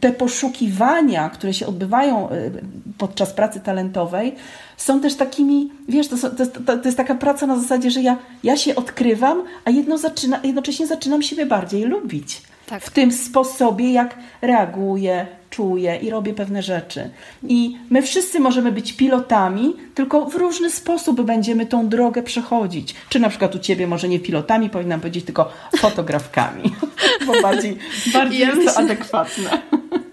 te 0.00 0.12
poszukiwania, 0.12 1.30
które 1.30 1.54
się 1.54 1.66
odbywają 1.66 2.30
y, 2.32 2.52
podczas 2.98 3.32
pracy 3.32 3.60
talentowej, 3.60 4.34
są 4.76 5.00
też 5.00 5.14
takimi, 5.14 5.70
wiesz, 5.88 6.08
to, 6.08 6.16
to, 6.16 6.46
to, 6.46 6.78
to 6.78 6.88
jest 6.88 6.96
taka 6.96 7.14
praca 7.14 7.46
na 7.46 7.58
zasadzie, 7.58 7.90
że 7.90 8.02
ja, 8.02 8.18
ja 8.44 8.56
się 8.56 8.74
odkrywam, 8.74 9.42
a 9.64 9.70
jedno 9.70 9.98
zaczyna, 9.98 10.40
jednocześnie 10.44 10.86
zaczynam 10.86 11.22
siebie 11.22 11.46
bardziej 11.46 11.82
lubić. 11.82 12.42
Tak. 12.70 12.82
W 12.82 12.90
tym 12.90 13.12
sposobie, 13.12 13.92
jak 13.92 14.18
reaguję, 14.42 15.26
czuję 15.50 15.96
i 15.96 16.10
robię 16.10 16.34
pewne 16.34 16.62
rzeczy. 16.62 17.10
I 17.48 17.76
my 17.90 18.02
wszyscy 18.02 18.40
możemy 18.40 18.72
być 18.72 18.92
pilotami, 18.92 19.76
tylko 19.94 20.26
w 20.26 20.34
różny 20.34 20.70
sposób 20.70 21.22
będziemy 21.22 21.66
tą 21.66 21.88
drogę 21.88 22.22
przechodzić. 22.22 22.94
Czy 23.08 23.20
na 23.20 23.28
przykład 23.28 23.54
u 23.54 23.58
Ciebie 23.58 23.86
może 23.86 24.08
nie 24.08 24.20
pilotami, 24.20 24.70
powinnam 24.70 25.00
powiedzieć, 25.00 25.24
tylko 25.24 25.52
fotografkami, 25.76 26.62
bo 27.26 27.42
bardziej, 27.42 27.78
bardziej 28.12 28.40
ja 28.40 28.46
jest 28.46 28.58
myślę... 28.58 28.72
to 28.72 28.78
adekwatne. 28.78 29.62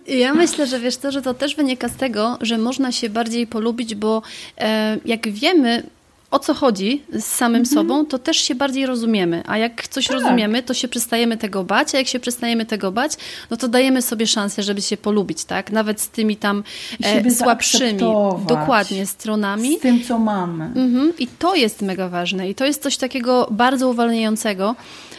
Ja 0.07 0.33
myślę, 0.33 0.67
że 0.67 0.79
wiesz 0.79 0.97
to, 0.97 1.11
że 1.11 1.21
to 1.21 1.33
też 1.33 1.55
wynika 1.55 1.89
z 1.89 1.95
tego, 1.95 2.37
że 2.41 2.57
można 2.57 2.91
się 2.91 3.09
bardziej 3.09 3.47
polubić, 3.47 3.95
bo 3.95 4.21
e, 4.57 4.97
jak 5.05 5.27
wiemy, 5.29 5.83
o 6.31 6.39
co 6.39 6.53
chodzi 6.53 7.01
z 7.13 7.25
samym 7.25 7.61
mhm. 7.61 7.75
sobą, 7.75 8.05
to 8.05 8.19
też 8.19 8.37
się 8.37 8.55
bardziej 8.55 8.85
rozumiemy. 8.85 9.43
A 9.45 9.57
jak 9.57 9.87
coś 9.87 10.07
tak. 10.07 10.17
rozumiemy, 10.17 10.63
to 10.63 10.73
się 10.73 10.87
przestajemy 10.87 11.37
tego 11.37 11.63
bać, 11.63 11.95
a 11.95 11.97
jak 11.97 12.07
się 12.07 12.19
przestajemy 12.19 12.65
tego 12.65 12.91
bać, 12.91 13.11
no 13.49 13.57
to 13.57 13.67
dajemy 13.67 14.01
sobie 14.01 14.27
szansę, 14.27 14.63
żeby 14.63 14.81
się 14.81 14.97
polubić, 14.97 15.45
tak? 15.45 15.71
Nawet 15.71 16.01
z 16.01 16.09
tymi 16.09 16.35
tam 16.35 16.63
e, 17.03 17.31
słabszymi, 17.31 17.99
dokładnie, 18.47 19.05
stronami. 19.05 19.77
Z 19.77 19.79
tym, 19.79 20.03
co 20.03 20.19
mamy. 20.19 20.65
Mhm. 20.65 21.13
I 21.19 21.27
to 21.27 21.55
jest 21.55 21.81
mega 21.81 22.09
ważne. 22.09 22.49
I 22.49 22.55
to 22.55 22.65
jest 22.65 22.83
coś 22.83 22.97
takiego 22.97 23.47
bardzo 23.51 23.89
uwalniającego, 23.89 24.75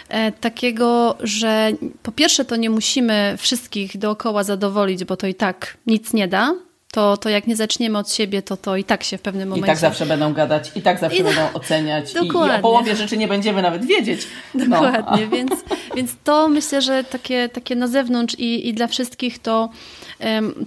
e, 0.09 0.33
takiego, 0.33 1.17
że 1.21 1.73
po 2.03 2.13
pierwsze 2.13 2.45
to 2.45 2.57
nie 2.57 2.71
musimy 2.71 3.35
wszystkich 3.39 3.99
dookoła 3.99 4.45
zadowolić, 4.45 5.05
bo 5.05 5.17
to 5.17 5.27
i 5.27 5.35
tak 5.35 5.77
nic 5.87 6.13
nie 6.13 6.29
da, 6.29 6.55
to, 6.99 7.17
to 7.17 7.29
jak 7.29 7.47
nie 7.47 7.57
zaczniemy 7.57 7.99
od 7.99 8.13
siebie, 8.13 8.43
to 8.43 8.57
to 8.57 8.77
i 8.77 8.85
tak 8.85 9.05
się 9.05 9.19
w 9.19 9.23
pewnym 9.23 9.49
momencie... 9.49 9.67
I 9.67 9.71
tak 9.71 9.79
zawsze 9.79 10.07
będą 10.07 10.33
gadać, 10.33 10.73
i 10.75 10.83
tak 10.83 11.01
zawsze 11.01 11.19
I 11.19 11.25
będą 11.25 11.53
oceniać. 11.55 12.15
I, 12.15 12.27
I, 12.27 12.31
o 12.31 12.59
połowie 12.63 12.97
rzeczy 12.97 13.17
nie 13.17 13.29
będziemy 13.29 13.63
nawet 13.63 13.85
wiedzieć. 13.85 14.27
No. 14.55 14.67
Dokładnie, 14.67 15.27
więc, 15.27 15.51
więc 15.97 16.11
to 16.25 16.49
myślę, 16.49 16.83
że 16.83 17.05
takie, 17.05 17.49
takie 17.49 17.77
na 17.77 17.87
zewnątrz 17.87 18.35
i, 18.39 18.69
i 18.69 18.75
dla 18.75 18.87
wszystkich 18.87 19.39
to 19.39 19.69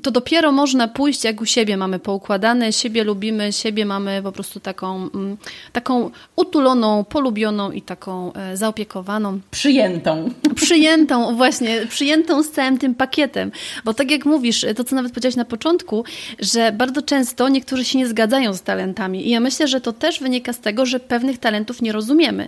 to 0.02 0.12
dopiero 0.12 0.52
można 0.52 0.88
pójść, 0.88 1.24
jak 1.24 1.42
u 1.42 1.46
siebie 1.46 1.78
mamy 1.78 2.00
poukładane, 2.00 2.74
siebie 2.74 3.04
lubimy, 3.04 3.54
siebie 3.54 3.86
mamy 3.86 4.22
po 4.24 4.32
prostu 4.32 4.60
taką, 4.60 4.96
mm, 4.96 5.38
taką 5.72 6.12
utuloną, 6.36 7.04
polubioną 7.04 7.72
i 7.72 7.82
taką 7.82 8.34
e, 8.34 8.58
zaopiekowaną. 8.58 9.40
Przyjętą. 9.52 10.30
Przyjętą, 10.56 11.36
właśnie, 11.36 11.86
przyjętą 11.90 12.44
z 12.44 12.52
całym 12.52 12.78
tym 12.78 12.96
pakietem. 12.96 13.52
Bo 13.86 13.94
tak 13.94 14.12
jak 14.12 14.26
mówisz, 14.26 14.66
to 14.76 14.84
co 14.84 14.96
nawet 14.96 15.12
powiedziałaś 15.12 15.36
na 15.36 15.46
początku, 15.46 16.06
że 16.40 16.72
bardzo 16.72 17.02
często 17.02 17.50
niektórzy 17.50 17.86
się 17.86 17.98
nie 17.98 18.08
zgadzają 18.08 18.54
z 18.54 18.62
talentami. 18.62 19.28
I 19.28 19.30
ja 19.30 19.40
myślę, 19.40 19.68
że 19.68 19.82
to 19.82 19.94
też 19.94 20.20
wynika 20.20 20.54
z 20.54 20.60
tego, 20.60 20.86
że 20.86 21.00
pewnych 21.00 21.38
talentów 21.38 21.82
nie 21.82 21.92
rozumiemy 21.92 22.48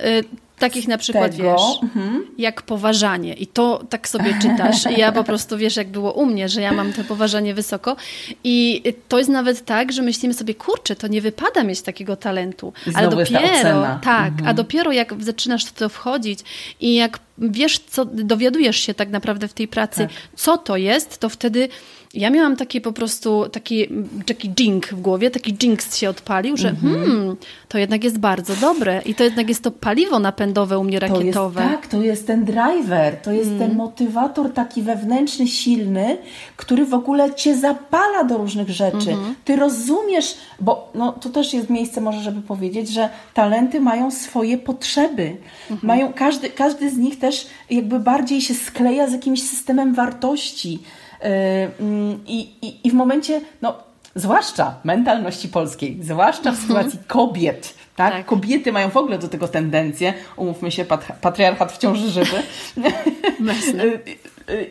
y, 0.00 0.24
Takich 0.58 0.88
na 0.88 0.98
przykład, 0.98 1.36
tego. 1.36 1.52
wiesz, 1.52 1.82
mhm. 1.82 2.26
jak 2.38 2.62
poważanie. 2.62 3.34
I 3.34 3.46
to 3.46 3.84
tak 3.90 4.08
sobie 4.08 4.34
czytasz. 4.42 4.86
I 4.96 5.00
ja 5.00 5.12
po 5.12 5.24
prostu, 5.24 5.58
wiesz, 5.58 5.76
jak 5.76 5.88
było 5.88 6.12
u 6.12 6.26
mnie, 6.26 6.48
że 6.48 6.60
ja 6.60 6.72
mam 6.72 6.92
to 6.92 7.04
poważanie 7.04 7.54
wysoko. 7.54 7.96
I 8.44 8.82
to 9.08 9.18
jest 9.18 9.30
nawet 9.30 9.64
tak, 9.64 9.92
że 9.92 10.02
myślimy 10.02 10.34
sobie, 10.34 10.54
kurczę, 10.54 10.96
to 10.96 11.08
nie 11.08 11.20
wypada 11.20 11.64
mieć 11.64 11.82
takiego 11.82 12.16
talentu. 12.16 12.72
Ale 12.94 13.08
dopiero, 13.08 13.98
tak, 14.02 14.28
mhm. 14.28 14.48
a 14.48 14.54
dopiero 14.54 14.92
jak 14.92 15.24
zaczynasz 15.24 15.64
w 15.64 15.72
to 15.72 15.88
wchodzić 15.88 16.40
i 16.80 16.94
jak 16.94 17.18
wiesz, 17.38 17.78
co, 17.78 18.04
dowiadujesz 18.04 18.76
się 18.76 18.94
tak 18.94 19.10
naprawdę 19.10 19.48
w 19.48 19.52
tej 19.52 19.68
pracy, 19.68 20.00
tak. 20.00 20.10
co 20.36 20.58
to 20.58 20.76
jest, 20.76 21.18
to 21.18 21.28
wtedy 21.28 21.68
ja 22.14 22.30
miałam 22.30 22.56
taki 22.56 22.80
po 22.80 22.92
prostu 22.92 23.48
taki, 23.52 23.88
taki 24.26 24.48
ding 24.48 24.86
w 24.86 25.00
głowie, 25.00 25.30
taki 25.30 25.56
jinx 25.62 25.96
się 25.96 26.10
odpalił, 26.10 26.56
że 26.56 26.68
mhm. 26.68 26.94
hmm, 26.94 27.36
to 27.68 27.78
jednak 27.78 28.04
jest 28.04 28.18
bardzo 28.18 28.56
dobre 28.56 29.02
i 29.04 29.14
to 29.14 29.24
jednak 29.24 29.48
jest 29.48 29.62
to 29.62 29.70
paliwo 29.70 30.18
napędowe 30.18 30.78
u 30.78 30.84
mnie 30.84 31.00
rakietowe. 31.00 31.60
To 31.60 31.68
jest, 31.68 31.80
tak, 31.80 31.86
to 31.86 32.02
jest 32.02 32.26
ten 32.26 32.44
driver, 32.44 33.16
to 33.16 33.32
jest 33.32 33.50
ten 33.50 33.62
mm. 33.62 33.76
motywator 33.76 34.52
taki 34.52 34.82
wewnętrzny, 34.82 35.48
silny, 35.48 36.18
który 36.56 36.84
w 36.84 36.94
ogóle 36.94 37.34
cię 37.34 37.56
zapala 37.56 38.24
do 38.24 38.36
różnych 38.36 38.70
rzeczy. 38.70 39.10
Mhm. 39.10 39.34
Ty 39.44 39.56
rozumiesz, 39.56 40.34
bo 40.60 40.90
no, 40.94 41.12
to 41.12 41.28
też 41.28 41.54
jest 41.54 41.70
miejsce 41.70 42.00
może, 42.00 42.20
żeby 42.20 42.42
powiedzieć, 42.42 42.88
że 42.88 43.08
talenty 43.34 43.80
mają 43.80 44.10
swoje 44.10 44.58
potrzeby. 44.58 45.36
Mhm. 45.70 45.78
Mają, 45.82 46.12
każdy, 46.12 46.50
każdy 46.50 46.90
z 46.90 46.96
nich 46.96 47.18
też 47.18 47.46
jakby 47.70 48.00
bardziej 48.00 48.40
się 48.40 48.54
skleja 48.54 49.08
z 49.08 49.12
jakimś 49.12 49.42
systemem 49.42 49.94
wartości. 49.94 50.78
Mm, 51.20 52.20
I, 52.26 52.40
i, 52.62 52.86
I 52.86 52.90
w 52.90 52.94
momencie, 52.94 53.40
no, 53.62 53.76
zwłaszcza 54.14 54.74
mentalności 54.84 55.48
polskiej, 55.48 55.98
zwłaszcza 56.02 56.52
w 56.52 56.58
mhm. 56.60 56.66
sytuacji 56.66 56.98
kobiet, 57.06 57.74
tak? 57.96 58.12
tak? 58.12 58.26
Kobiety 58.26 58.72
mają 58.72 58.90
w 58.90 58.96
ogóle 58.96 59.18
do 59.18 59.28
tego 59.28 59.48
tendencję, 59.48 60.14
umówmy 60.36 60.70
się, 60.70 60.84
patriarchat 61.20 61.72
wciąż 61.72 61.98
żywy. 61.98 62.36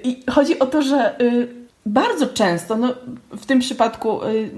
I 0.04 0.24
chodzi 0.30 0.60
o 0.60 0.66
to, 0.66 0.82
że 0.82 1.22
y, 1.22 1.67
bardzo 1.88 2.28
często, 2.28 2.78
no 2.78 2.94
w 3.32 3.46
tym 3.46 3.60
przypadku 3.60 4.24
y, 4.24 4.50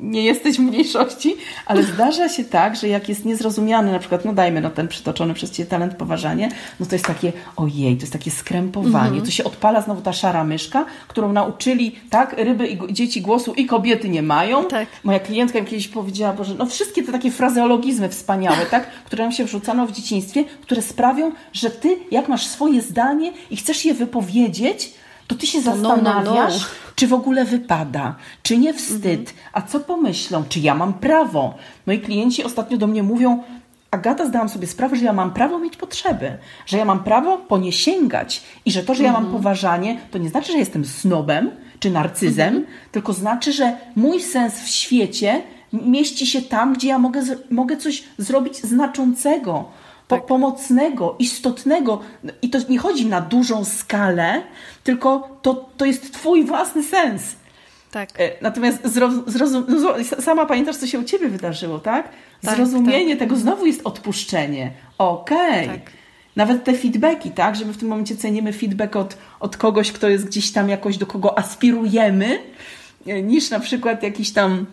nie 0.00 0.24
jesteś 0.24 0.56
w 0.56 0.60
mniejszości, 0.60 1.36
ale 1.66 1.82
zdarza 1.82 2.28
się 2.28 2.44
tak, 2.44 2.76
że 2.76 2.88
jak 2.88 3.08
jest 3.08 3.24
niezrozumiany, 3.24 3.92
na 3.92 3.98
przykład, 3.98 4.24
no 4.24 4.32
dajmy 4.32 4.60
no 4.60 4.70
ten 4.70 4.88
przytoczony 4.88 5.34
przez 5.34 5.50
Ciebie 5.50 5.70
talent 5.70 5.94
poważanie, 5.94 6.48
no 6.80 6.86
to 6.86 6.94
jest 6.94 7.04
takie, 7.04 7.32
ojej, 7.56 7.96
to 7.96 8.00
jest 8.00 8.12
takie 8.12 8.30
skrępowanie, 8.30 9.08
mm 9.08 9.20
-hmm. 9.20 9.24
to 9.24 9.30
się 9.30 9.44
odpala 9.44 9.80
znowu 9.80 10.02
ta 10.02 10.12
szara 10.12 10.44
myszka, 10.44 10.84
którą 11.08 11.32
nauczyli, 11.32 11.96
tak, 12.10 12.34
ryby 12.38 12.68
i 12.68 12.92
dzieci 12.92 13.22
głosu 13.22 13.54
i 13.54 13.66
kobiety 13.66 14.08
nie 14.08 14.22
mają. 14.22 14.64
Tak. 14.64 14.88
Moja 15.04 15.20
klientka 15.20 15.60
mi 15.60 15.66
kiedyś 15.66 15.88
powiedziała, 15.88 16.32
Boże, 16.32 16.54
no 16.58 16.66
wszystkie 16.66 17.02
te 17.02 17.12
takie 17.12 17.30
frazeologizmy 17.30 18.08
wspaniałe, 18.08 18.66
tak, 18.70 18.90
które 18.90 19.24
nam 19.24 19.32
się 19.32 19.44
wrzucano 19.44 19.86
w 19.86 19.92
dzieciństwie, 19.92 20.44
które 20.62 20.82
sprawią, 20.82 21.32
że 21.52 21.70
Ty, 21.70 21.96
jak 22.10 22.28
masz 22.28 22.46
swoje 22.46 22.82
zdanie 22.82 23.32
i 23.50 23.56
chcesz 23.56 23.84
je 23.84 23.94
wypowiedzieć, 23.94 24.92
to 25.26 25.34
ty 25.34 25.46
się 25.46 25.60
zastanawiasz, 25.60 26.24
no, 26.24 26.34
no, 26.34 26.48
no. 26.48 26.94
czy 26.94 27.06
w 27.06 27.12
ogóle 27.12 27.44
wypada, 27.44 28.14
czy 28.42 28.58
nie 28.58 28.74
wstyd, 28.74 29.20
mhm. 29.20 29.36
a 29.52 29.62
co 29.62 29.80
pomyślą, 29.80 30.44
czy 30.48 30.60
ja 30.60 30.74
mam 30.74 30.94
prawo. 30.94 31.54
Moi 31.86 32.00
klienci 32.00 32.44
ostatnio 32.44 32.78
do 32.78 32.86
mnie 32.86 33.02
mówią, 33.02 33.42
Agata, 33.90 34.26
zdałam 34.26 34.48
sobie 34.48 34.66
sprawę, 34.66 34.96
że 34.96 35.04
ja 35.04 35.12
mam 35.12 35.32
prawo 35.32 35.58
mieć 35.58 35.76
potrzeby, 35.76 36.38
że 36.66 36.78
ja 36.78 36.84
mam 36.84 37.04
prawo 37.04 37.38
po 37.38 37.58
nie 37.58 37.72
sięgać 37.72 38.42
i 38.64 38.72
że 38.72 38.82
to, 38.82 38.94
że 38.94 39.02
ja 39.02 39.12
mam 39.12 39.24
mhm. 39.24 39.42
poważanie, 39.42 40.00
to 40.10 40.18
nie 40.18 40.28
znaczy, 40.28 40.52
że 40.52 40.58
jestem 40.58 40.84
snobem 40.84 41.50
czy 41.80 41.90
narcyzem, 41.90 42.48
mhm. 42.48 42.66
tylko 42.92 43.12
znaczy, 43.12 43.52
że 43.52 43.76
mój 43.96 44.20
sens 44.20 44.60
w 44.60 44.68
świecie 44.68 45.42
mieści 45.72 46.26
się 46.26 46.42
tam, 46.42 46.74
gdzie 46.74 46.88
ja 46.88 46.98
mogę, 46.98 47.22
mogę 47.50 47.76
coś 47.76 48.04
zrobić 48.18 48.56
znaczącego 48.56 49.64
po, 50.08 50.16
tak. 50.16 50.26
pomocnego, 50.26 51.16
istotnego. 51.18 52.00
I 52.42 52.50
to 52.50 52.58
nie 52.68 52.78
chodzi 52.78 53.06
na 53.06 53.20
dużą 53.20 53.64
skalę, 53.64 54.42
tylko 54.84 55.38
to, 55.42 55.68
to 55.76 55.84
jest 55.84 56.12
Twój 56.12 56.44
własny 56.44 56.82
sens. 56.82 57.36
Tak. 57.90 58.20
E, 58.20 58.30
natomiast 58.42 58.86
zrozum, 58.86 59.22
zrozum, 59.26 59.64
sama 60.20 60.46
pamiętasz, 60.46 60.76
co 60.76 60.86
się 60.86 60.98
u 60.98 61.04
Ciebie 61.04 61.28
wydarzyło, 61.28 61.78
tak? 61.78 62.08
tak 62.42 62.56
Zrozumienie 62.56 63.16
tak. 63.16 63.18
tego 63.18 63.36
znowu 63.36 63.66
jest 63.66 63.80
odpuszczenie. 63.84 64.72
Okej. 64.98 65.64
Okay. 65.64 65.78
Tak. 65.78 65.92
Nawet 66.36 66.64
te 66.64 66.72
feedbacki, 66.72 67.30
tak? 67.30 67.56
Że 67.56 67.64
my 67.64 67.72
w 67.72 67.76
tym 67.76 67.88
momencie 67.88 68.16
cenimy 68.16 68.52
feedback 68.52 68.96
od, 68.96 69.16
od 69.40 69.56
kogoś, 69.56 69.92
kto 69.92 70.08
jest 70.08 70.26
gdzieś 70.26 70.52
tam 70.52 70.68
jakoś, 70.68 70.98
do 70.98 71.06
kogo 71.06 71.38
aspirujemy, 71.38 72.38
e, 73.06 73.22
niż 73.22 73.50
na 73.50 73.60
przykład 73.60 74.02
jakiś 74.02 74.32
tam 74.32 74.66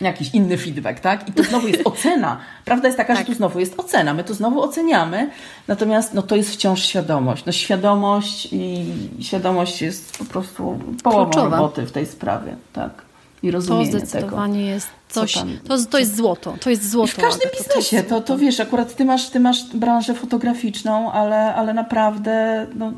jakiś 0.00 0.34
inny 0.34 0.58
feedback, 0.58 1.00
tak? 1.00 1.28
I 1.28 1.32
to 1.32 1.42
znowu 1.42 1.68
jest 1.68 1.86
ocena. 1.92 2.36
Prawda 2.64 2.88
jest 2.88 2.96
taka, 2.96 3.14
tak. 3.14 3.26
że 3.26 3.32
tu 3.32 3.34
znowu 3.36 3.60
jest 3.60 3.80
ocena. 3.80 4.14
My 4.14 4.24
to 4.24 4.34
znowu 4.34 4.62
oceniamy, 4.62 5.30
natomiast 5.68 6.14
no, 6.14 6.22
to 6.22 6.36
jest 6.36 6.52
wciąż 6.52 6.82
świadomość. 6.82 7.44
No, 7.44 7.52
świadomość 7.52 8.48
i 8.52 8.92
świadomość 9.20 9.82
jest 9.82 10.18
po 10.18 10.24
prostu 10.24 10.78
połową 11.02 11.30
Kluczowa. 11.30 11.56
roboty 11.56 11.86
w 11.86 11.92
tej 11.92 12.06
sprawie, 12.06 12.56
tak? 12.72 13.08
I 13.42 13.50
rozumienie 13.50 13.92
to 13.92 13.98
zdecydowanie 13.98 14.54
tego, 14.54 14.66
jest 14.66 14.88
coś, 15.08 15.34
to, 15.68 15.76
to 15.90 15.98
jest 15.98 16.16
złoto, 16.16 16.54
to 16.60 16.70
jest 16.70 16.90
złoto. 16.90 17.12
I 17.12 17.14
w 17.14 17.20
każdym 17.20 17.50
biznesie, 17.58 18.02
to, 18.02 18.08
to, 18.08 18.20
to 18.20 18.38
wiesz, 18.38 18.60
akurat 18.60 18.96
ty 18.96 19.04
masz, 19.04 19.30
ty 19.30 19.40
masz 19.40 19.64
branżę 19.74 20.14
fotograficzną, 20.14 21.12
ale, 21.12 21.54
ale 21.54 21.74
naprawdę 21.74 22.66
no, 22.74 22.92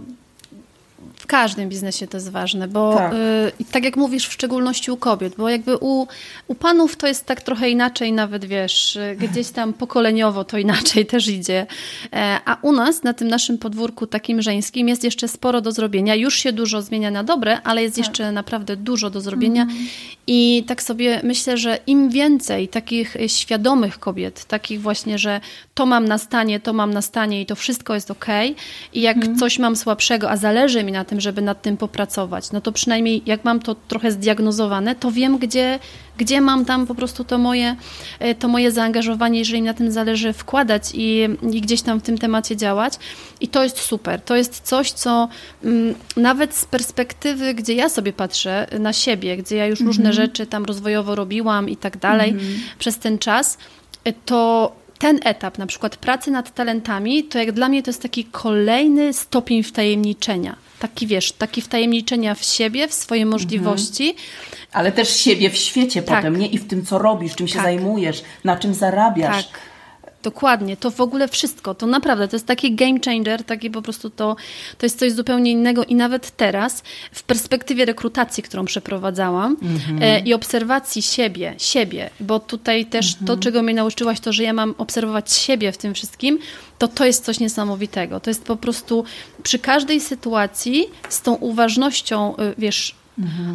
każdym 1.30 1.68
biznesie 1.68 2.06
to 2.06 2.16
jest 2.16 2.30
ważne, 2.30 2.68
bo 2.68 2.94
tak. 2.94 3.12
Y, 3.12 3.64
tak 3.72 3.84
jak 3.84 3.96
mówisz, 3.96 4.28
w 4.28 4.32
szczególności 4.32 4.90
u 4.90 4.96
kobiet, 4.96 5.34
bo 5.36 5.48
jakby 5.48 5.76
u, 5.76 6.06
u 6.48 6.54
panów 6.54 6.96
to 6.96 7.06
jest 7.06 7.26
tak 7.26 7.42
trochę 7.42 7.70
inaczej, 7.70 8.12
nawet 8.12 8.44
wiesz, 8.44 8.96
y, 8.96 9.16
gdzieś 9.20 9.50
tam 9.50 9.72
pokoleniowo 9.72 10.44
to 10.44 10.58
inaczej 10.58 11.06
też 11.06 11.28
idzie. 11.28 11.66
E, 12.12 12.40
a 12.44 12.56
u 12.62 12.72
nas, 12.72 13.02
na 13.02 13.12
tym 13.14 13.28
naszym 13.28 13.58
podwórku 13.58 14.06
takim 14.06 14.42
żeńskim, 14.42 14.88
jest 14.88 15.04
jeszcze 15.04 15.28
sporo 15.28 15.60
do 15.60 15.72
zrobienia. 15.72 16.14
Już 16.14 16.34
się 16.34 16.52
dużo 16.52 16.82
zmienia 16.82 17.10
na 17.10 17.24
dobre, 17.24 17.62
ale 17.62 17.82
jest 17.82 17.96
tak. 17.96 18.04
jeszcze 18.04 18.32
naprawdę 18.32 18.76
dużo 18.76 19.10
do 19.10 19.20
zrobienia. 19.20 19.62
Mhm. 19.62 19.86
I 20.32 20.64
tak 20.66 20.82
sobie 20.82 21.20
myślę, 21.24 21.56
że 21.56 21.78
im 21.86 22.10
więcej 22.10 22.68
takich 22.68 23.16
świadomych 23.26 23.98
kobiet, 23.98 24.44
takich 24.44 24.80
właśnie, 24.80 25.18
że 25.18 25.40
to 25.74 25.86
mam 25.86 26.04
na 26.04 26.18
stanie, 26.18 26.60
to 26.60 26.72
mam 26.72 26.94
na 26.94 27.02
stanie 27.02 27.40
i 27.40 27.46
to 27.46 27.56
wszystko 27.56 27.94
jest 27.94 28.10
ok, 28.10 28.26
i 28.92 29.00
jak 29.00 29.16
mhm. 29.16 29.38
coś 29.38 29.58
mam 29.58 29.76
słabszego, 29.76 30.30
a 30.30 30.36
zależy 30.36 30.84
mi 30.84 30.92
na 30.92 31.04
tym, 31.04 31.20
żeby 31.20 31.42
nad 31.42 31.62
tym 31.62 31.76
popracować. 31.76 32.52
No 32.52 32.60
to 32.60 32.72
przynajmniej 32.72 33.22
jak 33.26 33.44
mam 33.44 33.60
to 33.60 33.74
trochę 33.74 34.12
zdiagnozowane, 34.12 34.94
to 34.94 35.10
wiem, 35.10 35.38
gdzie, 35.38 35.78
gdzie 36.20 36.40
mam 36.40 36.64
tam 36.64 36.86
po 36.86 36.94
prostu 36.94 37.24
to 37.24 37.38
moje, 37.38 37.76
e, 38.18 38.34
to 38.34 38.48
moje 38.48 38.72
zaangażowanie, 38.72 39.38
jeżeli 39.38 39.62
mi 39.62 39.66
na 39.66 39.74
tym 39.74 39.90
zależy, 39.92 40.32
wkładać 40.32 40.82
i, 40.94 41.28
i 41.52 41.60
gdzieś 41.60 41.82
tam 41.82 42.00
w 42.00 42.02
tym 42.02 42.18
temacie 42.18 42.56
działać. 42.56 42.94
I 43.40 43.48
to 43.48 43.62
jest 43.62 43.78
super. 43.78 44.20
To 44.20 44.36
jest 44.36 44.60
coś, 44.60 44.92
co 44.92 45.28
m, 45.64 45.70
mm, 45.70 45.94
nawet 46.16 46.54
z 46.54 46.64
perspektywy, 46.64 47.54
gdzie 47.54 47.74
ja 47.74 47.88
sobie 47.88 48.12
patrzę 48.12 48.66
na 48.78 48.92
siebie, 48.92 49.36
gdzie 49.36 49.56
ja 49.56 49.66
już 49.66 49.80
różne 49.80 50.08
mhm. 50.08 50.14
rzeczy 50.26 50.46
tam 50.46 50.64
rozwojowo 50.64 51.14
robiłam 51.14 51.68
i 51.68 51.76
tak 51.76 51.96
dalej 51.96 52.30
mhm. 52.30 52.52
przez 52.78 52.98
ten 52.98 53.18
czas, 53.18 53.58
e, 54.04 54.12
to 54.12 54.72
ten 54.98 55.20
etap, 55.24 55.58
na 55.58 55.66
przykład 55.66 55.96
pracy 55.96 56.30
nad 56.30 56.54
talentami, 56.54 57.24
to 57.24 57.38
jak 57.38 57.52
dla 57.52 57.68
mnie 57.68 57.82
to 57.82 57.90
jest 57.90 58.02
taki 58.02 58.24
kolejny 58.24 59.12
stopień 59.12 59.62
wtajemniczenia 59.62 60.69
taki 60.80 61.06
wiesz, 61.06 61.32
taki 61.32 61.60
wtajemniczenia 61.62 62.34
w 62.34 62.44
siebie, 62.44 62.88
w 62.88 62.94
swoje 62.94 63.26
możliwości, 63.26 64.16
Ale 64.72 64.92
też 64.92 65.16
siebie 65.16 65.50
w 65.50 65.56
świecie 65.56 66.02
Tak. 66.02 66.16
potem, 66.16 66.36
nie? 66.38 66.46
I 66.46 66.58
w 66.58 66.66
tym, 66.68 66.86
co 66.86 66.98
robisz, 66.98 67.34
czym 67.34 67.48
się 67.48 67.54
Tak. 67.54 67.62
zajmujesz, 67.64 68.22
na 68.44 68.56
czym 68.56 68.74
zarabiasz. 68.74 69.46
Tak. 69.46 69.60
Dokładnie, 70.22 70.76
to 70.76 70.90
w 70.90 71.00
ogóle 71.00 71.28
wszystko, 71.28 71.74
to 71.74 71.86
naprawdę, 71.86 72.28
to 72.28 72.36
jest 72.36 72.46
taki 72.46 72.74
game 72.74 72.98
changer, 73.04 73.44
taki 73.44 73.70
po 73.70 73.82
prostu 73.82 74.10
to, 74.10 74.36
to 74.78 74.86
jest 74.86 74.98
coś 74.98 75.12
zupełnie 75.12 75.50
innego 75.50 75.84
i 75.84 75.94
nawet 75.94 76.30
teraz 76.36 76.82
w 77.12 77.22
perspektywie 77.22 77.84
rekrutacji, 77.84 78.42
którą 78.42 78.64
przeprowadzałam 78.64 79.56
e, 80.00 80.20
i 80.20 80.34
obserwacji 80.34 81.02
siebie, 81.02 81.54
siebie, 81.58 82.10
bo 82.20 82.40
tutaj 82.40 82.86
też 82.86 83.16
to, 83.26 83.36
czego 83.36 83.62
mnie 83.62 83.74
nauczyłaś, 83.74 84.20
to, 84.20 84.32
że 84.32 84.42
ja 84.42 84.52
mam 84.52 84.74
obserwować 84.78 85.32
siebie 85.32 85.72
w 85.72 85.78
tym 85.78 85.94
wszystkim, 85.94 86.38
to 86.78 86.88
to 86.88 87.04
jest 87.04 87.24
coś 87.24 87.40
niesamowitego. 87.40 88.20
To 88.20 88.30
jest 88.30 88.44
po 88.44 88.56
prostu 88.56 89.04
przy 89.42 89.58
każdej 89.58 90.00
sytuacji 90.00 90.86
z 91.08 91.22
tą 91.22 91.34
uważnością, 91.34 92.36
y, 92.36 92.54
wiesz, 92.58 92.94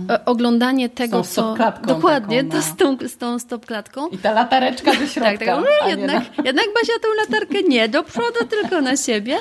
e, 0.10 0.26
oglądanie 0.26 0.90
tego, 0.90 1.18
tą 1.18 1.24
co... 1.24 1.30
stopklatką 1.32 1.88
Dokładnie, 1.88 2.38
taką, 2.44 2.50
to 2.52 2.58
no. 2.58 2.64
z 2.64 2.76
tą, 2.76 3.08
z 3.08 3.18
tą 3.18 3.40
stopklatką. 3.40 4.08
I 4.08 4.18
ta 4.18 4.32
latareczka 4.32 4.92
do 4.96 5.08
środka. 5.08 5.32
Tak, 5.38 5.40
tak. 5.46 5.60
No, 5.82 5.90
jednak, 5.90 6.38
na- 6.38 6.44
jednak 6.44 6.66
Basia 6.74 6.94
tą 7.02 7.08
latarkę 7.18 7.64
nie 7.64 7.90
do 7.90 8.04
przodu, 8.04 8.46
tylko 8.62 8.82
na 8.82 8.98
siebie. 8.98 9.38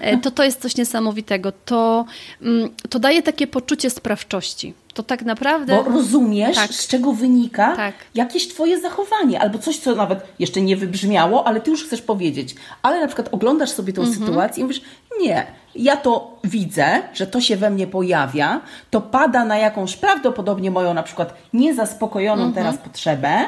E, 0.00 0.16
To 0.18 0.30
to 0.30 0.44
jest 0.44 0.60
coś 0.62 0.76
niesamowitego. 0.76 1.52
To, 1.64 2.04
mm, 2.42 2.68
to 2.90 2.98
daje 2.98 3.22
takie 3.22 3.46
poczucie 3.46 3.90
sprawczości. 3.90 4.74
To 4.94 5.02
tak 5.02 5.22
naprawdę... 5.22 5.76
Bo 5.84 5.90
rozumiesz, 5.92 6.56
Tak. 6.56 6.70
z 6.74 6.88
czego 6.88 7.12
wynika 7.12 7.76
Tak. 7.76 7.94
jakieś 8.14 8.48
twoje 8.48 8.80
zachowanie, 8.80 9.40
albo 9.40 9.58
coś, 9.58 9.78
co 9.78 9.94
nawet 9.94 10.18
jeszcze 10.38 10.60
nie 10.60 10.76
wybrzmiało, 10.76 11.46
ale 11.46 11.60
ty 11.60 11.70
już 11.70 11.84
chcesz 11.84 12.02
powiedzieć. 12.02 12.54
Ale 12.82 13.00
na 13.00 13.06
przykład 13.06 13.28
oglądasz 13.32 13.70
sobie 13.70 13.92
tą 13.92 14.02
Mhm. 14.02 14.18
sytuację 14.26 14.60
i 14.60 14.64
mówisz, 14.64 14.80
nie, 15.20 15.46
ja 15.76 15.96
to 15.96 16.38
widzę, 16.44 17.02
że 17.14 17.26
to 17.26 17.40
się 17.40 17.56
we 17.56 17.70
mnie 17.70 17.86
pojawia, 17.86 18.60
to 18.90 19.00
pada 19.00 19.44
na 19.44 19.58
jakąś 19.58 19.96
prawdopodobnie 19.96 20.70
moją 20.70 20.94
na 20.94 21.02
przykład 21.02 21.34
niezaspokojoną 21.52 22.42
Mhm. 22.44 22.52
teraz 22.54 22.78
potrzebę, 22.84 23.38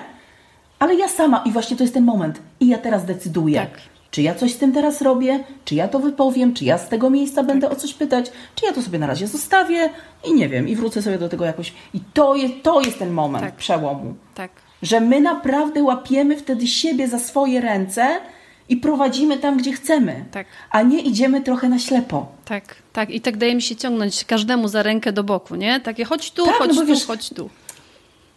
ale 0.79 0.95
ja 0.95 1.09
sama, 1.09 1.43
i 1.47 1.53
właśnie 1.53 1.77
to 1.77 1.83
jest 1.85 1.95
ten 1.95 2.05
moment, 2.05 2.41
i 2.61 2.68
ja 2.68 2.79
teraz 2.79 3.05
decyduję. 3.05 3.61
Tak. 3.61 3.70
Czy 4.11 4.22
ja 4.22 4.35
coś 4.35 4.53
z 4.53 4.59
tym 4.59 4.72
teraz 4.72 5.03
robię? 5.03 5.45
Czy 5.64 5.74
ja 5.74 5.89
to 5.89 5.99
wypowiem? 5.99 6.55
Czy 6.55 6.64
ja 6.64 6.79
z 6.79 6.89
tego 6.89 7.11
miejsca 7.11 7.37
Tak. 7.37 7.47
będę 7.47 7.70
o 7.70 7.77
coś 7.77 7.95
pytać? 7.95 8.33
Czy 8.55 8.66
ja 8.66 8.72
to 8.72 8.83
sobie 8.83 8.99
na 8.99 9.07
razie 9.07 9.27
zostawię 9.27 9.91
i 10.24 10.35
nie 10.35 10.49
wiem, 10.49 10.68
i 10.68 10.77
wrócę 10.77 11.03
sobie 11.03 11.18
do 11.18 11.29
tego 11.29 11.45
jakoś. 11.45 11.72
I 11.95 12.01
to 12.14 12.35
jest, 12.35 12.55
to 12.62 12.81
jest 12.81 12.99
ten 12.99 13.11
moment 13.11 13.45
Tak. 13.45 13.55
przełomu. 13.55 14.14
Tak. 14.35 14.51
Że 14.83 15.01
my 15.01 15.20
naprawdę 15.20 15.83
łapiemy 15.83 16.37
wtedy 16.37 16.66
siebie 16.66 17.09
za 17.09 17.18
swoje 17.18 17.61
ręce 17.61 18.07
i 18.69 18.77
prowadzimy 18.77 19.39
tam, 19.39 19.57
gdzie 19.57 19.73
chcemy. 19.73 20.25
Tak. 20.31 20.47
A 20.71 20.83
nie 20.83 21.01
idziemy 21.01 21.41
trochę 21.41 21.69
na 21.69 21.79
ślepo. 21.79 22.27
Tak, 22.45 22.75
tak. 22.93 23.11
I 23.11 23.21
tak 23.21 23.37
daje 23.37 23.55
mi 23.55 23.62
się 23.62 23.77
ciągnąć 23.77 24.25
każdemu 24.25 24.69
za 24.69 24.83
rękę 24.83 25.12
do 25.12 25.25
boku, 25.25 25.55
nie? 25.55 25.81
Takie 25.81 26.05
chodź 26.05 26.31
tu, 26.31 26.45
Tak, 26.45 26.55
chodź 26.55 26.69
no 26.77 26.81
tu, 26.83 26.87
wiesz- 26.87 27.07
chodź 27.07 27.31
tu. 27.31 27.51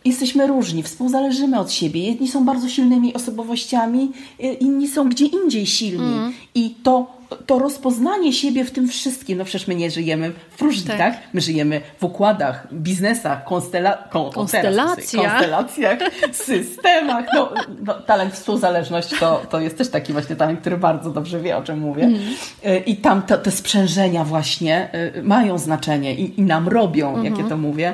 Jesteśmy 0.06 0.48
różni, 0.48 0.84
współzależymy 0.84 1.60
od 1.60 1.72
siebie. 1.72 2.04
Jedni 2.04 2.28
są 2.28 2.46
bardzo 2.46 2.70
silnymi 2.70 3.14
osobowościami, 3.14 4.12
y, 4.40 4.44
inni 4.44 4.88
są 4.88 5.10
gdzie 5.10 5.26
indziej 5.26 5.66
silni. 5.66 6.14
Mm. 6.14 6.34
I 6.56 6.70
to, 6.84 7.19
to 7.46 7.60
rozpoznanie 7.60 8.34
siebie 8.34 8.66
w 8.66 8.72
tym 8.72 8.88
wszystkim, 8.88 9.38
no 9.38 9.46
przecież 9.46 9.68
my 9.68 9.76
nie 9.76 9.92
żyjemy 9.92 10.32
w 10.50 10.58
próżni, 10.58 10.88
Tak. 10.88 10.98
tak? 10.98 11.18
My 11.34 11.42
żyjemy 11.42 11.82
w 12.00 12.04
układach, 12.04 12.74
biznesach, 12.74 13.44
konstela 13.44 13.98
kon, 14.10 14.32
Konstelacjach. 14.32 15.32
konstelacjach, 15.32 16.00
systemach. 16.32 17.26
No, 17.34 17.50
no, 17.86 17.94
talent 17.94 18.34
współzależność 18.34 19.10
to, 19.20 19.42
to 19.50 19.60
jest 19.60 19.78
też 19.78 19.90
taki 19.90 20.14
właśnie 20.14 20.36
talent, 20.36 20.60
który 20.60 20.78
bardzo 20.78 21.10
dobrze 21.12 21.40
wie, 21.40 21.58
o 21.58 21.62
czym 21.64 21.80
mówię. 21.80 22.04
Mm. 22.04 22.86
I 22.86 22.98
tam 22.98 23.22
to, 23.22 23.38
te 23.38 23.52
sprzężenia 23.52 24.24
właśnie 24.24 24.90
y, 25.18 25.24
mają 25.24 25.58
znaczenie 25.58 26.16
i, 26.16 26.40
i 26.40 26.44
nam 26.44 26.68
robią, 26.68 27.08
jak 27.18 27.26
Mhm. 27.26 27.44
ja 27.44 27.50
to 27.50 27.58
mówię. 27.58 27.94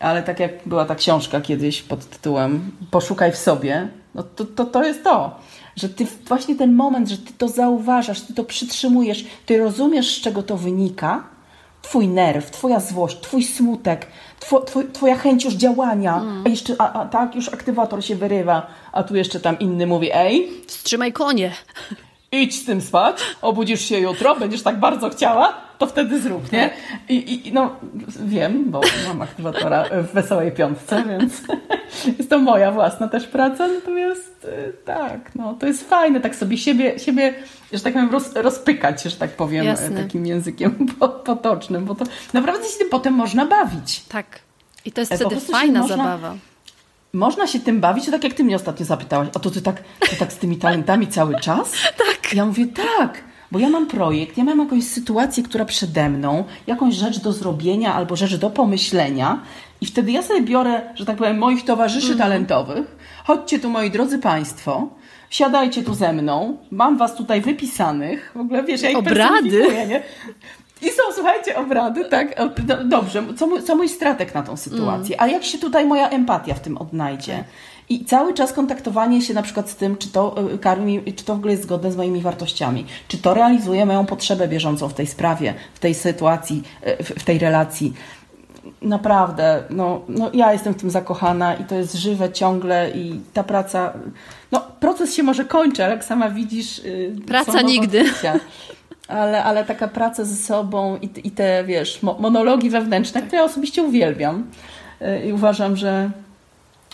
Ale 0.00 0.22
tak 0.22 0.40
jak 0.40 0.50
była 0.66 0.84
ta 0.84 0.94
książka 0.94 1.40
kiedyś 1.40 1.82
pod 1.82 2.04
tytułem 2.04 2.70
Poszukaj 2.90 3.32
w 3.32 3.36
sobie, 3.36 3.88
no 4.14 4.22
to, 4.22 4.44
to, 4.44 4.64
to 4.64 4.84
jest 4.84 5.04
to, 5.04 5.40
że 5.78 5.88
ty 5.88 6.06
właśnie 6.26 6.56
ten 6.56 6.74
moment, 6.74 7.08
że 7.08 7.18
ty 7.18 7.32
to 7.38 7.48
zauważasz, 7.48 8.20
ty 8.20 8.34
to 8.34 8.44
przytrzymujesz, 8.44 9.24
ty 9.46 9.58
rozumiesz, 9.58 10.16
z 10.16 10.20
czego 10.20 10.42
to 10.42 10.56
wynika, 10.56 11.24
twój 11.82 12.08
nerw, 12.08 12.50
twoja 12.50 12.80
złość, 12.80 13.20
twój 13.20 13.44
smutek, 13.44 14.06
two, 14.40 14.60
twój, 14.60 14.84
twoja 14.92 15.16
chęć 15.16 15.44
już 15.44 15.54
działania, 15.54 16.22
a 16.46 16.48
jeszcze, 16.48 16.74
a, 16.78 16.92
a 16.92 17.06
tak, 17.06 17.34
już 17.34 17.48
aktywator 17.48 18.04
się 18.04 18.16
wyrywa, 18.16 18.66
a 18.92 19.02
tu 19.02 19.16
jeszcze 19.16 19.40
tam 19.40 19.58
inny 19.58 19.86
mówi, 19.86 20.10
ej, 20.14 20.48
Wstrzymaj 20.66 21.12
konie. 21.12 21.52
idź 22.32 22.62
z 22.62 22.64
tym 22.64 22.80
spać, 22.80 23.16
obudzisz 23.42 23.80
się 23.80 23.98
jutro, 23.98 24.36
będziesz 24.36 24.62
tak 24.62 24.80
bardzo 24.80 25.10
chciała, 25.10 25.67
to 25.78 25.86
wtedy 25.86 26.20
zrób, 26.20 26.52
nie? 26.52 26.70
I, 27.08 27.48
i 27.48 27.52
no, 27.52 27.76
wiem, 28.24 28.70
bo 28.70 28.80
mam 29.08 29.22
aktywatora 29.22 29.84
w 30.02 30.12
Wesołej 30.12 30.52
Piątce, 30.52 31.04
więc 31.08 31.42
jest 32.18 32.30
to 32.30 32.38
moja 32.38 32.72
własna 32.72 33.08
też 33.08 33.26
praca, 33.26 33.68
natomiast 33.68 34.44
y, 34.44 34.72
tak, 34.84 35.34
no, 35.34 35.54
to 35.54 35.66
jest 35.66 35.88
fajne, 35.88 36.20
tak 36.20 36.36
sobie 36.36 36.58
siebie, 36.58 36.98
siebie 36.98 37.34
że 37.72 37.80
tak 37.80 37.92
powiem, 37.92 38.10
roz, 38.10 38.34
rozpykać, 38.34 39.02
że 39.02 39.16
tak 39.16 39.30
powiem, 39.30 39.64
Jasne. 39.64 40.02
takim 40.02 40.26
językiem 40.26 40.86
po- 41.00 41.08
potocznym, 41.08 41.84
bo 41.84 41.94
to 41.94 42.04
naprawdę 42.32 42.64
się 42.68 42.78
tym 42.78 42.88
potem 42.88 43.14
można 43.14 43.46
bawić. 43.46 44.00
Tak. 44.08 44.26
I 44.84 44.92
to 44.92 45.00
jest 45.00 45.12
po 45.12 45.16
wtedy 45.18 45.40
fajna 45.40 45.80
można- 45.80 45.96
zabawa. 45.96 46.34
Można 47.12 47.46
się 47.46 47.60
tym 47.60 47.80
bawić, 47.80 48.04
to 48.06 48.10
tak 48.12 48.24
jak 48.24 48.34
ty 48.34 48.44
mnie 48.44 48.56
ostatnio 48.56 48.86
zapytałaś, 48.86 49.28
a 49.34 49.38
to 49.38 49.50
ty 49.50 49.62
tak, 49.62 49.82
ty 50.10 50.16
tak 50.16 50.32
z 50.32 50.36
tymi 50.36 50.56
talentami 50.56 51.06
cały 51.06 51.40
czas? 51.40 51.72
Tak. 52.06 52.34
Ja 52.34 52.46
mówię, 52.46 52.66
tak, 52.98 53.22
bo 53.52 53.58
ja 53.58 53.68
mam 53.68 53.86
projekt, 53.86 54.38
ja 54.38 54.44
mam 54.44 54.58
jakąś 54.58 54.84
sytuację, 54.84 55.42
która 55.42 55.64
przede 55.64 56.08
mną, 56.08 56.44
jakąś 56.66 56.94
rzecz 56.94 57.18
do 57.20 57.32
zrobienia 57.32 57.94
albo 57.94 58.16
rzecz 58.16 58.36
do 58.36 58.50
pomyślenia 58.50 59.40
i 59.80 59.86
wtedy 59.86 60.12
ja 60.12 60.22
sobie 60.22 60.40
biorę, 60.40 60.80
że 60.94 61.06
tak 61.06 61.16
powiem, 61.16 61.38
moich 61.38 61.64
towarzyszy 61.64 62.12
Mhm. 62.12 62.18
talentowych, 62.18 62.96
chodźcie 63.24 63.58
tu 63.58 63.70
moi 63.70 63.90
drodzy 63.90 64.18
Państwo, 64.18 64.88
siadajcie 65.30 65.82
tu 65.82 65.94
ze 65.94 66.12
mną, 66.12 66.56
mam 66.70 66.96
Was 66.98 67.14
tutaj 67.16 67.40
wypisanych, 67.40 68.32
w 68.36 68.40
ogóle 68.40 68.62
wiesz, 68.64 68.82
ja 68.82 68.90
ich 68.90 68.98
Obrady? 68.98 69.66
nie? 69.88 70.02
I 70.82 70.90
są, 70.90 71.02
słuchajcie, 71.14 71.56
obrady, 71.56 72.04
tak? 72.04 72.40
O, 72.40 72.48
do, 72.62 72.84
dobrze, 72.84 73.22
co 73.36 73.46
mój, 73.46 73.62
co 73.62 73.76
mój 73.76 73.88
stratek 73.88 74.34
na 74.34 74.42
tą 74.42 74.56
sytuację? 74.56 75.20
A 75.20 75.26
jak 75.26 75.44
się 75.44 75.58
tutaj 75.58 75.86
moja 75.86 76.08
empatia 76.08 76.54
w 76.54 76.60
tym 76.60 76.78
odnajdzie? 76.78 77.44
I 77.90 78.04
cały 78.04 78.34
czas 78.34 78.52
kontaktowanie 78.52 79.22
się 79.22 79.34
na 79.34 79.42
przykład 79.42 79.70
z 79.70 79.76
tym, 79.76 79.96
czy 79.96 80.08
to 80.08 80.34
y, 80.54 80.58
karmi, 80.58 81.12
czy 81.16 81.24
to 81.24 81.34
w 81.34 81.38
ogóle 81.38 81.52
jest 81.52 81.62
zgodne 81.62 81.92
z 81.92 81.96
moimi 81.96 82.20
wartościami, 82.20 82.86
czy 83.08 83.18
to 83.18 83.34
realizuje 83.34 83.86
moją 83.86 84.06
potrzebę 84.06 84.48
bieżącą 84.48 84.88
w 84.88 84.94
tej 84.94 85.06
sprawie, 85.06 85.54
w 85.74 85.78
tej 85.78 85.94
sytuacji, 85.94 86.62
y, 87.00 87.04
w, 87.04 87.24
tej 87.24 87.38
relacji. 87.38 87.92
Naprawdę, 88.82 89.62
no, 89.70 90.00
no 90.08 90.30
ja 90.34 90.52
jestem 90.52 90.74
w 90.74 90.76
tym 90.80 90.90
zakochana 90.90 91.54
i 91.54 91.64
to 91.64 91.74
jest 91.74 91.94
żywe 91.94 92.32
ciągle 92.32 92.90
i 92.90 93.20
ta 93.32 93.42
praca, 93.44 93.92
no 94.52 94.60
proces 94.80 95.14
się 95.14 95.22
może 95.22 95.44
kończy, 95.44 95.84
ale 95.84 95.94
jak 95.94 96.04
sama 96.04 96.30
widzisz... 96.30 96.78
y, 96.78 97.12
Praca 97.26 97.52
nigdy. 97.62 98.04
Ale, 99.08 99.44
ale 99.44 99.64
taka 99.64 99.88
praca 99.88 100.24
ze 100.24 100.36
sobą 100.36 100.96
i, 101.02 101.10
i 101.24 101.30
te, 101.30 101.64
wiesz, 101.64 102.02
mo- 102.02 102.16
monologi 102.18 102.70
wewnętrzne, 102.70 103.22
które 103.22 103.38
ja 103.38 103.44
osobiście 103.44 103.82
uwielbiam 103.82 104.46
i 105.26 105.32
uważam, 105.32 105.76
że, 105.76 106.10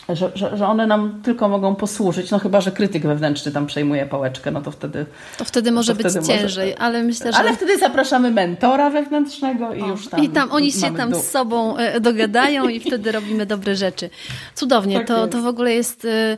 że, 0.08 0.30
że, 0.34 0.56
że 0.56 0.66
one 0.66 0.86
nam 0.86 1.20
tylko 1.22 1.48
mogą 1.48 1.74
posłużyć, 1.74 2.30
no 2.30 2.38
chyba, 2.38 2.60
że 2.60 2.72
krytyk 2.72 3.06
wewnętrzny 3.06 3.52
tam 3.52 3.66
przejmuje 3.66 4.06
pałeczkę, 4.06 4.50
no 4.50 4.60
to 4.60 4.70
wtedy... 4.70 5.06
To 5.38 5.44
wtedy 5.44 5.72
może 5.72 5.92
to 5.92 5.96
być 6.02 6.06
wtedy 6.06 6.20
może- 6.26 6.38
ciężej, 6.40 6.74
ale 6.78 7.02
myślę, 7.02 7.32
że... 7.32 7.38
Ale 7.38 7.52
wtedy 7.56 7.78
zapraszamy 7.78 8.30
mentora 8.30 8.90
wewnętrznego 8.90 9.74
i 9.74 9.80
już 9.80 10.08
tam 10.08 10.24
I 10.24 10.28
tam 10.28 10.52
oni 10.52 10.72
się 10.72 10.94
tam 10.96 11.10
dół. 11.10 11.20
z 11.20 11.24
sobą 11.30 11.76
e, 11.76 12.00
dogadają 12.00 12.68
i 12.68 12.80
wtedy 12.80 13.12
robimy 13.12 13.46
dobre 13.46 13.76
rzeczy. 13.76 14.10
Cudownie, 14.54 14.96
Tak 14.98 15.06
to, 15.06 15.20
jest. 15.20 15.32
to 15.32 15.42
w 15.42 15.46
ogóle 15.46 15.72
jest. 15.72 16.04
e, 16.04 16.36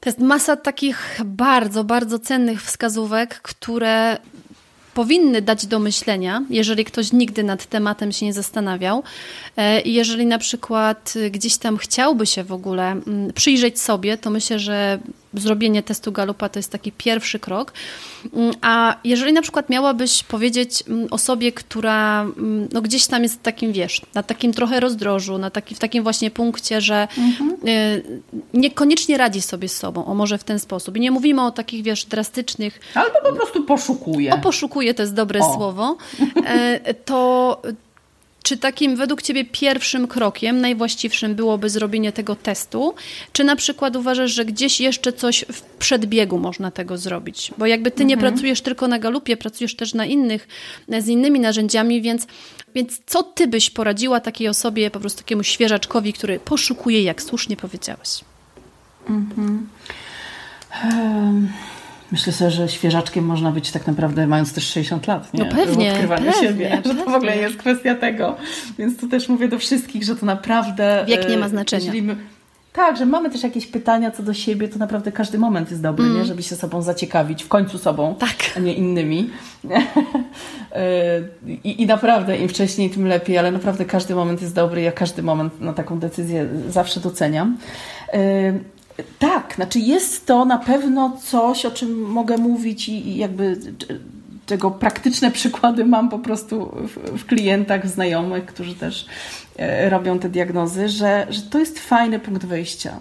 To 0.00 0.08
jest 0.08 0.18
masa 0.18 0.56
takich 0.56 1.20
bardzo, 1.24 1.84
bardzo 1.84 2.18
cennych 2.18 2.62
wskazówek, 2.62 3.40
które 3.42 4.16
powinny 4.94 5.42
dać 5.42 5.66
do 5.66 5.78
myślenia, 5.78 6.44
jeżeli 6.50 6.84
ktoś 6.84 7.12
nigdy 7.12 7.44
nad 7.44 7.66
tematem 7.66 8.12
się 8.12 8.26
nie 8.26 8.32
zastanawiał. 8.32 9.02
E, 9.56 9.80
jeżeli 9.80 10.26
na 10.26 10.38
przykład 10.38 11.14
gdzieś 11.30 11.56
tam 11.56 11.76
chciałby 11.76 12.26
się 12.26 12.44
w 12.44 12.52
ogóle 12.52 12.90
mm, 12.90 13.32
przyjrzeć 13.32 13.80
sobie, 13.80 14.18
to 14.18 14.30
myślę, 14.30 14.58
że 14.58 14.98
zrobienie 15.34 15.82
testu 15.82 16.12
Galupa 16.12 16.48
to 16.48 16.58
jest 16.58 16.72
taki 16.72 16.92
pierwszy 16.92 17.38
krok. 17.38 17.72
Mm, 18.34 18.54
A 18.62 18.96
jeżeli 19.04 19.32
na 19.32 19.42
przykład 19.42 19.70
miałabyś 19.70 20.22
powiedzieć 20.22 20.82
mm, 20.88 21.08
osobie, 21.10 21.52
która 21.52 22.20
mm, 22.22 22.68
no 22.72 22.82
gdzieś 22.82 23.06
tam 23.06 23.22
jest 23.22 23.42
takim, 23.42 23.72
wiesz, 23.72 24.02
na 24.14 24.22
takim 24.22 24.52
trochę 24.52 24.80
rozdrożu, 24.80 25.38
na 25.38 25.50
taki, 25.50 25.74
w 25.74 25.78
takim 25.78 26.02
właśnie 26.02 26.30
punkcie, 26.30 26.80
że 26.80 27.08
y, 27.68 28.20
niekoniecznie 28.54 29.16
radzi 29.18 29.42
sobie 29.42 29.68
z 29.68 29.76
sobą, 29.76 30.04
o 30.04 30.14
może 30.14 30.38
w 30.38 30.44
ten 30.44 30.58
sposób. 30.58 30.96
I 30.96 31.00
nie 31.00 31.10
mówimy 31.10 31.42
o 31.42 31.50
takich, 31.50 31.82
wiesz, 31.82 32.04
drastycznych 32.04 32.80
Albo 32.94 33.14
po 33.30 33.32
prostu 33.36 33.64
poszukuje. 33.64 34.32
o, 34.34 34.38
poszukuję 34.38 34.94
to 34.94 35.02
jest 35.02 35.14
dobre 35.14 35.40
O. 35.40 35.54
słowo. 35.54 35.96
E, 36.46 36.94
To 36.94 37.62
czy 38.50 38.56
takim 38.56 38.96
według 38.96 39.22
Ciebie 39.22 39.44
pierwszym 39.44 40.08
krokiem, 40.08 40.60
najwłaściwszym 40.60 41.34
byłoby 41.34 41.70
zrobienie 41.70 42.12
tego 42.12 42.36
testu, 42.36 42.94
czy 43.32 43.44
na 43.44 43.56
przykład 43.56 43.96
uważasz, 43.96 44.30
że 44.30 44.44
gdzieś 44.44 44.80
jeszcze 44.80 45.12
coś 45.12 45.44
w 45.52 45.62
przedbiegu 45.62 46.38
można 46.38 46.70
tego 46.70 46.98
zrobić? 46.98 47.52
Bo 47.58 47.66
jakby 47.66 47.90
Ty 47.90 48.04
nie 48.04 48.14
mhm. 48.14 48.32
pracujesz 48.32 48.60
tylko 48.60 48.88
na 48.88 48.98
galupie, 48.98 49.36
pracujesz 49.36 49.76
też 49.76 49.94
na 49.94 50.06
innych, 50.06 50.48
z 50.98 51.08
innymi 51.08 51.40
narzędziami, 51.40 52.02
więc, 52.02 52.26
więc 52.74 53.00
co 53.06 53.22
Ty 53.22 53.46
byś 53.46 53.70
poradziła 53.70 54.20
takiej 54.20 54.48
osobie, 54.48 54.90
po 54.90 55.00
prostu 55.00 55.18
takiemu 55.22 55.42
świeżaczkowi, 55.42 56.12
który 56.12 56.40
poszukuje, 56.40 57.02
jak 57.02 57.22
słusznie 57.22 57.56
powiedziałaś? 57.56 58.20
Mhm. 59.08 59.68
Um. 60.84 61.48
Myślę 62.12 62.32
sobie, 62.32 62.50
że 62.50 62.68
świeżaczkiem 62.68 63.24
można 63.24 63.52
być 63.52 63.70
tak 63.70 63.86
naprawdę 63.86 64.26
mając 64.26 64.52
też 64.52 64.64
60 64.64 65.06
lat, 65.06 65.34
nie? 65.34 65.44
No 65.44 65.50
pewnie, 65.50 65.92
Odkrywanie 65.92 66.32
pewnie, 66.32 66.48
siebie, 66.48 66.70
pewnie. 66.70 66.92
że 66.98 67.04
to 67.04 67.10
w 67.10 67.14
ogóle 67.14 67.36
jest 67.36 67.56
kwestia 67.56 67.94
tego. 67.94 68.36
Więc 68.78 69.00
tu 69.00 69.08
też 69.08 69.28
mówię 69.28 69.48
do 69.48 69.58
wszystkich, 69.58 70.04
że 70.04 70.16
to 70.16 70.26
naprawdę... 70.26 71.04
Wiek 71.08 71.28
nie 71.28 71.38
ma 71.38 71.46
e, 71.46 71.48
znaczenia. 71.48 71.92
My, 72.02 72.16
tak, 72.72 72.96
że 72.96 73.06
mamy 73.06 73.30
też 73.30 73.42
jakieś 73.42 73.66
pytania 73.66 74.10
co 74.10 74.22
do 74.22 74.34
siebie, 74.34 74.68
to 74.68 74.78
naprawdę 74.78 75.12
każdy 75.12 75.38
moment 75.38 75.70
jest 75.70 75.82
dobry, 75.82 76.04
mm. 76.04 76.18
nie? 76.18 76.24
żeby 76.24 76.42
się 76.42 76.56
sobą 76.56 76.82
zaciekawić, 76.82 77.44
w 77.44 77.48
końcu 77.48 77.78
sobą, 77.78 78.14
tak. 78.18 78.36
a 78.56 78.60
nie 78.60 78.74
innymi. 78.74 79.30
E, 80.72 81.20
I, 81.64 81.82
I 81.82 81.86
naprawdę 81.86 82.36
im 82.36 82.48
wcześniej, 82.48 82.90
tym 82.90 83.06
lepiej, 83.06 83.38
ale 83.38 83.52
naprawdę 83.52 83.84
każdy 83.84 84.14
moment 84.14 84.42
jest 84.42 84.54
dobry. 84.54 84.82
Ja 84.82 84.92
każdy 84.92 85.22
moment 85.22 85.60
na 85.60 85.72
taką 85.72 85.98
decyzję 85.98 86.48
zawsze 86.68 87.00
doceniam. 87.00 87.56
Tak, 89.18 89.52
znaczy 89.54 89.78
jest 89.78 90.26
to 90.26 90.44
na 90.44 90.58
pewno 90.58 91.16
coś, 91.24 91.66
o 91.66 91.70
czym 91.70 92.02
mogę 92.02 92.38
mówić 92.38 92.88
i, 92.88 93.16
jakby 93.16 93.56
czego 94.46 94.70
praktyczne 94.70 95.30
przykłady 95.30 95.84
mam 95.84 96.08
po 96.08 96.18
prostu 96.18 96.72
w, 96.88 97.18
w 97.18 97.26
klientach, 97.26 97.84
w 97.84 97.88
znajomych, 97.88 98.46
którzy 98.46 98.74
też 98.74 99.06
e, 99.56 99.90
robią 99.90 100.18
te 100.18 100.28
diagnozy, 100.28 100.88
że, 100.88 101.26
że 101.30 101.42
to 101.42 101.58
jest 101.58 101.78
fajny 101.78 102.18
punkt 102.18 102.44
wyjścia. 102.44 103.00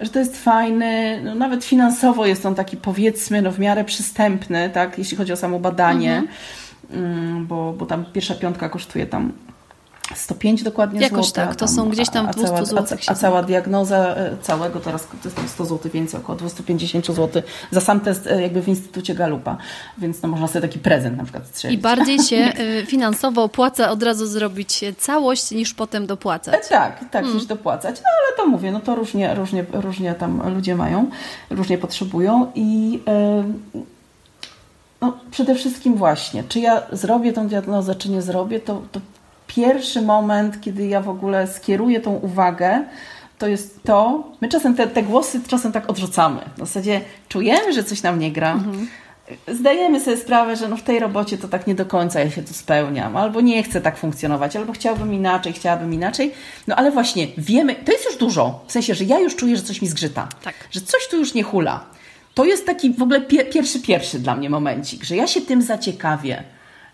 Że 0.00 0.10
to 0.10 0.18
jest 0.18 0.42
fajny, 0.42 1.20
no 1.24 1.34
nawet 1.34 1.64
finansowo 1.64 2.26
jest 2.26 2.46
on 2.46 2.54
taki 2.54 2.76
powiedzmy 2.76 3.42
no 3.42 3.52
w 3.52 3.58
miarę 3.58 3.84
przystępny, 3.84 4.70
tak, 4.70 4.98
jeśli 4.98 5.16
chodzi 5.16 5.32
o 5.32 5.36
samo 5.36 5.58
badanie, 5.58 6.16
mhm. 6.16 6.36
Mm, 6.92 7.46
bo, 7.46 7.72
bo 7.72 7.86
tam 7.86 8.04
pierwsza 8.12 8.34
piątka 8.34 8.68
kosztuje 8.68 9.06
tam 9.06 9.32
105 10.14 10.62
dokładnie 10.62 11.00
Jakoś 11.00 11.24
złota, 11.26 11.46
tak, 11.46 11.56
to 11.56 11.68
są 11.68 11.88
gdzieś 11.88 12.10
tam 12.10 12.26
200 12.26 12.56
a, 12.56 12.64
zł. 12.64 12.98
A, 13.08 13.10
a, 13.10 13.14
cała 13.14 13.42
diagnoza 13.42 14.14
e, 14.16 14.36
całego 14.42 14.80
teraz 14.80 15.06
to 15.06 15.16
jest 15.24 15.36
tam 15.36 15.48
100 15.48 15.64
zł 15.64 15.90
więcej, 15.94 16.20
około 16.20 16.38
250 16.38 17.06
zł 17.06 17.42
za 17.70 17.80
sam 17.80 18.00
test 18.00 18.26
e, 18.26 18.42
jakby 18.42 18.62
w 18.62 18.68
Instytucie 18.68 19.14
Galupa, 19.14 19.56
więc 19.98 20.22
no 20.22 20.28
można 20.28 20.48
sobie 20.48 20.60
taki 20.60 20.78
prezent 20.78 21.16
na 21.16 21.22
przykład 21.22 21.46
strzelić. 21.46 21.78
I 21.78 21.82
bardziej 21.82 22.18
się 22.28 22.36
e, 22.36 22.86
finansowo 22.86 23.42
opłaca 23.42 23.90
od 23.90 24.02
razu 24.02 24.26
zrobić 24.26 24.84
całość 24.98 25.50
niż 25.50 25.74
potem 25.74 26.06
dopłacać. 26.06 26.68
Tak, 26.68 26.98
tak, 26.98 27.12
hmm. 27.12 27.34
niż 27.34 27.46
dopłacać. 27.46 27.96
No 27.96 28.08
ale 28.20 28.36
to 28.36 28.46
mówię, 28.46 28.72
no 28.72 28.80
to 28.80 28.94
różnie, 28.94 29.34
różnie, 29.34 29.64
różnie 29.72 30.14
tam 30.14 30.54
ludzie 30.54 30.74
mają, 30.74 31.10
różnie 31.50 31.78
potrzebują 31.78 32.52
i 32.54 32.92
yy, 33.74 33.82
no, 35.00 35.18
przede 35.30 35.54
wszystkim 35.54 35.94
właśnie, 35.94 36.44
czy 36.48 36.60
ja 36.60 36.82
zrobię 36.92 37.32
tą 37.32 37.48
diagnozę, 37.48 37.94
czy 37.94 38.10
nie 38.10 38.22
zrobię, 38.22 38.60
to, 38.60 38.82
to 38.92 39.00
pierwszy 39.54 40.02
moment, 40.02 40.60
kiedy 40.60 40.86
ja 40.86 41.00
w 41.00 41.08
ogóle 41.08 41.46
skieruję 41.46 42.00
tą 42.00 42.14
uwagę, 42.14 42.84
to 43.38 43.48
jest 43.48 43.82
to, 43.82 44.24
my 44.40 44.48
czasem 44.48 44.74
te, 44.74 44.86
te 44.86 45.02
głosy 45.02 45.40
czasem 45.48 45.72
tak 45.72 45.90
odrzucamy. 45.90 46.40
W 46.56 46.58
zasadzie 46.58 47.00
czujemy, 47.28 47.72
że 47.72 47.84
coś 47.84 48.02
nam 48.02 48.18
nie 48.18 48.32
gra. 48.32 48.52
Mhm. 48.52 48.88
Zdajemy 49.48 50.00
sobie 50.00 50.16
sprawę, 50.16 50.56
że 50.56 50.68
no 50.68 50.76
w 50.76 50.82
tej 50.82 50.98
robocie 50.98 51.38
to 51.38 51.48
tak 51.48 51.66
nie 51.66 51.74
do 51.74 51.86
końca 51.86 52.20
ja 52.20 52.30
się 52.30 52.42
tu 52.42 52.54
spełniam, 52.54 53.16
albo 53.16 53.40
nie 53.40 53.62
chcę 53.62 53.80
tak 53.80 53.96
funkcjonować, 53.96 54.56
albo 54.56 54.72
chciałbym 54.72 55.14
inaczej, 55.14 55.52
chciałabym 55.52 55.94
inaczej. 55.94 56.32
No 56.66 56.76
ale 56.76 56.90
właśnie 56.90 57.26
wiemy, 57.38 57.74
to 57.74 57.92
jest 57.92 58.04
już 58.04 58.16
dużo. 58.16 58.64
W 58.66 58.72
sensie, 58.72 58.94
że 58.94 59.04
ja 59.04 59.18
już 59.18 59.36
czuję, 59.36 59.56
że 59.56 59.62
coś 59.62 59.82
mi 59.82 59.88
zgrzyta. 59.88 60.28
Tak. 60.42 60.54
Że 60.70 60.80
coś 60.80 61.08
tu 61.08 61.16
już 61.16 61.34
nie 61.34 61.42
hula. 61.42 61.84
To 62.34 62.44
jest 62.44 62.66
taki 62.66 62.92
w 62.92 63.02
ogóle 63.02 63.20
pierwszy, 63.20 63.80
pierwszy 63.80 64.18
dla 64.18 64.36
mnie 64.36 64.50
momencik, 64.50 65.04
że 65.04 65.16
ja 65.16 65.26
się 65.26 65.40
tym 65.40 65.62
zaciekawię 65.62 66.44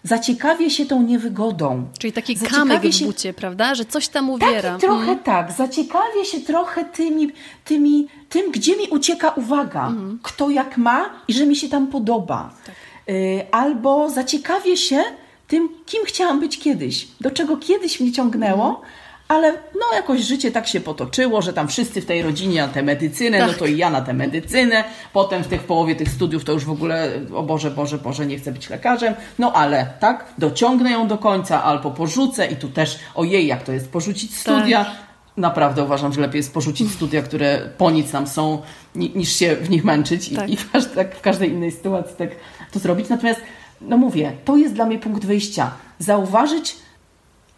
zaciekawię 0.07 0.71
się 0.71 0.87
tą 0.87 1.03
niewygodą. 1.03 1.89
Czyli 1.99 2.13
taki 2.13 2.37
kamyk 2.37 2.93
się... 2.93 3.05
w 3.05 3.07
bucie, 3.07 3.35
prawda? 3.35 3.75
Że 3.75 3.85
coś 3.85 4.09
tam 4.09 4.31
uwiera. 4.31 4.73
Taki 4.73 4.81
trochę 4.81 5.13
mm. 5.13 5.19
tak. 5.19 5.53
Zaciekawię 5.53 6.25
się 6.25 6.41
trochę 6.41 6.85
tymi, 6.85 7.31
tymi, 7.65 8.09
tym, 8.29 8.53
gdzie 8.53 8.77
mi 8.77 8.89
ucieka 8.89 9.31
uwaga. 9.31 9.87
Mm. 9.87 10.19
Kto 10.23 10.51
jak 10.51 10.77
ma 10.77 11.11
i 11.29 11.33
że 11.33 11.47
mi 11.47 11.57
się 11.57 11.69
tam 11.69 11.87
podoba. 11.87 12.51
Tak. 12.67 12.75
Y, 13.09 13.47
albo 13.53 14.11
zaciekawię 14.11 14.77
się 14.77 15.03
tym, 15.49 15.69
kim 15.87 16.05
chciałam 16.05 16.41
być 16.41 16.59
kiedyś. 16.59 17.09
Do 17.21 17.31
czego 17.31 17.57
kiedyś 17.57 18.01
mnie 18.01 18.13
ciągnęło. 18.13 18.67
Mm 18.67 19.06
ale 19.29 19.53
no 19.53 19.97
jakoś 19.97 20.21
życie 20.21 20.53
tak 20.53 20.67
się 20.67 20.81
potoczyło, 20.81 21.43
że 21.43 21.53
tam 21.53 21.69
wszyscy 21.69 22.01
w 22.01 22.07
tej 22.07 22.23
rodzinie 22.23 22.63
na 22.63 22.69
tę 22.69 22.83
medycynę, 22.83 23.39
no 23.39 23.47
tak. 23.47 23.55
no 23.55 23.59
to 23.59 23.67
i 23.67 23.77
ja 23.77 23.91
na 23.91 24.01
tę 24.01 24.13
medycynę, 24.13 24.85
potem 25.13 25.45
w 25.45 25.49
tych 25.49 25.65
połowie 25.65 25.97
tych 25.97 26.09
studiów 26.09 26.45
to 26.45 26.53
już 26.53 26.65
w 26.65 26.71
ogóle, 26.71 27.11
o 27.35 27.43
Boże, 27.43 27.71
Boże, 27.71 27.99
Boże, 27.99 28.27
nie 28.27 28.39
chcę 28.39 28.53
być 28.53 28.71
lekarzem, 28.71 29.15
no 29.39 29.53
ale 29.53 29.87
tak, 30.01 30.25
dociągnę 30.39 30.91
ją 30.91 31.09
do 31.09 31.19
końca 31.19 31.65
albo 31.65 31.91
porzucę 31.91 32.47
i 32.47 32.57
tu 32.57 32.69
też, 32.69 32.99
ojej, 33.15 33.47
jak 33.47 33.63
to 33.63 33.73
jest 33.73 33.91
porzucić 33.91 34.37
studia, 34.37 34.85
tak. 34.85 35.07
Naprawdę 35.37 35.85
uważam, 35.85 36.13
że 36.13 36.21
lepiej 36.21 36.39
jest 36.39 36.55
porzucić 36.55 36.93
studia, 36.93 37.23
które 37.23 37.71
po 37.79 37.91
nic 37.91 38.13
nam 38.13 38.27
są, 38.27 38.63
niż 38.95 39.37
się 39.37 39.57
w 39.57 39.71
nich 39.71 39.85
męczyć 39.85 40.35
tak. 40.35 40.51
i, 40.51 40.53
i 40.55 40.57
tak, 40.95 41.17
w 41.17 41.21
każdej 41.21 41.51
innej 41.51 41.73
sytuacji 41.73 42.17
tak 42.17 42.31
to 42.73 42.79
zrobić. 42.79 43.09
Natomiast, 43.09 43.41
no 43.81 43.97
mówię, 43.97 44.33
to 44.45 44.57
jest 44.57 44.75
dla 44.75 44.85
mnie 44.85 44.99
punkt 44.99 45.25
wyjścia. 45.25 45.71
Zauważyć, 45.99 46.77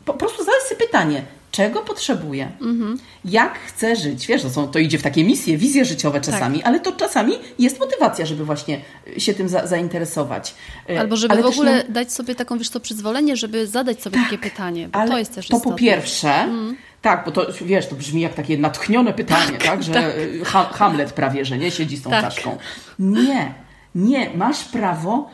po 0.05 0.15
prostu 0.15 0.45
zadać 0.45 0.63
sobie 0.63 0.87
pytanie, 0.87 1.23
czego 1.51 1.83
potrzebuję, 1.83 2.53
mhm. 2.61 2.99
jak 3.25 3.59
chcę 3.59 3.97
żyć. 3.97 4.27
Wiesz, 4.27 4.43
to, 4.43 4.51
są, 4.51 4.69
to 4.69 4.79
idzie 4.79 4.99
w 4.99 5.03
takie 5.03 5.25
misje, 5.25 5.59
wizje 5.59 5.85
życiowe 5.85 6.21
czasami, 6.21 6.59
tak. 6.59 6.67
ale 6.67 6.81
to 6.81 6.93
czasami 6.93 7.35
jest 7.59 7.81
motywacja, 7.81 8.27
żeby 8.27 8.45
właśnie 8.45 8.81
się 9.19 9.35
tym 9.35 9.49
za, 9.49 9.67
zainteresować. 9.67 10.55
E, 10.91 11.01
Albo 11.01 11.17
żeby 11.17 11.35
ale 11.35 11.43
w 11.43 11.47
ogóle 11.47 11.85
no... 11.89 11.95
dać 11.95 12.13
sobie 12.13 12.35
taką, 12.35 12.59
wiesz 12.59 12.69
co, 12.69 12.81
przyzwolenie, 12.81 13.37
żeby 13.37 13.67
zadać 13.67 14.03
sobie 14.03 14.17
tak, 14.17 14.25
takie 14.25 14.39
pytanie, 14.39 14.89
bo 14.89 15.07
to 15.07 15.19
jest 15.19 15.35
też 15.35 15.49
To 15.49 15.57
istotne. 15.57 15.73
po 15.73 15.79
pierwsze... 15.79 16.35
Mhm. 16.35 16.77
Tak, 17.03 17.25
bo 17.25 17.31
to 17.31 17.47
wiesz, 17.61 17.87
to 17.87 17.95
brzmi 17.95 18.21
jak 18.21 18.35
takie 18.35 18.59
natchnione 18.59 19.13
pytanie, 19.13 19.59
tak? 19.59 19.63
tak? 19.63 19.83
Że 19.83 19.93
tak. 19.93 20.73
Hamlet 20.73 21.13
prawie, 21.13 21.45
że 21.45 21.59
nie 21.59 21.71
siedzi 21.71 21.97
z 21.97 22.03
tą 22.03 22.11
tak. 22.11 22.25
czaszką. 22.25 22.59
Nie, 22.99 23.55
nie, 23.95 24.31
masz 24.35 24.65
prawo 24.65 25.31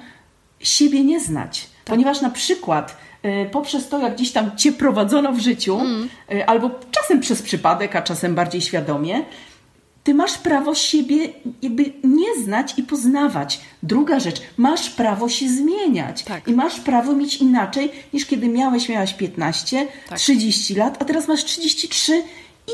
siebie 0.60 1.04
nie 1.04 1.20
znać. 1.20 1.60
Tak. 1.60 1.70
Ponieważ 1.84 2.20
na 2.20 2.30
przykład 2.30 2.96
poprzez 3.52 3.88
to, 3.88 3.98
jak 3.98 4.14
gdzieś 4.14 4.32
tam 4.32 4.56
cię 4.56 4.72
prowadzono 4.72 5.32
w 5.32 5.38
życiu, 5.38 5.80
mm. 5.80 6.08
albo 6.46 6.70
czasem 6.90 7.20
przez 7.20 7.42
przypadek, 7.42 7.96
a 7.96 8.02
czasem 8.02 8.34
bardziej 8.34 8.60
świadomie, 8.60 9.24
ty 10.04 10.14
masz 10.14 10.38
prawo 10.38 10.74
siebie 10.74 11.28
jakby 11.62 11.92
nie 12.04 12.44
znać 12.44 12.74
i 12.78 12.82
poznawać. 12.82 13.60
Druga 13.82 14.20
rzecz, 14.20 14.42
masz 14.56 14.90
prawo 14.90 15.28
się 15.28 15.48
zmieniać. 15.48 16.22
Tak. 16.22 16.48
I 16.48 16.52
masz 16.52 16.80
prawo 16.80 17.12
mieć 17.12 17.36
inaczej 17.36 17.92
niż 18.12 18.26
kiedy 18.26 18.48
miałeś, 18.48 18.88
miałaś 18.88 19.14
15, 19.14 19.86
tak. 20.08 20.18
30 20.18 20.74
lat, 20.74 21.02
a 21.02 21.04
teraz 21.04 21.28
masz 21.28 21.44
33 21.44 22.22
i 22.66 22.72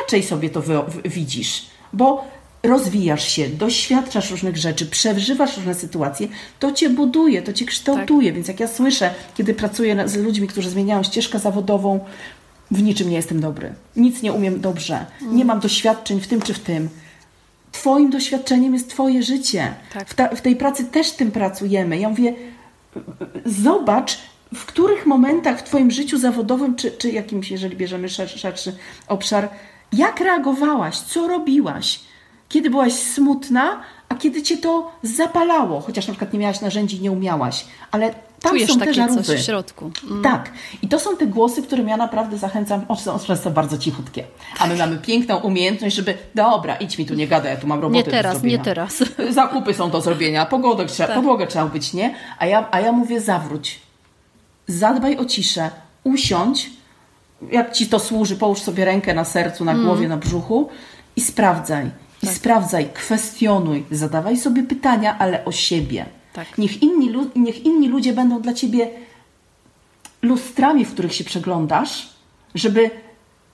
inaczej 0.00 0.22
sobie 0.22 0.50
to 0.50 0.62
widzisz. 1.04 1.66
Bo 1.92 2.24
rozwijasz 2.66 3.28
się, 3.28 3.48
doświadczasz 3.48 4.30
różnych 4.30 4.56
rzeczy, 4.56 4.86
przeżywasz 4.86 5.56
różne 5.56 5.74
sytuacje, 5.74 6.28
to 6.58 6.72
cię 6.72 6.90
buduje, 6.90 7.42
to 7.42 7.52
cię 7.52 7.64
kształtuje. 7.64 8.28
Tak. 8.28 8.34
Więc 8.34 8.48
jak 8.48 8.60
ja 8.60 8.68
słyszę, 8.68 9.14
kiedy 9.34 9.54
pracuję 9.54 10.08
z 10.08 10.16
ludźmi, 10.16 10.48
którzy 10.48 10.70
zmieniają 10.70 11.02
ścieżkę 11.02 11.38
zawodową, 11.38 12.00
w 12.70 12.82
niczym 12.82 13.10
nie 13.10 13.16
jestem 13.16 13.40
dobry. 13.40 13.74
Nic 13.96 14.22
nie 14.22 14.32
umiem 14.32 14.60
dobrze. 14.60 15.06
Mm. 15.22 15.36
Nie 15.36 15.44
mam 15.44 15.60
doświadczeń 15.60 16.20
w 16.20 16.26
tym 16.26 16.42
czy 16.42 16.54
w 16.54 16.58
tym. 16.58 16.88
Twoim 17.72 18.10
doświadczeniem 18.10 18.74
jest 18.74 18.90
Twoje 18.90 19.22
życie. 19.22 19.74
Tak. 19.92 20.08
W, 20.08 20.14
ta, 20.14 20.28
w 20.28 20.40
tej 20.40 20.56
pracy 20.56 20.84
też 20.84 21.10
tym 21.10 21.30
pracujemy. 21.30 21.98
Ja 21.98 22.08
mówię, 22.08 22.34
zobacz, 23.44 24.18
w 24.54 24.64
których 24.64 25.06
momentach 25.06 25.60
w 25.60 25.62
Twoim 25.62 25.90
życiu 25.90 26.18
zawodowym, 26.18 26.76
czy, 26.76 26.90
czy 26.90 27.10
jakimś, 27.10 27.50
jeżeli 27.50 27.76
bierzemy 27.76 28.08
szerszy, 28.08 28.38
szerszy 28.38 28.76
obszar, 29.08 29.48
jak 29.92 30.20
reagowałaś, 30.20 30.98
co 30.98 31.28
robiłaś, 31.28 32.00
kiedy 32.48 32.70
byłaś 32.70 32.92
smutna, 32.92 33.80
a 34.08 34.14
kiedy 34.14 34.42
cię 34.42 34.56
to 34.56 34.90
zapalało, 35.02 35.80
chociaż 35.80 36.06
na 36.06 36.14
przykład 36.14 36.32
nie 36.32 36.38
miałaś 36.38 36.60
narzędzi, 36.60 37.00
nie 37.00 37.12
umiałaś, 37.12 37.64
ale 37.90 38.14
tam 38.40 38.50
Czujesz 38.50 38.70
są 38.70 38.78
takie 38.78 38.90
te 38.90 38.94
żarówki. 38.94 39.24
coś 39.24 39.40
w 39.40 39.44
środku. 39.44 39.90
Mm. 40.10 40.22
Tak. 40.22 40.52
I 40.82 40.88
to 40.88 40.98
są 40.98 41.16
te 41.16 41.26
głosy, 41.26 41.62
którym 41.62 41.88
ja 41.88 41.96
naprawdę 41.96 42.38
zachęcam. 42.38 42.84
O, 42.88 42.96
są 42.96 43.18
często 43.18 43.50
bardzo 43.50 43.78
cichutkie. 43.78 44.24
A 44.58 44.66
my 44.66 44.76
mamy 44.76 44.98
piękną 44.98 45.36
umiejętność, 45.36 45.96
żeby 45.96 46.14
dobra, 46.34 46.76
idź 46.76 46.98
mi 46.98 47.06
tu, 47.06 47.14
nie 47.14 47.28
gadaj, 47.28 47.52
ja 47.52 47.60
tu 47.60 47.66
mam 47.66 47.80
robotę 47.80 47.98
Nie 47.98 48.10
teraz, 48.10 48.42
nie 48.42 48.58
teraz. 48.58 49.04
Zakupy 49.30 49.74
są 49.74 49.90
do 49.90 50.00
zrobienia, 50.00 50.46
pogodę 50.46 50.86
trzeba, 50.86 51.06
tak. 51.06 51.16
podłogę 51.16 51.46
trzeba 51.46 51.66
być, 51.66 51.92
nie? 51.92 52.14
A 52.38 52.46
ja, 52.46 52.68
a 52.70 52.80
ja 52.80 52.92
mówię 52.92 53.20
zawróć. 53.20 53.80
Zadbaj 54.66 55.16
o 55.16 55.24
ciszę. 55.24 55.70
Usiądź. 56.04 56.70
Jak 57.52 57.72
ci 57.72 57.86
to 57.86 57.98
służy, 57.98 58.36
połóż 58.36 58.58
sobie 58.58 58.84
rękę 58.84 59.14
na 59.14 59.24
sercu, 59.24 59.64
na 59.64 59.72
mm. 59.72 59.84
głowie, 59.84 60.08
na 60.08 60.16
brzuchu 60.16 60.68
i 61.16 61.20
sprawdzaj 61.20 61.90
i 62.22 62.26
tak. 62.26 62.36
sprawdzaj, 62.36 62.88
kwestionuj, 62.94 63.84
zadawaj 63.90 64.36
sobie 64.36 64.62
pytania, 64.62 65.18
ale 65.18 65.44
o 65.44 65.52
siebie. 65.52 66.06
Tak. 66.32 66.58
Niech, 66.58 66.82
inni, 66.82 67.10
niech 67.36 67.64
inni 67.64 67.88
ludzie 67.88 68.12
będą 68.12 68.40
dla 68.42 68.54
ciebie 68.54 68.90
lustrami, 70.22 70.84
w 70.84 70.92
których 70.92 71.14
się 71.14 71.24
przeglądasz, 71.24 72.08
żeby 72.54 72.90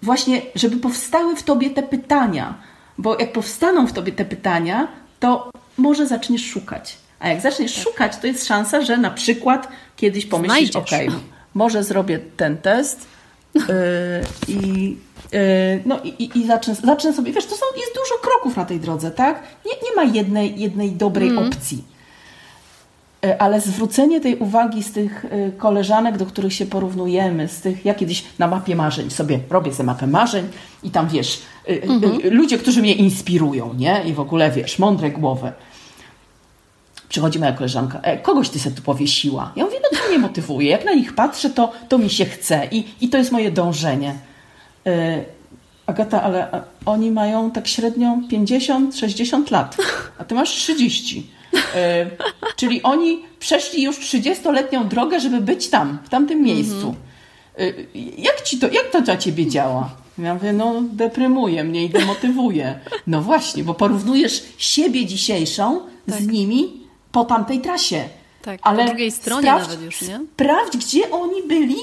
właśnie, 0.02 0.42
żeby 0.54 0.76
powstały 0.76 1.36
w 1.36 1.42
tobie 1.42 1.70
te 1.70 1.82
pytania. 1.82 2.54
Bo 2.98 3.18
jak 3.18 3.32
powstaną 3.32 3.86
w 3.86 3.92
tobie 3.92 4.12
te 4.12 4.24
pytania, 4.24 4.88
to 5.20 5.50
może 5.78 6.06
zaczniesz 6.06 6.44
szukać. 6.44 6.96
A 7.20 7.28
jak 7.28 7.40
zaczniesz 7.40 7.74
tak. 7.74 7.84
szukać, 7.84 8.16
to 8.16 8.26
jest 8.26 8.46
szansa, 8.46 8.82
że 8.82 8.96
na 8.96 9.10
przykład 9.10 9.68
kiedyś 9.96 10.26
pomyślisz, 10.26 10.76
ok, 10.76 10.90
może 11.54 11.84
zrobię 11.84 12.18
ten 12.36 12.58
test 12.58 13.06
i, 14.48 14.96
yy, 15.32 15.40
no, 15.86 16.00
i, 16.04 16.38
i 16.38 16.46
zacznę, 16.46 16.74
zacznę 16.74 17.12
sobie, 17.12 17.32
wiesz, 17.32 17.46
to 17.46 17.54
są, 17.54 17.66
jest 17.76 17.92
dużo 17.94 18.20
kroków 18.22 18.56
na 18.56 18.64
tej 18.64 18.80
drodze, 18.80 19.10
tak? 19.10 19.42
Nie, 19.66 19.72
nie 19.88 19.96
ma 19.96 20.12
jednej, 20.14 20.60
jednej 20.60 20.92
dobrej 20.92 21.28
mm. 21.28 21.48
opcji. 21.48 21.84
E, 23.24 23.42
ale 23.42 23.60
zwrócenie 23.60 24.20
tej 24.20 24.36
uwagi 24.36 24.82
z 24.82 24.92
tych 24.92 25.26
koleżanek, 25.58 26.16
do 26.16 26.26
których 26.26 26.52
się 26.52 26.66
porównujemy, 26.66 27.48
z 27.48 27.60
tych, 27.60 27.84
ja 27.84 27.94
kiedyś 27.94 28.24
na 28.38 28.48
mapie 28.48 28.76
marzeń 28.76 29.10
sobie 29.10 29.38
robię 29.50 29.74
sobie 29.74 29.86
mapę 29.86 30.06
marzeń 30.06 30.48
i 30.82 30.90
tam 30.90 31.08
wiesz, 31.08 31.42
mhm. 31.66 32.20
ludzie, 32.34 32.58
którzy 32.58 32.82
mnie 32.82 32.94
inspirują, 32.94 33.74
nie? 33.74 34.02
I 34.04 34.12
w 34.12 34.20
ogóle 34.20 34.50
wiesz, 34.50 34.78
mądre 34.78 35.10
głowy. 35.10 35.52
Przychodzi 37.12 37.38
moja 37.38 37.52
koleżanka, 37.52 38.00
e, 38.02 38.18
kogoś 38.18 38.48
ty 38.48 38.58
sobie 38.58 38.76
tu 38.76 38.82
powiesiła. 38.82 39.52
Ja 39.56 39.64
mówię, 39.64 39.76
no 39.82 39.98
to 39.98 40.08
mnie 40.08 40.18
motywuje. 40.18 40.70
Jak 40.70 40.84
na 40.84 40.92
nich 40.92 41.14
patrzę, 41.14 41.50
to, 41.50 41.72
to 41.88 41.98
mi 41.98 42.10
się 42.10 42.24
chce 42.24 42.68
i, 42.70 42.84
i 43.00 43.08
to 43.08 43.18
jest 43.18 43.32
moje 43.32 43.50
dążenie. 43.50 44.14
E, 44.86 45.24
Agata, 45.86 46.22
ale 46.22 46.62
oni 46.86 47.10
mają 47.10 47.50
tak 47.50 47.68
średnio 47.68 48.18
50-60 48.30 49.52
lat, 49.52 49.76
a 50.18 50.24
ty 50.24 50.34
masz 50.34 50.50
30. 50.50 51.26
E, 51.74 52.06
czyli 52.56 52.82
oni 52.82 53.22
przeszli 53.38 53.82
już 53.82 53.98
30-letnią 54.00 54.88
drogę, 54.88 55.20
żeby 55.20 55.40
być 55.40 55.68
tam, 55.68 55.98
w 56.04 56.08
tamtym 56.08 56.38
mhm. 56.38 56.56
miejscu. 56.56 56.94
E, 57.58 57.64
jak, 58.18 58.40
ci 58.40 58.58
to, 58.58 58.68
jak 58.68 58.90
to 58.92 59.02
dla 59.02 59.16
ciebie 59.16 59.46
działa? 59.46 59.90
Ja 60.18 60.34
mówię, 60.34 60.52
no 60.52 60.82
deprymuje 60.92 61.64
mnie 61.64 61.84
i 61.84 61.88
demotywuje. 61.88 62.80
No 63.06 63.20
właśnie, 63.20 63.64
bo 63.64 63.74
porównujesz 63.74 64.44
siebie 64.58 65.06
dzisiejszą 65.06 65.80
tak. 66.10 66.20
z 66.20 66.26
nimi 66.26 66.81
po 67.12 67.24
tamtej 67.24 67.60
trasie. 67.60 68.04
Tak, 68.42 68.60
Ale 68.62 68.82
po 68.82 68.88
drugiej 68.88 69.10
stronie 69.10 69.42
sprawdź, 69.42 69.68
nawet 69.68 69.82
już, 69.82 70.02
nie? 70.02 70.20
Sprawdź, 70.34 70.76
gdzie 70.76 71.10
oni 71.10 71.42
byli 71.48 71.76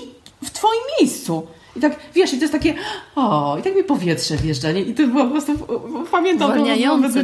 w 0.43 0.51
twoim 0.51 0.81
miejscu. 0.99 1.47
I 1.75 1.79
tak, 1.79 1.99
wiesz, 2.15 2.33
i 2.33 2.37
to 2.37 2.43
jest 2.43 2.53
takie, 2.53 2.73
o, 3.15 3.57
i 3.59 3.63
tak 3.63 3.75
mi 3.75 3.83
powietrze 3.83 4.37
wjeżdża, 4.37 4.71
nie? 4.71 4.81
I 4.81 4.93
to 4.93 5.07
było 5.07 5.23
po 5.25 5.31
prostu, 5.31 5.51
pamiętam 6.11 6.51
to 6.51 6.55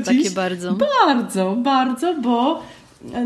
takie 0.05 0.31
bardzo. 0.31 0.73
Bardzo, 1.05 1.55
bardzo, 1.57 2.13
bo 2.21 2.61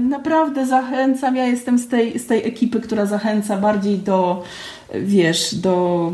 naprawdę 0.01 0.65
zachęcam, 0.65 1.35
ja 1.35 1.45
jestem 1.45 1.79
z 1.79 1.87
tej, 1.87 2.19
z 2.19 2.27
tej 2.27 2.47
ekipy, 2.47 2.79
która 2.79 3.05
zachęca 3.05 3.57
bardziej 3.57 3.97
do, 3.97 4.43
wiesz, 4.93 5.55
do, 5.55 6.11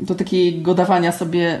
do 0.00 0.14
takiego 0.14 0.74
dawania 0.74 1.12
sobie, 1.12 1.60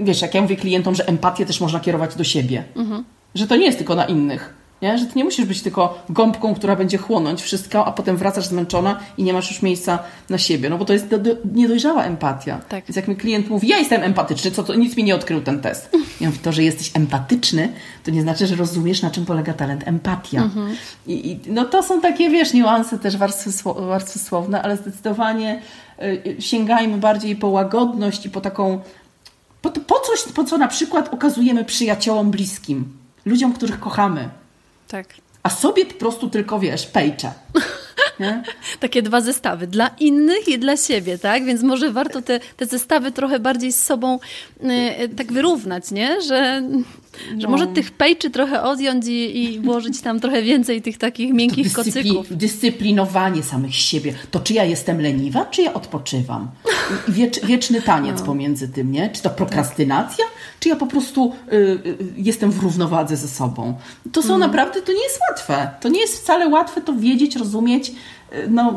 wiesz, 0.00 0.22
jak 0.22 0.34
ja 0.34 0.42
mówię 0.42 0.56
klientom, 0.56 0.94
że 0.94 1.08
empatię 1.08 1.46
też 1.46 1.60
można 1.60 1.80
kierować 1.80 2.14
do 2.14 2.24
siebie. 2.24 2.64
Mhm. 2.76 3.04
Że 3.34 3.46
to 3.46 3.56
nie 3.56 3.66
jest 3.66 3.78
tylko 3.78 3.94
na 3.94 4.04
innych 4.04 4.54
nie? 4.82 4.98
Że 4.98 5.06
ty 5.06 5.12
nie 5.16 5.24
musisz 5.24 5.46
być 5.46 5.62
tylko 5.62 6.04
gąbką, 6.08 6.54
która 6.54 6.76
będzie 6.76 6.98
chłonąć 6.98 7.42
wszystko, 7.42 7.86
a 7.86 7.92
potem 7.92 8.16
wracasz 8.16 8.46
zmęczona 8.46 9.00
i 9.18 9.22
nie 9.22 9.32
masz 9.32 9.50
już 9.50 9.62
miejsca 9.62 9.98
na 10.30 10.38
siebie. 10.38 10.70
No 10.70 10.78
bo 10.78 10.84
to 10.84 10.92
jest 10.92 11.08
do, 11.08 11.18
do, 11.18 11.30
niedojrzała 11.54 12.04
empatia. 12.04 12.60
Tak. 12.68 12.84
Więc 12.84 12.96
jak 12.96 13.08
mi 13.08 13.16
klient 13.16 13.48
mówi, 13.48 13.68
ja 13.68 13.78
jestem 13.78 14.02
empatyczny, 14.02 14.50
co 14.50 14.62
to 14.62 14.74
nic 14.74 14.96
mi 14.96 15.04
nie 15.04 15.14
odkrył 15.14 15.40
ten 15.40 15.60
test. 15.60 15.90
Ja 16.20 16.26
mówię, 16.26 16.40
to, 16.42 16.52
że 16.52 16.62
jesteś 16.62 16.90
empatyczny, 16.94 17.72
to 18.04 18.10
nie 18.10 18.22
znaczy, 18.22 18.46
że 18.46 18.56
rozumiesz, 18.56 19.02
na 19.02 19.10
czym 19.10 19.26
polega 19.26 19.52
talent 19.52 19.88
empatia. 19.88 20.42
Mhm. 20.42 20.76
I, 21.06 21.30
I, 21.30 21.40
no 21.46 21.64
to 21.64 21.82
są 21.82 22.00
takie, 22.00 22.30
wiesz, 22.30 22.54
niuanse 22.54 22.98
też 22.98 23.16
warstwy, 23.16 23.50
warstwy 23.64 24.18
słowne, 24.18 24.62
ale 24.62 24.76
zdecydowanie 24.76 25.62
y, 26.02 26.36
sięgajmy 26.38 26.98
bardziej 26.98 27.36
po 27.36 27.48
łagodność 27.48 28.26
i 28.26 28.30
po 28.30 28.40
taką 28.40 28.80
po, 29.62 29.70
po 29.70 30.00
coś, 30.00 30.32
po 30.34 30.44
co 30.44 30.58
na 30.58 30.68
przykład 30.68 31.14
okazujemy 31.14 31.64
przyjaciołom 31.64 32.30
bliskim, 32.30 32.98
ludziom, 33.24 33.52
których 33.52 33.80
kochamy. 33.80 34.28
Tak. 34.88 35.06
A 35.42 35.50
sobie 35.50 35.86
po 35.86 35.94
prostu 35.94 36.30
tylko, 36.30 36.60
wiesz, 36.60 36.86
pejcze. 36.86 37.32
Takie 38.80 39.02
dwa 39.02 39.20
zestawy, 39.20 39.66
dla 39.66 39.88
innych 40.00 40.48
i 40.48 40.58
dla 40.58 40.76
siebie, 40.76 41.18
tak? 41.18 41.44
Więc 41.44 41.62
może 41.62 41.92
warto 41.92 42.22
te, 42.22 42.40
te 42.56 42.66
zestawy 42.66 43.12
trochę 43.12 43.38
bardziej 43.38 43.72
z 43.72 43.84
sobą 43.84 44.18
y, 45.00 45.08
tak 45.08 45.32
wyrównać, 45.32 45.90
nie? 45.90 46.22
Że 46.22 46.62
no. 47.34 47.40
Że 47.40 47.48
może 47.48 47.66
tych 47.66 47.90
pejczy 47.90 48.30
trochę 48.30 48.62
odjąć 48.62 49.06
i, 49.06 49.44
i 49.44 49.60
włożyć 49.60 50.00
tam 50.00 50.20
trochę 50.20 50.42
więcej 50.42 50.82
tych 50.82 50.98
takich 50.98 51.32
miękkich 51.32 51.64
dyscypli 51.64 52.14
kocyków. 52.14 52.36
Dyscyplinowanie 52.36 53.42
samych 53.42 53.74
siebie. 53.74 54.14
To 54.30 54.40
czy 54.40 54.54
ja 54.54 54.64
jestem 54.64 55.00
leniwa, 55.00 55.44
czy 55.44 55.62
ja 55.62 55.74
odpoczywam? 55.74 56.48
Wiecz, 57.08 57.40
wieczny 57.40 57.82
taniec 57.82 58.20
no. 58.20 58.26
pomiędzy 58.26 58.68
tym, 58.68 58.92
nie? 58.92 59.10
Czy 59.10 59.22
to 59.22 59.30
prokrastynacja, 59.30 60.24
tak. 60.24 60.34
czy 60.60 60.68
ja 60.68 60.76
po 60.76 60.86
prostu 60.86 61.32
y, 61.52 61.56
y, 61.56 61.96
jestem 62.16 62.50
w 62.50 62.62
równowadze 62.62 63.16
ze 63.16 63.28
sobą? 63.28 63.74
To 64.12 64.22
są 64.22 64.34
mm. 64.34 64.40
naprawdę, 64.40 64.82
to 64.82 64.92
nie 64.92 65.02
jest 65.02 65.18
łatwe. 65.30 65.70
To 65.80 65.88
nie 65.88 66.00
jest 66.00 66.22
wcale 66.22 66.48
łatwe 66.48 66.80
to 66.80 66.94
wiedzieć, 66.94 67.36
rozumieć, 67.36 67.88
y, 67.88 68.48
no 68.50 68.74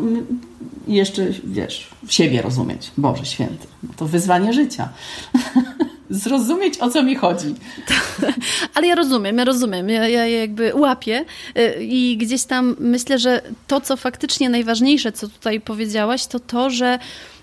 jeszcze, 0.87 1.27
wiesz, 1.43 1.89
siebie 2.07 2.41
rozumieć. 2.41 2.91
Boże 2.97 3.25
święty. 3.25 3.67
To 3.95 4.05
wyzwanie 4.05 4.53
życia. 4.53 4.89
zrozumieć, 6.11 6.77
o 6.79 6.89
co 6.89 7.03
mi 7.03 7.15
chodzi. 7.15 7.55
Ale 8.75 8.87
ja 8.87 8.95
rozumiem, 8.95 9.37
ja 9.37 9.45
rozumiem, 9.45 9.89
ja, 9.89 10.07
ja 10.07 10.25
jakby 10.27 10.75
łapię 10.75 11.25
y, 11.57 11.83
i 11.83 12.17
gdzieś 12.17 12.43
tam 12.43 12.75
myślę, 12.79 13.19
że 13.19 13.41
to, 13.67 13.81
co 13.81 13.97
faktycznie 13.97 14.49
najważniejsze, 14.49 15.11
co 15.11 15.27
tutaj 15.27 15.61
powiedziałaś, 15.61 16.25
to 16.25 16.39
to, 16.39 16.69
że 16.69 16.99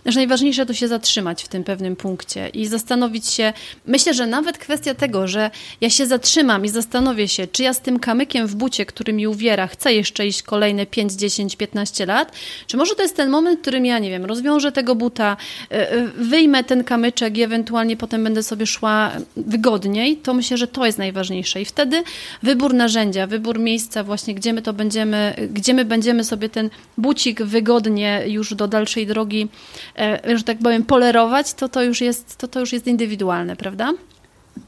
że 0.09 0.21
najważniejsze 0.21 0.67
to 0.67 0.75
się 0.75 0.89
zatrzymać 0.89 1.45
w 1.45 1.49
tym 1.49 1.65
pewnym 1.65 1.97
punkcie 1.97 2.49
i 2.49 2.67
zastanowić 2.67 3.27
się. 3.27 3.53
Myślę, 3.87 4.15
że 4.15 4.27
nawet 4.27 4.59
kwestia 4.59 4.95
tego, 4.95 5.29
że 5.29 5.51
ja 5.81 5.91
się 5.91 6.07
zatrzymam 6.07 6.65
i 6.65 6.69
zastanowię 6.69 7.29
się, 7.29 7.47
czy 7.47 7.63
ja 7.63 7.75
z 7.75 7.81
tym 7.81 7.99
kamykiem 7.99 8.47
w 8.47 8.55
bucie, 8.55 8.87
który 8.87 9.13
mi 9.13 9.27
uwiera, 9.27 9.67
chcę 9.67 9.95
jeszcze 9.95 10.27
iść 10.27 10.43
kolejne 10.43 10.87
5, 10.87 11.13
10, 11.13 11.57
15 11.57 12.07
lat, 12.07 12.33
czy 12.67 12.77
może 12.77 12.95
to 12.95 13.03
jest 13.03 13.17
ten 13.17 13.31
moment, 13.31 13.59
w 13.59 13.63
którym 13.63 13.87
ja, 13.87 13.99
nie 13.99 14.11
wiem, 14.11 14.25
rozwiążę 14.25 14.73
tego 14.73 14.95
buta, 14.95 15.37
y, 15.73 15.77
y, 15.77 16.09
wyjmę 16.09 16.65
ten 16.65 16.85
kamyczek 16.85 17.37
i 17.37 17.43
ewentualnie 17.43 17.97
potem 17.97 18.25
będę 18.25 18.43
sobie 18.43 18.67
szła 18.67 19.13
wygodniej, 19.37 20.17
to 20.17 20.35
myślę, 20.35 20.57
że 20.57 20.67
to 20.67 20.87
jest 20.87 20.99
najważniejsze. 20.99 21.61
I 21.61 21.65
wtedy 21.65 22.03
wybór 22.43 22.75
narzędzia, 22.75 23.27
wybór 23.27 23.59
miejsca 23.59 24.05
właśnie, 24.05 24.35
gdzie 24.35 24.53
my 24.53 24.63
to 24.63 24.73
będziemy, 24.73 25.49
gdzie 25.53 25.75
my 25.75 25.85
będziemy 25.85 26.25
sobie 26.25 26.49
ten 26.49 26.71
bucik 26.99 27.43
wygodnie 27.43 28.23
już 28.27 28.55
do 28.55 28.69
dalszej 28.69 29.07
drogi 29.07 29.49
E, 29.98 29.98
że 30.35 30.43
tak 30.45 30.59
powiem, 30.59 30.85
polerować, 30.85 31.55
to 31.55 31.69
to 31.69 31.83
już 31.83 32.01
jest, 32.01 32.37
to 32.37 32.49
to 32.49 32.61
już 32.61 32.73
jest 32.73 32.87
indywidualne, 32.87 33.57
prawda? 33.57 33.93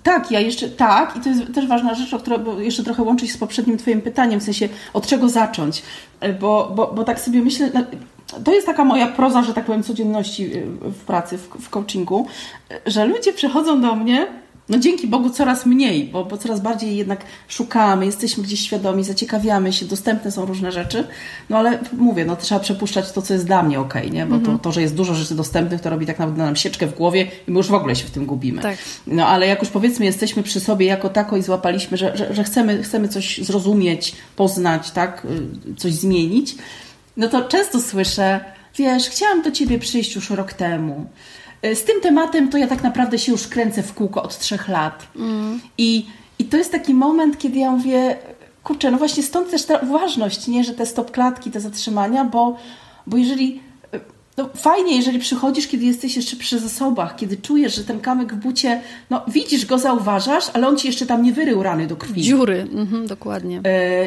Tak, 0.02 0.30
ja 0.30 0.40
jeszcze 0.40 0.68
tak, 0.68 1.16
i 1.16 1.20
to 1.20 1.28
jest 1.28 1.42
też 1.54 1.66
ważna 1.66 1.94
rzecz, 1.94 2.14
o 2.14 2.18
którą 2.18 2.58
jeszcze 2.58 2.84
trochę 2.84 3.02
łączy 3.02 3.26
się 3.26 3.32
z 3.32 3.38
poprzednim 3.38 3.78
Twoim 3.78 4.02
pytaniem, 4.02 4.40
w 4.40 4.42
sensie 4.42 4.68
od 4.94 5.06
czego 5.06 5.28
zacząć, 5.28 5.82
e, 6.20 6.32
bo, 6.32 6.72
bo, 6.74 6.92
bo 6.92 7.04
tak 7.04 7.20
sobie 7.20 7.42
myślę, 7.42 7.70
to 8.44 8.52
jest 8.52 8.66
taka 8.66 8.84
moja 8.84 9.06
proza, 9.06 9.42
że 9.42 9.54
tak 9.54 9.64
powiem, 9.64 9.82
codzienności 9.82 10.44
e, 10.44 10.62
w 10.90 11.04
pracy, 11.04 11.38
w, 11.38 11.48
w 11.60 11.70
coachingu, 11.70 12.26
że 12.86 13.04
ludzie 13.04 13.32
przychodzą 13.32 13.80
do 13.80 13.94
mnie 13.94 14.26
no 14.70 14.78
dzięki 14.78 15.08
Bogu 15.08 15.30
coraz 15.30 15.66
mniej, 15.66 16.04
bo, 16.04 16.24
bo 16.24 16.38
coraz 16.38 16.60
bardziej 16.60 16.96
jednak 16.96 17.24
szukamy, 17.48 18.06
jesteśmy 18.06 18.42
gdzieś 18.42 18.60
świadomi, 18.60 19.04
zaciekawiamy 19.04 19.72
się, 19.72 19.86
dostępne 19.86 20.30
są 20.30 20.46
różne 20.46 20.72
rzeczy, 20.72 21.06
no 21.50 21.58
ale 21.58 21.78
mówię, 21.92 22.24
no 22.24 22.36
trzeba 22.36 22.60
przepuszczać 22.60 23.12
to, 23.12 23.22
co 23.22 23.34
jest 23.34 23.46
dla 23.46 23.62
mnie 23.62 23.80
ok, 23.80 23.94
nie? 24.10 24.26
Bo 24.26 24.34
to, 24.34 24.40
mhm. 24.40 24.58
to, 24.58 24.72
że 24.72 24.82
jest 24.82 24.94
dużo 24.94 25.14
rzeczy 25.14 25.34
dostępnych, 25.34 25.80
to 25.80 25.90
robi 25.90 26.06
tak 26.06 26.18
naprawdę 26.18 26.42
nam 26.42 26.56
sieczkę 26.56 26.86
w 26.86 26.94
głowie 26.94 27.22
i 27.48 27.50
my 27.50 27.56
już 27.56 27.68
w 27.68 27.74
ogóle 27.74 27.96
się 27.96 28.06
w 28.06 28.10
tym 28.10 28.26
gubimy. 28.26 28.62
Tak. 28.62 28.78
No 29.06 29.26
ale 29.26 29.46
jak 29.46 29.60
już 29.60 29.70
powiedzmy 29.70 30.04
jesteśmy 30.04 30.42
przy 30.42 30.60
sobie 30.60 30.86
jako 30.86 31.08
tako 31.08 31.36
i 31.36 31.42
złapaliśmy, 31.42 31.96
że, 31.96 32.16
że, 32.16 32.34
że 32.34 32.44
chcemy, 32.44 32.82
chcemy 32.82 33.08
coś 33.08 33.38
zrozumieć, 33.38 34.14
poznać, 34.36 34.90
tak, 34.90 35.26
y, 35.70 35.74
coś 35.74 35.92
zmienić, 35.92 36.54
no 37.16 37.28
to 37.28 37.44
często 37.44 37.80
słyszę, 37.80 38.40
wiesz, 38.76 39.08
chciałam 39.08 39.42
do 39.42 39.50
Ciebie 39.50 39.78
przyjść 39.78 40.14
już 40.14 40.30
rok 40.30 40.52
temu, 40.52 41.06
z 41.62 41.84
tym 41.84 42.00
tematem 42.00 42.48
to 42.48 42.58
ja 42.58 42.66
tak 42.66 42.82
naprawdę 42.82 43.18
się 43.18 43.32
już 43.32 43.48
kręcę 43.48 43.82
w 43.82 43.94
kółko 43.94 44.22
od 44.22 44.38
trzech 44.38 44.68
lat. 44.68 45.06
Mm. 45.16 45.60
I, 45.78 46.06
I 46.38 46.44
to 46.44 46.56
jest 46.56 46.72
taki 46.72 46.94
moment, 46.94 47.38
kiedy 47.38 47.58
ja 47.58 47.70
mówię, 47.70 48.16
kurczę, 48.64 48.90
no 48.90 48.98
właśnie 48.98 49.22
stąd 49.22 49.50
też 49.50 49.64
ta 49.64 49.78
ważność, 49.78 50.48
nie, 50.48 50.64
że 50.64 50.74
te 50.74 50.86
stop 50.86 51.10
klatki, 51.10 51.50
te 51.50 51.60
zatrzymania, 51.60 52.24
bo, 52.24 52.56
bo 53.06 53.16
jeżeli 53.16 53.56
e, 53.56 53.60
no 54.40 54.48
fajnie, 54.56 54.96
jeżeli 54.96 55.18
przychodzisz, 55.18 55.68
kiedy 55.68 55.84
jesteś 55.84 56.16
jeszcze 56.16 56.36
przy 56.36 56.58
zasobach, 56.58 57.16
kiedy 57.16 57.36
czujesz, 57.36 57.74
że 57.74 57.84
ten 57.84 58.00
kamyk 58.00 58.34
w 58.34 58.36
bucie, 58.36 58.80
no 59.10 59.22
widzisz 59.28 59.66
go, 59.66 59.78
zauważasz, 59.78 60.44
ale 60.52 60.68
on 60.68 60.76
ci 60.76 60.86
jeszcze 60.86 61.06
tam 61.06 61.22
nie 61.22 61.32
wyrył 61.32 61.62
rany 61.62 61.86
do 61.86 61.96
krwi. 61.96 62.22
Dziury, 62.22 62.66
mhm, 62.72 63.06
dokładnie. 63.06 63.60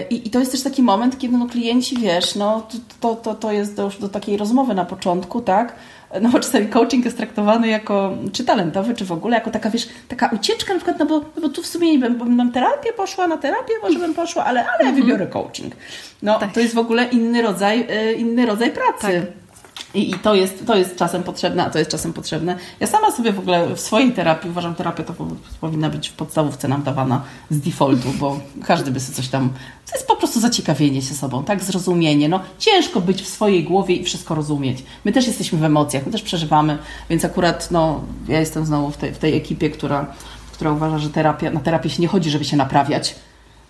Yy, 0.09 0.17
I 0.17 0.29
to 0.29 0.39
jest 0.39 0.51
też 0.51 0.63
taki 0.63 0.83
moment, 0.83 1.17
kiedy 1.17 1.37
no 1.37 1.47
klienci, 1.47 1.97
wiesz, 1.97 2.35
no 2.35 2.67
to, 2.99 3.15
to, 3.15 3.35
to 3.35 3.51
jest 3.51 3.75
do, 3.75 3.91
do 3.99 4.09
takiej 4.09 4.37
rozmowy 4.37 4.73
na 4.73 4.85
początku, 4.85 5.41
tak? 5.41 5.75
no 6.21 6.29
bo 6.29 6.39
czasami 6.39 6.67
coaching 6.67 7.05
jest 7.05 7.17
traktowany 7.17 7.67
jako, 7.67 8.11
czy 8.33 8.43
talentowy, 8.43 8.93
czy 8.93 9.05
w 9.05 9.11
ogóle, 9.11 9.37
jako 9.37 9.51
taka, 9.51 9.69
wiesz, 9.69 9.87
taka 10.07 10.29
ucieczka 10.33 10.73
na 10.73 10.79
przykład, 10.79 10.99
no 10.99 11.05
bo, 11.05 11.19
no 11.19 11.41
bo 11.41 11.49
tu 11.49 11.61
w 11.61 11.67
sumie 11.67 11.91
nie 11.91 11.99
bym, 11.99 12.17
bym 12.17 12.35
na 12.35 12.51
terapię 12.51 12.93
poszła, 12.93 13.27
na 13.27 13.37
terapię 13.37 13.73
może 13.83 13.99
bym 13.99 14.13
poszła, 14.13 14.45
ale, 14.45 14.59
ale 14.59 14.83
ja 14.83 14.89
mhm. 14.89 14.95
wybiorę 14.95 15.27
coaching. 15.27 15.73
No, 16.21 16.39
tak. 16.39 16.53
to 16.53 16.59
jest 16.59 16.73
w 16.73 16.77
ogóle 16.77 17.05
inny 17.05 17.41
rodzaj, 17.41 17.87
e, 17.89 18.13
inny 18.13 18.45
rodzaj 18.45 18.71
pracy. 18.71 19.21
Tak. 19.21 19.42
I, 19.93 20.09
I, 20.09 20.13
to, 20.13 20.35
jest, 20.35 20.65
to 20.67 20.75
jest 20.75 20.95
czasem 20.95 21.23
potrzebne, 21.23 21.65
a 21.65 21.69
to 21.69 21.79
jest 21.79 21.91
czasem 21.91 22.13
potrzebne. 22.13 22.57
Ja 22.79 22.87
sama 22.87 23.11
sobie 23.11 23.31
w 23.31 23.39
ogóle 23.39 23.75
w 23.75 23.79
swojej 23.79 24.11
terapii 24.11 24.49
uważam, 24.49 24.75
terapia 24.75 25.03
to 25.03 25.13
powinna 25.61 25.89
być 25.89 26.09
w 26.09 26.13
podstawówce 26.13 26.67
nam 26.67 26.83
dawana 26.83 27.21
z 27.49 27.59
defaultu, 27.59 28.09
bo 28.19 28.39
każdy 28.65 28.91
by 28.91 28.99
sobie 28.99 29.15
coś 29.15 29.27
tam. 29.27 29.49
To 29.89 29.95
jest 29.95 30.07
po 30.07 30.15
prostu 30.15 30.39
zaciekawienie 30.39 31.01
się 31.01 31.13
sobą, 31.13 31.43
tak? 31.43 31.63
Zrozumienie. 31.63 32.29
No, 32.29 32.39
ciężko 32.59 33.01
być 33.01 33.21
w 33.21 33.27
swojej 33.27 33.63
głowie 33.63 33.95
i 33.95 34.03
wszystko 34.03 34.35
rozumieć. 34.35 34.83
My 35.05 35.11
też 35.11 35.27
jesteśmy 35.27 35.59
w 35.59 35.63
emocjach, 35.63 36.05
my 36.05 36.11
też 36.11 36.21
przeżywamy, 36.21 36.77
więc 37.09 37.25
akurat 37.25 37.71
no, 37.71 38.01
ja 38.27 38.39
jestem 38.39 38.65
znowu 38.65 38.91
w 38.91 38.97
tej, 38.97 39.13
w 39.13 39.17
tej 39.17 39.37
ekipie, 39.37 39.69
która, 39.69 40.05
która 40.53 40.71
uważa, 40.71 40.97
że 40.97 41.09
terapia, 41.09 41.51
na 41.51 41.59
terapię 41.59 41.89
się 41.89 42.01
nie 42.01 42.07
chodzi, 42.07 42.29
żeby 42.29 42.45
się 42.45 42.57
naprawiać 42.57 43.15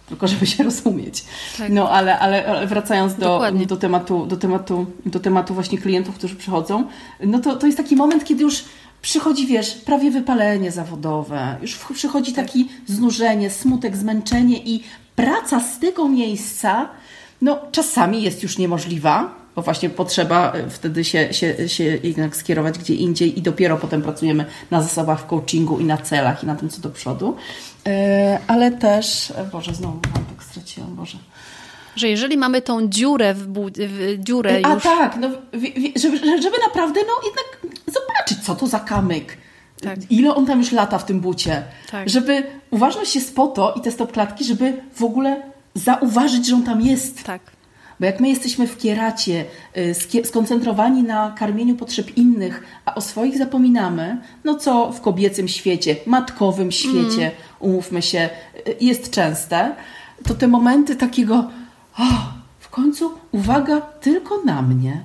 tylko 0.05 0.27
żeby 0.27 0.45
się 0.45 0.63
rozumieć. 0.63 1.23
Tak. 1.57 1.69
No 1.69 1.89
ale, 1.89 2.19
ale 2.19 2.67
wracając 2.67 3.15
do, 3.15 3.41
do, 3.65 3.77
tematu, 3.77 4.25
do, 4.25 4.37
tematu, 4.37 4.85
do 5.05 5.19
tematu 5.19 5.53
właśnie 5.53 5.77
klientów, 5.77 6.15
którzy 6.15 6.35
przychodzą, 6.35 6.87
no 7.23 7.39
to, 7.39 7.55
to 7.55 7.65
jest 7.65 7.77
taki 7.77 7.95
moment, 7.95 8.25
kiedy 8.25 8.43
już 8.43 8.63
przychodzi, 9.01 9.47
wiesz, 9.47 9.71
prawie 9.71 10.11
wypalenie 10.11 10.71
zawodowe, 10.71 11.57
już 11.61 11.79
przychodzi 11.93 12.33
tak. 12.33 12.45
taki 12.45 12.69
znużenie, 12.85 13.49
smutek, 13.49 13.97
zmęczenie 13.97 14.57
i 14.57 14.83
praca 15.15 15.59
z 15.59 15.79
tego 15.79 16.09
miejsca, 16.09 16.89
no 17.41 17.59
czasami 17.71 18.23
jest 18.23 18.43
już 18.43 18.57
niemożliwa, 18.57 19.43
bo 19.55 19.61
właśnie 19.61 19.89
potrzeba 19.89 20.51
e, 20.51 20.69
wtedy 20.69 21.03
się, 21.03 21.33
się, 21.33 21.69
się 21.69 21.83
jednak 22.03 22.35
skierować 22.35 22.79
gdzie 22.79 22.95
indziej 22.95 23.39
i 23.39 23.41
dopiero 23.41 23.77
potem 23.77 24.01
pracujemy 24.01 24.45
na 24.71 24.81
zasobach 24.81 25.21
w 25.21 25.25
coachingu 25.25 25.79
i 25.79 25.85
na 25.85 25.97
celach 25.97 26.43
i 26.43 26.47
na 26.47 26.55
tym, 26.55 26.69
co 26.69 26.81
do 26.81 26.89
przodu. 26.89 27.35
E, 27.87 28.39
ale 28.47 28.71
też, 28.71 29.31
e, 29.31 29.43
Boże, 29.51 29.73
znowu 29.73 29.99
tak 29.99 30.43
straciłam, 30.43 30.95
Boże. 30.95 31.17
Że 31.95 32.09
jeżeli 32.09 32.37
mamy 32.37 32.61
tą 32.61 32.87
dziurę 32.87 33.33
w, 33.33 33.47
w 33.71 34.23
dziurę 34.23 34.59
A 34.63 34.73
już... 34.73 34.83
tak, 34.83 35.17
no, 35.19 35.29
żeby, 35.95 36.17
żeby 36.17 36.57
naprawdę 36.67 36.99
no, 37.07 37.13
jednak 37.25 37.77
zobaczyć, 37.87 38.45
co 38.45 38.55
to 38.55 38.67
za 38.67 38.79
kamyk. 38.79 39.37
Tak. 39.81 39.99
Ile 40.11 40.35
on 40.35 40.45
tam 40.45 40.59
już 40.59 40.71
lata 40.71 40.97
w 40.97 41.05
tym 41.05 41.19
bucie. 41.19 41.63
Tak. 41.91 42.09
Żeby 42.09 42.43
uważność 42.71 43.15
jest 43.15 43.35
po 43.35 43.47
to 43.47 43.73
i 43.73 43.81
te 43.81 43.91
stopklatki, 43.91 44.43
żeby 44.43 44.81
w 44.93 45.03
ogóle 45.03 45.41
zauważyć, 45.75 46.47
że 46.47 46.55
on 46.55 46.63
tam 46.63 46.81
jest. 46.81 47.23
Tak. 47.23 47.41
Bo 47.99 48.05
jak 48.05 48.19
my 48.19 48.29
jesteśmy 48.29 48.67
w 48.67 48.77
kieracie, 48.77 49.45
y, 49.77 50.25
skoncentrowani 50.25 51.03
na 51.03 51.35
karmieniu 51.37 51.75
potrzeb 51.75 52.17
innych, 52.17 52.63
a 52.85 52.95
o 52.95 53.01
swoich 53.01 53.37
zapominamy, 53.37 54.17
no 54.43 54.55
co 54.55 54.91
w 54.91 55.01
kobiecym 55.01 55.47
świecie, 55.47 55.95
matkowym 56.05 56.71
świecie, 56.71 57.21
mm. 57.21 57.31
Umówmy 57.63 58.01
się, 58.01 58.29
y, 58.67 58.75
jest 58.81 59.11
częste, 59.11 59.75
to 60.23 60.33
te 60.33 60.47
momenty 60.47 60.95
takiego, 60.95 61.49
oh, 61.97 62.33
w 62.59 62.69
końcu 62.69 63.11
uwaga 63.31 63.81
tylko 63.81 64.41
na 64.45 64.61
mnie. 64.61 65.03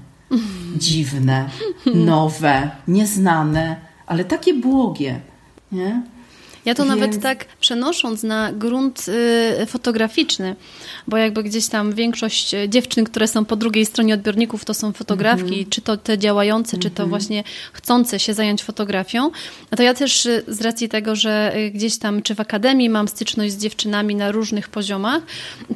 Dziwne, 0.76 1.48
nowe, 1.94 2.70
nieznane, 2.88 3.76
ale 4.06 4.24
takie 4.24 4.54
błogie. 4.54 5.20
Nie? 5.72 6.02
Ja 6.64 6.74
to 6.74 6.84
Więc... 6.84 6.94
nawet 6.94 7.22
tak 7.22 7.46
przenosząc 7.68 8.22
na 8.22 8.52
grunt 8.52 9.06
y, 9.62 9.66
fotograficzny, 9.66 10.56
bo 11.06 11.16
jakby 11.16 11.42
gdzieś 11.42 11.68
tam 11.68 11.92
większość 11.92 12.54
y, 12.54 12.68
dziewczyn, 12.68 13.04
które 13.04 13.28
są 13.28 13.44
po 13.44 13.56
drugiej 13.56 13.86
stronie 13.86 14.14
odbiorników, 14.14 14.64
to 14.64 14.74
są 14.74 14.92
fotografki, 14.92 15.54
mm 15.54 15.64
-hmm. 15.64 15.68
czy 15.68 15.80
to 15.80 15.96
te 15.96 16.18
działające, 16.18 16.76
mm 16.76 16.80
-hmm. 16.80 16.82
czy 16.82 16.90
to 16.90 17.02
mhm. 17.02 17.08
właśnie 17.08 17.44
chcące 17.72 18.18
się 18.18 18.34
zająć 18.34 18.62
fotografią. 18.62 19.30
No 19.70 19.76
to 19.76 19.82
ja 19.82 19.94
też 19.94 20.26
y, 20.26 20.44
z 20.48 20.60
racji 20.60 20.88
tego, 20.88 21.16
że 21.16 21.54
gdzieś 21.74 21.98
tam, 21.98 22.22
czy 22.22 22.34
w 22.34 22.40
akademii 22.40 22.90
mam 22.90 23.08
styczność 23.08 23.52
z 23.52 23.58
dziewczynami 23.58 24.14
na 24.14 24.32
różnych 24.32 24.68
poziomach, 24.68 25.22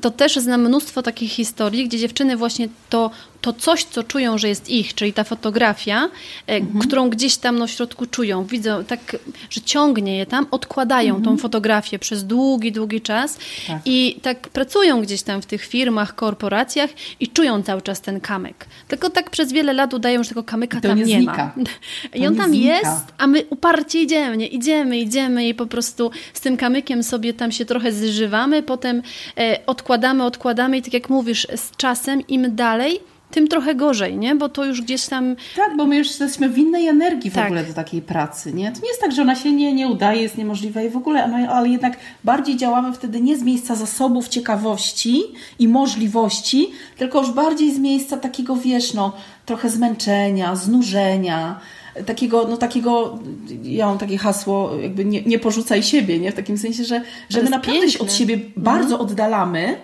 to 0.00 0.10
też 0.10 0.36
znam 0.36 0.60
mnóstwo 0.60 1.02
takich 1.02 1.30
historii, 1.30 1.88
gdzie 1.88 1.98
dziewczyny 1.98 2.36
właśnie 2.36 2.68
to 2.90 3.10
to 3.42 3.52
coś, 3.52 3.84
co 3.84 4.02
czują, 4.02 4.38
że 4.38 4.48
jest 4.48 4.68
ich, 4.68 4.94
czyli 4.94 5.12
ta 5.12 5.24
fotografia, 5.24 6.08
e, 6.46 6.56
mhm. 6.56 6.78
którą 6.80 7.10
gdzieś 7.10 7.36
tam 7.36 7.66
w 7.66 7.70
środku 7.70 8.06
czują, 8.06 8.44
widzą 8.44 8.84
tak, 8.84 9.16
że 9.50 9.60
ciągnie 9.60 10.16
je 10.16 10.26
tam, 10.26 10.46
odkładają 10.50 11.16
mhm. 11.16 11.24
tą 11.24 11.42
fotografię 11.42 11.81
przez 11.98 12.24
długi, 12.24 12.72
długi 12.72 13.00
czas 13.00 13.38
tak. 13.66 13.80
i 13.84 14.16
tak 14.22 14.48
pracują 14.48 15.02
gdzieś 15.02 15.22
tam 15.22 15.42
w 15.42 15.46
tych 15.46 15.64
firmach, 15.64 16.14
korporacjach 16.14 16.90
i 17.20 17.28
czują 17.28 17.62
cały 17.62 17.82
czas 17.82 18.00
ten 18.00 18.20
kamyk. 18.20 18.66
Tylko 18.88 19.10
tak 19.10 19.30
przez 19.30 19.52
wiele 19.52 19.72
lat 19.72 19.94
udają, 19.94 20.22
że 20.22 20.28
tego 20.28 20.42
kamyka 20.42 20.80
tam 20.80 20.98
nie, 20.98 21.04
nie 21.04 21.22
ma. 21.22 21.52
I 22.14 22.26
on 22.26 22.36
tam 22.36 22.50
znika. 22.50 22.74
jest, 22.74 23.04
a 23.18 23.26
my 23.26 23.44
uparcie 23.50 24.02
idziemy, 24.02 24.36
nie? 24.36 24.46
idziemy, 24.46 24.98
idziemy 24.98 25.48
i 25.48 25.54
po 25.54 25.66
prostu 25.66 26.10
z 26.34 26.40
tym 26.40 26.56
kamykiem 26.56 27.02
sobie 27.02 27.34
tam 27.34 27.52
się 27.52 27.64
trochę 27.64 27.92
zżywamy, 27.92 28.62
potem 28.62 29.02
e, 29.38 29.58
odkładamy, 29.66 30.24
odkładamy 30.24 30.78
i 30.78 30.82
tak 30.82 30.94
jak 30.94 31.10
mówisz, 31.10 31.46
z 31.56 31.76
czasem 31.76 32.26
im 32.26 32.56
dalej, 32.56 33.00
tym 33.32 33.48
trochę 33.48 33.74
gorzej, 33.74 34.16
nie? 34.16 34.34
Bo 34.34 34.48
to 34.48 34.64
już 34.64 34.82
gdzieś 34.82 35.06
tam... 35.06 35.36
Tak, 35.56 35.76
bo 35.76 35.86
my 35.86 35.96
już 35.96 36.08
jesteśmy 36.08 36.48
w 36.48 36.58
innej 36.58 36.88
energii 36.88 37.30
w 37.30 37.34
tak. 37.34 37.46
ogóle 37.46 37.64
do 37.64 37.74
takiej 37.74 38.02
pracy, 38.02 38.52
nie? 38.52 38.72
To 38.72 38.80
nie 38.80 38.88
jest 38.88 39.00
tak, 39.00 39.12
że 39.12 39.22
ona 39.22 39.34
się 39.34 39.52
nie, 39.52 39.72
nie 39.72 39.88
udaje, 39.88 40.22
jest 40.22 40.38
niemożliwa 40.38 40.82
i 40.82 40.90
w 40.90 40.96
ogóle, 40.96 41.48
ale 41.48 41.68
jednak 41.68 41.96
bardziej 42.24 42.56
działamy 42.56 42.92
wtedy 42.92 43.20
nie 43.20 43.36
z 43.36 43.42
miejsca 43.42 43.74
zasobów, 43.74 44.28
ciekawości 44.28 45.22
i 45.58 45.68
możliwości, 45.68 46.70
tylko 46.96 47.20
już 47.20 47.30
bardziej 47.30 47.74
z 47.74 47.78
miejsca 47.78 48.16
takiego, 48.16 48.56
wiesz, 48.56 48.94
no, 48.94 49.12
trochę 49.46 49.70
zmęczenia, 49.70 50.56
znużenia, 50.56 51.60
takiego, 52.06 52.46
no 52.50 52.56
takiego, 52.56 53.18
ja 53.62 53.86
mam 53.86 53.98
takie 53.98 54.18
hasło, 54.18 54.70
jakby 54.82 55.04
nie, 55.04 55.22
nie 55.22 55.38
porzucaj 55.38 55.82
siebie, 55.82 56.18
nie? 56.18 56.32
W 56.32 56.34
takim 56.34 56.58
sensie, 56.58 56.84
że, 56.84 57.00
że 57.28 57.42
my 57.42 57.50
naprawdę 57.50 57.80
piękne. 57.80 57.98
się 57.98 57.98
od 57.98 58.12
siebie 58.12 58.40
bardzo 58.56 58.94
mhm. 58.94 59.00
oddalamy, 59.00 59.76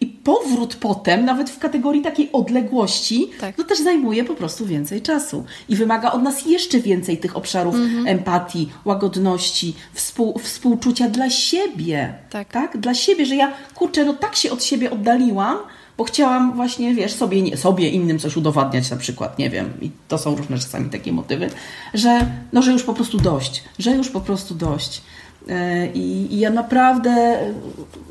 i 0.00 0.06
powrót 0.06 0.74
potem, 0.74 1.24
nawet 1.24 1.50
w 1.50 1.58
kategorii 1.58 2.02
takiej 2.02 2.32
odległości, 2.32 3.30
tak. 3.40 3.58
no 3.58 3.64
też 3.64 3.78
zajmuje 3.78 4.24
po 4.24 4.34
prostu 4.34 4.66
więcej 4.66 5.02
czasu 5.02 5.44
i 5.68 5.76
wymaga 5.76 6.12
od 6.12 6.22
nas 6.22 6.46
jeszcze 6.46 6.80
więcej 6.80 7.18
tych 7.18 7.36
obszarów 7.36 7.74
mhm. 7.74 8.06
empatii, 8.06 8.68
łagodności, 8.84 9.74
współ, 9.92 10.38
współczucia 10.38 11.08
dla 11.08 11.30
siebie. 11.30 12.14
Tak. 12.30 12.52
tak. 12.52 12.78
Dla 12.78 12.94
siebie, 12.94 13.26
że 13.26 13.36
ja 13.36 13.52
kurczę, 13.74 14.04
no 14.04 14.14
tak 14.14 14.36
się 14.36 14.50
od 14.50 14.64
siebie 14.64 14.90
oddaliłam, 14.90 15.58
bo 15.96 16.04
chciałam 16.04 16.52
właśnie, 16.52 16.94
wiesz, 16.94 17.12
sobie, 17.12 17.42
nie, 17.42 17.56
sobie 17.56 17.88
innym 17.88 18.18
coś 18.18 18.36
udowadniać 18.36 18.90
na 18.90 18.96
przykład, 18.96 19.38
nie 19.38 19.50
wiem, 19.50 19.72
i 19.80 19.90
to 20.08 20.18
są 20.18 20.36
różne 20.36 20.58
czasami 20.58 20.90
takie 20.90 21.12
motywy, 21.12 21.50
że, 21.94 22.26
no, 22.52 22.62
że 22.62 22.72
już 22.72 22.82
po 22.82 22.94
prostu 22.94 23.18
dość, 23.18 23.64
że 23.78 23.90
już 23.90 24.10
po 24.10 24.20
prostu 24.20 24.54
dość. 24.54 25.02
E, 25.48 25.86
I, 25.86 26.34
I, 26.34 26.38
ja 26.38 26.50
naprawdę, 26.50 27.38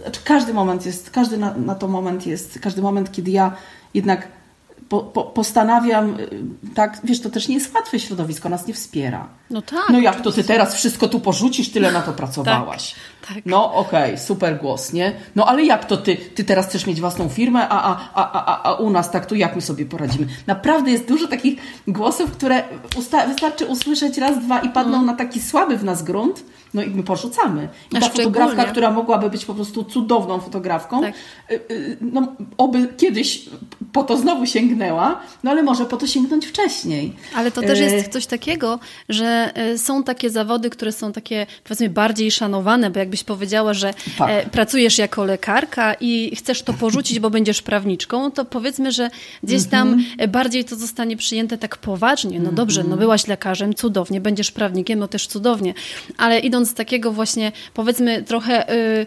znaczy 0.01 0.21
każdy 0.23 0.53
moment 0.53 0.85
jest, 0.85 1.09
każdy 1.09 1.37
na, 1.37 1.53
na 1.57 1.75
to 1.75 1.87
moment 1.87 2.27
jest, 2.27 2.59
każdy 2.59 2.81
moment, 2.81 3.11
kiedy 3.11 3.31
ja 3.31 3.55
jednak 3.93 4.27
po, 4.93 4.99
po, 5.01 5.23
postanawiam, 5.23 6.19
y, 6.19 6.29
tak, 6.75 6.99
wiesz, 7.03 7.21
to 7.21 7.29
też 7.29 7.47
nie 7.47 7.55
jest 7.55 7.75
łatwe 7.75 7.99
środowisko, 7.99 8.49
nas 8.49 8.67
nie 8.67 8.73
wspiera. 8.73 9.27
No 9.49 9.61
tak. 9.61 9.89
No 9.89 9.99
jak 9.99 10.21
to 10.21 10.31
ty 10.31 10.43
teraz 10.43 10.75
wszystko 10.75 11.07
tu 11.07 11.19
porzucisz, 11.19 11.71
tyle 11.71 11.91
na 11.91 12.01
to 12.01 12.13
pracowałaś. 12.13 12.95
Tak, 13.21 13.35
tak. 13.35 13.45
No 13.45 13.73
okej, 13.73 14.13
okay, 14.13 14.17
super 14.17 14.57
głos, 14.57 14.93
nie? 14.93 15.13
No 15.35 15.45
ale 15.45 15.63
jak 15.63 15.85
to 15.85 15.97
ty, 15.97 16.15
ty 16.15 16.43
teraz 16.43 16.67
chcesz 16.67 16.85
mieć 16.85 16.99
własną 16.99 17.29
firmę, 17.29 17.69
a, 17.69 17.83
a, 17.83 18.09
a, 18.13 18.45
a, 18.45 18.63
a 18.63 18.73
u 18.73 18.89
nas 18.89 19.11
tak, 19.11 19.25
to 19.25 19.35
jak 19.35 19.55
my 19.55 19.61
sobie 19.61 19.85
poradzimy? 19.85 20.27
Naprawdę 20.47 20.91
jest 20.91 21.07
dużo 21.07 21.27
takich 21.27 21.59
głosów, 21.87 22.31
które 22.31 22.63
wystarczy 23.27 23.65
usłyszeć 23.65 24.17
raz, 24.17 24.45
dwa 24.45 24.59
i 24.59 24.69
padną 24.69 24.93
mm. 24.93 25.05
na 25.05 25.13
taki 25.13 25.41
słaby 25.41 25.77
w 25.77 25.83
nas 25.83 26.03
grunt, 26.03 26.43
no 26.73 26.81
i 26.81 26.89
my 26.89 27.03
porzucamy. 27.03 27.69
I 27.91 27.99
ta 27.99 28.09
fotografka, 28.09 28.65
która 28.65 28.91
mogłaby 28.91 29.29
być 29.29 29.45
po 29.45 29.53
prostu 29.53 29.83
cudowną 29.83 30.39
fotografką, 30.39 31.01
tak. 31.01 31.13
Y, 31.51 31.53
y, 31.71 31.97
no 32.01 32.35
oby 32.57 32.93
kiedyś 32.97 33.49
po 33.93 34.03
to 34.03 34.17
znowu 34.17 34.45
sięgnęła, 34.45 35.21
no 35.43 35.51
ale 35.51 35.63
może 35.63 35.85
po 35.85 35.97
to 35.97 36.07
sięgnąć 36.07 36.45
wcześniej. 36.45 37.13
Ale 37.35 37.51
to 37.51 37.61
też 37.61 37.79
jest 37.79 38.11
coś 38.11 38.25
takiego, 38.25 38.79
że 39.09 39.51
e, 39.55 39.77
są 39.77 40.03
takie 40.03 40.29
zawody, 40.29 40.69
które 40.69 40.91
są 40.91 41.11
takie 41.11 41.45
powiedzmy 41.63 41.89
bardziej 41.89 42.31
szanowane, 42.31 42.89
bo 42.89 42.99
jakbyś 42.99 43.23
powiedziała, 43.23 43.73
że 43.73 43.93
tak. 44.17 44.29
E, 44.29 44.49
pracujesz 44.49 44.97
jako 44.97 45.25
lekarka 45.25 45.93
i 45.99 46.35
chcesz 46.35 46.61
to 46.61 46.73
porzucić, 46.73 47.19
bo 47.19 47.29
będziesz 47.29 47.61
prawniczką, 47.61 48.31
to 48.31 48.45
powiedzmy, 48.45 48.91
że 48.91 49.09
gdzieś 49.43 49.65
tam 49.65 49.93
mhm. 49.93 50.31
bardziej 50.31 50.65
to 50.65 50.75
zostanie 50.75 51.17
przyjęte 51.17 51.57
tak 51.57 51.77
poważnie. 51.77 52.39
No 52.39 52.51
dobrze, 52.51 52.79
no 52.79 52.85
mhm. 52.85 52.99
byłaś 52.99 53.27
lekarzem, 53.27 53.73
cudownie, 53.73 54.21
będziesz 54.21 54.51
prawnikiem, 54.51 54.99
no 54.99 55.07
też 55.07 55.27
cudownie, 55.27 55.73
ale 56.17 56.39
idąc 56.39 56.69
z 56.69 56.73
takiego 56.73 57.11
właśnie 57.11 57.51
powiedzmy 57.73 58.23
trochę 58.23 58.73
y, 58.73 59.05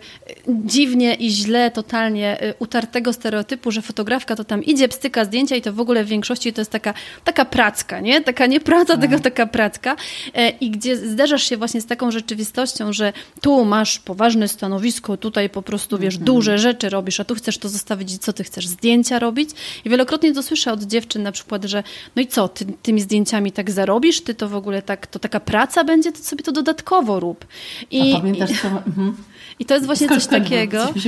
dziwnie 0.49 1.15
i 1.15 1.31
źle, 1.31 1.71
totalnie 1.71 2.43
y, 2.43 2.55
utartego 2.59 3.13
stereotypu, 3.13 3.71
że 3.71 3.83
fotografka 3.83 4.37
to 4.37 4.45
tam 4.45 4.65
idzie, 4.65 4.76
pstyka 4.89 5.25
zdjęcia 5.25 5.57
i 5.57 5.63
to 5.63 5.73
w 5.73 5.81
ogóle 5.81 6.05
w 6.05 6.09
większości 6.09 6.53
to 6.53 6.61
jest 6.61 6.71
taka, 6.71 6.95
taka 7.25 7.45
pracka, 7.45 8.01
nie? 8.01 8.21
Taka 8.21 8.47
nie 8.47 8.61
praca, 8.61 8.93
tak. 8.93 9.01
tylko 9.01 9.19
taka 9.19 9.47
pracka 9.47 9.97
e, 10.35 10.51
i 10.51 10.71
gdzie 10.71 10.97
zderzasz 10.97 11.43
się 11.43 11.57
właśnie 11.57 11.81
z 11.81 11.87
taką 11.87 12.11
rzeczywistością, 12.11 12.93
że 12.93 13.13
tu 13.41 13.65
masz 13.65 13.99
poważne 13.99 14.49
stanowisko, 14.49 15.17
tutaj 15.17 15.51
po 15.51 15.63
prostu, 15.63 15.99
wiesz, 15.99 16.15
mhm. 16.15 16.25
duże 16.25 16.59
rzeczy 16.59 16.89
robisz, 16.89 17.21
a 17.21 17.25
tu 17.25 17.35
chcesz 17.35 17.59
to 17.59 17.69
zostawić 17.69 18.13
i 18.15 18.19
co 18.19 18.33
ty 18.33 18.45
chcesz? 18.45 18.67
Zdjęcia 18.67 19.19
robić? 19.19 19.51
I 19.85 19.91
wielokrotnie 19.91 20.35
to 20.35 20.43
słyszę 20.43 20.73
od 20.73 20.83
dziewczyn 20.83 21.23
na 21.23 21.33
przykład, 21.33 21.65
że 21.65 21.83
no 22.17 22.23
i 22.23 22.27
co, 22.27 22.49
ty 22.49 22.67
tymi 22.83 23.01
zdjęciami 23.01 23.53
tak 23.53 23.71
zarobisz? 23.71 24.21
Ty 24.21 24.35
to 24.35 24.49
w 24.49 24.55
ogóle 24.55 24.83
tak, 24.83 25.07
to 25.07 25.19
taka 25.19 25.41
praca 25.41 25.85
będzie? 25.85 26.13
To 26.13 26.19
sobie 26.19 26.43
to 26.43 26.53
dodatkowo 26.53 27.21
rób. 27.21 27.47
I, 27.91 28.13
a 28.13 28.17
pamiętasz 28.17 28.63
co? 28.63 28.69
Mhm. 28.69 29.17
I 29.59 29.65
to 29.65 29.75
jest 29.75 29.87
właśnie 29.87 30.09
coś 30.09 30.27
takiego. 30.27 30.87
Coś 30.87 31.07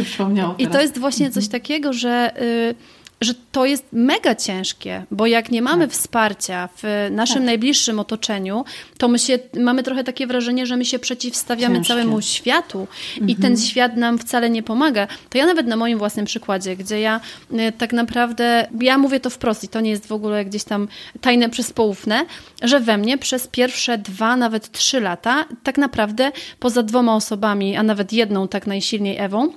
I 0.58 0.66
to 0.66 0.80
jest 0.80 0.98
właśnie 0.98 1.30
coś 1.30 1.48
takiego, 1.48 1.92
że... 1.92 2.42
Y, 2.42 2.74
że 3.20 3.34
to 3.52 3.64
jest 3.64 3.84
mega 3.92 4.34
ciężkie, 4.34 5.04
bo 5.10 5.26
jak 5.26 5.50
nie 5.50 5.62
mamy 5.62 5.86
tak. 5.86 5.96
wsparcia 5.96 6.68
w 6.82 7.08
naszym 7.10 7.36
tak. 7.36 7.44
najbliższym 7.44 8.00
otoczeniu, 8.00 8.64
to 8.98 9.08
my 9.08 9.18
się, 9.18 9.38
mamy 9.56 9.82
trochę 9.82 10.04
takie 10.04 10.26
wrażenie, 10.26 10.66
że 10.66 10.76
my 10.76 10.84
się 10.84 10.98
przeciwstawiamy 10.98 11.74
ciężkie. 11.74 11.88
całemu 11.88 12.20
światu 12.20 12.80
mhm. 12.80 13.28
i 13.28 13.34
ten 13.34 13.52
mhm. 13.52 13.68
świat 13.68 13.96
nam 13.96 14.18
wcale 14.18 14.50
nie 14.50 14.62
pomaga. 14.62 15.06
To 15.30 15.38
ja 15.38 15.46
nawet 15.46 15.66
na 15.66 15.76
moim 15.76 15.98
własnym 15.98 16.26
przykładzie, 16.26 16.76
gdzie 16.76 17.00
ja 17.00 17.20
y, 17.52 17.72
tak 17.78 17.92
naprawdę, 17.92 18.68
ja 18.80 18.98
mówię 18.98 19.20
to 19.20 19.30
wprost 19.30 19.64
i 19.64 19.68
to 19.68 19.80
nie 19.80 19.90
jest 19.90 20.06
w 20.06 20.12
ogóle 20.12 20.44
gdzieś 20.44 20.64
tam 20.64 20.88
tajne 21.20 21.48
przyspoufne, 21.48 22.24
że 22.62 22.80
we 22.80 22.98
mnie 22.98 23.18
przez 23.18 23.46
pierwsze 23.46 23.98
dwa, 23.98 24.36
nawet 24.36 24.72
trzy 24.72 25.00
lata, 25.00 25.44
tak 25.62 25.78
naprawdę 25.78 26.32
poza 26.60 26.82
dwoma 26.82 27.16
osobami, 27.16 27.76
a 27.76 27.82
nawet 27.82 28.12
jedną 28.12 28.48
tak 28.48 28.66
najsilniej 28.66 29.18
Ewą, 29.18 29.52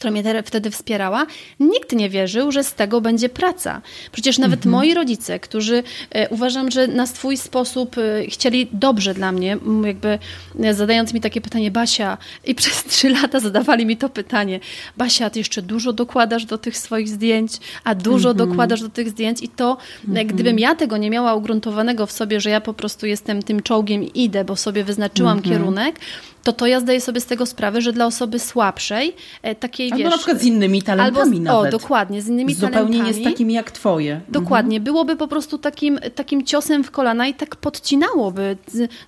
która 0.00 0.10
mnie 0.10 0.42
wtedy 0.42 0.70
wspierała, 0.70 1.26
nikt 1.60 1.92
nie 1.92 2.10
wierzył, 2.10 2.52
że 2.52 2.64
z 2.64 2.74
tego 2.74 3.00
będzie 3.00 3.28
praca. 3.28 3.82
Przecież 4.12 4.38
nawet 4.38 4.66
mhm. 4.66 4.72
moi 4.72 4.94
rodzice, 4.94 5.40
którzy 5.40 5.82
e, 6.10 6.28
uważam, 6.28 6.70
że 6.70 6.86
na 6.86 7.06
swój 7.06 7.36
sposób 7.36 7.96
e, 7.98 8.26
chcieli 8.26 8.68
dobrze 8.72 9.14
dla 9.14 9.32
mnie, 9.32 9.56
jakby 9.84 10.18
e, 10.60 10.74
zadając 10.74 11.14
mi 11.14 11.20
takie 11.20 11.40
pytanie, 11.40 11.70
Basia, 11.70 12.18
i 12.44 12.54
przez 12.60 12.84
trzy 12.84 13.10
lata 13.10 13.40
zadawali 13.40 13.86
mi 13.86 13.96
to 13.96 14.08
pytanie, 14.08 14.60
Basia, 14.96 15.30
ty 15.30 15.38
jeszcze 15.38 15.62
dużo 15.62 15.92
dokładasz 15.92 16.44
do 16.44 16.58
tych 16.58 16.78
swoich 16.78 17.08
zdjęć, 17.08 17.52
a 17.84 17.94
dużo 17.94 18.30
mhm. 18.30 18.48
dokładasz 18.48 18.80
do 18.80 18.88
tych 18.88 19.08
zdjęć 19.08 19.42
i 19.42 19.48
to, 19.48 19.76
mhm. 20.08 20.26
gdybym 20.26 20.58
ja 20.58 20.74
tego 20.74 20.96
nie 20.96 21.10
miała 21.10 21.34
ugruntowanego 21.34 22.06
w 22.06 22.12
sobie, 22.12 22.40
że 22.40 22.50
ja 22.50 22.60
po 22.60 22.74
prostu 22.74 23.06
jestem 23.06 23.42
tym 23.42 23.62
czołgiem 23.62 24.02
i 24.02 24.24
idę, 24.24 24.44
bo 24.44 24.56
sobie 24.56 24.84
wyznaczyłam 24.84 25.38
mhm. 25.38 25.54
kierunek, 25.54 26.00
to 26.42 26.52
to 26.52 26.66
ja 26.66 26.80
zdaję 26.80 27.00
sobie 27.00 27.20
z 27.20 27.26
tego 27.26 27.46
sprawę, 27.46 27.80
że 27.80 27.92
dla 27.92 28.06
osoby 28.06 28.38
słabszej, 28.38 29.14
e, 29.42 29.54
takiej 29.54 29.92
albo 29.92 30.04
wiesz... 30.04 30.10
na 30.10 30.16
przykład 30.16 30.40
z 30.40 30.44
innymi 30.44 30.82
talentami 30.82 31.36
albo, 31.36 31.44
nawet. 31.44 31.74
O, 31.74 31.78
dokładnie, 31.78 32.22
z 32.22 32.28
innymi 32.28 32.54
Zupełnie 32.54 32.74
talentami. 32.74 32.96
Zupełnie 32.96 33.18
nie 33.18 33.24
z 33.24 33.32
takimi 33.32 33.54
jak 33.54 33.70
twoje. 33.70 34.20
Dokładnie, 34.28 34.76
mhm. 34.76 34.84
byłoby 34.84 35.16
po 35.16 35.28
prostu 35.28 35.58
takim, 35.58 35.98
takim 36.14 36.44
ciosem 36.44 36.84
w 36.84 36.90
kolana 36.90 37.26
i 37.26 37.34
tak 37.34 37.56
podcinałoby. 37.56 38.56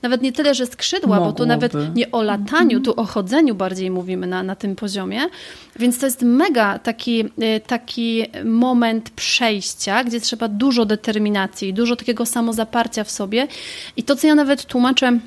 Nawet 0.03 0.22
nie 0.22 0.33
tyle, 0.33 0.55
że 0.55 0.66
skrzydła, 0.66 1.16
Mogłoby. 1.16 1.33
bo 1.33 1.39
tu 1.39 1.47
nawet 1.47 1.72
nie 1.95 2.11
o 2.11 2.22
lataniu, 2.22 2.78
mhm. 2.78 2.83
tu 2.83 3.01
o 3.01 3.05
chodzeniu 3.05 3.55
bardziej 3.55 3.91
mówimy 3.91 4.26
na, 4.26 4.43
na 4.43 4.57
tym 4.57 4.76
poziomie. 4.76 5.20
Więc 5.78 5.99
to 5.99 6.07
jest 6.07 6.22
mega 6.22 6.78
taki, 6.78 7.24
e, 7.41 7.61
taki 7.61 8.24
moment 8.45 9.11
przejścia, 9.11 10.05
gdzie 10.05 10.20
trzeba 10.20 10.49
dużo 10.49 10.85
determinacji, 10.85 11.74
dużo 11.74 11.97
takiego 11.97 12.26
samozaparcia 12.26 13.05
w 13.05 13.11
sobie. 13.11 13.49
I 13.97 14.03
to, 14.03 14.16
co 14.16 14.26
ja 14.26 14.35
nawet 14.35 14.66
tłumaczę 14.66 15.18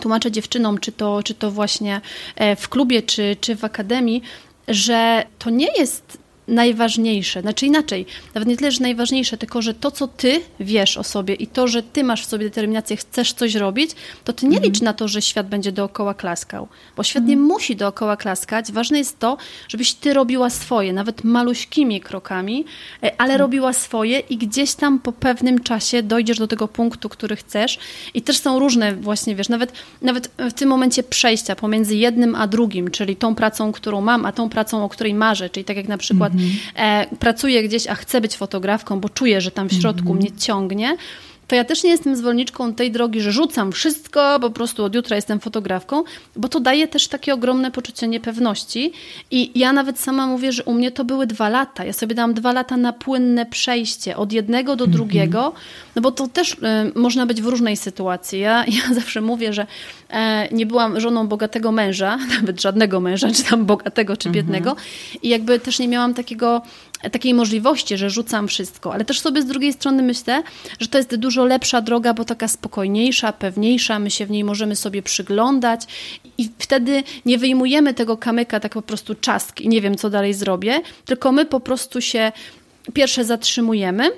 tłumaczę 0.00 0.30
dziewczynom, 0.30 0.78
czy 0.78 0.92
to, 0.92 1.22
czy 1.22 1.34
to 1.34 1.50
właśnie 1.50 2.00
e, 2.36 2.56
w 2.56 2.68
klubie, 2.68 3.02
czy, 3.02 3.36
czy 3.40 3.56
w 3.56 3.64
akademii, 3.64 4.22
że 4.68 5.24
to 5.38 5.50
nie 5.50 5.68
jest 5.78 6.21
najważniejsze, 6.48 7.40
znaczy 7.40 7.66
inaczej, 7.66 8.06
nawet 8.34 8.48
nie 8.48 8.56
tyle, 8.56 8.72
że 8.72 8.80
najważniejsze, 8.80 9.38
tylko 9.38 9.62
że 9.62 9.74
to, 9.74 9.90
co 9.90 10.08
ty 10.08 10.40
wiesz 10.60 10.98
o 10.98 11.04
sobie 11.04 11.34
i 11.34 11.46
to, 11.46 11.68
że 11.68 11.82
ty 11.82 12.04
masz 12.04 12.26
w 12.26 12.28
sobie 12.28 12.44
determinację, 12.44 12.96
chcesz 12.96 13.32
coś 13.32 13.54
robić, 13.54 13.90
to 14.24 14.32
ty 14.32 14.46
nie 14.46 14.56
mm. 14.56 14.70
licz 14.70 14.80
na 14.80 14.92
to, 14.92 15.08
że 15.08 15.22
świat 15.22 15.48
będzie 15.48 15.72
dookoła 15.72 16.14
klaskał, 16.14 16.68
bo 16.96 17.02
świat 17.02 17.22
mm. 17.22 17.30
nie 17.30 17.36
musi 17.36 17.76
dookoła 17.76 18.16
klaskać. 18.16 18.72
Ważne 18.72 18.98
jest 18.98 19.18
to, 19.18 19.36
żebyś 19.68 19.94
ty 19.94 20.14
robiła 20.14 20.50
swoje, 20.50 20.92
nawet 20.92 21.24
maluśkimi 21.24 22.00
krokami, 22.00 22.64
e, 23.02 23.20
ale 23.20 23.30
mm. 23.30 23.40
robiła 23.40 23.72
swoje 23.72 24.18
i 24.18 24.36
gdzieś 24.36 24.74
tam 24.74 24.98
po 24.98 25.12
pewnym 25.12 25.60
czasie 25.60 26.02
dojdziesz 26.02 26.38
do 26.38 26.48
tego 26.48 26.68
punktu, 26.68 27.08
który 27.08 27.36
chcesz 27.36 27.78
i 28.14 28.22
też 28.22 28.38
są 28.38 28.58
różne 28.58 28.96
właśnie, 28.96 29.34
wiesz, 29.34 29.48
nawet, 29.48 29.72
nawet 30.02 30.30
w 30.38 30.52
tym 30.52 30.68
momencie 30.68 31.02
przejścia 31.02 31.56
pomiędzy 31.56 31.96
jednym 31.96 32.34
a 32.34 32.46
drugim, 32.46 32.90
czyli 32.90 33.16
tą 33.16 33.34
pracą, 33.34 33.72
którą 33.72 34.00
mam, 34.00 34.26
a 34.26 34.32
tą 34.32 34.48
pracą, 34.48 34.84
o 34.84 34.88
której 34.88 35.14
marzę, 35.14 35.50
czyli 35.50 35.64
tak 35.64 35.76
jak 35.76 35.88
na 35.88 35.98
przykład 35.98 36.31
e, 36.74 37.06
pracuję 37.18 37.62
gdzieś, 37.62 37.86
a 37.86 37.94
chcę 37.94 38.20
być 38.20 38.36
fotografką, 38.36 39.00
bo 39.00 39.08
czuję, 39.08 39.40
że 39.40 39.50
tam 39.50 39.68
w 39.68 39.72
środku 39.72 40.08
-hmm. 40.08 40.16
mnie 40.16 40.32
ciągnie, 40.32 40.96
to 41.52 41.56
ja 41.56 41.64
też 41.64 41.84
nie 41.84 41.90
jestem 41.90 42.16
zwolenniczką 42.16 42.74
tej 42.74 42.90
drogi, 42.90 43.20
że 43.20 43.32
rzucam 43.32 43.72
wszystko, 43.72 44.40
po 44.40 44.50
prostu 44.50 44.84
od 44.84 44.94
jutra 44.94 45.16
jestem 45.16 45.40
fotografką, 45.40 46.04
bo 46.36 46.48
to 46.48 46.60
daje 46.60 46.88
też 46.88 47.08
takie 47.08 47.34
ogromne 47.34 47.70
poczucie 47.70 48.08
niepewności. 48.08 48.92
I 49.30 49.58
ja 49.58 49.72
nawet 49.72 49.98
sama 49.98 50.26
mówię, 50.26 50.52
że 50.52 50.64
u 50.64 50.74
mnie 50.74 50.90
to 50.90 51.04
były 51.04 51.26
dwa 51.26 51.48
lata. 51.48 51.84
Ja 51.84 51.92
sobie 51.92 52.14
dałam 52.14 52.34
dwa 52.34 52.52
lata 52.52 52.76
na 52.76 52.92
płynne 52.92 53.46
przejście 53.46 54.16
od 54.16 54.32
jednego 54.32 54.76
do 54.76 54.86
drugiego, 54.86 55.52
no 55.96 56.02
bo 56.02 56.10
to 56.10 56.28
też 56.28 56.52
y, 56.52 56.56
można 56.94 57.26
być 57.26 57.42
w 57.42 57.46
różnej 57.46 57.76
sytuacji. 57.76 58.40
Ja, 58.40 58.64
ja 58.88 58.94
zawsze 58.94 59.20
mówię, 59.20 59.52
że 59.52 59.66
e, 60.10 60.48
nie 60.52 60.66
byłam 60.66 61.00
żoną 61.00 61.28
bogatego 61.28 61.72
męża, 61.72 62.16
nawet 62.40 62.62
żadnego 62.62 63.00
męża, 63.00 63.30
czy 63.30 63.44
tam 63.44 63.64
bogatego, 63.66 64.16
czy 64.16 64.30
biednego. 64.30 64.70
Mhm. 64.70 64.88
I 65.22 65.28
jakby 65.28 65.60
też 65.60 65.78
nie 65.78 65.88
miałam 65.88 66.14
takiego 66.14 66.62
takiej 67.10 67.34
możliwości, 67.34 67.96
że 67.96 68.10
rzucam 68.10 68.48
wszystko, 68.48 68.94
ale 68.94 69.04
też 69.04 69.20
sobie 69.20 69.42
z 69.42 69.46
drugiej 69.46 69.72
strony 69.72 70.02
myślę, 70.02 70.42
że 70.80 70.88
to 70.88 70.98
jest 70.98 71.16
dużo 71.16 71.44
lepsza 71.44 71.80
droga, 71.80 72.14
bo 72.14 72.24
taka 72.24 72.48
spokojniejsza, 72.48 73.32
pewniejsza, 73.32 73.98
my 73.98 74.10
się 74.10 74.26
w 74.26 74.30
niej 74.30 74.44
możemy 74.44 74.76
sobie 74.76 75.02
przyglądać 75.02 75.80
i 76.38 76.48
wtedy 76.58 77.02
nie 77.26 77.38
wyjmujemy 77.38 77.94
tego 77.94 78.16
kamyka 78.16 78.60
tak 78.60 78.72
po 78.72 78.82
prostu 78.82 79.14
czask 79.14 79.60
i 79.60 79.68
nie 79.68 79.80
wiem, 79.80 79.96
co 79.96 80.10
dalej 80.10 80.34
zrobię, 80.34 80.80
tylko 81.04 81.32
my 81.32 81.44
po 81.44 81.60
prostu 81.60 82.00
się 82.00 82.32
pierwsze 82.94 83.24
zatrzymujemy, 83.24 84.10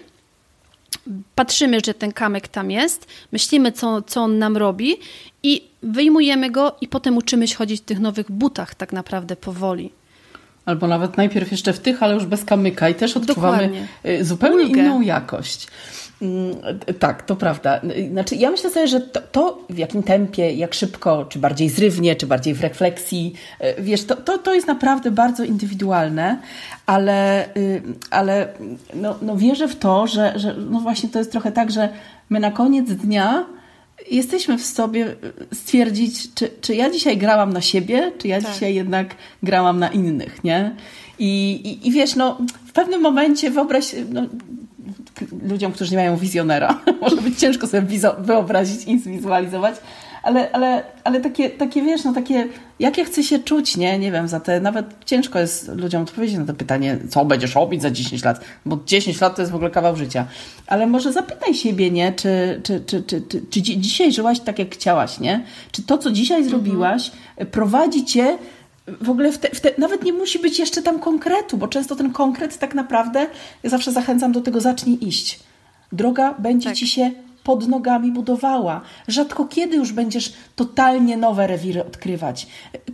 patrzymy, 1.34 1.78
że 1.86 1.94
ten 1.94 2.12
kamyk 2.12 2.48
tam 2.48 2.70
jest, 2.70 3.06
myślimy, 3.32 3.72
co, 3.72 4.02
co 4.02 4.20
on 4.20 4.38
nam 4.38 4.56
robi 4.56 4.96
i 5.42 5.62
wyjmujemy 5.82 6.50
go 6.50 6.76
i 6.80 6.88
potem 6.88 7.16
uczymy 7.16 7.48
się 7.48 7.56
chodzić 7.56 7.80
w 7.80 7.84
tych 7.84 8.00
nowych 8.00 8.30
butach 8.30 8.74
tak 8.74 8.92
naprawdę 8.92 9.36
powoli. 9.36 9.90
Albo 10.66 10.86
nawet 10.86 11.16
najpierw 11.16 11.50
jeszcze 11.50 11.72
w 11.72 11.78
tych, 11.78 12.02
ale 12.02 12.14
już 12.14 12.26
bez 12.26 12.44
kamyka 12.44 12.88
i 12.88 12.94
też 12.94 13.16
odczuwamy 13.16 13.56
Dokładnie. 13.56 13.86
Y, 14.06 14.24
zupełnie 14.24 14.64
Ulgę. 14.64 14.80
inną 14.80 15.00
jakość. 15.00 15.66
Mm, 16.22 16.56
tak, 16.98 17.22
to 17.22 17.36
prawda. 17.36 17.80
Znaczy, 18.10 18.36
ja 18.36 18.50
myślę 18.50 18.70
sobie, 18.70 18.88
że 18.88 19.00
to, 19.00 19.20
to, 19.20 19.58
w 19.70 19.78
jakim 19.78 20.02
tempie, 20.02 20.52
jak 20.52 20.74
szybko, 20.74 21.24
czy 21.24 21.38
bardziej 21.38 21.68
zrywnie, 21.68 22.16
czy 22.16 22.26
bardziej 22.26 22.54
w 22.54 22.60
refleksji, 22.60 23.34
y, 23.78 23.82
wiesz, 23.82 24.04
to, 24.04 24.16
to, 24.16 24.38
to 24.38 24.54
jest 24.54 24.66
naprawdę 24.66 25.10
bardzo 25.10 25.44
indywidualne, 25.44 26.38
ale, 26.86 27.48
y, 27.56 27.82
ale 28.10 28.48
no, 28.94 29.18
no 29.22 29.36
wierzę 29.36 29.68
w 29.68 29.76
to, 29.76 30.06
że, 30.06 30.32
że 30.38 30.54
no 30.54 30.80
właśnie 30.80 31.08
to 31.08 31.18
jest 31.18 31.32
trochę 31.32 31.52
tak, 31.52 31.70
że 31.70 31.88
my 32.30 32.40
na 32.40 32.50
koniec 32.50 32.90
dnia 32.90 33.44
jesteśmy 34.10 34.58
w 34.58 34.66
sobie 34.66 35.16
stwierdzić, 35.52 36.34
czy, 36.34 36.50
czy 36.60 36.74
ja 36.74 36.90
dzisiaj 36.90 37.16
grałam 37.16 37.52
na 37.52 37.60
siebie, 37.60 38.12
czy 38.18 38.28
ja 38.28 38.40
tak. 38.40 38.52
dzisiaj 38.52 38.74
jednak 38.74 39.14
grałam 39.42 39.78
na 39.78 39.88
innych, 39.88 40.44
nie? 40.44 40.76
I, 41.18 41.52
i, 41.54 41.88
I 41.88 41.92
wiesz, 41.92 42.16
no, 42.16 42.38
w 42.66 42.72
pewnym 42.72 43.00
momencie 43.00 43.50
wyobraź, 43.50 43.94
no, 44.12 44.26
ludziom, 45.48 45.72
którzy 45.72 45.90
nie 45.90 45.96
mają 45.96 46.16
wizjonera, 46.16 46.80
może 47.00 47.16
być 47.16 47.38
ciężko 47.38 47.66
sobie 47.66 47.86
wyobrazić 48.18 48.88
i 48.88 48.98
zwizualizować, 48.98 49.74
ale, 50.24 50.52
ale, 50.52 50.82
ale 51.04 51.20
takie, 51.20 51.50
takie, 51.50 51.82
wiesz, 51.82 52.04
no 52.04 52.12
takie, 52.12 52.48
jak 52.78 52.98
ja 52.98 53.04
chcę 53.04 53.22
się 53.22 53.38
czuć, 53.38 53.76
nie? 53.76 53.98
Nie 53.98 54.12
wiem, 54.12 54.28
za 54.28 54.40
te, 54.40 54.60
nawet 54.60 54.86
ciężko 55.04 55.38
jest 55.38 55.68
ludziom 55.68 56.02
odpowiedzieć 56.02 56.38
na 56.38 56.44
to 56.44 56.54
pytanie, 56.54 56.98
co 57.10 57.24
będziesz 57.24 57.54
robić 57.54 57.82
za 57.82 57.90
10 57.90 58.24
lat, 58.24 58.40
bo 58.66 58.78
10 58.86 59.20
lat 59.20 59.36
to 59.36 59.42
jest 59.42 59.52
w 59.52 59.54
ogóle 59.54 59.70
kawał 59.70 59.96
życia. 59.96 60.26
Ale 60.66 60.86
może 60.86 61.12
zapytaj 61.12 61.54
siebie, 61.54 61.90
nie? 61.90 62.12
Czy, 62.12 62.60
czy, 62.62 62.80
czy, 62.80 63.02
czy, 63.02 63.20
czy, 63.20 63.42
czy 63.50 63.62
dzisiaj 63.62 64.12
żyłaś 64.12 64.40
tak, 64.40 64.58
jak 64.58 64.74
chciałaś, 64.74 65.20
nie? 65.20 65.44
Czy 65.72 65.82
to, 65.82 65.98
co 65.98 66.10
dzisiaj 66.10 66.42
mhm. 66.42 66.50
zrobiłaś, 66.50 67.10
prowadzi 67.50 68.04
cię 68.04 68.38
w 69.00 69.10
ogóle 69.10 69.32
w 69.32 69.38
te, 69.38 69.48
w 69.48 69.60
te, 69.60 69.70
nawet 69.78 70.04
nie 70.04 70.12
musi 70.12 70.38
być 70.38 70.58
jeszcze 70.58 70.82
tam 70.82 70.98
konkretu, 70.98 71.56
bo 71.56 71.68
często 71.68 71.96
ten 71.96 72.12
konkret 72.12 72.58
tak 72.58 72.74
naprawdę, 72.74 73.26
ja 73.62 73.70
zawsze 73.70 73.92
zachęcam 73.92 74.32
do 74.32 74.40
tego, 74.40 74.60
zacznij 74.60 75.08
iść. 75.08 75.40
Droga 75.92 76.34
będzie 76.38 76.68
tak. 76.68 76.76
ci 76.76 76.86
się 76.86 77.10
pod 77.44 77.68
nogami 77.68 78.12
budowała. 78.12 78.80
Rzadko 79.08 79.44
kiedy 79.44 79.76
już 79.76 79.92
będziesz 79.92 80.32
totalnie 80.56 81.16
nowe 81.16 81.46
rewiry 81.46 81.84
odkrywać. 81.84 82.46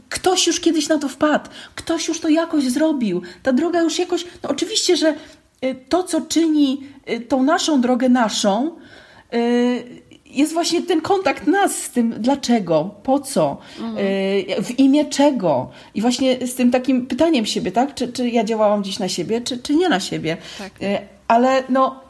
Ktoś 0.09 0.47
już 0.47 0.61
kiedyś 0.61 0.89
na 0.89 0.99
to 0.99 1.09
wpadł, 1.09 1.51
ktoś 1.75 2.09
już 2.09 2.21
to 2.21 2.29
jakoś 2.29 2.65
zrobił. 2.65 3.23
Ta 3.43 3.53
droga 3.53 3.81
już 3.81 3.99
jakoś. 3.99 4.25
No 4.43 4.51
oczywiście, 4.51 4.97
że 4.97 5.15
y, 5.65 5.77
to, 5.89 6.03
co 6.03 6.21
czyni 6.21 6.83
y, 7.11 7.21
tą 7.21 7.43
naszą 7.43 7.81
drogę 7.81 8.09
naszą, 8.09 8.77
y, 9.35 10.01
jest 10.27 10.53
właśnie 10.53 10.83
ten 10.83 11.01
kontakt 11.01 11.47
nas 11.47 11.77
z 11.77 11.91
tym, 11.91 12.15
dlaczego, 12.19 12.95
po 13.03 13.21
co, 13.21 13.59
mhm. 13.81 13.97
w 14.65 14.79
imię 14.79 15.05
czego. 15.05 15.71
I 15.95 16.01
właśnie 16.01 16.47
z 16.47 16.55
tym 16.55 16.71
takim 16.71 17.07
pytaniem 17.07 17.47
siebie, 17.47 17.73
tak? 17.73 17.95
Czy, 17.95 18.13
czy 18.13 18.29
ja 18.29 18.45
działałam 18.45 18.85
dziś 18.85 18.99
na 18.99 19.09
siebie, 19.09 19.41
czy, 19.41 19.59
czy 19.59 19.75
nie 19.75 19.89
na 19.89 20.01
siebie. 20.01 20.37
Tak. 20.59 20.73
Ale 21.29 21.63
no 21.69 22.01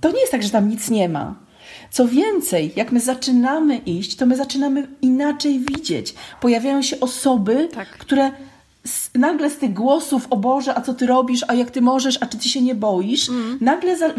to 0.00 0.12
nie 0.12 0.20
jest 0.20 0.32
tak, 0.32 0.42
że 0.42 0.50
tam 0.50 0.68
nic 0.68 0.90
nie 0.90 1.08
ma. 1.08 1.34
Co 1.90 2.08
więcej, 2.08 2.72
jak 2.76 2.92
my 2.92 3.00
zaczynamy 3.00 3.76
iść, 3.76 4.16
to 4.16 4.26
my 4.26 4.36
zaczynamy 4.36 4.88
inaczej 5.02 5.60
widzieć. 5.60 6.14
Pojawiają 6.40 6.82
się 6.82 7.00
osoby, 7.00 7.68
tak. 7.74 7.88
które 7.88 8.30
z, 8.84 9.10
nagle 9.14 9.50
z 9.50 9.56
tych 9.56 9.72
głosów 9.72 10.26
o 10.30 10.36
Boże, 10.36 10.74
a 10.74 10.80
co 10.80 10.94
ty 10.94 11.06
robisz, 11.06 11.44
a 11.48 11.54
jak 11.54 11.70
ty 11.70 11.80
możesz, 11.80 12.18
a 12.22 12.26
czy 12.26 12.38
ty 12.38 12.48
się 12.48 12.62
nie 12.62 12.74
boisz, 12.74 13.28
mm. 13.28 13.58
nagle 13.60 13.96
za, 13.96 14.10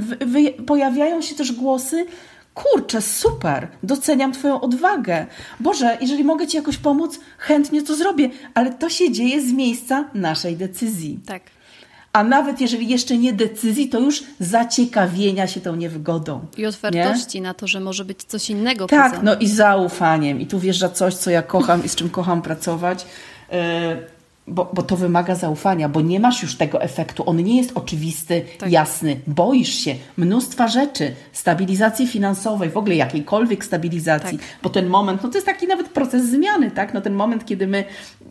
pojawiają 0.65 1.21
się 1.21 1.35
też 1.35 1.51
głosy, 1.51 2.05
kurczę, 2.53 3.01
super, 3.01 3.67
doceniam 3.83 4.31
Twoją 4.31 4.61
odwagę. 4.61 5.25
Boże, 5.59 5.97
jeżeli 6.01 6.23
mogę 6.23 6.47
Ci 6.47 6.57
jakoś 6.57 6.77
pomóc, 6.77 7.19
chętnie 7.37 7.83
to 7.83 7.95
zrobię, 7.95 8.29
ale 8.53 8.73
to 8.73 8.89
się 8.89 9.11
dzieje 9.11 9.41
z 9.41 9.53
miejsca 9.53 10.09
naszej 10.13 10.57
decyzji. 10.57 11.19
Tak. 11.25 11.41
A 12.13 12.23
nawet 12.23 12.61
jeżeli 12.61 12.89
jeszcze 12.89 13.17
nie 13.17 13.33
decyzji, 13.33 13.89
to 13.89 13.99
już 13.99 14.23
zaciekawienia 14.39 15.47
się 15.47 15.61
tą 15.61 15.75
niewygodą. 15.75 16.45
I 16.57 16.65
otwartości 16.65 17.37
nie? 17.37 17.47
na 17.47 17.53
to, 17.53 17.67
że 17.67 17.79
może 17.79 18.05
być 18.05 18.23
coś 18.23 18.49
innego. 18.49 18.87
Tak, 18.87 19.11
poza... 19.11 19.23
no 19.23 19.35
i 19.35 19.47
zaufaniem. 19.47 20.41
I 20.41 20.47
tu 20.47 20.59
wjeżdża 20.59 20.89
coś, 20.89 21.15
co 21.15 21.31
ja 21.31 21.41
kocham 21.41 21.85
i 21.85 21.89
z 21.89 21.95
czym 21.95 22.09
kocham 22.09 22.41
pracować. 22.41 23.05
Bo, 24.47 24.71
bo 24.73 24.81
to 24.81 24.97
wymaga 24.97 25.35
zaufania, 25.35 25.89
bo 25.89 26.01
nie 26.01 26.19
masz 26.19 26.43
już 26.43 26.57
tego 26.57 26.81
efektu. 26.81 27.23
On 27.29 27.43
nie 27.43 27.57
jest 27.57 27.71
oczywisty, 27.75 28.45
tak. 28.57 28.71
jasny. 28.71 29.19
Boisz 29.27 29.73
się 29.73 29.95
mnóstwa 30.17 30.67
rzeczy, 30.67 31.11
stabilizacji 31.33 32.07
finansowej, 32.07 32.69
w 32.69 32.77
ogóle 32.77 32.95
jakiejkolwiek 32.95 33.65
stabilizacji, 33.65 34.37
tak. 34.37 34.47
bo 34.63 34.69
ten 34.69 34.87
moment, 34.87 35.23
no 35.23 35.29
to 35.29 35.37
jest 35.37 35.45
taki 35.45 35.67
nawet 35.67 35.89
proces 35.89 36.25
zmiany, 36.29 36.71
tak? 36.71 36.93
No 36.93 37.01
ten 37.01 37.13
moment, 37.13 37.45
kiedy 37.45 37.67
my 37.67 37.83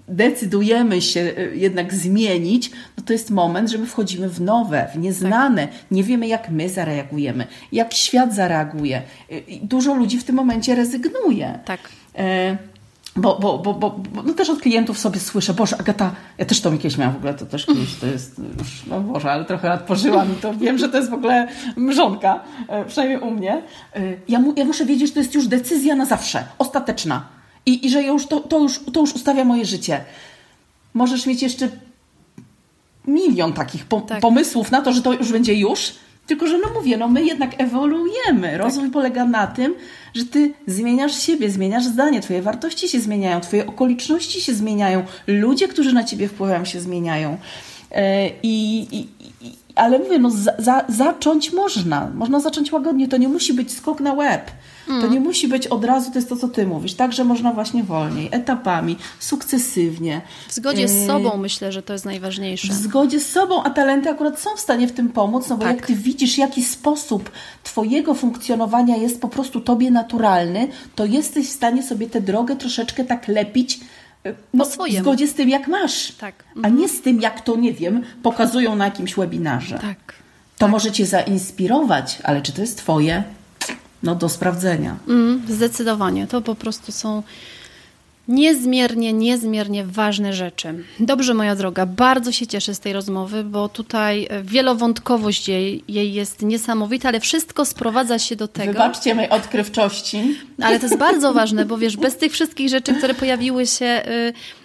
decydujemy 0.08 1.02
się 1.02 1.20
e, 1.20 1.56
jednak 1.56 1.94
zmienić, 1.94 2.70
no 2.98 3.04
to 3.04 3.12
jest 3.12 3.30
moment, 3.30 3.70
że 3.70 3.78
my 3.78 3.86
wchodzimy 3.86 4.28
w 4.28 4.40
nowe, 4.40 4.88
w 4.94 4.98
nieznane. 4.98 5.68
Tak. 5.68 5.76
Nie 5.90 6.04
wiemy, 6.04 6.26
jak 6.26 6.50
my 6.50 6.68
zareagujemy, 6.68 7.46
jak 7.72 7.94
świat 7.94 8.34
zareaguje. 8.34 9.02
Dużo 9.62 9.94
ludzi 9.94 10.18
w 10.18 10.24
tym 10.24 10.36
momencie 10.36 10.74
rezygnuje. 10.74 11.58
Tak. 11.64 11.80
E 12.18 12.71
bo, 13.16 13.38
bo, 13.38 13.58
bo, 13.58 13.74
bo, 13.74 14.00
no 14.24 14.34
też 14.34 14.50
od 14.50 14.60
klientów 14.60 14.98
sobie 14.98 15.20
słyszę, 15.20 15.54
Boże, 15.54 15.76
Agata, 15.80 16.10
ja 16.38 16.44
też 16.44 16.60
to 16.60 16.70
kiedyś 16.70 16.98
miałam 16.98 17.14
w 17.14 17.16
ogóle, 17.16 17.34
to 17.34 17.46
też 17.46 17.66
kiedyś 17.66 17.94
to 18.00 18.06
jest 18.06 18.40
już, 18.58 18.86
no 18.86 19.00
Boże, 19.00 19.32
ale 19.32 19.44
trochę 19.44 19.68
lat 19.68 19.82
pożyłam 19.82 20.32
i 20.32 20.34
to 20.34 20.54
wiem, 20.54 20.78
że 20.78 20.88
to 20.88 20.96
jest 20.96 21.10
w 21.10 21.14
ogóle 21.14 21.48
mrzonka, 21.76 22.40
e, 22.68 22.84
przynajmniej 22.84 23.20
u 23.20 23.30
mnie. 23.30 23.62
E, 23.96 24.00
ja, 24.28 24.38
mu, 24.38 24.54
ja 24.56 24.64
muszę 24.64 24.86
wiedzieć, 24.86 25.08
że 25.08 25.14
to 25.14 25.20
jest 25.20 25.34
już 25.34 25.46
decyzja 25.46 25.96
na 25.96 26.04
zawsze, 26.04 26.44
ostateczna 26.58 27.26
i, 27.66 27.86
i 27.86 27.90
że 27.90 28.02
już 28.02 28.26
to, 28.26 28.40
to, 28.40 28.58
już, 28.58 28.80
to 28.92 29.00
już 29.00 29.14
ustawia 29.14 29.44
moje 29.44 29.64
życie. 29.64 30.04
Możesz 30.94 31.26
mieć 31.26 31.42
jeszcze 31.42 31.68
milion 33.06 33.52
takich 33.52 33.84
po, 33.84 34.00
tak. 34.00 34.20
pomysłów 34.20 34.70
na 34.70 34.82
to, 34.82 34.92
że 34.92 35.02
to 35.02 35.12
już 35.12 35.32
będzie 35.32 35.54
już, 35.54 35.94
tylko, 36.26 36.46
że 36.46 36.58
no 36.58 36.68
mówię, 36.74 36.96
no 36.96 37.08
my 37.08 37.24
jednak 37.24 37.60
ewoluujemy. 37.60 38.58
Rozwój 38.58 38.84
tak. 38.84 38.92
polega 38.92 39.24
na 39.24 39.46
tym, 39.46 39.74
że 40.14 40.24
ty 40.24 40.52
zmieniasz 40.66 41.22
siebie, 41.22 41.50
zmieniasz 41.50 41.84
zdanie, 41.84 42.20
twoje 42.20 42.42
wartości 42.42 42.88
się 42.88 43.00
zmieniają, 43.00 43.40
twoje 43.40 43.66
okoliczności 43.66 44.40
się 44.40 44.54
zmieniają, 44.54 45.04
ludzie, 45.26 45.68
którzy 45.68 45.92
na 45.92 46.04
ciebie 46.04 46.28
wpływają, 46.28 46.64
się 46.64 46.80
zmieniają. 46.80 47.38
E, 47.90 48.28
i, 48.42 48.86
i 48.92 49.08
ale 49.74 49.98
mówię, 49.98 50.18
no 50.18 50.30
za, 50.30 50.52
za, 50.58 50.84
zacząć 50.88 51.52
można. 51.52 52.10
Można 52.14 52.40
zacząć 52.40 52.72
łagodnie. 52.72 53.08
To 53.08 53.16
nie 53.16 53.28
musi 53.28 53.54
być 53.54 53.72
skok 53.72 54.00
na 54.00 54.12
łeb. 54.12 54.50
To 54.86 54.92
nie 54.92 55.06
mm. 55.06 55.22
musi 55.22 55.48
być 55.48 55.66
od 55.66 55.84
razu, 55.84 56.10
to 56.10 56.18
jest 56.18 56.28
to, 56.28 56.36
co 56.36 56.48
ty 56.48 56.66
mówisz. 56.66 56.94
Także 56.94 57.24
można 57.24 57.52
właśnie 57.52 57.82
wolniej, 57.82 58.28
etapami, 58.32 58.96
sukcesywnie. 59.18 60.20
W 60.48 60.52
zgodzie 60.52 60.88
z 60.88 60.92
y, 60.92 61.06
sobą 61.06 61.36
myślę, 61.36 61.72
że 61.72 61.82
to 61.82 61.92
jest 61.92 62.04
najważniejsze. 62.04 62.68
W 62.68 62.76
zgodzie 62.76 63.20
z 63.20 63.32
sobą, 63.32 63.62
a 63.62 63.70
talenty 63.70 64.10
akurat 64.10 64.40
są 64.40 64.56
w 64.56 64.60
stanie 64.60 64.88
w 64.88 64.92
tym 64.92 65.08
pomóc, 65.08 65.48
no 65.48 65.56
bo 65.56 65.64
tak. 65.64 65.76
jak 65.76 65.86
ty 65.86 65.94
widzisz, 65.94 66.38
jaki 66.38 66.64
sposób 66.64 67.30
twojego 67.62 68.14
funkcjonowania 68.14 68.96
jest 68.96 69.20
po 69.20 69.28
prostu 69.28 69.60
tobie 69.60 69.90
naturalny, 69.90 70.68
to 70.94 71.04
jesteś 71.04 71.48
w 71.48 71.52
stanie 71.52 71.82
sobie 71.82 72.06
tę 72.06 72.20
drogę 72.20 72.56
troszeczkę 72.56 73.04
tak 73.04 73.28
lepić, 73.28 73.80
no, 74.54 74.64
w 74.64 74.92
zgodzie 74.92 75.28
z 75.28 75.34
tym, 75.34 75.48
jak 75.48 75.68
masz, 75.68 76.12
tak. 76.12 76.44
a 76.62 76.68
nie 76.68 76.88
z 76.88 77.02
tym, 77.02 77.20
jak 77.20 77.40
to, 77.40 77.56
nie 77.56 77.72
wiem, 77.72 78.02
pokazują 78.22 78.76
na 78.76 78.84
jakimś 78.84 79.14
webinarze. 79.14 79.78
Tak. 79.78 79.98
To 80.58 80.66
tak. 80.66 80.70
może 80.70 80.92
Cię 80.92 81.06
zainspirować, 81.06 82.18
ale 82.24 82.42
czy 82.42 82.52
to 82.52 82.60
jest 82.60 82.78
Twoje? 82.78 83.24
no, 84.02 84.14
do 84.14 84.28
sprawdzenia. 84.28 84.96
Mm, 85.08 85.42
zdecydowanie. 85.48 86.26
To 86.26 86.42
po 86.42 86.54
prostu 86.54 86.92
są 86.92 87.22
niezmiernie, 88.28 89.12
niezmiernie 89.12 89.84
ważne 89.84 90.32
rzeczy. 90.32 90.84
Dobrze, 91.00 91.34
moja 91.34 91.56
droga, 91.56 91.86
bardzo 91.86 92.32
się 92.32 92.46
cieszę 92.46 92.74
z 92.74 92.80
tej 92.80 92.92
rozmowy, 92.92 93.44
bo 93.44 93.68
tutaj 93.68 94.28
wielowątkowość 94.42 95.48
jej, 95.48 95.84
jej 95.88 96.12
jest 96.12 96.42
niesamowita, 96.42 97.08
ale 97.08 97.20
wszystko 97.20 97.64
sprowadza 97.64 98.18
się 98.18 98.36
do 98.36 98.48
tego. 98.48 98.72
Wybaczcie 98.72 99.14
mojej 99.14 99.30
odkrywczości. 99.30 100.36
Ale 100.62 100.78
to 100.78 100.86
jest 100.86 100.98
bardzo 100.98 101.32
ważne, 101.32 101.64
bo 101.64 101.78
wiesz, 101.78 101.96
bez 101.96 102.16
tych 102.16 102.32
wszystkich 102.32 102.68
rzeczy, 102.68 102.94
które 102.94 103.14
pojawiły 103.14 103.66
się 103.66 104.02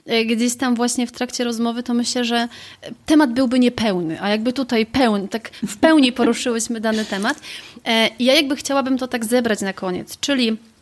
y, 0.08 0.14
y, 0.14 0.26
gdzieś 0.26 0.56
tam 0.56 0.76
właśnie 0.76 1.08
w 1.08 1.12
trakcie 1.12 1.44
rozmowy, 1.44 1.84
to 1.84 1.94
myślę, 1.94 2.26
że 2.26 2.48
temat 3.06 3.34
byłby 3.34 3.60
niepełny, 3.60 4.22
a 4.22 4.30
jakby 4.30 4.54
tutaj 4.54 4.86
pełny, 4.86 5.28
tak 5.28 5.50
w 5.50 5.78
pełni 5.78 6.12
poruszyłyśmy 6.12 6.80
dany 6.80 7.06
temat. 7.06 7.42
E, 7.86 8.10
I 8.20 8.26
ja 8.26 8.34
jakby 8.34 8.56
chciałabym 8.56 8.98
to 8.98 9.08
tak 9.08 9.26
zebrać 9.26 9.62
na 9.62 9.74
koniec, 9.74 10.20
czyli 10.20 10.48
E, 10.52 10.77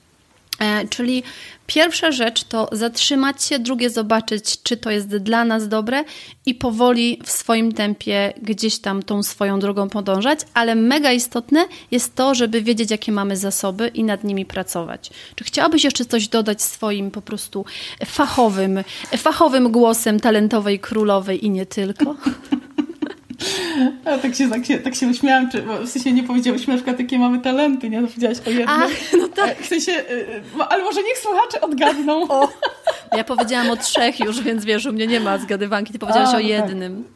czyli 0.90 1.23
pierwsza 1.68 2.11
rzecz 2.11 2.44
to 2.44 2.69
zatrzymać 2.72 3.44
się, 3.44 3.60
drugie 3.60 3.90
zobaczyć, 3.90 4.61
czy 4.64 4.77
to 4.77 4.91
jest 4.91 5.07
dla 5.07 5.45
nas 5.45 5.68
dobre 5.68 6.03
i 6.45 6.56
powoli 6.56 7.19
w 7.23 7.32
swoim 7.32 7.72
tempie 7.72 8.34
gdzieś 8.41 8.80
tam 8.80 9.03
tą 9.03 9.23
swoją 9.23 9.60
drogą 9.60 9.90
podążać, 9.90 10.40
ale 10.53 10.76
mega 10.76 11.11
istotne 11.11 11.65
jest 11.91 12.15
to, 12.15 12.36
żeby 12.36 12.61
wiedzieć, 12.61 12.91
jakie 12.91 13.11
mamy 13.11 13.38
zasoby 13.38 13.88
i 13.88 14.03
nad 14.03 14.23
nimi 14.23 14.45
pracować. 14.45 15.10
Czy 15.36 15.44
chciałabyś 15.44 15.84
jeszcze 15.84 16.06
coś 16.06 16.27
dodać 16.27 16.61
swoim 16.61 17.11
po 17.11 17.22
prostu 17.22 17.65
fachowym, 18.06 18.84
fachowym 19.18 19.72
głosem 19.72 20.19
talentowej 20.19 20.80
królowej 20.80 21.45
i 21.45 21.49
nie 21.49 21.65
tylko? 21.65 22.15
A 24.06 24.18
tak 24.18 24.36
się, 24.36 24.49
tak 24.49 24.66
się, 24.66 24.80
tak 24.80 24.95
się 24.95 25.07
uśmiałam, 25.07 25.52
czy, 25.52 25.62
w 25.62 25.90
sensie 25.90 26.12
nie 26.12 26.24
powiedziałyśmy 26.24 26.74
na 26.74 26.78
przykład, 26.78 26.99
jakie 26.99 27.20
mamy 27.20 27.40
talenty, 27.40 27.90
nie? 27.90 28.02
No 28.02 28.07
powiedziałaś 28.07 28.38
o 28.48 28.49
jednym. 28.49 28.68
Ach, 28.70 28.91
no 29.20 29.28
tak. 29.28 29.62
W 29.62 29.68
sensie, 29.68 29.91
y, 29.91 30.14
y, 30.14 30.64
ale 30.70 30.84
może 30.84 31.03
niech 31.03 31.18
słuchacze 31.18 31.62
odgadną. 31.62 32.26
O, 33.12 33.18
ja 33.18 33.24
powiedziałam 33.24 33.70
o 33.70 33.78
trzech 33.78 34.20
już, 34.20 34.41
więc 34.41 34.66
wiesz, 34.66 34.86
u 34.86 34.94
mnie 34.94 35.07
nie 35.07 35.20
ma 35.20 35.38
zgadywanki, 35.38 35.94
ty 35.94 35.99
powiedziałaś 35.99 36.28
A, 36.28 36.32
o 36.32 36.34
no 36.34 36.40
tak. 36.40 36.48
jednym. 36.48 37.03
Tak. 37.03 37.14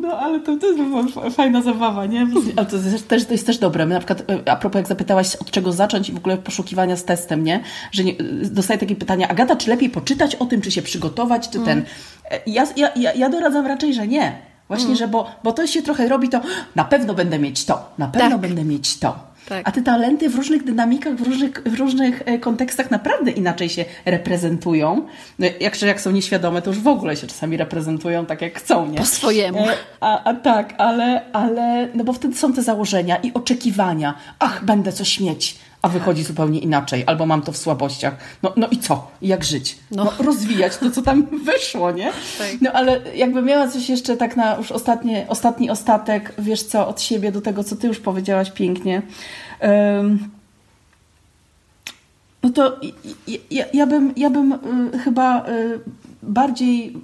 No, 0.00 0.18
ale 0.18 0.40
to, 0.40 0.56
to 0.56 0.66
jest 0.66 1.36
fajna 1.36 1.62
zabawa, 1.62 2.06
nie? 2.06 2.26
Ale 2.56 2.66
to 2.66 2.76
jest, 2.76 3.08
też, 3.08 3.24
to 3.24 3.32
jest 3.32 3.46
też 3.46 3.58
dobre. 3.58 3.86
My 3.86 3.94
na 3.94 4.00
przykład, 4.00 4.30
y, 4.30 4.50
a 4.50 4.56
propos 4.56 4.78
jak 4.78 4.86
zapytałaś, 4.86 5.36
od 5.36 5.50
czego 5.50 5.72
zacząć 5.72 6.08
i 6.08 6.12
w 6.12 6.16
ogóle 6.16 6.38
poszukiwania 6.38 6.96
z 6.96 7.04
testem, 7.04 7.44
nie? 7.44 7.60
Że 7.92 8.04
nie, 8.04 8.14
dostaję 8.42 8.80
takie 8.80 8.96
pytania, 8.96 9.28
Agata, 9.28 9.56
czy 9.56 9.70
lepiej 9.70 9.90
poczytać 9.90 10.34
o 10.34 10.46
tym, 10.46 10.60
czy 10.60 10.70
się 10.70 10.82
przygotować, 10.82 11.48
czy 11.48 11.58
mm. 11.58 11.66
ten... 11.66 11.84
E, 12.30 12.40
ja, 12.46 12.66
ja, 12.76 12.90
ja, 12.96 13.12
ja 13.12 13.28
doradzam 13.28 13.66
raczej, 13.66 13.94
że 13.94 14.06
nie 14.06 14.51
Właśnie, 14.68 14.86
mm. 14.86 14.96
że 14.96 15.08
bo, 15.08 15.30
bo 15.44 15.52
to 15.52 15.66
się 15.66 15.82
trochę 15.82 16.08
robi 16.08 16.28
to, 16.28 16.40
na 16.76 16.84
pewno 16.84 17.14
będę 17.14 17.38
mieć 17.38 17.64
to, 17.64 17.90
na 17.98 18.08
pewno 18.08 18.30
tak. 18.30 18.40
będę 18.40 18.64
mieć 18.64 18.98
to. 18.98 19.32
Tak. 19.48 19.68
A 19.68 19.72
te 19.72 19.82
talenty 19.82 20.28
w 20.28 20.34
różnych 20.34 20.64
dynamikach, 20.64 21.14
w 21.14 21.22
różnych, 21.22 21.62
w 21.66 21.78
różnych 21.78 22.22
e, 22.24 22.38
kontekstach 22.38 22.90
naprawdę 22.90 23.30
inaczej 23.30 23.68
się 23.68 23.84
reprezentują. 24.04 25.06
No, 25.38 25.46
jak, 25.60 25.82
jak 25.82 26.00
są 26.00 26.10
nieświadome, 26.10 26.62
to 26.62 26.70
już 26.70 26.80
w 26.80 26.88
ogóle 26.88 27.16
się 27.16 27.26
czasami 27.26 27.56
reprezentują 27.56 28.26
tak, 28.26 28.42
jak 28.42 28.58
chcą, 28.58 28.86
nie? 28.86 28.98
Po 28.98 29.06
swojemu. 29.06 29.58
E, 29.58 29.74
a, 30.00 30.24
a 30.24 30.34
tak, 30.34 30.74
ale, 30.78 31.32
ale, 31.32 31.88
no 31.94 32.04
bo 32.04 32.12
wtedy 32.12 32.36
są 32.36 32.52
te 32.52 32.62
założenia 32.62 33.16
i 33.16 33.34
oczekiwania. 33.34 34.14
Ach, 34.38 34.64
będę 34.64 34.92
coś 34.92 35.20
mieć 35.20 35.58
a 35.82 35.88
wychodzi 35.88 36.22
zupełnie 36.22 36.58
inaczej, 36.58 37.04
albo 37.06 37.26
mam 37.26 37.42
to 37.42 37.52
w 37.52 37.56
słabościach. 37.56 38.16
No, 38.42 38.52
no 38.56 38.68
i 38.70 38.78
co? 38.78 39.10
Jak 39.22 39.44
żyć? 39.44 39.78
No. 39.90 40.04
no 40.04 40.24
rozwijać 40.24 40.76
to, 40.76 40.90
co 40.90 41.02
tam 41.02 41.26
wyszło, 41.46 41.90
nie? 41.90 42.12
Tak. 42.38 42.48
No 42.60 42.72
ale 42.72 43.00
jakby 43.14 43.42
miała 43.42 43.68
coś 43.68 43.88
jeszcze 43.88 44.16
tak 44.16 44.36
na 44.36 44.56
już 44.56 44.72
ostatnie, 44.72 45.26
ostatni 45.28 45.70
ostatek, 45.70 46.34
wiesz 46.38 46.62
co, 46.62 46.88
od 46.88 47.00
siebie 47.00 47.32
do 47.32 47.40
tego, 47.40 47.64
co 47.64 47.76
ty 47.76 47.86
już 47.86 48.00
powiedziałaś 48.00 48.50
pięknie. 48.50 49.02
Um, 49.60 50.30
no 52.42 52.50
to 52.50 52.80
ja, 53.50 53.64
ja, 53.72 53.86
bym, 53.86 54.12
ja 54.16 54.30
bym 54.30 54.52
y, 54.94 54.98
chyba 54.98 55.48
y, 55.48 55.80
bardziej 56.22 56.96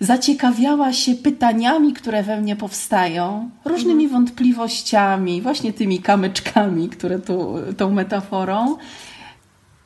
zaciekawiała 0.00 0.92
się 0.92 1.14
pytaniami, 1.14 1.92
które 1.92 2.22
we 2.22 2.40
mnie 2.40 2.56
powstają, 2.56 3.50
różnymi 3.64 4.04
mhm. 4.04 4.22
wątpliwościami, 4.22 5.42
właśnie 5.42 5.72
tymi 5.72 5.98
kamyczkami, 5.98 6.88
które 6.88 7.18
tu, 7.18 7.54
tą 7.76 7.90
metaforą, 7.90 8.76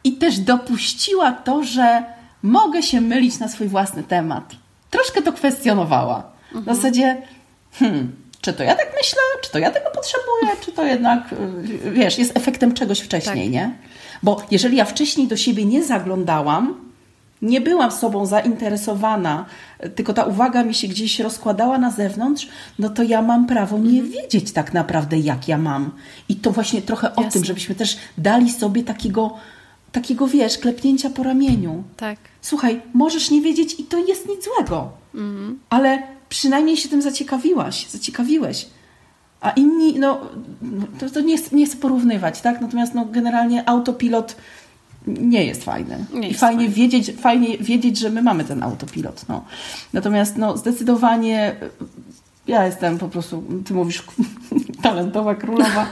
i 0.05 0.13
też 0.13 0.39
dopuściła 0.39 1.33
to, 1.33 1.63
że 1.63 2.05
mogę 2.43 2.83
się 2.83 3.01
mylić 3.01 3.39
na 3.39 3.49
swój 3.49 3.69
własny 3.69 4.03
temat. 4.03 4.57
Troszkę 4.91 5.23
to 5.23 5.33
kwestionowała. 5.33 6.31
W 6.53 6.57
mhm. 6.57 6.77
zasadzie, 6.77 7.23
hmm, 7.73 8.13
czy 8.41 8.53
to 8.53 8.63
ja 8.63 8.75
tak 8.75 8.93
myślę, 8.97 9.19
czy 9.43 9.53
to 9.53 9.59
ja 9.59 9.71
tego 9.71 9.91
potrzebuję, 9.91 10.65
czy 10.65 10.73
to 10.73 10.85
jednak, 10.85 11.35
wiesz, 11.93 12.19
jest 12.19 12.37
efektem 12.37 12.75
czegoś 12.75 13.01
wcześniej, 13.01 13.45
tak. 13.45 13.53
nie? 13.53 13.75
Bo 14.23 14.43
jeżeli 14.51 14.77
ja 14.77 14.85
wcześniej 14.85 15.29
do 15.29 15.37
siebie 15.37 15.65
nie 15.65 15.85
zaglądałam, 15.85 16.88
nie 17.43 17.61
byłam 17.61 17.91
sobą 17.91 18.27
zainteresowana, 18.27 19.45
tylko 19.95 20.13
ta 20.13 20.25
uwaga 20.25 20.65
mi 20.65 20.75
się 20.75 20.89
gdzieś 20.89 21.21
rozkładała 21.21 21.79
na 21.79 21.91
zewnątrz, 21.91 22.49
no 22.79 22.89
to 22.89 23.03
ja 23.03 23.23
mam 23.23 23.47
prawo 23.47 23.79
nie 23.79 24.01
mhm. 24.01 24.13
wiedzieć 24.13 24.53
tak 24.53 24.75
naprawdę, 24.75 25.19
jak 25.19 25.49
ja 25.49 25.59
mam. 25.59 25.91
I 26.29 26.37
to 26.37 26.51
właśnie 26.51 26.83
trochę 26.83 27.09
Jasne. 27.09 27.27
o 27.27 27.31
tym, 27.31 27.45
żebyśmy 27.45 27.75
też 27.75 27.99
dali 28.19 28.51
sobie 28.51 28.83
takiego, 28.83 29.35
takiego 29.93 30.27
wiesz, 30.27 30.59
klepnięcia 30.59 31.11
po 31.11 31.23
ramieniu. 31.23 31.85
Tak. 31.97 32.19
Słuchaj, 32.43 32.81
możesz 32.95 33.31
nie 33.31 33.41
wiedzieć 33.41 33.81
i 33.81 33.85
to 33.85 33.99
jest 33.99 34.29
nic 34.29 34.45
złego, 34.45 34.91
mhm. 35.15 35.59
ale 35.71 36.03
przynajmniej 36.29 36.77
się 36.77 36.89
tym 36.89 37.03
zaciekawiłaś, 37.03 37.87
zaciekawiłeś. 37.87 38.67
A 39.41 39.51
inni, 39.51 39.99
no, 39.99 40.21
to, 40.99 41.11
to 41.11 41.21
nie, 41.21 41.37
nie 41.53 41.67
chcę 41.67 41.77
porównywać, 41.77 42.41
tak? 42.41 42.61
Natomiast 42.61 42.95
no, 42.95 43.05
generalnie 43.05 43.69
autopilot 43.69 44.37
nie 45.09 45.45
jest 45.45 45.65
fajny. 45.65 46.05
Nie 46.15 46.29
I 46.29 46.35
fajnie, 46.35 46.59
fajny. 46.59 46.75
Wiedzieć, 46.75 47.13
fajnie 47.21 47.59
wiedzieć, 47.59 47.99
że 47.99 48.11
my 48.11 48.23
mamy 48.23 48.45
ten 48.45 48.63
autopilot. 48.63 49.29
No. 49.29 49.45
Natomiast 49.93 50.37
no, 50.37 50.57
zdecydowanie 50.57 51.57
ja 52.49 52.65
jestem 52.65 52.99
po 52.99 53.09
prostu, 53.09 53.45
ty 53.65 53.75
mówisz 53.75 54.03
talentowa 54.83 55.35
królowa, 55.35 55.87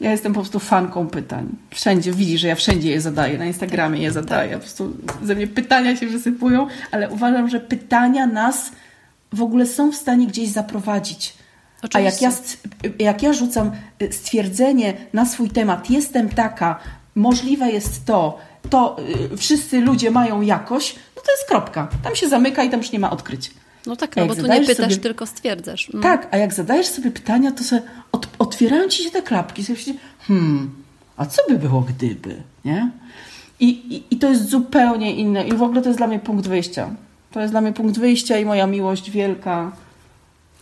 ja 0.00 0.10
jestem 0.10 0.32
po 0.32 0.40
prostu 0.40 0.58
fanką 0.58 1.06
pytań. 1.06 1.48
Wszędzie 1.70 2.12
widzisz, 2.12 2.40
że 2.40 2.48
ja 2.48 2.54
wszędzie 2.54 2.90
je 2.90 3.00
zadaję, 3.00 3.38
na 3.38 3.44
Instagramie 3.44 4.02
je 4.02 4.12
zadaję, 4.12 4.50
tak. 4.50 4.58
po 4.58 4.62
prostu 4.62 4.96
ze 5.22 5.34
mnie 5.34 5.46
pytania 5.46 5.96
się 5.96 6.06
wysypują, 6.06 6.66
ale 6.90 7.10
uważam, 7.10 7.48
że 7.48 7.60
pytania 7.60 8.26
nas 8.26 8.72
w 9.32 9.42
ogóle 9.42 9.66
są 9.66 9.92
w 9.92 9.96
stanie 9.96 10.26
gdzieś 10.26 10.48
zaprowadzić. 10.48 11.34
Oczywiście. 11.82 12.26
A 12.26 12.30
jak 12.30 12.40
ja, 12.98 13.04
jak 13.04 13.22
ja 13.22 13.32
rzucam 13.32 13.70
y, 14.02 14.12
stwierdzenie 14.12 14.94
na 15.12 15.26
swój 15.26 15.50
temat, 15.50 15.90
jestem 15.90 16.28
taka, 16.28 16.78
możliwe 17.14 17.70
jest 17.70 18.06
to, 18.06 18.38
to 18.70 18.96
y, 19.32 19.36
wszyscy 19.36 19.80
ludzie 19.80 20.10
mają 20.10 20.40
jakość, 20.40 20.96
no 21.16 21.22
to 21.22 21.32
jest 21.32 21.48
kropka. 21.48 21.88
Tam 22.02 22.16
się 22.16 22.28
zamyka 22.28 22.64
i 22.64 22.70
tam 22.70 22.80
już 22.80 22.92
nie 22.92 22.98
ma 22.98 23.10
odkryć. 23.10 23.50
No 23.86 23.96
tak, 23.96 24.16
no 24.16 24.26
bo 24.26 24.34
tu 24.34 24.46
nie 24.46 24.60
pytasz, 24.60 24.76
sobie... 24.76 24.96
tylko 24.96 25.26
stwierdzasz. 25.26 25.90
Mm. 25.90 26.02
Tak, 26.02 26.28
a 26.30 26.36
jak 26.36 26.54
zadajesz 26.54 26.86
sobie 26.86 27.10
pytania, 27.10 27.52
to 27.52 27.64
sobie 27.64 27.82
od, 28.12 28.28
otwierają 28.38 28.88
ci 28.88 29.04
się 29.04 29.10
te 29.10 29.22
klapki. 29.22 29.64
Sobie 29.64 29.78
myślisz, 29.78 29.96
hmm, 30.20 30.70
a 31.16 31.26
co 31.26 31.42
by 31.48 31.58
było 31.58 31.80
gdyby, 31.80 32.42
nie? 32.64 32.90
I, 33.60 33.68
i, 33.68 34.04
I 34.10 34.18
to 34.18 34.28
jest 34.28 34.48
zupełnie 34.48 35.14
inne. 35.14 35.46
I 35.46 35.52
w 35.52 35.62
ogóle 35.62 35.82
to 35.82 35.88
jest 35.88 35.98
dla 35.98 36.06
mnie 36.06 36.18
punkt 36.18 36.46
wyjścia. 36.46 36.90
To 37.30 37.40
jest 37.40 37.52
dla 37.52 37.60
mnie 37.60 37.72
punkt 37.72 37.98
wyjścia 37.98 38.38
i 38.38 38.44
moja 38.44 38.66
miłość 38.66 39.10
wielka. 39.10 39.72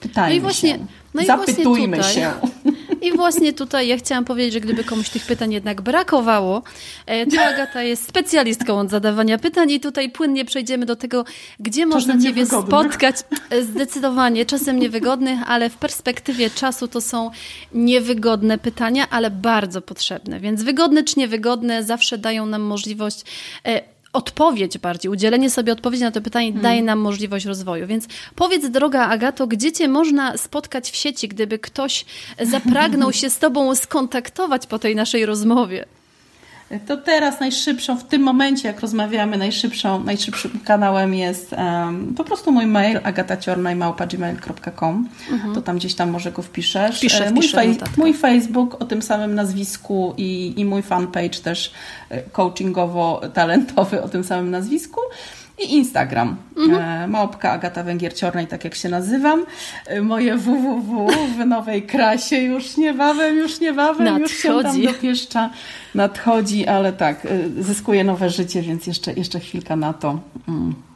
Pytajmy 0.01 0.31
no 0.31 0.36
i 0.36 0.40
właśnie, 0.40 0.70
się. 0.70 0.86
No 1.14 1.22
i 1.22 1.27
Zapytujmy 1.27 1.97
właśnie 1.97 2.22
się. 2.22 2.32
I 3.02 3.12
właśnie 3.12 3.52
tutaj 3.52 3.89
ja 3.89 3.97
chciałam 3.97 4.24
powiedzieć, 4.24 4.52
że 4.52 4.60
gdyby 4.60 4.85
komuś 4.85 5.09
tych 5.09 5.27
pytań 5.27 5.52
jednak 5.52 5.81
brakowało, 5.81 6.62
e, 7.06 7.27
to 7.27 7.43
Agata 7.43 7.82
jest 7.82 8.09
specjalistką 8.09 8.78
od 8.78 8.90
zadawania 8.90 9.39
pytań 9.39 9.70
i 9.70 9.81
tutaj 9.81 10.10
płynnie 10.10 10.44
przejdziemy 10.44 10.86
do 10.86 10.97
tego, 10.97 11.24
gdzie 11.60 11.82
czasem 11.82 11.89
można 11.89 12.18
Ciebie 12.22 12.47
spotkać. 12.47 13.16
E, 13.51 13.62
zdecydowanie, 13.62 14.47
czasem 14.47 14.78
niewygodnych, 14.78 15.40
ale 15.47 15.70
w 15.70 15.77
perspektywie 15.77 16.51
czasu 16.51 16.89
to 16.89 17.01
są 17.01 17.31
niewygodne 17.74 18.59
pytania, 18.59 19.06
ale 19.10 19.31
bardzo 19.31 19.82
potrzebne. 19.82 20.40
Więc 20.40 20.62
wygodne 20.62 21.05
czy 21.05 21.18
niewygodne 21.18 21.85
zawsze 21.85 22.18
dają 22.18 22.47
nam 22.47 22.62
możliwość 22.62 23.24
e, 23.66 23.99
odpowiedź 24.12 24.78
bardziej, 24.78 25.12
udzielenie 25.12 25.50
sobie 25.50 25.72
odpowiedzi 25.72 26.02
na 26.02 26.10
to 26.10 26.20
pytanie 26.20 26.46
hmm. 26.46 26.62
daje 26.62 26.82
nam 26.82 26.98
możliwość 26.98 27.46
rozwoju. 27.46 27.86
Więc 27.86 28.06
powiedz, 28.34 28.70
droga 28.70 29.08
Agato, 29.08 29.46
gdzie 29.46 29.72
cię 29.72 29.88
można 29.88 30.36
spotkać 30.36 30.90
w 30.90 30.96
sieci, 30.96 31.28
gdyby 31.28 31.58
ktoś 31.58 32.04
zapragnął 32.42 33.12
się 33.20 33.30
z 33.30 33.38
tobą 33.38 33.74
skontaktować 33.74 34.66
po 34.66 34.78
tej 34.78 34.96
naszej 34.96 35.26
rozmowie? 35.26 35.84
To 36.86 36.97
teraz 36.97 37.40
najszybszą, 37.40 37.98
w 37.98 38.05
tym 38.05 38.22
momencie, 38.22 38.68
jak 38.68 38.80
rozmawiamy, 38.80 39.38
najszybszą, 39.38 40.05
najszybszym 40.05 40.60
kanałem 40.64 41.14
jest 41.14 41.52
um, 41.52 42.14
po 42.14 42.24
prostu 42.24 42.52
mój 42.52 42.66
mail 42.66 43.01
agataciornaj.gmail.com 43.02 45.09
mhm. 45.30 45.55
To 45.55 45.62
tam 45.62 45.76
gdzieś 45.76 45.94
tam 45.94 46.10
może 46.10 46.32
go 46.32 46.42
wpiszesz. 46.42 46.98
Wpiszę, 46.98 47.26
e, 47.26 47.30
mój, 47.30 47.48
fej, 47.48 47.78
mój 47.97 48.14
Facebook 48.14 48.82
o 48.82 48.84
tym 48.84 49.02
samym 49.02 49.34
nazwisku 49.34 50.14
i, 50.16 50.55
i 50.56 50.64
mój 50.64 50.82
fanpage 50.82 51.40
też 51.42 51.72
e, 52.09 52.22
coachingowo-talentowy 52.22 54.02
o 54.02 54.09
tym 54.09 54.24
samym 54.24 54.51
nazwisku 54.51 55.01
i 55.60 55.74
Instagram. 55.74 56.36
Mhm. 56.56 56.82
E, 56.82 57.08
małpka 57.08 57.50
Agata 57.50 57.84
Węgier-Ciornej, 57.84 58.46
tak 58.46 58.64
jak 58.64 58.74
się 58.74 58.88
nazywam. 58.88 59.46
E, 59.86 60.02
moje 60.02 60.36
www 60.36 61.08
w 61.38 61.46
nowej 61.46 61.82
krasie 61.82 62.36
już 62.36 62.76
niebawem, 62.76 63.36
już 63.36 63.60
niebawem, 63.60 64.04
nadchodzi. 64.04 64.22
już 64.22 64.42
się 64.42 64.62
tam 64.62 64.82
dopieszcza. 64.82 65.50
Nadchodzi, 65.94 66.66
ale 66.66 66.92
tak, 66.92 67.26
e, 67.26 67.62
zyskuje 67.62 68.04
nowe 68.04 68.30
życie, 68.30 68.62
więc 68.62 68.86
jeszcze, 68.86 69.12
jeszcze 69.12 69.40
chwilka 69.40 69.76
na 69.76 69.92
to. 69.92 70.20
Mm. 70.48 70.89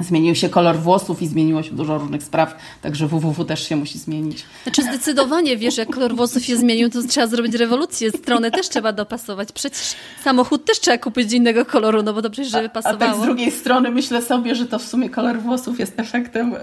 Zmienił 0.00 0.34
się 0.34 0.48
kolor 0.48 0.78
włosów 0.78 1.22
i 1.22 1.26
zmieniło 1.26 1.62
się 1.62 1.70
dużo 1.70 1.98
różnych 1.98 2.22
spraw, 2.22 2.56
także 2.82 3.06
www 3.06 3.44
też 3.44 3.68
się 3.68 3.76
musi 3.76 3.98
zmienić. 3.98 4.44
Znaczy 4.62 4.82
zdecydowanie, 4.82 5.56
wiesz, 5.56 5.76
jak 5.76 5.94
kolor 5.94 6.16
włosów 6.16 6.44
się 6.44 6.56
zmienił, 6.56 6.90
to 6.90 7.02
trzeba 7.02 7.26
zrobić 7.26 7.54
rewolucję. 7.54 8.10
Stronę 8.10 8.50
też 8.50 8.68
trzeba 8.68 8.92
dopasować. 8.92 9.52
Przecież 9.52 9.94
samochód 10.24 10.64
też 10.64 10.80
trzeba 10.80 10.98
kupić 10.98 11.32
innego 11.32 11.64
koloru, 11.64 12.02
no 12.02 12.12
bo 12.12 12.22
dobrze, 12.22 12.44
żeby 12.44 12.68
pasowało. 12.68 13.02
A, 13.02 13.06
a 13.06 13.12
tak 13.12 13.22
z 13.22 13.24
drugiej 13.24 13.50
strony 13.50 13.90
myślę 13.90 14.22
sobie, 14.22 14.54
że 14.54 14.66
to 14.66 14.78
w 14.78 14.82
sumie 14.82 15.10
kolor 15.10 15.40
włosów 15.40 15.78
jest 15.80 16.00
efektem 16.00 16.54
y, 16.54 16.58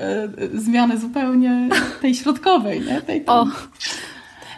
zmiany 0.53 0.97
zupełnie 0.99 1.69
tej 2.01 2.15
środkowej, 2.15 2.81
nie? 2.81 3.01
Tej, 3.01 3.26
O. 3.26 3.47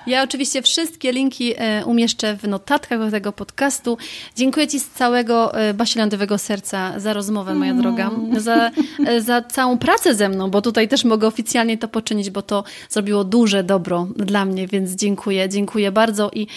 Ja 0.07 0.23
oczywiście 0.23 0.61
wszystkie 0.61 1.11
linki 1.11 1.53
e, 1.57 1.86
umieszczę 1.86 2.38
w 2.38 2.48
notatkach 2.48 2.99
do 2.99 3.11
tego 3.11 3.32
podcastu. 3.32 3.98
Dziękuję 4.36 4.68
Ci 4.68 4.80
z 4.80 4.90
całego 4.90 5.53
e, 5.53 5.73
basilandowego 5.73 6.38
serca 6.38 6.99
za 6.99 7.14
rozmowę, 7.14 7.56
moja 7.56 7.72
mm. 7.72 7.84
droga, 7.84 8.11
za, 8.38 8.72
e, 9.06 9.22
za 9.22 9.41
całą 9.41 9.78
pracę 9.78 10.15
ze 10.15 10.30
mną, 10.30 10.49
bo 10.49 10.61
tutaj 10.61 10.88
też 10.88 11.06
mogę 11.06 11.28
oficjalnie 11.28 11.78
to 11.78 11.88
poczynić, 11.88 12.30
bo 12.30 12.41
to 12.41 12.64
zrobiło 12.90 13.23
duże 13.23 13.64
dobro 13.64 14.07
dla 14.15 14.45
mnie, 14.45 14.68
więc 14.68 14.91
dziękuję, 14.91 15.49
dziękuję 15.49 15.91
bardzo 15.91 16.32
i 16.34 16.48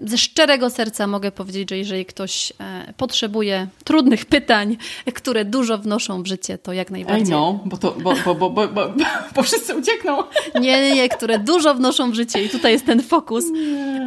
ze 0.00 0.18
szczerego 0.18 0.70
serca 0.70 1.06
mogę 1.06 1.32
powiedzieć, 1.32 1.70
że 1.70 1.78
jeżeli 1.78 2.06
ktoś 2.06 2.52
potrzebuje 2.96 3.66
trudnych 3.84 4.24
pytań, 4.24 4.76
które 5.14 5.44
dużo 5.44 5.78
wnoszą 5.78 6.22
w 6.22 6.26
życie, 6.26 6.58
to 6.58 6.72
jak 6.72 6.90
najbardziej. 6.90 7.26
I 7.26 7.26
know, 7.26 7.56
bo, 7.64 7.76
to, 7.76 7.90
bo, 7.90 8.14
bo, 8.24 8.34
bo, 8.34 8.50
bo, 8.50 8.68
bo, 8.68 8.92
bo 9.34 9.42
wszyscy 9.42 9.76
uciekną. 9.76 10.22
Nie, 10.54 10.80
nie, 10.80 10.94
nie, 10.94 11.08
które 11.08 11.38
dużo 11.38 11.74
wnoszą 11.74 12.10
w 12.10 12.14
życie 12.14 12.44
i 12.44 12.48
tutaj 12.48 12.67
jest 12.68 12.86
ten 12.86 13.02
fokus, 13.02 13.44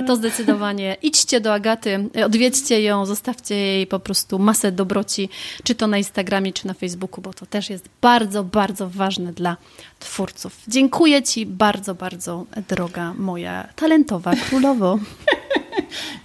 to 0.07 0.15
zdecydowanie 0.15 0.97
idźcie 1.01 1.41
do 1.41 1.53
Agaty, 1.53 2.09
odwiedźcie 2.25 2.81
ją, 2.81 3.05
zostawcie 3.05 3.55
jej 3.55 3.87
po 3.87 3.99
prostu 3.99 4.39
masę 4.39 4.71
dobroci, 4.71 5.29
czy 5.63 5.75
to 5.75 5.87
na 5.87 5.97
Instagramie, 5.97 6.53
czy 6.53 6.67
na 6.67 6.73
Facebooku, 6.73 7.21
bo 7.21 7.33
to 7.33 7.45
też 7.45 7.69
jest 7.69 7.89
bardzo, 8.01 8.43
bardzo 8.43 8.89
ważne 8.89 9.33
dla 9.33 9.57
twórców. 9.99 10.57
Dziękuję 10.67 11.23
Ci 11.23 11.45
bardzo, 11.45 11.95
bardzo, 11.95 12.45
droga 12.67 13.13
moja 13.13 13.67
talentowa 13.75 14.33
królowo. 14.49 14.99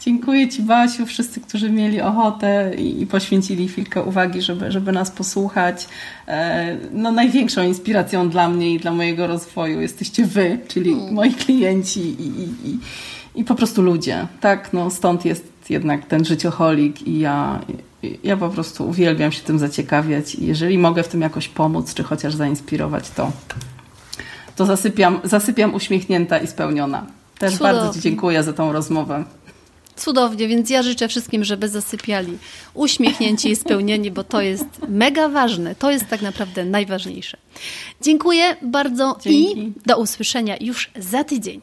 Dziękuję 0.01 0.49
Ci, 0.49 0.63
Basiu, 0.63 1.07
wszyscy, 1.07 1.41
którzy 1.41 1.71
mieli 1.71 2.01
ochotę 2.01 2.75
i 2.75 3.07
poświęcili 3.07 3.69
chwilkę 3.69 4.03
uwagi, 4.03 4.43
żeby, 4.43 4.73
żeby 4.73 4.93
nas 4.93 5.11
posłuchać. 5.11 5.89
E, 6.29 6.77
no, 6.93 7.13
największą 7.13 7.63
inspiracją 7.63 8.29
dla 8.29 8.49
mnie 8.49 8.75
i 8.75 8.79
dla 8.79 8.91
mojego 8.91 9.27
rozwoju 9.27 9.81
jesteście 9.81 10.25
Wy, 10.25 10.59
czyli 10.69 10.93
mm. 10.93 11.15
moi 11.15 11.35
klienci 11.35 12.01
i, 12.01 12.27
i, 12.27 12.71
i, 12.71 12.79
i 13.35 13.45
po 13.45 13.55
prostu 13.55 13.83
ludzie. 13.83 14.27
Tak, 14.41 14.73
no, 14.73 14.91
stąd 14.91 15.25
jest 15.25 15.71
jednak 15.71 16.07
ten 16.07 16.25
życioholik 16.25 17.03
i 17.03 17.19
ja, 17.19 17.61
ja 18.25 18.37
po 18.37 18.49
prostu 18.49 18.89
uwielbiam 18.89 19.33
się 19.33 19.43
tym 19.43 19.59
zaciekawiać 19.59 20.35
i 20.35 20.47
jeżeli 20.47 20.79
mogę 20.79 21.03
w 21.03 21.09
tym 21.09 21.21
jakoś 21.21 21.49
pomóc, 21.49 21.95
czy 21.95 22.03
chociaż 22.03 22.35
zainspirować, 22.35 23.11
to, 23.11 23.33
to 24.57 24.67
zasypiam, 24.67 25.21
zasypiam 25.25 25.75
uśmiechnięta 25.75 26.39
i 26.39 26.47
spełniona. 26.47 27.07
Też 27.39 27.53
Cudownie. 27.53 27.75
bardzo 27.75 27.95
Ci 27.95 28.01
dziękuję 28.01 28.43
za 28.43 28.53
tą 28.53 28.73
rozmowę. 28.73 29.25
Cudownie, 29.97 30.49
więc 30.49 30.71
ja 30.71 30.83
życzę 30.83 31.09
wszystkim, 31.09 31.45
żeby 31.45 31.69
zasypiali 31.69 32.39
uśmiechnięci 32.75 33.51
i 33.51 33.57
spełnieni, 33.57 34.11
bo 34.11 34.25
to 34.25 34.41
jest 34.41 34.65
mega 34.89 35.29
ważne. 35.29 35.75
To 35.75 35.91
jest 35.91 36.09
tak 36.09 36.23
naprawdę 36.23 36.65
najważniejsze. 36.65 37.37
Dziękuję 38.03 38.57
bardzo 38.63 39.17
Dzięki. 39.21 39.59
i 39.59 39.73
do 39.87 39.99
usłyszenia 39.99 40.57
już 40.61 40.91
za 40.99 41.25
tydzień. 41.25 41.61